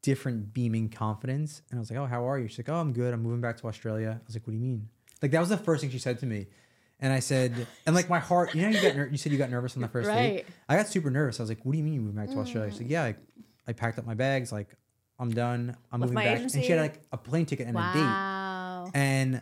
different 0.01 0.53
beaming 0.53 0.89
confidence, 0.89 1.61
and 1.69 1.77
I 1.77 1.81
was 1.81 1.91
like, 1.91 1.99
"Oh, 1.99 2.05
how 2.05 2.27
are 2.27 2.39
you?" 2.39 2.47
She's 2.47 2.59
like, 2.59 2.69
"Oh, 2.69 2.79
I'm 2.79 2.93
good. 2.93 3.13
I'm 3.13 3.21
moving 3.21 3.41
back 3.41 3.57
to 3.57 3.67
Australia." 3.67 4.19
I 4.19 4.25
was 4.25 4.35
like, 4.35 4.47
"What 4.47 4.51
do 4.51 4.57
you 4.57 4.63
mean?" 4.63 4.89
Like 5.21 5.31
that 5.31 5.39
was 5.39 5.49
the 5.49 5.57
first 5.57 5.81
thing 5.81 5.91
she 5.91 5.99
said 5.99 6.17
to 6.19 6.25
me, 6.25 6.47
and 6.99 7.13
I 7.13 7.19
said, 7.19 7.67
and 7.85 7.95
like 7.95 8.09
my 8.09 8.19
heart, 8.19 8.55
you 8.55 8.63
know, 8.63 8.69
you 8.69 8.81
got 8.81 8.95
ner- 8.95 9.09
you 9.11 9.17
said 9.17 9.31
you 9.31 9.37
got 9.37 9.51
nervous 9.51 9.75
on 9.75 9.81
the 9.83 9.87
first 9.87 10.07
Right. 10.07 10.37
date. 10.37 10.45
I 10.67 10.75
got 10.75 10.87
super 10.87 11.11
nervous. 11.11 11.39
I 11.39 11.43
was 11.43 11.49
like, 11.49 11.63
"What 11.63 11.73
do 11.73 11.77
you 11.77 11.83
mean 11.83 11.93
you 11.93 12.01
moving 12.01 12.15
back 12.15 12.29
to 12.29 12.35
mm. 12.35 12.41
Australia?" 12.41 12.71
She's 12.71 12.81
like, 12.81 12.89
"Yeah, 12.89 13.03
I, 13.03 13.15
I 13.67 13.73
packed 13.73 13.99
up 13.99 14.05
my 14.05 14.15
bags. 14.15 14.51
Like, 14.51 14.69
I'm 15.19 15.31
done. 15.31 15.75
I'm 15.91 15.99
With 16.01 16.09
moving 16.11 16.15
my 16.15 16.25
back." 16.25 16.39
And 16.41 16.51
she 16.51 16.67
had 16.71 16.79
like 16.81 17.01
a 17.11 17.17
plane 17.17 17.45
ticket 17.45 17.67
and 17.67 17.75
a 17.77 17.81
date, 17.93 17.99
Wow. 17.99 18.91
and 18.93 19.41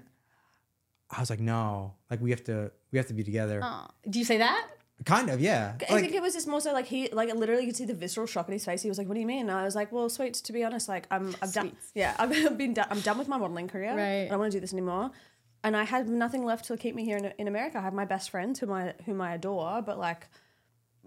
I 1.12 1.20
was 1.20 1.30
like, 1.30 1.40
"No, 1.40 1.94
like 2.10 2.22
we 2.22 2.30
have 2.32 2.44
to, 2.46 2.72
we 2.92 2.98
have 2.98 3.08
to 3.08 3.14
be 3.14 3.24
together." 3.24 3.60
Oh, 3.64 3.88
do 4.10 4.20
you 4.20 4.26
say 4.26 4.38
that? 4.38 4.68
Kind 5.04 5.30
of, 5.30 5.42
yeah. 5.42 5.74
I 5.90 5.94
Like, 5.94 6.04
think 6.04 6.16
it 6.16 6.22
was 6.22 6.34
just 6.34 6.48
more 6.48 6.62
so 6.62 6.72
like 6.72 6.86
he 6.86 7.10
like 7.12 7.34
literally 7.36 7.64
you 7.64 7.68
could 7.68 7.76
see 7.76 7.86
the 7.86 7.94
visceral 7.94 8.28
shock 8.28 8.48
in 8.48 8.54
his 8.54 8.64
face. 8.64 8.82
He 8.82 8.88
was 8.90 8.98
like, 8.98 9.08
"What 9.08 9.16
do 9.16 9.20
you 9.20 9.26
mean?" 9.28 9.50
And 9.50 9.52
I 9.52 9.64
was 9.66 9.76
like, 9.76 9.92
"Well, 9.92 10.08
sweet. 10.10 10.34
To 10.36 10.54
be 10.54 10.64
honest, 10.64 10.88
like 10.88 11.06
I'm 11.12 11.36
I've 11.42 11.52
done 11.54 11.70
Sweets. 11.72 11.92
yeah 11.94 12.16
I've 12.20 12.58
been 12.58 12.74
done, 12.74 12.88
I'm 12.90 13.02
done 13.02 13.18
with 13.18 13.28
my 13.28 13.38
modeling 13.38 13.68
career. 13.68 13.94
Right. 13.96 14.24
I 14.26 14.28
don't 14.30 14.40
want 14.40 14.52
to 14.54 14.58
do 14.58 14.62
this 14.62 14.74
anymore." 14.74 15.12
And 15.66 15.76
I 15.76 15.84
had 15.84 16.08
nothing 16.08 16.46
left 16.46 16.66
to 16.66 16.78
keep 16.78 16.94
me 16.96 17.04
here 17.04 17.18
in, 17.18 17.26
in 17.40 17.48
America. 17.48 17.80
I 17.80 17.82
have 17.82 17.94
my 17.94 18.06
best 18.06 18.30
friend 18.30 18.58
whom 18.58 18.72
I 18.72 18.94
whom 19.06 19.20
I 19.20 19.34
adore, 19.34 19.82
but 19.82 19.98
like 20.00 20.28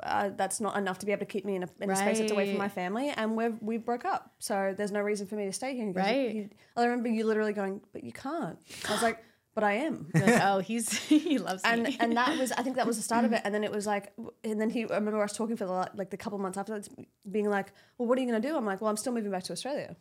uh, 0.02 0.30
that's 0.36 0.60
not 0.60 0.76
enough 0.76 0.98
to 0.98 1.06
be 1.06 1.12
able 1.12 1.20
to 1.20 1.26
keep 1.26 1.44
me 1.44 1.56
in 1.56 1.62
a, 1.64 1.68
in 1.80 1.90
a 1.90 1.96
space 1.96 2.18
that's 2.18 2.32
away 2.32 2.48
from 2.48 2.58
my 2.58 2.68
family. 2.68 3.10
And 3.10 3.36
we 3.36 3.48
we 3.60 3.76
broke 3.78 4.04
up, 4.04 4.32
so 4.38 4.74
there's 4.76 4.92
no 4.92 5.00
reason 5.00 5.26
for 5.26 5.34
me 5.36 5.44
to 5.46 5.52
stay 5.52 5.74
here. 5.74 5.86
He 5.86 5.92
goes, 5.92 6.04
Right. 6.04 6.34
"You-" 6.34 6.50
I 6.76 6.84
remember 6.84 7.08
you 7.08 7.24
literally 7.26 7.52
going, 7.52 7.80
"But 7.92 8.04
you 8.04 8.12
can't." 8.12 8.58
I 8.88 8.92
was 8.92 9.02
like, 9.02 9.18
"But 9.54 9.64
I 9.64 9.72
am." 9.74 10.10
Like, 10.14 10.40
oh, 10.42 10.58
he's 10.60 10.92
he 11.08 11.38
loves 11.38 11.62
and 11.64 11.82
me. 11.84 11.96
and 12.00 12.16
that 12.16 12.38
was 12.38 12.52
I 12.52 12.62
think 12.62 12.76
that 12.76 12.86
was 12.86 12.96
the 12.96 13.02
start 13.02 13.24
of 13.24 13.32
it. 13.32 13.42
And 13.44 13.54
then 13.54 13.64
it 13.64 13.72
was 13.72 13.86
like, 13.86 14.12
and 14.44 14.60
then 14.60 14.70
he 14.70 14.82
I 14.84 14.94
remember 14.94 15.22
us 15.22 15.32
talking 15.36 15.56
for 15.56 15.66
the 15.66 15.72
la- 15.72 15.88
like 15.94 16.10
the 16.10 16.16
couple 16.16 16.38
months 16.38 16.58
after 16.58 16.78
that, 16.78 16.88
being 17.30 17.48
like, 17.50 17.72
well, 17.96 18.06
what 18.08 18.18
are 18.18 18.20
you 18.20 18.26
gonna 18.26 18.40
do? 18.40 18.56
I'm 18.56 18.66
like, 18.66 18.80
well, 18.80 18.90
I'm 18.90 18.96
still 18.96 19.12
moving 19.12 19.30
back 19.30 19.44
to 19.44 19.52
Australia. 19.52 19.96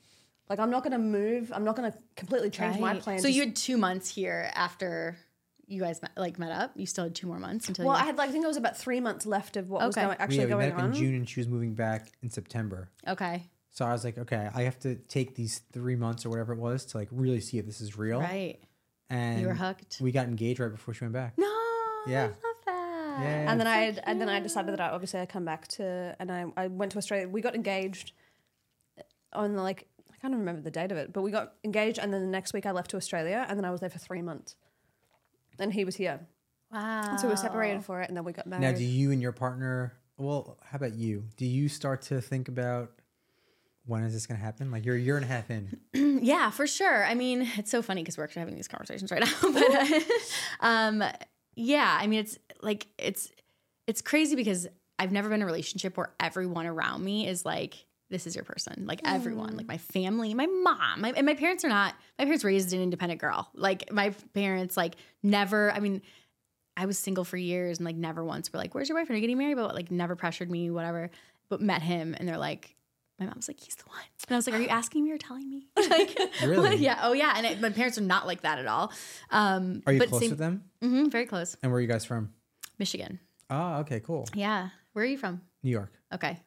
Like 0.49 0.59
I'm 0.59 0.69
not 0.69 0.83
gonna 0.83 0.99
move. 0.99 1.51
I'm 1.53 1.63
not 1.65 1.75
gonna 1.75 1.93
completely 2.15 2.49
change 2.49 2.79
my 2.79 2.93
Right. 2.93 3.01
plans. 3.01 3.21
So 3.21 3.27
you 3.27 3.41
had 3.41 3.55
two 3.55 3.77
months 3.77 4.07
here 4.13 4.49
after 4.55 5.17
you 5.67 5.81
guys 5.81 6.01
met, 6.01 6.11
like 6.17 6.39
met 6.39 6.51
up. 6.51 6.71
You 6.75 6.85
still 6.85 7.03
had 7.05 7.15
two 7.15 7.27
more 7.27 7.39
months 7.39 7.67
until. 7.67 7.85
well, 7.87 7.97
you 7.97 8.03
I 8.03 8.05
had 8.05 8.17
like 8.17 8.29
I 8.29 8.31
think 8.31 8.43
it 8.43 8.47
was 8.47 8.57
about 8.57 8.77
three 8.77 8.99
months 8.99 9.25
left 9.25 9.57
of 9.57 9.69
what 9.69 9.85
was 9.85 9.97
Okay. 9.97 10.05
going, 10.05 10.17
yeah, 10.17 10.23
actually 10.23 10.45
we 10.45 10.49
going 10.49 10.69
met 10.69 10.77
up 10.77 10.83
on. 10.83 10.89
in 10.89 10.93
June, 10.95 11.15
and 11.15 11.27
she 11.29 11.39
was 11.39 11.47
moving 11.47 11.73
back 11.73 12.09
in 12.23 12.29
September. 12.29 12.89
okay, 13.07 13.43
So 13.71 13.85
I 13.85 13.91
was 13.91 14.03
like, 14.03 14.17
okay, 14.17 14.49
I 14.55 14.61
have 14.63 14.79
to 14.79 14.95
take 14.95 15.35
these 15.35 15.59
three 15.73 15.95
months 15.95 16.25
or 16.25 16.29
whatever 16.29 16.53
it 16.53 16.59
was 16.59 16.85
to 16.85 16.97
like 16.97 17.09
really 17.11 17.41
see 17.41 17.57
if 17.59 17.65
this 17.65 17.81
is 17.81 17.97
real. 17.97 18.19
right. 18.21 18.57
And 19.09 19.39
You 19.41 19.47
were 19.47 19.53
hooked. 19.53 19.99
We 20.01 20.11
got 20.11 20.27
engaged 20.27 20.59
right 20.59 20.71
before 20.71 20.93
she 20.93 21.03
went 21.05 21.13
back. 21.13 21.37
No, 21.37 21.45
Yeah. 22.07 22.23
I 22.23 22.27
love 22.27 22.33
that. 22.65 23.17
Yeah. 23.23 23.51
and 23.51 23.59
then 23.59 23.67
I 23.67 23.97
and 24.03 24.21
then 24.21 24.29
I 24.29 24.39
decided 24.39 24.71
that 24.73 24.79
I 24.81 24.89
obviously 24.89 25.19
I'd 25.19 25.29
come 25.29 25.43
back 25.45 25.67
to 25.69 26.15
and 26.19 26.31
I, 26.31 26.45
I 26.55 26.67
went 26.67 26.91
to 26.93 26.97
Australia. 26.97 27.27
We 27.27 27.41
got 27.41 27.55
engaged 27.55 28.11
on 29.33 29.55
like 29.55 29.87
I 30.11 30.17
can't 30.19 30.33
remember 30.35 30.61
the 30.61 30.71
date 30.71 30.91
of 30.91 30.97
it, 30.97 31.13
but 31.13 31.21
we 31.21 31.31
got 31.31 31.53
engaged 31.63 31.99
and 31.99 32.13
then 32.13 32.21
the 32.21 32.27
next 32.27 32.53
week 32.53 32.65
I 32.65 32.71
left 32.71 32.91
to 32.91 32.97
Australia 32.97 33.45
and 33.47 33.57
then 33.57 33.65
I 33.65 33.71
was 33.71 33.81
there 33.81 33.89
for 33.89 33.99
three 33.99 34.21
months. 34.21 34.55
And 35.59 35.73
he 35.73 35.85
was 35.85 35.95
here. 35.95 36.19
Wow. 36.71 37.15
So 37.17 37.27
we 37.27 37.33
were 37.33 37.37
separated 37.37 37.83
for 37.83 38.01
it 38.01 38.09
and 38.09 38.17
then 38.17 38.23
we 38.23 38.33
got 38.33 38.47
married. 38.47 38.61
Now, 38.61 38.71
do 38.73 38.83
you 38.83 39.11
and 39.11 39.21
your 39.21 39.31
partner? 39.31 39.93
Well, 40.17 40.57
how 40.63 40.77
about 40.77 40.93
you? 40.93 41.25
Do 41.37 41.45
you 41.45 41.69
start 41.69 42.01
to 42.03 42.21
think 42.21 42.47
about 42.47 42.91
when 43.85 44.03
is 44.03 44.13
this 44.13 44.27
going 44.27 44.39
to 44.39 44.43
happen? 44.43 44.69
Like 44.71 44.85
you're 44.85 44.95
a 44.95 44.99
year 44.99 45.15
and 45.15 45.25
a 45.25 45.27
half 45.27 45.49
in. 45.49 45.79
Yeah, 46.19 46.49
for 46.49 46.65
sure. 46.65 47.05
I 47.05 47.13
mean, 47.13 47.47
it's 47.57 47.69
so 47.69 47.83
funny 47.83 48.01
because 48.01 48.17
we're 48.17 48.23
actually 48.23 48.39
having 48.39 48.55
these 48.55 48.67
conversations 48.67 49.11
right 49.11 49.21
now. 49.21 49.31
But 49.41 49.75
uh, 49.75 49.99
um, 50.59 51.03
yeah, 51.55 51.97
I 51.99 52.07
mean, 52.07 52.19
it's 52.19 52.39
like 52.61 52.87
it's 52.97 53.31
it's 53.85 54.01
crazy 54.01 54.35
because 54.35 54.67
I've 54.99 55.11
never 55.11 55.29
been 55.29 55.35
in 55.35 55.41
a 55.43 55.45
relationship 55.45 55.95
where 55.95 56.11
everyone 56.19 56.65
around 56.65 57.03
me 57.03 57.27
is 57.27 57.45
like, 57.45 57.85
"This 58.09 58.27
is 58.27 58.35
your 58.35 58.43
person." 58.43 58.85
Like 58.87 59.01
everyone, 59.05 59.55
like 59.57 59.67
my 59.67 59.77
family, 59.77 60.33
my 60.33 60.45
mom, 60.45 61.01
my, 61.01 61.13
and 61.15 61.25
my 61.25 61.35
parents 61.35 61.63
are 61.65 61.69
not. 61.69 61.95
My 62.19 62.25
parents 62.25 62.43
raised 62.43 62.73
an 62.73 62.81
independent 62.81 63.19
girl. 63.21 63.49
Like 63.53 63.91
my 63.91 64.11
parents, 64.33 64.75
like 64.77 64.95
never. 65.23 65.71
I 65.71 65.79
mean. 65.79 66.01
I 66.79 66.85
was 66.85 66.99
single 66.99 67.23
for 67.23 67.37
years 67.37 67.79
and 67.79 67.85
like 67.87 67.95
never 67.95 68.23
once 68.23 68.53
were 68.53 68.59
like, 68.59 68.75
"Where's 68.75 68.87
your 68.87 68.95
boyfriend? 68.99 69.15
Are 69.15 69.15
you 69.15 69.21
getting 69.21 69.39
married?" 69.39 69.55
But 69.55 69.73
like 69.73 69.89
never 69.89 70.15
pressured 70.15 70.51
me, 70.51 70.69
whatever. 70.69 71.09
But 71.49 71.59
met 71.59 71.81
him 71.81 72.13
and 72.15 72.27
they're 72.29 72.37
like, 72.37 72.75
my 73.19 73.25
mom's 73.25 73.47
like, 73.47 73.59
"He's 73.59 73.73
the 73.73 73.85
one," 73.87 73.97
and 74.27 74.35
I 74.35 74.37
was 74.37 74.45
like, 74.45 74.55
"Are 74.55 74.61
you 74.61 74.67
asking 74.81 75.03
me 75.03 75.11
or 75.11 75.17
telling 75.17 75.49
me?" 75.49 75.65
Like, 75.89 76.15
Really? 76.45 76.75
yeah. 76.75 76.99
Oh, 77.01 77.13
yeah. 77.13 77.33
And 77.35 77.47
it, 77.47 77.59
my 77.59 77.71
parents 77.71 77.97
are 77.97 78.01
not 78.01 78.27
like 78.27 78.41
that 78.41 78.59
at 78.59 78.67
all. 78.67 78.91
Um, 79.31 79.81
Are 79.87 79.93
you 79.93 79.97
but 79.97 80.09
close 80.09 80.21
same- 80.21 80.29
with 80.29 80.37
them? 80.37 80.65
Mhm, 80.83 81.11
very 81.11 81.25
close. 81.25 81.57
And 81.63 81.71
where 81.71 81.79
are 81.79 81.81
you 81.81 81.87
guys 81.87 82.05
from? 82.05 82.31
Michigan. 82.77 83.19
Oh, 83.49 83.77
okay, 83.79 83.99
cool. 83.99 84.27
Yeah. 84.35 84.69
Where 84.93 85.03
are 85.03 85.07
you 85.07 85.17
from? 85.17 85.41
New 85.63 85.71
York. 85.71 85.91
Okay. 86.13 86.39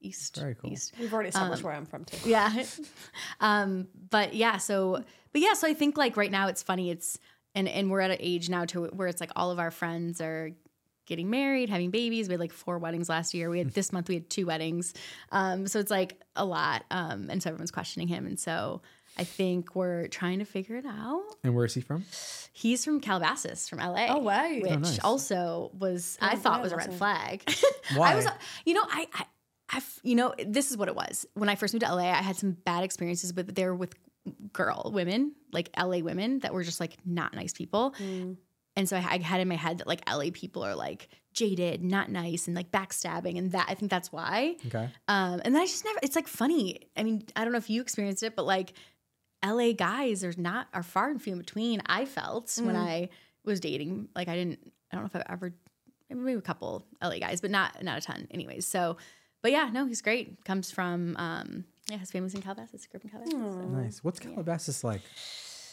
Okay. 0.00 0.08
East. 0.08 0.36
Very 0.36 0.54
cool. 0.54 0.72
East. 0.72 0.92
We've 0.98 1.12
already 1.12 1.30
established 1.30 1.62
where 1.62 1.72
I'm 1.74 1.86
from 1.86 2.04
too. 2.04 2.28
Yeah. 2.28 2.64
um, 3.40 3.88
but 4.10 4.34
yeah, 4.34 4.56
so 4.58 5.02
but 5.32 5.40
yeah, 5.42 5.54
so 5.54 5.68
I 5.68 5.74
think 5.74 5.96
like 5.96 6.16
right 6.16 6.30
now 6.30 6.48
it's 6.48 6.62
funny. 6.62 6.90
It's 6.90 7.18
and 7.54 7.68
and 7.68 7.90
we're 7.90 8.00
at 8.00 8.10
an 8.10 8.18
age 8.20 8.48
now 8.48 8.64
to 8.66 8.84
where 8.86 9.08
it's 9.08 9.20
like 9.20 9.32
all 9.36 9.50
of 9.50 9.58
our 9.58 9.70
friends 9.70 10.20
are 10.20 10.50
getting 11.06 11.30
married, 11.30 11.70
having 11.70 11.90
babies. 11.90 12.28
We 12.28 12.34
had 12.34 12.40
like 12.40 12.52
four 12.52 12.78
weddings 12.78 13.08
last 13.08 13.32
year. 13.34 13.48
We 13.50 13.58
had 13.58 13.70
this 13.74 13.92
month 13.92 14.08
we 14.08 14.14
had 14.16 14.30
two 14.30 14.46
weddings. 14.46 14.94
Um, 15.32 15.66
so 15.66 15.78
it's 15.78 15.90
like 15.90 16.20
a 16.36 16.44
lot. 16.44 16.84
Um, 16.90 17.28
and 17.30 17.42
so 17.42 17.50
everyone's 17.50 17.70
questioning 17.70 18.08
him. 18.08 18.26
And 18.26 18.38
so 18.38 18.82
I 19.16 19.24
think 19.24 19.74
we're 19.74 20.06
trying 20.08 20.38
to 20.40 20.44
figure 20.44 20.76
it 20.76 20.84
out. 20.86 21.22
And 21.42 21.54
where 21.54 21.64
is 21.64 21.74
he 21.74 21.80
from? 21.80 22.04
He's 22.52 22.84
from 22.84 23.00
Calabasas, 23.00 23.68
from 23.68 23.78
LA. 23.78 24.06
Oh, 24.10 24.18
wow. 24.18 24.48
Which 24.50 24.64
Oh, 24.70 24.74
nice. 24.76 24.98
also 25.00 25.70
was 25.78 26.18
I 26.20 26.34
Oh, 26.34 26.36
thought 26.36 26.58
wow, 26.58 26.62
was 26.62 26.72
a 26.72 26.76
red 26.76 26.88
awesome. 26.88 26.98
flag. 26.98 27.54
Why? 27.96 28.12
I 28.12 28.14
was, 28.14 28.26
you 28.66 28.74
know, 28.74 28.84
I, 28.88 29.08
I, 29.14 29.24
I 29.70 29.78
f- 29.78 30.00
you 30.02 30.14
know, 30.14 30.34
this 30.46 30.70
is 30.70 30.76
what 30.76 30.88
it 30.88 30.94
was. 30.96 31.26
When 31.34 31.48
I 31.48 31.54
first 31.54 31.74
moved 31.74 31.84
to 31.84 31.92
LA, 31.94 32.08
I 32.10 32.22
had 32.22 32.36
some 32.36 32.52
bad 32.52 32.84
experiences, 32.84 33.32
but 33.32 33.54
they 33.54 33.64
were 33.64 33.74
with 33.74 33.94
girl 34.52 34.90
women, 34.94 35.32
like 35.52 35.70
LA 35.78 35.98
women, 35.98 36.38
that 36.40 36.52
were 36.54 36.62
just 36.64 36.80
like 36.80 36.96
not 37.04 37.34
nice 37.34 37.52
people. 37.52 37.94
And 38.76 38.88
so 38.88 38.96
I, 38.96 39.00
I 39.00 39.18
had 39.18 39.40
in 39.40 39.48
my 39.48 39.56
head 39.56 39.78
that 39.78 39.86
like 39.86 40.08
LA 40.08 40.26
people 40.32 40.62
are 40.64 40.74
like 40.74 41.08
jaded, 41.32 41.82
not 41.82 42.10
nice, 42.10 42.46
and 42.46 42.54
like 42.56 42.70
backstabbing, 42.70 43.36
and 43.36 43.52
that 43.52 43.66
I 43.68 43.74
think 43.74 43.90
that's 43.90 44.12
why. 44.12 44.56
Okay. 44.66 44.88
Um, 45.08 45.40
and 45.44 45.54
then 45.54 45.56
I 45.56 45.66
just 45.66 45.84
never. 45.84 45.98
It's 46.02 46.16
like 46.16 46.28
funny. 46.28 46.80
I 46.96 47.02
mean, 47.02 47.24
I 47.36 47.42
don't 47.44 47.52
know 47.52 47.58
if 47.58 47.68
you 47.68 47.80
experienced 47.82 48.22
it, 48.22 48.36
but 48.36 48.46
like 48.46 48.72
LA 49.44 49.72
guys 49.72 50.24
are 50.24 50.34
not 50.36 50.68
are 50.72 50.82
far 50.82 51.10
and 51.10 51.20
few 51.20 51.32
in 51.32 51.38
between. 51.38 51.80
I 51.86 52.04
felt 52.04 52.56
when 52.62 52.76
I 52.76 53.08
was 53.44 53.60
dating. 53.60 54.08
Like 54.14 54.28
I 54.28 54.34
didn't. 54.34 54.60
I 54.92 54.96
don't 54.96 55.04
know 55.04 55.10
if 55.12 55.16
I've 55.16 55.32
ever 55.32 55.52
maybe 56.10 56.38
a 56.38 56.40
couple 56.40 56.86
LA 57.02 57.18
guys, 57.18 57.40
but 57.40 57.50
not 57.50 57.82
not 57.82 57.98
a 57.98 58.00
ton. 58.00 58.28
Anyways, 58.30 58.66
so 58.66 58.96
but 59.42 59.52
yeah, 59.52 59.70
no, 59.72 59.86
he's 59.86 60.02
great. 60.02 60.44
Comes 60.44 60.70
from 60.70 61.16
um, 61.16 61.64
yeah, 61.90 61.98
his 61.98 62.10
family's 62.10 62.34
in 62.34 62.42
Calabasas. 62.42 62.86
Grew 62.86 62.98
up 62.98 63.04
in 63.04 63.10
Calabasas. 63.10 63.32
so. 63.62 63.68
Nice. 63.68 64.04
What's 64.04 64.18
Calabasas 64.20 64.84
like? 64.84 65.02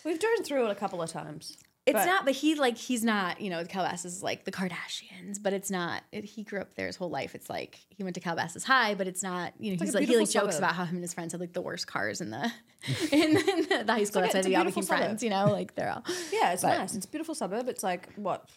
We've 0.03 0.20
driven 0.20 0.43
through 0.43 0.66
it 0.68 0.72
a 0.72 0.76
couple 0.76 1.01
of 1.01 1.09
times. 1.11 1.57
It's 1.88 1.93
But- 1.93 2.05
not, 2.05 2.26
but 2.26 2.34
he 2.34 2.55
like 2.55 2.78
he's 2.78 3.03
not. 3.03 3.39
You 3.41 3.51
know, 3.51 3.63
Calabasas 3.63 4.16
is 4.16 4.24
like 4.24 4.43
the 4.43 4.51
Kardashians, 4.51 5.38
but 5.41 5.53
it's 5.53 5.70
not. 5.70 6.01
It, 6.11 6.24
he 6.26 6.43
grew 6.43 6.59
up 6.59 6.74
there 6.74 6.88
his 6.88 6.95
whole 6.95 7.11
life. 7.11 7.36
It's 7.36 7.47
like 7.49 7.80
he 7.89 8.01
went 8.03 8.16
to 8.16 8.22
Calabasas 8.22 8.63
High, 8.63 8.95
but 8.95 9.05
it's 9.07 9.22
not. 9.22 9.53
You 9.59 9.72
know, 9.72 9.74
like 9.74 9.82
he's 9.82 9.93
a 9.93 9.97
like, 9.99 10.07
he 10.07 10.16
like 10.18 10.26
beautiful 10.26 10.41
jokes 10.47 10.57
about 10.57 10.74
how 10.74 10.86
him 10.86 10.95
and 10.95 11.03
his 11.03 11.13
friends 11.13 11.34
had 11.34 11.41
like 11.41 11.53
the 11.53 11.61
worst 11.61 11.86
cars 11.86 12.22
in 12.22 12.32
the 12.32 12.51
in, 13.11 13.38
in 13.38 13.86
the, 13.86 13.86
high 13.88 14.03
school. 14.03 14.22
like 14.24 14.32
a- 14.32 14.34
That's 14.34 14.34
why 14.34 14.39
it's 14.39 14.47
they 14.47 14.55
all 14.55 14.63
became 14.66 14.84
suburb. 14.84 15.03
friends. 15.03 15.24
You 15.24 15.30
know, 15.30 15.51
like 15.51 15.76
they're 15.76 15.91
all. 15.91 16.03
Yeah, 16.34 16.53
it's 16.53 16.63
But- 16.63 16.78
nice. 16.78 16.95
It's 16.95 17.05
a 17.05 17.09
beautiful 17.09 17.36
suburb. 17.36 17.68
It's 17.70 17.84
like 17.84 18.13
what 18.16 18.49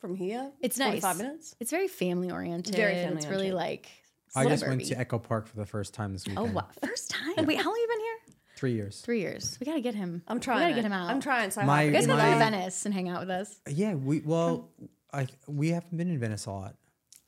from 0.00 0.16
here? 0.16 0.50
It's 0.60 0.76
nice. 0.78 1.02
Five 1.02 1.18
minutes. 1.18 1.54
It's 1.60 1.70
very 1.70 1.86
family 1.88 2.32
oriented. 2.32 2.74
Very 2.74 2.94
family. 2.94 3.18
It's 3.18 3.26
really 3.26 3.52
like. 3.52 3.88
I 4.36 4.46
just 4.46 4.66
went 4.66 4.84
to 4.86 4.98
Echo 4.98 5.18
Park 5.18 5.46
for 5.48 5.56
the 5.56 5.66
first 5.66 5.92
time 5.94 6.12
this 6.12 6.26
weekend. 6.26 6.48
Oh, 6.50 6.52
what? 6.52 6.68
First 6.84 7.10
time? 7.36 7.46
Wait, 7.46 7.56
how 7.58 7.64
long 7.64 7.74
have 7.74 7.78
you 7.78 7.88
been 7.88 8.00
here? 8.00 8.16
Three 8.56 8.72
years. 8.74 9.00
Three 9.00 9.20
years. 9.20 9.56
We 9.60 9.64
gotta 9.66 9.80
get 9.80 9.94
him. 9.94 10.22
I'm 10.28 10.38
trying. 10.38 10.58
We 10.58 10.60
trying. 10.60 10.60
gotta 10.60 10.72
it. 10.72 10.74
get 10.82 10.84
him 10.86 10.92
out. 10.92 11.10
I'm 11.10 11.20
trying. 11.20 11.50
So 11.50 11.62
My- 11.62 11.82
You 11.84 11.90
guys 11.92 12.06
gotta 12.06 12.22
go 12.22 12.26
to 12.28 12.32
My- 12.32 12.38
Venice 12.50 12.84
and 12.84 12.94
hang 12.94 13.08
out 13.08 13.20
with 13.20 13.30
us. 13.30 13.60
Yeah, 13.68 13.94
we 13.94 14.20
well, 14.20 14.68
I 15.12 15.26
we 15.46 15.70
haven't 15.70 15.96
been 15.96 16.10
in 16.10 16.18
Venice 16.18 16.46
a 16.46 16.50
lot. 16.52 16.76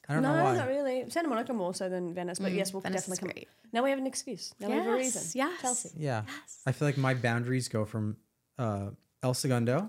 I 0.09 0.15
don't 0.15 0.23
know 0.25 0.37
no, 0.37 0.45
why. 0.45 0.57
not 0.57 0.69
really. 0.69 1.09
Santa 1.09 1.29
Monica 1.29 1.53
more 1.55 1.73
so 1.75 1.89
than 1.89 2.13
Venice, 2.13 2.39
but 2.39 2.53
yes, 2.53 2.73
we'll 2.73 2.81
Mm, 2.83 2.85
Venice 2.85 3.03
is 3.03 3.07
definitely 3.19 3.29
come. 3.43 3.47
great. 3.47 3.73
Now 3.73 3.83
we 3.85 3.91
have 3.91 3.99
an 3.99 4.07
excuse. 4.07 4.53
Now 4.61 4.69
we 4.69 4.75
have 4.75 4.87
a 4.87 4.91
Yes, 4.91 4.99
reason. 4.99 5.31
yes. 5.39 5.61
Chelsea, 5.63 5.91
Yeah, 5.97 6.23
Yes. 6.27 6.59
I 6.67 6.73
feel 6.73 6.89
like 6.89 6.99
my 6.99 7.15
boundaries 7.15 7.69
go 7.69 7.85
from 7.87 8.17
uh, 8.59 8.91
El 9.23 9.33
Segundo 9.35 9.89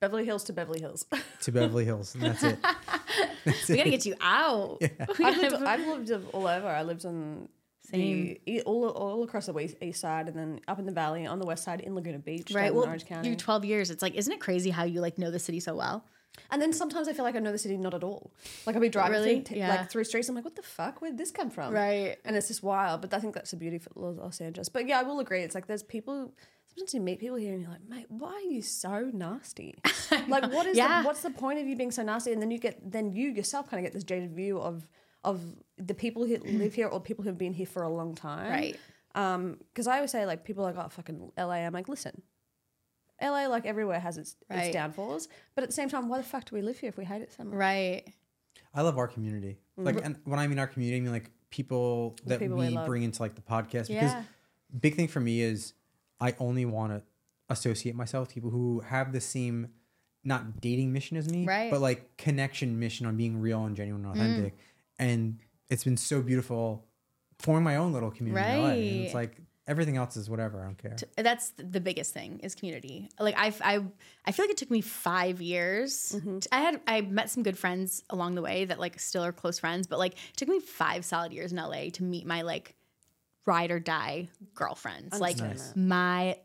Beverly 0.00 0.24
Hills 0.24 0.44
to 0.44 0.52
Beverly 0.52 0.80
Hills. 0.80 1.04
to 1.42 1.52
Beverly 1.52 1.84
Hills, 1.84 2.14
and 2.14 2.22
that's 2.24 2.42
it. 2.44 2.58
That's 3.44 3.68
We 3.68 3.76
gotta 3.76 3.90
get 3.90 4.06
you 4.06 4.14
out. 4.20 4.80
We 5.18 5.24
I've 5.24 5.36
lived, 5.38 5.54
I've 5.62 5.86
lived 5.86 6.12
all 6.32 6.46
over. 6.46 6.68
I 6.68 6.82
lived 6.82 7.04
on 7.06 7.48
Same. 7.84 8.00
the 8.00 8.40
e- 8.46 8.60
all 8.62 8.88
all 8.88 9.22
across 9.22 9.46
the 9.46 9.52
west, 9.52 9.76
east 9.82 10.00
side, 10.00 10.28
and 10.28 10.36
then 10.36 10.60
up 10.68 10.78
in 10.78 10.86
the 10.86 10.92
valley 10.92 11.26
on 11.26 11.38
the 11.38 11.46
west 11.46 11.64
side 11.64 11.80
in 11.80 11.94
Laguna 11.94 12.18
Beach, 12.18 12.52
right. 12.52 12.72
Well, 12.72 12.84
in 12.84 12.88
Orange 12.90 13.06
County. 13.06 13.28
you 13.30 13.36
12 13.36 13.64
years. 13.64 13.90
It's 13.90 14.02
like, 14.02 14.14
isn't 14.14 14.32
it 14.32 14.40
crazy 14.40 14.70
how 14.70 14.84
you 14.84 15.00
like 15.00 15.18
know 15.18 15.30
the 15.30 15.38
city 15.38 15.60
so 15.60 15.74
well? 15.74 16.04
And 16.50 16.60
then 16.62 16.72
sometimes 16.72 17.08
I 17.08 17.12
feel 17.12 17.24
like 17.24 17.36
I 17.36 17.38
know 17.38 17.52
the 17.52 17.58
city 17.58 17.76
not 17.76 17.94
at 17.94 18.04
all. 18.04 18.32
Like 18.66 18.74
I'll 18.76 18.82
be 18.82 18.88
driving 18.88 19.12
Really? 19.20 19.40
through, 19.40 19.56
Yeah. 19.58 19.70
like 19.70 19.90
through 19.90 20.04
streets. 20.04 20.28
I'm 20.28 20.34
like, 20.34 20.44
what 20.44 20.56
the 20.56 20.62
fuck? 20.62 21.00
Where'd 21.00 21.18
this 21.18 21.30
come 21.30 21.50
from? 21.50 21.72
Right. 21.72 22.16
And 22.24 22.36
it's 22.36 22.48
just 22.48 22.62
wild. 22.62 23.00
But 23.02 23.12
I 23.14 23.18
think 23.20 23.34
that's 23.34 23.50
the 23.50 23.56
beauty 23.56 23.76
of 23.76 23.88
Los 23.94 24.16
Los 24.16 24.40
Angeles. 24.40 24.68
But 24.68 24.86
yeah, 24.88 25.00
I 25.00 25.02
will 25.02 25.20
agree. 25.20 25.40
It's 25.42 25.54
like 25.54 25.66
there's 25.66 25.82
people. 25.82 26.32
Sometimes 26.68 26.94
you 26.94 27.00
meet 27.00 27.18
people 27.18 27.36
here 27.36 27.54
and 27.54 27.62
you're 27.62 27.70
like, 27.70 27.88
mate, 27.88 28.06
why 28.08 28.32
are 28.34 28.40
you 28.52 28.62
so 28.62 29.10
nasty? 29.12 29.74
like, 30.28 30.52
what 30.52 30.66
is 30.66 30.76
Yeah. 30.76 31.02
the, 31.02 31.06
what's 31.08 31.22
the 31.22 31.30
point 31.30 31.58
of 31.58 31.66
you 31.66 31.74
being 31.74 31.90
so 31.90 32.02
nasty? 32.02 32.32
And 32.32 32.40
then 32.40 32.50
you 32.50 32.58
get 32.58 32.78
then 32.92 33.10
you 33.12 33.30
yourself 33.30 33.68
kind 33.68 33.80
of 33.80 33.84
get 33.84 33.92
this 33.94 34.04
jaded 34.04 34.32
view 34.34 34.58
of 34.60 34.86
of 35.24 35.40
the 35.76 35.94
people 35.94 36.24
who 36.26 36.36
live 36.58 36.74
here 36.74 36.86
or 36.86 37.00
people 37.00 37.24
who've 37.24 37.36
been 37.38 37.52
here 37.54 37.66
for 37.66 37.82
a 37.82 37.88
long 37.88 38.14
time. 38.14 38.50
Right. 38.50 38.76
Um, 39.14 39.56
because 39.70 39.88
I 39.88 39.96
always 39.96 40.12
say 40.12 40.24
like 40.26 40.44
people 40.44 40.64
are 40.64 40.72
like, 40.72 40.84
oh 40.84 40.88
fucking 40.88 41.32
LA. 41.36 41.54
I'm 41.66 41.72
like, 41.72 41.88
listen, 41.88 42.22
LA 43.20 43.46
like 43.46 43.66
everywhere 43.66 44.00
has 44.00 44.16
its 44.18 44.36
Right. 44.48 44.66
its 44.66 44.72
downfalls, 44.72 45.28
but 45.54 45.64
at 45.64 45.70
the 45.70 45.74
same 45.74 45.88
time, 45.88 46.08
why 46.08 46.18
the 46.18 46.24
fuck 46.24 46.44
do 46.44 46.54
we 46.56 46.62
live 46.62 46.78
here 46.78 46.88
if 46.88 46.96
we 46.96 47.04
hate 47.04 47.22
it 47.22 47.32
so 47.32 47.44
much? 47.44 47.54
Right. 47.54 48.12
I 48.74 48.82
love 48.82 48.98
our 48.98 49.08
community. 49.08 49.58
Mm-hmm. 49.78 49.84
Like, 49.84 50.04
and 50.04 50.18
when 50.24 50.38
I 50.38 50.46
mean 50.46 50.58
our 50.58 50.66
community, 50.66 50.98
I 50.98 51.00
mean 51.00 51.12
like 51.12 51.30
people 51.50 52.16
that 52.26 52.38
people 52.38 52.56
we 52.58 52.68
we 52.68 52.84
bring 52.86 53.02
into 53.02 53.22
like 53.22 53.34
the 53.34 53.40
podcast. 53.42 53.88
Because 53.88 54.12
Yeah. 54.12 54.22
big 54.78 54.94
thing 54.94 55.08
for 55.08 55.20
me 55.20 55.40
is 55.40 55.72
I 56.20 56.34
only 56.38 56.64
want 56.64 56.92
to 56.92 57.02
associate 57.48 57.94
myself 57.94 58.28
with 58.28 58.34
people 58.34 58.50
who 58.50 58.80
have 58.80 59.12
the 59.12 59.20
same 59.20 59.68
not 60.24 60.60
dating 60.60 60.92
mission 60.92 61.16
as 61.16 61.28
me, 61.30 61.46
Right. 61.46 61.70
but 61.70 61.80
like 61.80 62.16
connection 62.18 62.78
mission 62.78 63.06
on 63.06 63.16
being 63.16 63.40
real 63.40 63.64
and 63.64 63.74
genuine 63.74 64.04
and 64.04 64.14
mm. 64.14 64.20
authentic. 64.20 64.58
And 64.98 65.38
it's 65.70 65.84
been 65.84 65.96
so 65.96 66.20
beautiful 66.22 66.84
forming 67.38 67.64
my 67.64 67.76
own 67.76 67.92
little 67.92 68.10
community. 68.10 68.46
in 68.46 68.62
LA. 68.62 68.68
And 68.70 69.04
it's 69.04 69.14
like 69.14 69.40
everything 69.68 69.96
else 69.98 70.16
is 70.16 70.28
whatever. 70.28 70.62
I 70.62 70.64
don't 70.64 70.78
care. 70.78 70.96
That's 71.16 71.50
the 71.56 71.80
biggest 71.80 72.14
thing 72.14 72.40
is 72.40 72.54
community. 72.54 73.10
Like 73.20 73.36
I, 73.38 73.52
I, 73.62 73.80
I 74.24 74.32
feel 74.32 74.44
like 74.44 74.50
it 74.50 74.56
took 74.56 74.70
me 74.70 74.80
five 74.80 75.40
years. 75.40 76.14
Mm-hmm. 76.16 76.38
I 76.50 76.60
had 76.60 76.80
I 76.86 77.02
met 77.02 77.30
some 77.30 77.42
good 77.42 77.58
friends 77.58 78.02
along 78.10 78.34
the 78.34 78.42
way 78.42 78.64
that 78.64 78.80
like 78.80 78.98
still 78.98 79.22
are 79.22 79.32
close 79.32 79.58
friends, 79.60 79.86
but 79.86 79.98
like 79.98 80.14
it 80.14 80.36
took 80.36 80.48
me 80.48 80.58
five 80.58 81.04
solid 81.04 81.32
years 81.32 81.52
in 81.52 81.58
LA 81.58 81.90
to 81.92 82.02
meet 82.02 82.26
my 82.26 82.42
like 82.42 82.74
ride 83.46 83.70
or 83.70 83.78
die 83.78 84.28
girlfriends. 84.54 85.20
Like 85.20 85.38
Nice. 85.38 85.74
my 85.76 86.38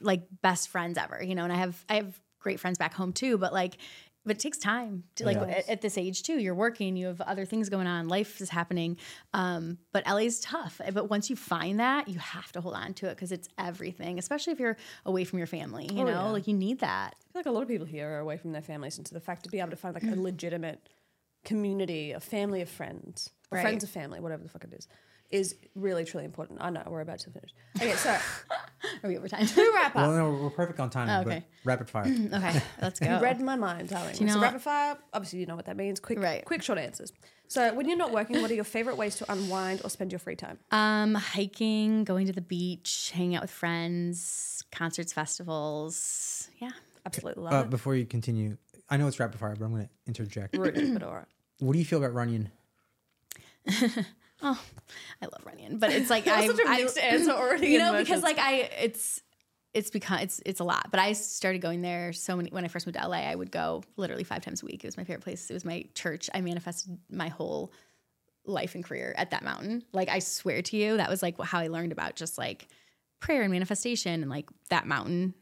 like 0.00 0.24
best 0.42 0.68
friends 0.68 0.98
ever. 0.98 1.22
You 1.22 1.34
know, 1.36 1.44
and 1.44 1.52
I 1.52 1.56
have 1.56 1.82
I 1.88 1.94
have 1.94 2.20
great 2.40 2.60
friends 2.60 2.76
back 2.76 2.92
home 2.92 3.12
too, 3.12 3.38
but 3.38 3.52
like. 3.52 3.78
But 4.26 4.36
it 4.36 4.40
takes 4.40 4.58
time 4.58 5.04
to 5.14 5.24
like 5.24 5.36
Yeah. 5.36 5.44
at, 5.44 5.68
at 5.68 5.80
this 5.82 5.96
age 5.96 6.24
too. 6.24 6.38
You're 6.40 6.54
working, 6.54 6.96
you 6.96 7.06
have 7.06 7.20
other 7.20 7.44
things 7.46 7.68
going 7.68 7.86
on, 7.86 8.08
life 8.08 8.40
is 8.40 8.50
happening. 8.50 8.96
Um, 9.32 9.78
but 9.92 10.04
LA's 10.06 10.40
tough. 10.40 10.80
But 10.92 11.08
once 11.08 11.30
you 11.30 11.36
find 11.36 11.78
that, 11.80 12.08
you 12.08 12.18
have 12.18 12.50
to 12.52 12.60
hold 12.60 12.74
on 12.74 12.92
to 12.94 13.06
it 13.06 13.10
because 13.14 13.30
it's 13.30 13.48
everything, 13.56 14.18
especially 14.18 14.52
if 14.52 14.58
you're 14.58 14.76
away 15.04 15.24
from 15.24 15.38
your 15.38 15.46
family. 15.46 15.88
You 15.92 16.02
Oh, 16.02 16.04
know, 16.06 16.10
yeah. 16.10 16.26
like 16.30 16.48
you 16.48 16.54
need 16.54 16.80
that. 16.80 17.14
I 17.20 17.32
feel 17.32 17.40
like 17.40 17.46
a 17.46 17.50
lot 17.52 17.62
of 17.62 17.68
people 17.68 17.86
here 17.86 18.10
are 18.10 18.18
away 18.18 18.36
from 18.36 18.50
their 18.52 18.62
families, 18.62 18.98
and 18.98 19.06
so 19.06 19.14
the 19.14 19.20
fact 19.20 19.44
to 19.44 19.48
be 19.50 19.60
able 19.60 19.70
to 19.70 19.76
find 19.76 19.94
like 19.94 20.02
Mm. 20.02 20.18
a 20.18 20.20
legitimate 20.20 20.88
community, 21.44 22.10
a 22.12 22.20
family 22.20 22.60
of 22.62 22.68
friends, 22.68 23.30
or 23.52 23.56
Right. 23.56 23.62
friends 23.62 23.84
of 23.84 23.90
family, 23.90 24.18
whatever 24.20 24.42
the 24.42 24.48
fuck 24.48 24.64
it 24.64 24.72
is, 24.72 24.88
is 25.30 25.54
really 25.74 26.04
truly 26.04 26.24
important. 26.24 26.58
I 26.60 26.70
know 26.70 26.82
we're 26.88 27.00
about 27.00 27.20
to 27.20 27.30
finish. 27.30 27.50
Okay, 27.76 27.94
so 27.94 28.16
Are 29.02 29.08
we 29.08 29.16
over 29.18 29.28
time? 29.28 29.46
To 29.46 29.72
wrap 29.74 29.94
Well, 29.94 30.12
no, 30.12 30.30
we're 30.44 30.50
perfect 30.50 30.80
on 30.80 30.90
time. 30.90 31.08
Oh, 31.08 31.20
okay. 31.28 31.44
but 31.64 31.68
rapid 31.68 31.90
fire. 31.90 32.04
okay, 32.32 32.62
let's 32.82 33.00
go. 33.00 33.16
you 33.16 33.22
read 33.22 33.40
my 33.40 33.56
mind, 33.56 33.88
darling. 33.88 34.16
you 34.18 34.26
know 34.26 34.32
so 34.34 34.38
what? 34.38 34.44
rapid 34.46 34.62
fire, 34.62 34.96
obviously 35.12 35.40
you 35.40 35.46
know 35.46 35.56
what 35.56 35.66
that 35.66 35.76
means. 35.76 36.00
Quick, 36.00 36.18
Right. 36.20 36.44
quick, 36.44 36.62
short 36.62 36.78
answers. 36.78 37.12
So 37.48 37.72
when 37.74 37.88
you're 37.88 37.96
not 37.98 38.10
working, 38.12 38.42
what 38.42 38.50
are 38.50 38.54
your 38.54 38.64
favorite 38.64 38.96
ways 38.96 39.16
to 39.16 39.32
unwind 39.32 39.80
or 39.84 39.90
spend 39.90 40.10
your 40.12 40.18
free 40.18 40.34
time? 40.36 40.58
Um, 40.72 41.14
hiking, 41.14 42.02
going 42.04 42.26
to 42.26 42.32
the 42.32 42.40
beach, 42.40 43.12
hanging 43.14 43.36
out 43.36 43.42
with 43.42 43.52
friends, 43.52 44.64
concerts, 44.72 45.12
festivals. 45.12 46.48
Yeah. 46.58 46.70
Absolutely 47.04 47.44
love 47.44 47.52
Uh, 47.52 47.60
it. 47.62 47.70
before 47.70 47.94
you 47.94 48.04
continue, 48.04 48.56
I 48.90 48.96
know 48.96 49.06
it's 49.06 49.20
rapid 49.20 49.38
fire, 49.38 49.54
but 49.56 49.64
I'm 49.64 49.70
going 49.72 49.84
to 49.84 49.90
interject. 50.08 50.56
Rude, 50.56 50.92
but 50.92 51.02
all 51.04 51.14
right. 51.14 51.24
What 51.60 51.72
do 51.74 51.78
you 51.78 51.84
feel 51.84 51.98
about 51.98 52.14
Runyon? 52.14 52.50
Oh, 54.42 54.60
I 55.22 55.24
love 55.26 55.40
Runyon, 55.44 55.78
but 55.78 55.90
it's 55.92 56.10
like 56.10 56.26
I, 56.28 56.46
such 56.46 56.58
a 56.58 56.68
I- 56.68 56.76
mixed 56.78 56.98
answer 56.98 57.30
already. 57.32 57.68
you 57.68 57.78
know, 57.78 57.92
motions. 57.92 58.08
because 58.08 58.22
like 58.22 58.38
I, 58.38 58.70
it's 58.80 59.20
it's 59.74 59.90
become 59.90 60.18
it's 60.20 60.40
it's 60.46 60.60
a 60.60 60.64
lot. 60.64 60.88
But 60.90 61.00
I 61.00 61.12
started 61.12 61.60
going 61.60 61.82
there 61.82 62.12
so 62.12 62.36
many 62.36 62.50
when 62.50 62.64
I 62.64 62.68
first 62.68 62.86
moved 62.86 62.98
to 62.98 63.06
LA. 63.08 63.18
I 63.18 63.34
would 63.34 63.50
go 63.50 63.82
literally 63.96 64.24
five 64.24 64.42
times 64.42 64.62
a 64.62 64.66
week. 64.66 64.84
It 64.84 64.88
was 64.88 64.96
my 64.96 65.04
favorite 65.04 65.22
place. 65.22 65.50
It 65.50 65.54
was 65.54 65.64
my 65.64 65.84
church. 65.94 66.28
I 66.34 66.40
manifested 66.40 66.98
my 67.10 67.28
whole 67.28 67.72
life 68.44 68.74
and 68.74 68.84
career 68.84 69.14
at 69.18 69.30
that 69.32 69.42
mountain. 69.42 69.84
Like 69.92 70.08
I 70.08 70.20
swear 70.20 70.62
to 70.62 70.76
you, 70.76 70.96
that 70.98 71.10
was 71.10 71.22
like 71.22 71.40
how 71.42 71.58
I 71.58 71.66
learned 71.68 71.92
about 71.92 72.14
just 72.16 72.38
like 72.38 72.68
prayer 73.20 73.42
and 73.42 73.50
manifestation 73.50 74.20
and 74.22 74.30
like 74.30 74.48
that 74.70 74.86
mountain 74.86 75.34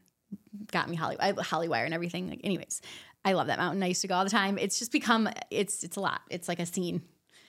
got 0.71 0.89
me 0.89 0.95
Holly 0.95 1.17
Hollywire 1.17 1.85
and 1.85 1.93
everything. 1.93 2.29
Like, 2.29 2.41
anyways, 2.43 2.81
I 3.23 3.33
love 3.33 3.47
that 3.47 3.59
mountain. 3.59 3.83
I 3.83 3.87
used 3.87 4.01
to 4.01 4.07
go 4.07 4.15
all 4.15 4.23
the 4.23 4.29
time. 4.29 4.57
It's 4.57 4.79
just 4.79 4.91
become 4.91 5.29
it's 5.51 5.83
it's 5.83 5.97
a 5.97 6.01
lot. 6.01 6.21
It's 6.29 6.47
like 6.47 6.59
a 6.59 6.65
scene. 6.65 7.03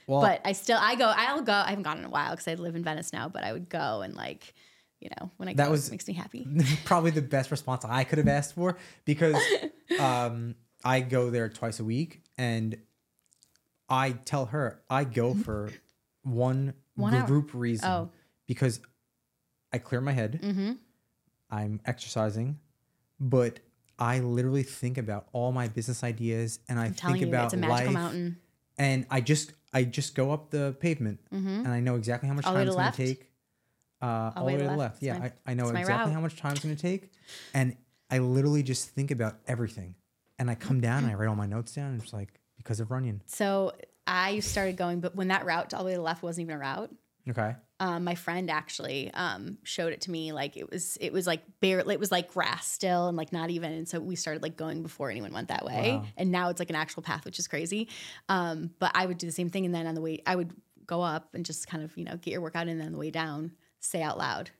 Well, 0.06 0.20
but 0.20 0.40
I 0.44 0.52
still 0.52 0.78
I 0.80 0.94
go 0.94 1.12
I'll 1.16 1.42
go. 1.42 1.52
I 1.52 1.70
haven't 1.70 1.82
gone 1.84 1.98
in 1.98 2.04
a 2.04 2.08
while 2.10 2.30
because 2.30 2.46
I 2.48 2.54
live 2.54 2.76
in 2.76 2.84
Venice 2.84 3.12
now. 3.12 3.28
But 3.28 3.44
I 3.44 3.52
would 3.52 3.68
go 3.68 4.02
and 4.02 4.14
like 4.14 4.54
you 5.00 5.10
know 5.20 5.30
when 5.36 5.48
I 5.48 5.54
That 5.54 5.66
go, 5.66 5.70
was- 5.72 5.88
it 5.88 5.90
makes 5.90 6.06
me 6.08 6.14
happy. 6.14 6.46
probably 6.84 7.10
the 7.10 7.22
best 7.22 7.50
response 7.50 7.84
I 7.84 8.04
could 8.04 8.18
have 8.18 8.28
asked 8.28 8.54
for 8.54 8.76
because 9.04 9.36
um, 10.00 10.54
I 10.84 11.00
go 11.00 11.30
there 11.30 11.48
twice 11.48 11.80
a 11.80 11.84
week 11.84 12.22
and 12.38 12.76
I 13.88 14.12
tell 14.12 14.46
her 14.46 14.80
I 14.90 15.04
go 15.04 15.34
for 15.44 15.70
one, 16.22 16.74
One 16.96 17.14
hour. 17.14 17.26
group 17.26 17.50
reason 17.54 17.88
Oh. 17.88 18.10
because 18.46 18.80
I 19.72 19.78
clear 19.78 20.00
my 20.00 20.12
head, 20.12 20.40
Mm-hmm. 20.42 20.72
I'm 21.50 21.80
exercising, 21.84 22.58
but 23.20 23.60
I 23.98 24.18
literally 24.20 24.62
think 24.64 24.98
about 24.98 25.28
all 25.32 25.52
my 25.52 25.68
business 25.68 26.02
ideas 26.02 26.58
and 26.68 26.78
I 26.80 26.88
think 26.90 27.20
you, 27.20 27.28
about 27.28 27.44
it's 27.46 27.54
a 27.54 27.56
magical 27.58 27.84
life 27.84 27.92
mountain. 27.92 28.36
and 28.78 29.06
I 29.10 29.20
just 29.20 29.52
I 29.76 29.84
just 29.84 30.14
go 30.14 30.30
up 30.32 30.50
the 30.50 30.76
pavement 30.80 31.18
and 31.30 31.68
I 31.68 31.80
know 31.80 31.96
exactly 31.96 32.28
how 32.28 32.34
much 32.34 32.44
Mm-hmm. 32.44 32.56
All 32.56 32.60
time 32.60 32.66
it's 32.68 32.76
going 32.76 32.84
left? 32.86 32.96
to 32.96 33.04
take. 33.06 33.30
Uh, 34.02 34.06
all 34.06 34.32
the 34.46 34.52
way 34.52 34.56
to 34.58 34.64
the 34.64 34.76
left. 34.76 34.96
It's 34.96 35.02
Yeah, 35.04 35.18
my- 35.18 35.26
I, 35.26 35.32
I 35.52 35.54
know 35.54 35.68
exactly 35.68 35.94
route. 35.94 36.12
how 36.12 36.20
much 36.20 36.36
time 36.36 36.52
it's 36.52 36.64
going 36.64 36.76
to 36.76 36.82
take, 36.82 37.10
and 37.54 37.76
I 38.10 38.18
literally 38.18 38.62
just 38.62 38.90
think 38.90 39.10
about 39.10 39.38
everything. 39.46 39.94
And 40.38 40.50
I 40.50 40.54
come 40.54 40.80
down 40.80 41.02
and 41.04 41.10
I 41.10 41.14
write 41.14 41.28
all 41.28 41.34
my 41.34 41.46
notes 41.46 41.72
down. 41.74 41.92
And 41.92 42.02
it's 42.02 42.12
like 42.12 42.40
because 42.58 42.78
of 42.78 42.90
Runyon. 42.90 43.22
So 43.26 43.72
I 44.06 44.40
started 44.40 44.76
going, 44.76 45.00
but 45.00 45.16
when 45.16 45.28
that 45.28 45.46
route 45.46 45.72
all 45.72 45.80
the 45.80 45.86
way 45.86 45.92
to 45.92 45.96
the 45.98 46.02
left 46.02 46.22
wasn't 46.22 46.44
even 46.46 46.56
a 46.56 46.58
route. 46.58 46.90
Okay. 47.30 47.56
Um, 47.78 48.04
my 48.04 48.14
friend 48.14 48.50
actually 48.50 49.10
um, 49.12 49.58
showed 49.62 49.92
it 49.92 50.00
to 50.02 50.10
me. 50.10 50.32
Like 50.32 50.56
it 50.56 50.70
was, 50.70 50.96
it 51.00 51.12
was 51.12 51.26
like 51.26 51.42
bare, 51.60 51.78
it 51.80 52.00
was 52.00 52.10
like 52.10 52.32
grass 52.32 52.66
still, 52.66 53.08
and 53.08 53.16
like 53.16 53.32
not 53.32 53.50
even. 53.50 53.72
And 53.72 53.86
so 53.88 54.00
we 54.00 54.16
started 54.16 54.42
like 54.42 54.56
going 54.56 54.82
before 54.82 55.10
anyone 55.10 55.32
went 55.32 55.48
that 55.48 55.64
way. 55.64 55.92
Wow. 55.96 56.04
And 56.16 56.30
now 56.32 56.48
it's 56.48 56.58
like 56.58 56.70
an 56.70 56.76
actual 56.76 57.02
path, 57.02 57.24
which 57.26 57.38
is 57.38 57.46
crazy. 57.48 57.88
Um, 58.28 58.70
but 58.78 58.92
I 58.94 59.04
would 59.04 59.18
do 59.18 59.26
the 59.26 59.32
same 59.32 59.50
thing, 59.50 59.66
and 59.66 59.74
then 59.74 59.86
on 59.86 59.94
the 59.94 60.00
way, 60.00 60.22
I 60.26 60.36
would 60.36 60.52
go 60.86 61.02
up 61.02 61.34
and 61.34 61.44
just 61.44 61.66
kind 61.68 61.82
of 61.84 61.96
you 61.98 62.04
know 62.04 62.16
get 62.16 62.30
your 62.30 62.40
workout, 62.40 62.62
in, 62.62 62.68
and 62.70 62.80
then 62.80 62.86
on 62.86 62.92
the 62.92 62.98
way 62.98 63.10
down, 63.10 63.52
say 63.80 64.00
out 64.02 64.16
loud 64.16 64.50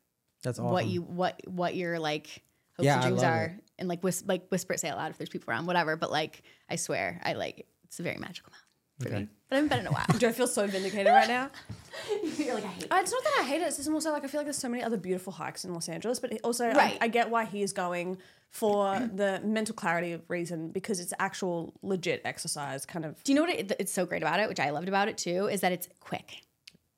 That's 0.43 0.59
awesome. 0.59 0.73
what 0.73 0.87
you 0.87 1.01
what 1.03 1.41
what 1.47 1.75
your 1.75 1.99
like 1.99 2.43
hopes 2.77 2.85
Yeah, 2.85 2.95
and 2.97 3.03
dreams 3.05 3.23
are, 3.23 3.45
it. 3.57 3.65
and 3.79 3.89
like 3.89 4.03
whis- 4.03 4.25
like 4.27 4.47
whisper 4.49 4.75
it, 4.75 4.81
say 4.81 4.89
it 4.89 4.91
out 4.91 4.99
loud 4.99 5.11
if 5.11 5.17
there's 5.19 5.31
people 5.31 5.51
around, 5.51 5.65
whatever. 5.67 5.97
But 5.97 6.11
like 6.11 6.43
I 6.69 6.77
swear, 6.77 7.19
I 7.25 7.33
like 7.33 7.67
it's 7.85 7.99
a 7.99 8.03
very 8.03 8.19
magical 8.19 8.51
mountain 8.51 8.66
for 9.01 9.09
Okay. 9.09 9.29
But 9.49 9.55
I 9.55 9.59
haven't 9.59 9.69
been 9.69 9.81
in 9.81 9.87
a 9.87 9.93
while. 9.93 10.07
Do 10.19 10.27
I 10.29 10.33
feel 10.33 10.47
so 10.49 10.67
vindicated 10.67 11.07
right 11.13 11.29
now? 11.29 11.51
You're 12.39 12.55
like 12.55 12.65
I 12.65 12.69
hate. 12.69 12.87
Uh, 12.91 12.97
It's 13.01 13.13
not 13.13 13.23
that 13.25 13.39
I 13.41 13.45
hate 13.45 13.61
it. 13.63 13.69
It's 13.69 13.77
just 13.77 13.89
also 13.89 14.11
like 14.13 14.25
I 14.25 14.27
feel 14.27 14.41
like 14.41 14.47
there's 14.47 14.59
so 14.59 14.69
many 14.69 14.83
other 14.83 14.97
beautiful 14.97 15.33
hikes 15.33 15.65
in 15.65 15.73
Los 15.73 15.89
Angeles, 15.89 16.19
but 16.19 16.33
also 16.43 16.67
Right. 16.73 16.99
I, 17.01 17.05
I 17.05 17.09
get 17.09 17.31
why 17.31 17.45
he 17.45 17.63
is 17.63 17.73
going 17.73 18.19
for 18.51 18.99
the 19.15 19.41
mental 19.45 19.75
clarity 19.75 20.13
of 20.13 20.23
reason 20.29 20.71
because 20.71 20.99
it's 20.99 21.13
actual 21.19 21.75
legit 21.83 22.23
exercise 22.25 22.87
kind 22.87 23.05
of. 23.05 23.23
Do 23.23 23.33
you 23.33 23.37
know 23.37 23.43
what 23.43 23.51
it, 23.55 23.73
it's 23.79 23.93
so 23.93 24.07
great 24.07 24.23
about 24.23 24.41
it, 24.41 24.49
which 24.49 24.61
I 24.61 24.71
loved 24.71 24.89
about 24.89 25.09
it 25.09 25.19
too, 25.19 25.47
is 25.49 25.61
that 25.61 25.73
it's 25.73 25.89
quick. 26.01 26.43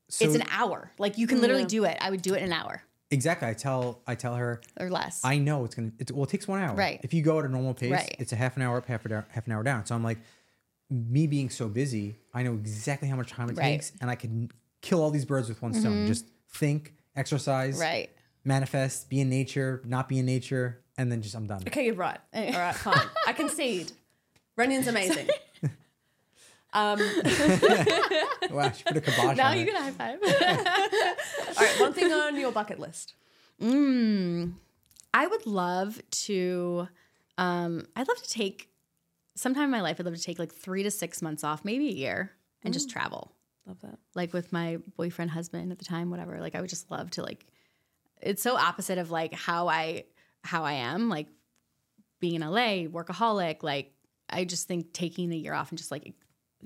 So 0.09 0.25
it's 0.25 0.35
an 0.35 0.45
hour. 0.51 0.91
Like 0.99 1.19
you 1.19 1.27
can 1.27 1.41
literally 1.41 1.63
Yeah. 1.63 1.69
do 1.69 1.85
it. 1.85 1.99
I 2.01 2.11
would 2.11 2.23
do 2.23 2.35
it 2.35 2.39
in 2.39 2.45
an 2.45 2.53
hour 2.53 2.83
exactly. 3.11 3.49
I 3.49 3.55
tell 3.55 4.01
I 4.07 4.15
tell 4.15 4.35
her 4.37 4.61
or 4.79 4.89
less. 4.91 5.21
I 5.25 5.39
know 5.39 5.65
it's 5.65 5.75
gonna. 5.75 5.93
It, 5.99 6.11
well, 6.13 6.25
it 6.25 6.31
takes 6.31 6.47
one 6.49 6.61
hour. 6.63 6.75
Right. 6.77 7.01
If 7.03 7.13
you 7.15 7.23
go 7.23 7.39
at 7.41 7.45
a 7.45 7.49
normal 7.49 7.75
pace, 7.75 7.91
Right. 7.93 8.15
it's 8.19 8.33
a 8.33 8.37
half 8.37 8.57
an 8.57 8.63
hour 8.63 8.77
up, 8.79 8.87
half 8.87 9.05
an 9.07 9.13
hour, 9.13 9.27
half 9.31 9.47
an 9.47 9.53
hour 9.53 9.63
down. 9.63 9.85
So 9.87 9.95
I'm 9.95 10.03
like, 10.05 10.19
me 10.91 11.27
being 11.27 11.51
so 11.51 11.69
busy, 11.69 12.17
I 12.33 12.43
know 12.43 12.55
exactly 12.55 13.09
how 13.09 13.17
much 13.17 13.31
time 13.31 13.49
it 13.51 13.57
Right. 13.57 13.65
Mm-hmm. 13.65 13.73
takes, 13.75 13.93
and 14.01 14.11
I 14.11 14.15
can 14.15 14.51
kill 14.81 15.03
all 15.03 15.11
these 15.11 15.25
birds 15.25 15.49
with 15.49 15.61
one 15.63 15.75
stone. 15.75 16.07
Just 16.07 16.27
think, 16.51 16.95
exercise, 17.17 17.79
right. 17.79 18.11
manifest, 18.45 19.09
be 19.11 19.21
in 19.21 19.29
nature, 19.29 19.83
not 19.85 20.09
be 20.09 20.19
in 20.19 20.27
nature, 20.27 20.81
and 20.97 21.11
then 21.13 21.21
just 21.23 21.35
I'm 21.35 21.47
done. 21.47 21.63
Okay, 21.67 21.87
you're 21.87 21.95
right. 21.95 22.19
All 22.35 22.43
right, 22.53 22.75
fine. 22.75 23.07
I 23.27 23.33
concede. 23.33 23.93
Runyon's 24.57 24.87
amazing. 24.89 25.29
Um, 26.73 26.99
Wow, 28.51 28.71
she 28.73 28.83
put 28.85 28.97
a 28.97 29.01
kibosh 29.01 29.37
Now 29.37 29.49
on 29.51 29.57
you 29.59 29.65
it. 29.65 29.73
can 29.73 29.83
high 29.83 29.91
five. 29.91 30.19
all 31.59 31.65
right, 31.65 31.81
one 31.81 31.93
thing 31.93 32.11
on 32.13 32.37
your 32.39 32.51
bucket 32.53 32.79
list. 32.79 33.15
Mm, 33.61 34.55
I 35.15 35.27
would 35.27 35.47
love 35.47 36.01
to. 36.25 36.89
Um, 37.37 37.87
I'd 37.97 38.09
love 38.09 38.23
to 38.23 38.29
take 38.29 38.68
sometime 39.39 39.65
in 39.65 39.71
my 39.71 39.81
life. 39.81 39.97
I'd 39.99 40.07
love 40.07 40.15
to 40.15 40.23
take 40.23 40.39
like 40.39 40.53
three 40.53 40.83
to 40.83 40.91
six 40.91 41.23
months 41.23 41.45
off, 41.45 41.65
maybe 41.65 41.89
a 41.89 41.93
year, 41.93 42.33
and 42.63 42.75
just 42.75 42.91
travel. 42.91 43.33
Love 43.67 43.81
that. 43.83 43.99
Like 44.15 44.33
with 44.33 44.53
my 44.53 44.79
boyfriend, 44.97 45.31
husband 45.31 45.71
at 45.71 45.79
the 45.79 45.85
time, 45.85 46.11
whatever. 46.11 46.41
Like 46.41 46.55
I 46.55 46.61
would 46.61 46.71
just 46.71 46.91
love 46.91 47.11
to 47.13 47.23
like. 47.23 47.47
It's 48.21 48.43
so 48.43 48.57
opposite 48.57 48.99
of 48.99 49.11
like 49.11 49.33
how 49.33 49.69
I 49.69 50.05
how 50.43 50.65
I 50.65 50.73
am, 50.73 51.09
like 51.09 51.29
being 52.21 52.37
in 52.37 52.51
LA, 52.51 52.89
workaholic. 52.89 53.63
Like 53.63 53.93
I 54.29 54.45
just 54.45 54.67
think 54.67 54.93
taking 54.93 55.29
the 55.29 55.39
year 55.39 55.55
off 55.55 55.71
and 55.71 55.79
just 55.79 55.91
like 55.91 56.15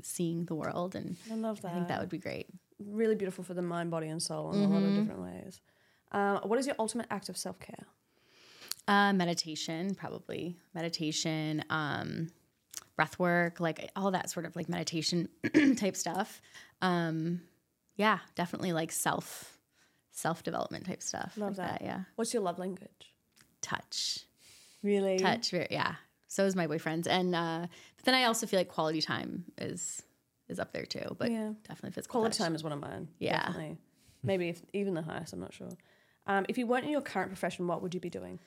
seeing 0.03 0.47
the 0.47 0.55
world, 0.55 0.95
and 0.95 1.16
I 1.31 1.35
love 1.35 1.61
that. 1.62 1.73
I 1.73 1.75
think 1.75 1.89
that 1.89 2.01
would 2.01 2.09
be 2.09 2.18
great. 2.18 2.47
really 2.79 3.14
beautiful 3.14 3.45
for 3.45 3.55
the 3.55 3.62
mind, 3.62 3.91
body, 3.91 4.09
and 4.09 4.23
soul 4.23 4.53
in 4.53 4.62
a 4.62 4.68
lot 4.68 4.83
of 4.83 4.95
different 4.95 5.20
ways. 5.20 5.61
Um, 6.12 6.41
what 6.45 6.59
is 6.59 6.66
your 6.66 6.77
ultimate 6.79 7.07
act 7.11 7.29
of 7.29 7.37
self 7.37 7.59
care? 7.59 7.87
Uh, 8.89 9.12
meditation, 9.12 9.95
probably 9.95 10.57
meditation, 10.75 11.64
um, 11.70 12.29
breath 13.03 13.18
work, 13.18 13.59
like 13.59 13.90
all 13.96 14.12
that 14.12 14.30
sort 14.30 14.46
of 14.46 14.55
like 14.55 14.68
meditation 14.68 15.28
type 15.76 15.96
stuff. 15.96 16.40
Um, 16.80 17.40
yeah, 17.96 18.18
definitely 18.36 18.72
like 18.72 18.92
self 18.92 19.59
self 20.12 20.42
development 20.44 20.86
type 20.86 21.03
stuff. 21.03 21.34
Love 21.36 21.59
like 21.59 21.68
that. 21.68 21.82
Yeah, 21.82 22.00
What's 22.16 22.32
your 22.32 22.42
love 22.42 22.59
language? 22.59 23.12
touch, 23.61 24.20
Really? 24.82 25.18
touch. 25.18 25.53
Yeah. 25.53 25.94
So 26.28 26.44
is 26.44 26.55
my 26.57 26.66
boyfriend's, 26.66 27.07
and 27.09 27.34
uh, 27.34 27.66
but 27.96 28.05
then 28.05 28.14
I 28.14 28.24
also 28.24 28.46
feel 28.46 28.61
like 28.61 28.68
quality 28.68 29.00
time 29.03 29.44
is 29.59 30.03
is 30.48 30.59
up 30.61 30.72
there 30.72 30.86
too. 30.86 31.16
But 31.18 31.30
Yeah. 31.32 31.53
definitely 31.66 31.90
physical 31.92 32.20
Quality 32.20 32.38
touch. 32.38 32.44
time 32.46 32.55
is 32.55 32.62
one 32.62 32.72
of 32.72 32.80
mine. 32.80 33.09
Yeah. 33.18 33.38
Definitely. 33.46 33.78
Maybe 34.22 34.48
if, 34.50 34.62
even 34.72 34.94
the 34.94 35.03
highest, 35.03 35.32
I'm 35.32 35.40
not 35.40 35.53
sure. 35.53 35.70
Um, 36.28 36.46
if 36.48 36.57
you 36.57 36.66
weren't 36.68 36.84
in 36.84 36.90
your 36.92 37.00
current 37.00 37.30
profession, 37.30 37.66
what 37.66 37.82
would 37.82 37.94
you 37.94 38.00
be 38.00 38.11
doing? 38.11 38.38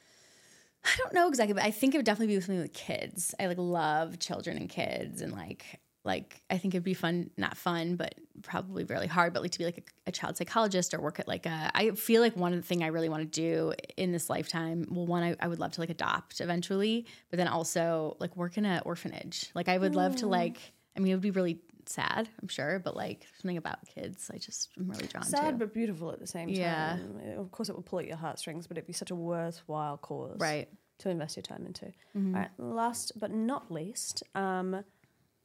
I 0.85 0.95
don't 0.97 1.13
know 1.13 1.27
exactly, 1.27 1.53
but 1.53 1.63
I 1.63 1.71
think 1.71 1.93
it 1.93 1.97
would 1.97 2.05
definitely 2.05 2.35
be 2.35 2.41
something 2.41 2.61
with 2.61 2.73
kids. 2.73 3.33
I 3.39 3.47
like 3.47 3.57
love 3.57 4.19
children 4.19 4.57
and 4.57 4.69
kids, 4.69 5.21
and 5.21 5.33
like 5.33 5.79
like 6.05 6.43
I 6.49 6.57
think 6.59 6.75
it'd 6.75 6.83
be 6.83 6.93
fun, 6.93 7.31
not 7.35 7.57
fun, 7.57 7.95
but 7.95 8.15
probably 8.43 8.83
really 8.83 9.07
hard. 9.07 9.33
But 9.33 9.41
like 9.41 9.51
to 9.51 9.57
be 9.57 9.65
like 9.65 9.79
a, 9.79 10.09
a 10.09 10.11
child 10.11 10.37
psychologist 10.37 10.93
or 10.93 11.01
work 11.01 11.19
at 11.19 11.27
like 11.27 11.45
a. 11.47 11.71
I 11.73 11.91
feel 11.91 12.21
like 12.21 12.37
one 12.37 12.53
of 12.53 12.61
the 12.61 12.67
thing 12.67 12.83
I 12.83 12.87
really 12.87 13.09
want 13.09 13.23
to 13.23 13.41
do 13.41 13.73
in 13.97 14.11
this 14.11 14.29
lifetime. 14.29 14.85
Well, 14.89 15.07
one 15.07 15.23
I, 15.23 15.35
I 15.39 15.47
would 15.47 15.59
love 15.59 15.71
to 15.73 15.81
like 15.81 15.89
adopt 15.89 16.39
eventually, 16.41 17.07
but 17.31 17.37
then 17.37 17.47
also 17.47 18.15
like 18.19 18.37
work 18.37 18.57
in 18.57 18.65
an 18.65 18.81
orphanage. 18.85 19.49
Like 19.55 19.67
I 19.67 19.77
would 19.77 19.95
love 19.95 20.17
to 20.17 20.27
like. 20.27 20.59
I 20.95 21.01
mean, 21.01 21.11
it 21.11 21.15
would 21.15 21.21
be 21.21 21.31
really 21.31 21.59
sad, 21.89 22.29
I'm 22.41 22.47
sure, 22.47 22.79
but 22.79 22.95
like 22.95 23.27
something 23.41 23.57
about 23.57 23.79
kids, 23.87 24.29
I 24.33 24.37
just 24.37 24.69
am 24.77 24.89
really 24.89 25.07
drawn 25.07 25.23
Sad 25.23 25.31
to. 25.39 25.45
Sad 25.45 25.59
but 25.59 25.73
beautiful 25.73 26.11
at 26.11 26.19
the 26.19 26.27
same 26.27 26.47
time. 26.49 26.55
Yeah. 26.55 26.97
Of 27.39 27.51
course, 27.51 27.69
it 27.69 27.75
will 27.75 27.83
pull 27.83 27.99
at 27.99 28.07
your 28.07 28.17
heartstrings, 28.17 28.67
but 28.67 28.77
it'd 28.77 28.87
be 28.87 28.93
such 28.93 29.11
a 29.11 29.15
worthwhile 29.15 29.97
cause 29.97 30.39
Right. 30.39 30.67
to 30.99 31.09
invest 31.09 31.35
your 31.35 31.43
time 31.43 31.65
into. 31.65 31.85
All 31.85 31.91
right. 32.33 32.49
Last 32.57 33.13
but 33.19 33.31
not 33.31 33.71
least, 33.71 34.23
um, 34.35 34.83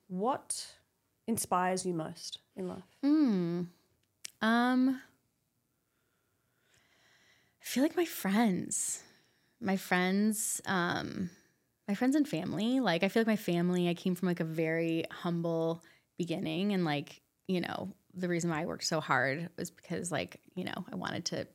what 0.09 0.75
inspires 1.27 1.85
you 1.87 1.95
most 1.95 2.39
in 2.57 2.69
life? 2.69 2.85
Hmm. 3.03 3.63
Um, 4.43 5.01
I 7.61 7.65
feel 7.65 7.83
like 7.83 7.97
my 7.97 8.05
friends, 8.05 9.03
my 9.61 9.77
friends, 9.77 10.61
um, 10.67 11.31
my 11.87 11.95
friends 11.95 12.17
and 12.17 12.27
family. 12.27 12.81
Like 12.81 13.03
I 13.03 13.09
feel 13.09 13.21
like 13.21 13.27
my 13.27 13.37
family. 13.37 13.89
I 13.89 13.95
came 13.95 14.15
from 14.15 14.29
like 14.29 14.41
a 14.41 14.45
very 14.45 15.05
humble 15.11 15.83
beginning, 16.21 16.73
and 16.73 16.85
like 16.85 17.23
you 17.49 17.63
know 17.63 17.95
the 18.15 18.29
reason 18.29 18.51
why 18.51 18.61
I 18.61 18.67
worked 18.67 18.85
so 18.85 19.01
hard 19.01 19.49
was 19.57 19.71
because 19.71 20.13
like 20.13 20.41
you 20.55 20.65
know 20.65 20.85
I 20.93 20.97
wanted 20.97 21.25
to 21.27 21.47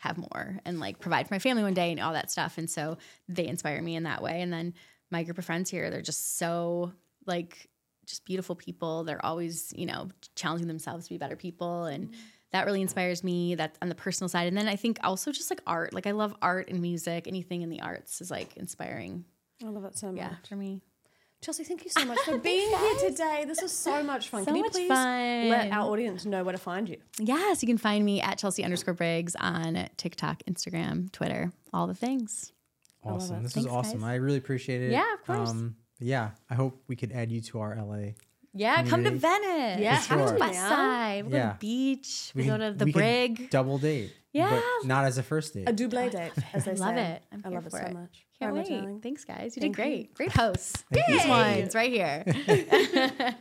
have 0.00 0.16
more 0.16 0.58
and 0.64 0.80
like 0.80 0.98
provide 0.98 1.28
for 1.28 1.34
my 1.34 1.38
family 1.38 1.62
one 1.62 1.74
day 1.74 1.90
and 1.90 2.00
all 2.00 2.14
that 2.14 2.30
stuff. 2.30 2.56
And 2.56 2.70
so 2.70 2.96
they 3.28 3.46
inspire 3.46 3.82
me 3.82 3.96
in 3.96 4.04
that 4.04 4.22
way. 4.22 4.40
And 4.40 4.50
then 4.50 4.72
my 5.10 5.24
group 5.24 5.36
of 5.36 5.44
friends 5.44 5.68
here, 5.68 5.90
they're 5.90 6.00
just 6.00 6.38
so 6.38 6.92
like 7.26 7.68
just 8.06 8.24
beautiful 8.24 8.54
people. 8.54 9.04
They're 9.04 9.24
always, 9.24 9.74
you 9.76 9.84
know, 9.84 10.08
challenging 10.36 10.68
themselves 10.68 11.04
to 11.04 11.10
be 11.10 11.18
better 11.18 11.36
people. 11.36 11.84
And 11.84 12.08
mm. 12.08 12.14
that 12.52 12.64
really 12.64 12.80
inspires 12.80 13.22
me. 13.22 13.56
That 13.56 13.76
on 13.82 13.90
the 13.90 13.94
personal 13.94 14.30
side. 14.30 14.48
And 14.48 14.56
then 14.56 14.68
I 14.68 14.76
think 14.76 14.98
also 15.04 15.32
just 15.32 15.50
like 15.50 15.60
art. 15.66 15.92
Like 15.92 16.06
I 16.06 16.12
love 16.12 16.34
art 16.40 16.70
and 16.70 16.80
music. 16.80 17.28
Anything 17.28 17.60
in 17.60 17.68
the 17.68 17.82
arts 17.82 18.22
is 18.22 18.30
like 18.30 18.56
inspiring. 18.56 19.26
I 19.62 19.68
love 19.68 19.82
that 19.82 19.98
so 19.98 20.06
much. 20.06 20.16
Yeah, 20.16 20.34
for 20.48 20.56
me. 20.56 20.80
Chelsea, 21.42 21.64
thank 21.64 21.84
you 21.84 21.90
so 21.90 22.04
much 22.04 22.18
for 22.20 22.36
being 22.50 22.68
here 22.68 23.08
today. 23.08 23.44
This 23.46 23.62
was 23.62 23.72
so 23.72 24.02
much 24.02 24.28
fun. 24.28 24.42
So 24.42 24.46
Can 24.46 24.56
you 24.56 24.62
much 24.62 24.72
please 24.72 24.88
fun. 24.88 25.48
let 25.48 25.72
our 25.72 25.90
audience 25.90 26.26
know 26.26 26.44
where 26.44 26.52
to 26.52 26.58
find 26.58 26.86
you? 26.88 26.98
Yes, 27.18 27.62
you 27.62 27.66
can 27.66 27.78
find 27.78 28.04
me 28.04 28.20
at 28.20 28.36
Chelsea 28.36 28.62
underscore 28.62 28.92
Briggs 28.92 29.34
on 29.36 29.88
TikTok, 29.96 30.42
Instagram, 30.50 31.10
Twitter, 31.12 31.50
all 31.72 31.86
the 31.86 31.94
things. 31.94 32.52
Awesome. 33.02 33.42
This 33.42 33.54
Thanks, 33.54 33.68
was 33.70 33.74
awesome. 33.74 34.00
guys. 34.00 34.08
I 34.10 34.14
really 34.16 34.36
appreciate 34.36 34.82
it. 34.82 34.92
Yeah, 34.92 35.14
of 35.14 35.24
course. 35.24 35.48
Um, 35.50 35.76
yeah, 35.98 36.30
I 36.50 36.54
hope 36.54 36.82
we 36.88 36.96
could 36.96 37.12
add 37.12 37.32
you 37.32 37.40
to 37.40 37.60
our 37.60 37.74
LA. 37.74 38.10
Yeah, 38.52 38.82
come 38.84 39.04
to 39.04 39.10
Venice. 39.10 39.80
Yeah, 39.80 40.00
come 40.02 40.18
sure. 40.20 40.32
to 40.32 40.38
West 40.38 40.54
Yeah. 40.54 40.68
Side. 40.68 41.22
We'll 41.22 41.30
go 41.30 41.36
Yeah. 41.36 41.42
to 41.46 41.52
the 41.52 41.58
beach. 41.60 42.32
We, 42.34 42.44
can- 42.44 42.58
go 42.58 42.58
to 42.70 42.72
the 42.76 42.84
we 42.84 42.92
can 42.92 43.00
Brig. 43.00 43.50
double 43.50 43.78
date. 43.78 44.12
Yeah. 44.32 44.60
But 44.80 44.86
not 44.86 45.04
as 45.06 45.18
a 45.18 45.22
first 45.22 45.54
date. 45.54 45.68
A 45.68 45.72
double 45.72 46.08
date, 46.10 46.32
as 46.52 46.64
they 46.64 46.72
I 46.72 46.74
say. 46.74 46.80
love 46.84 46.96
it. 46.96 47.22
I'm 47.32 47.42
I 47.44 47.48
here 47.48 47.56
love 47.58 47.66
it 47.66 47.70
for 47.70 47.78
so 47.78 47.84
it. 47.86 47.92
much. 47.94 48.26
Can't 48.38 48.52
All 48.52 48.56
right, 48.58 48.68
wait. 48.68 48.76
darling. 48.76 49.00
Thanks, 49.00 49.24
guys. 49.24 49.56
You 49.56 49.60
Thank 49.60 49.76
did 49.76 49.82
you. 49.84 49.90
great. 49.96 50.14
Great 50.14 50.32
hosts. 50.36 50.84
Thank. 50.92 51.06
These 51.06 51.26
ones 51.28 51.74
right 51.74 51.92
here. 51.92 52.24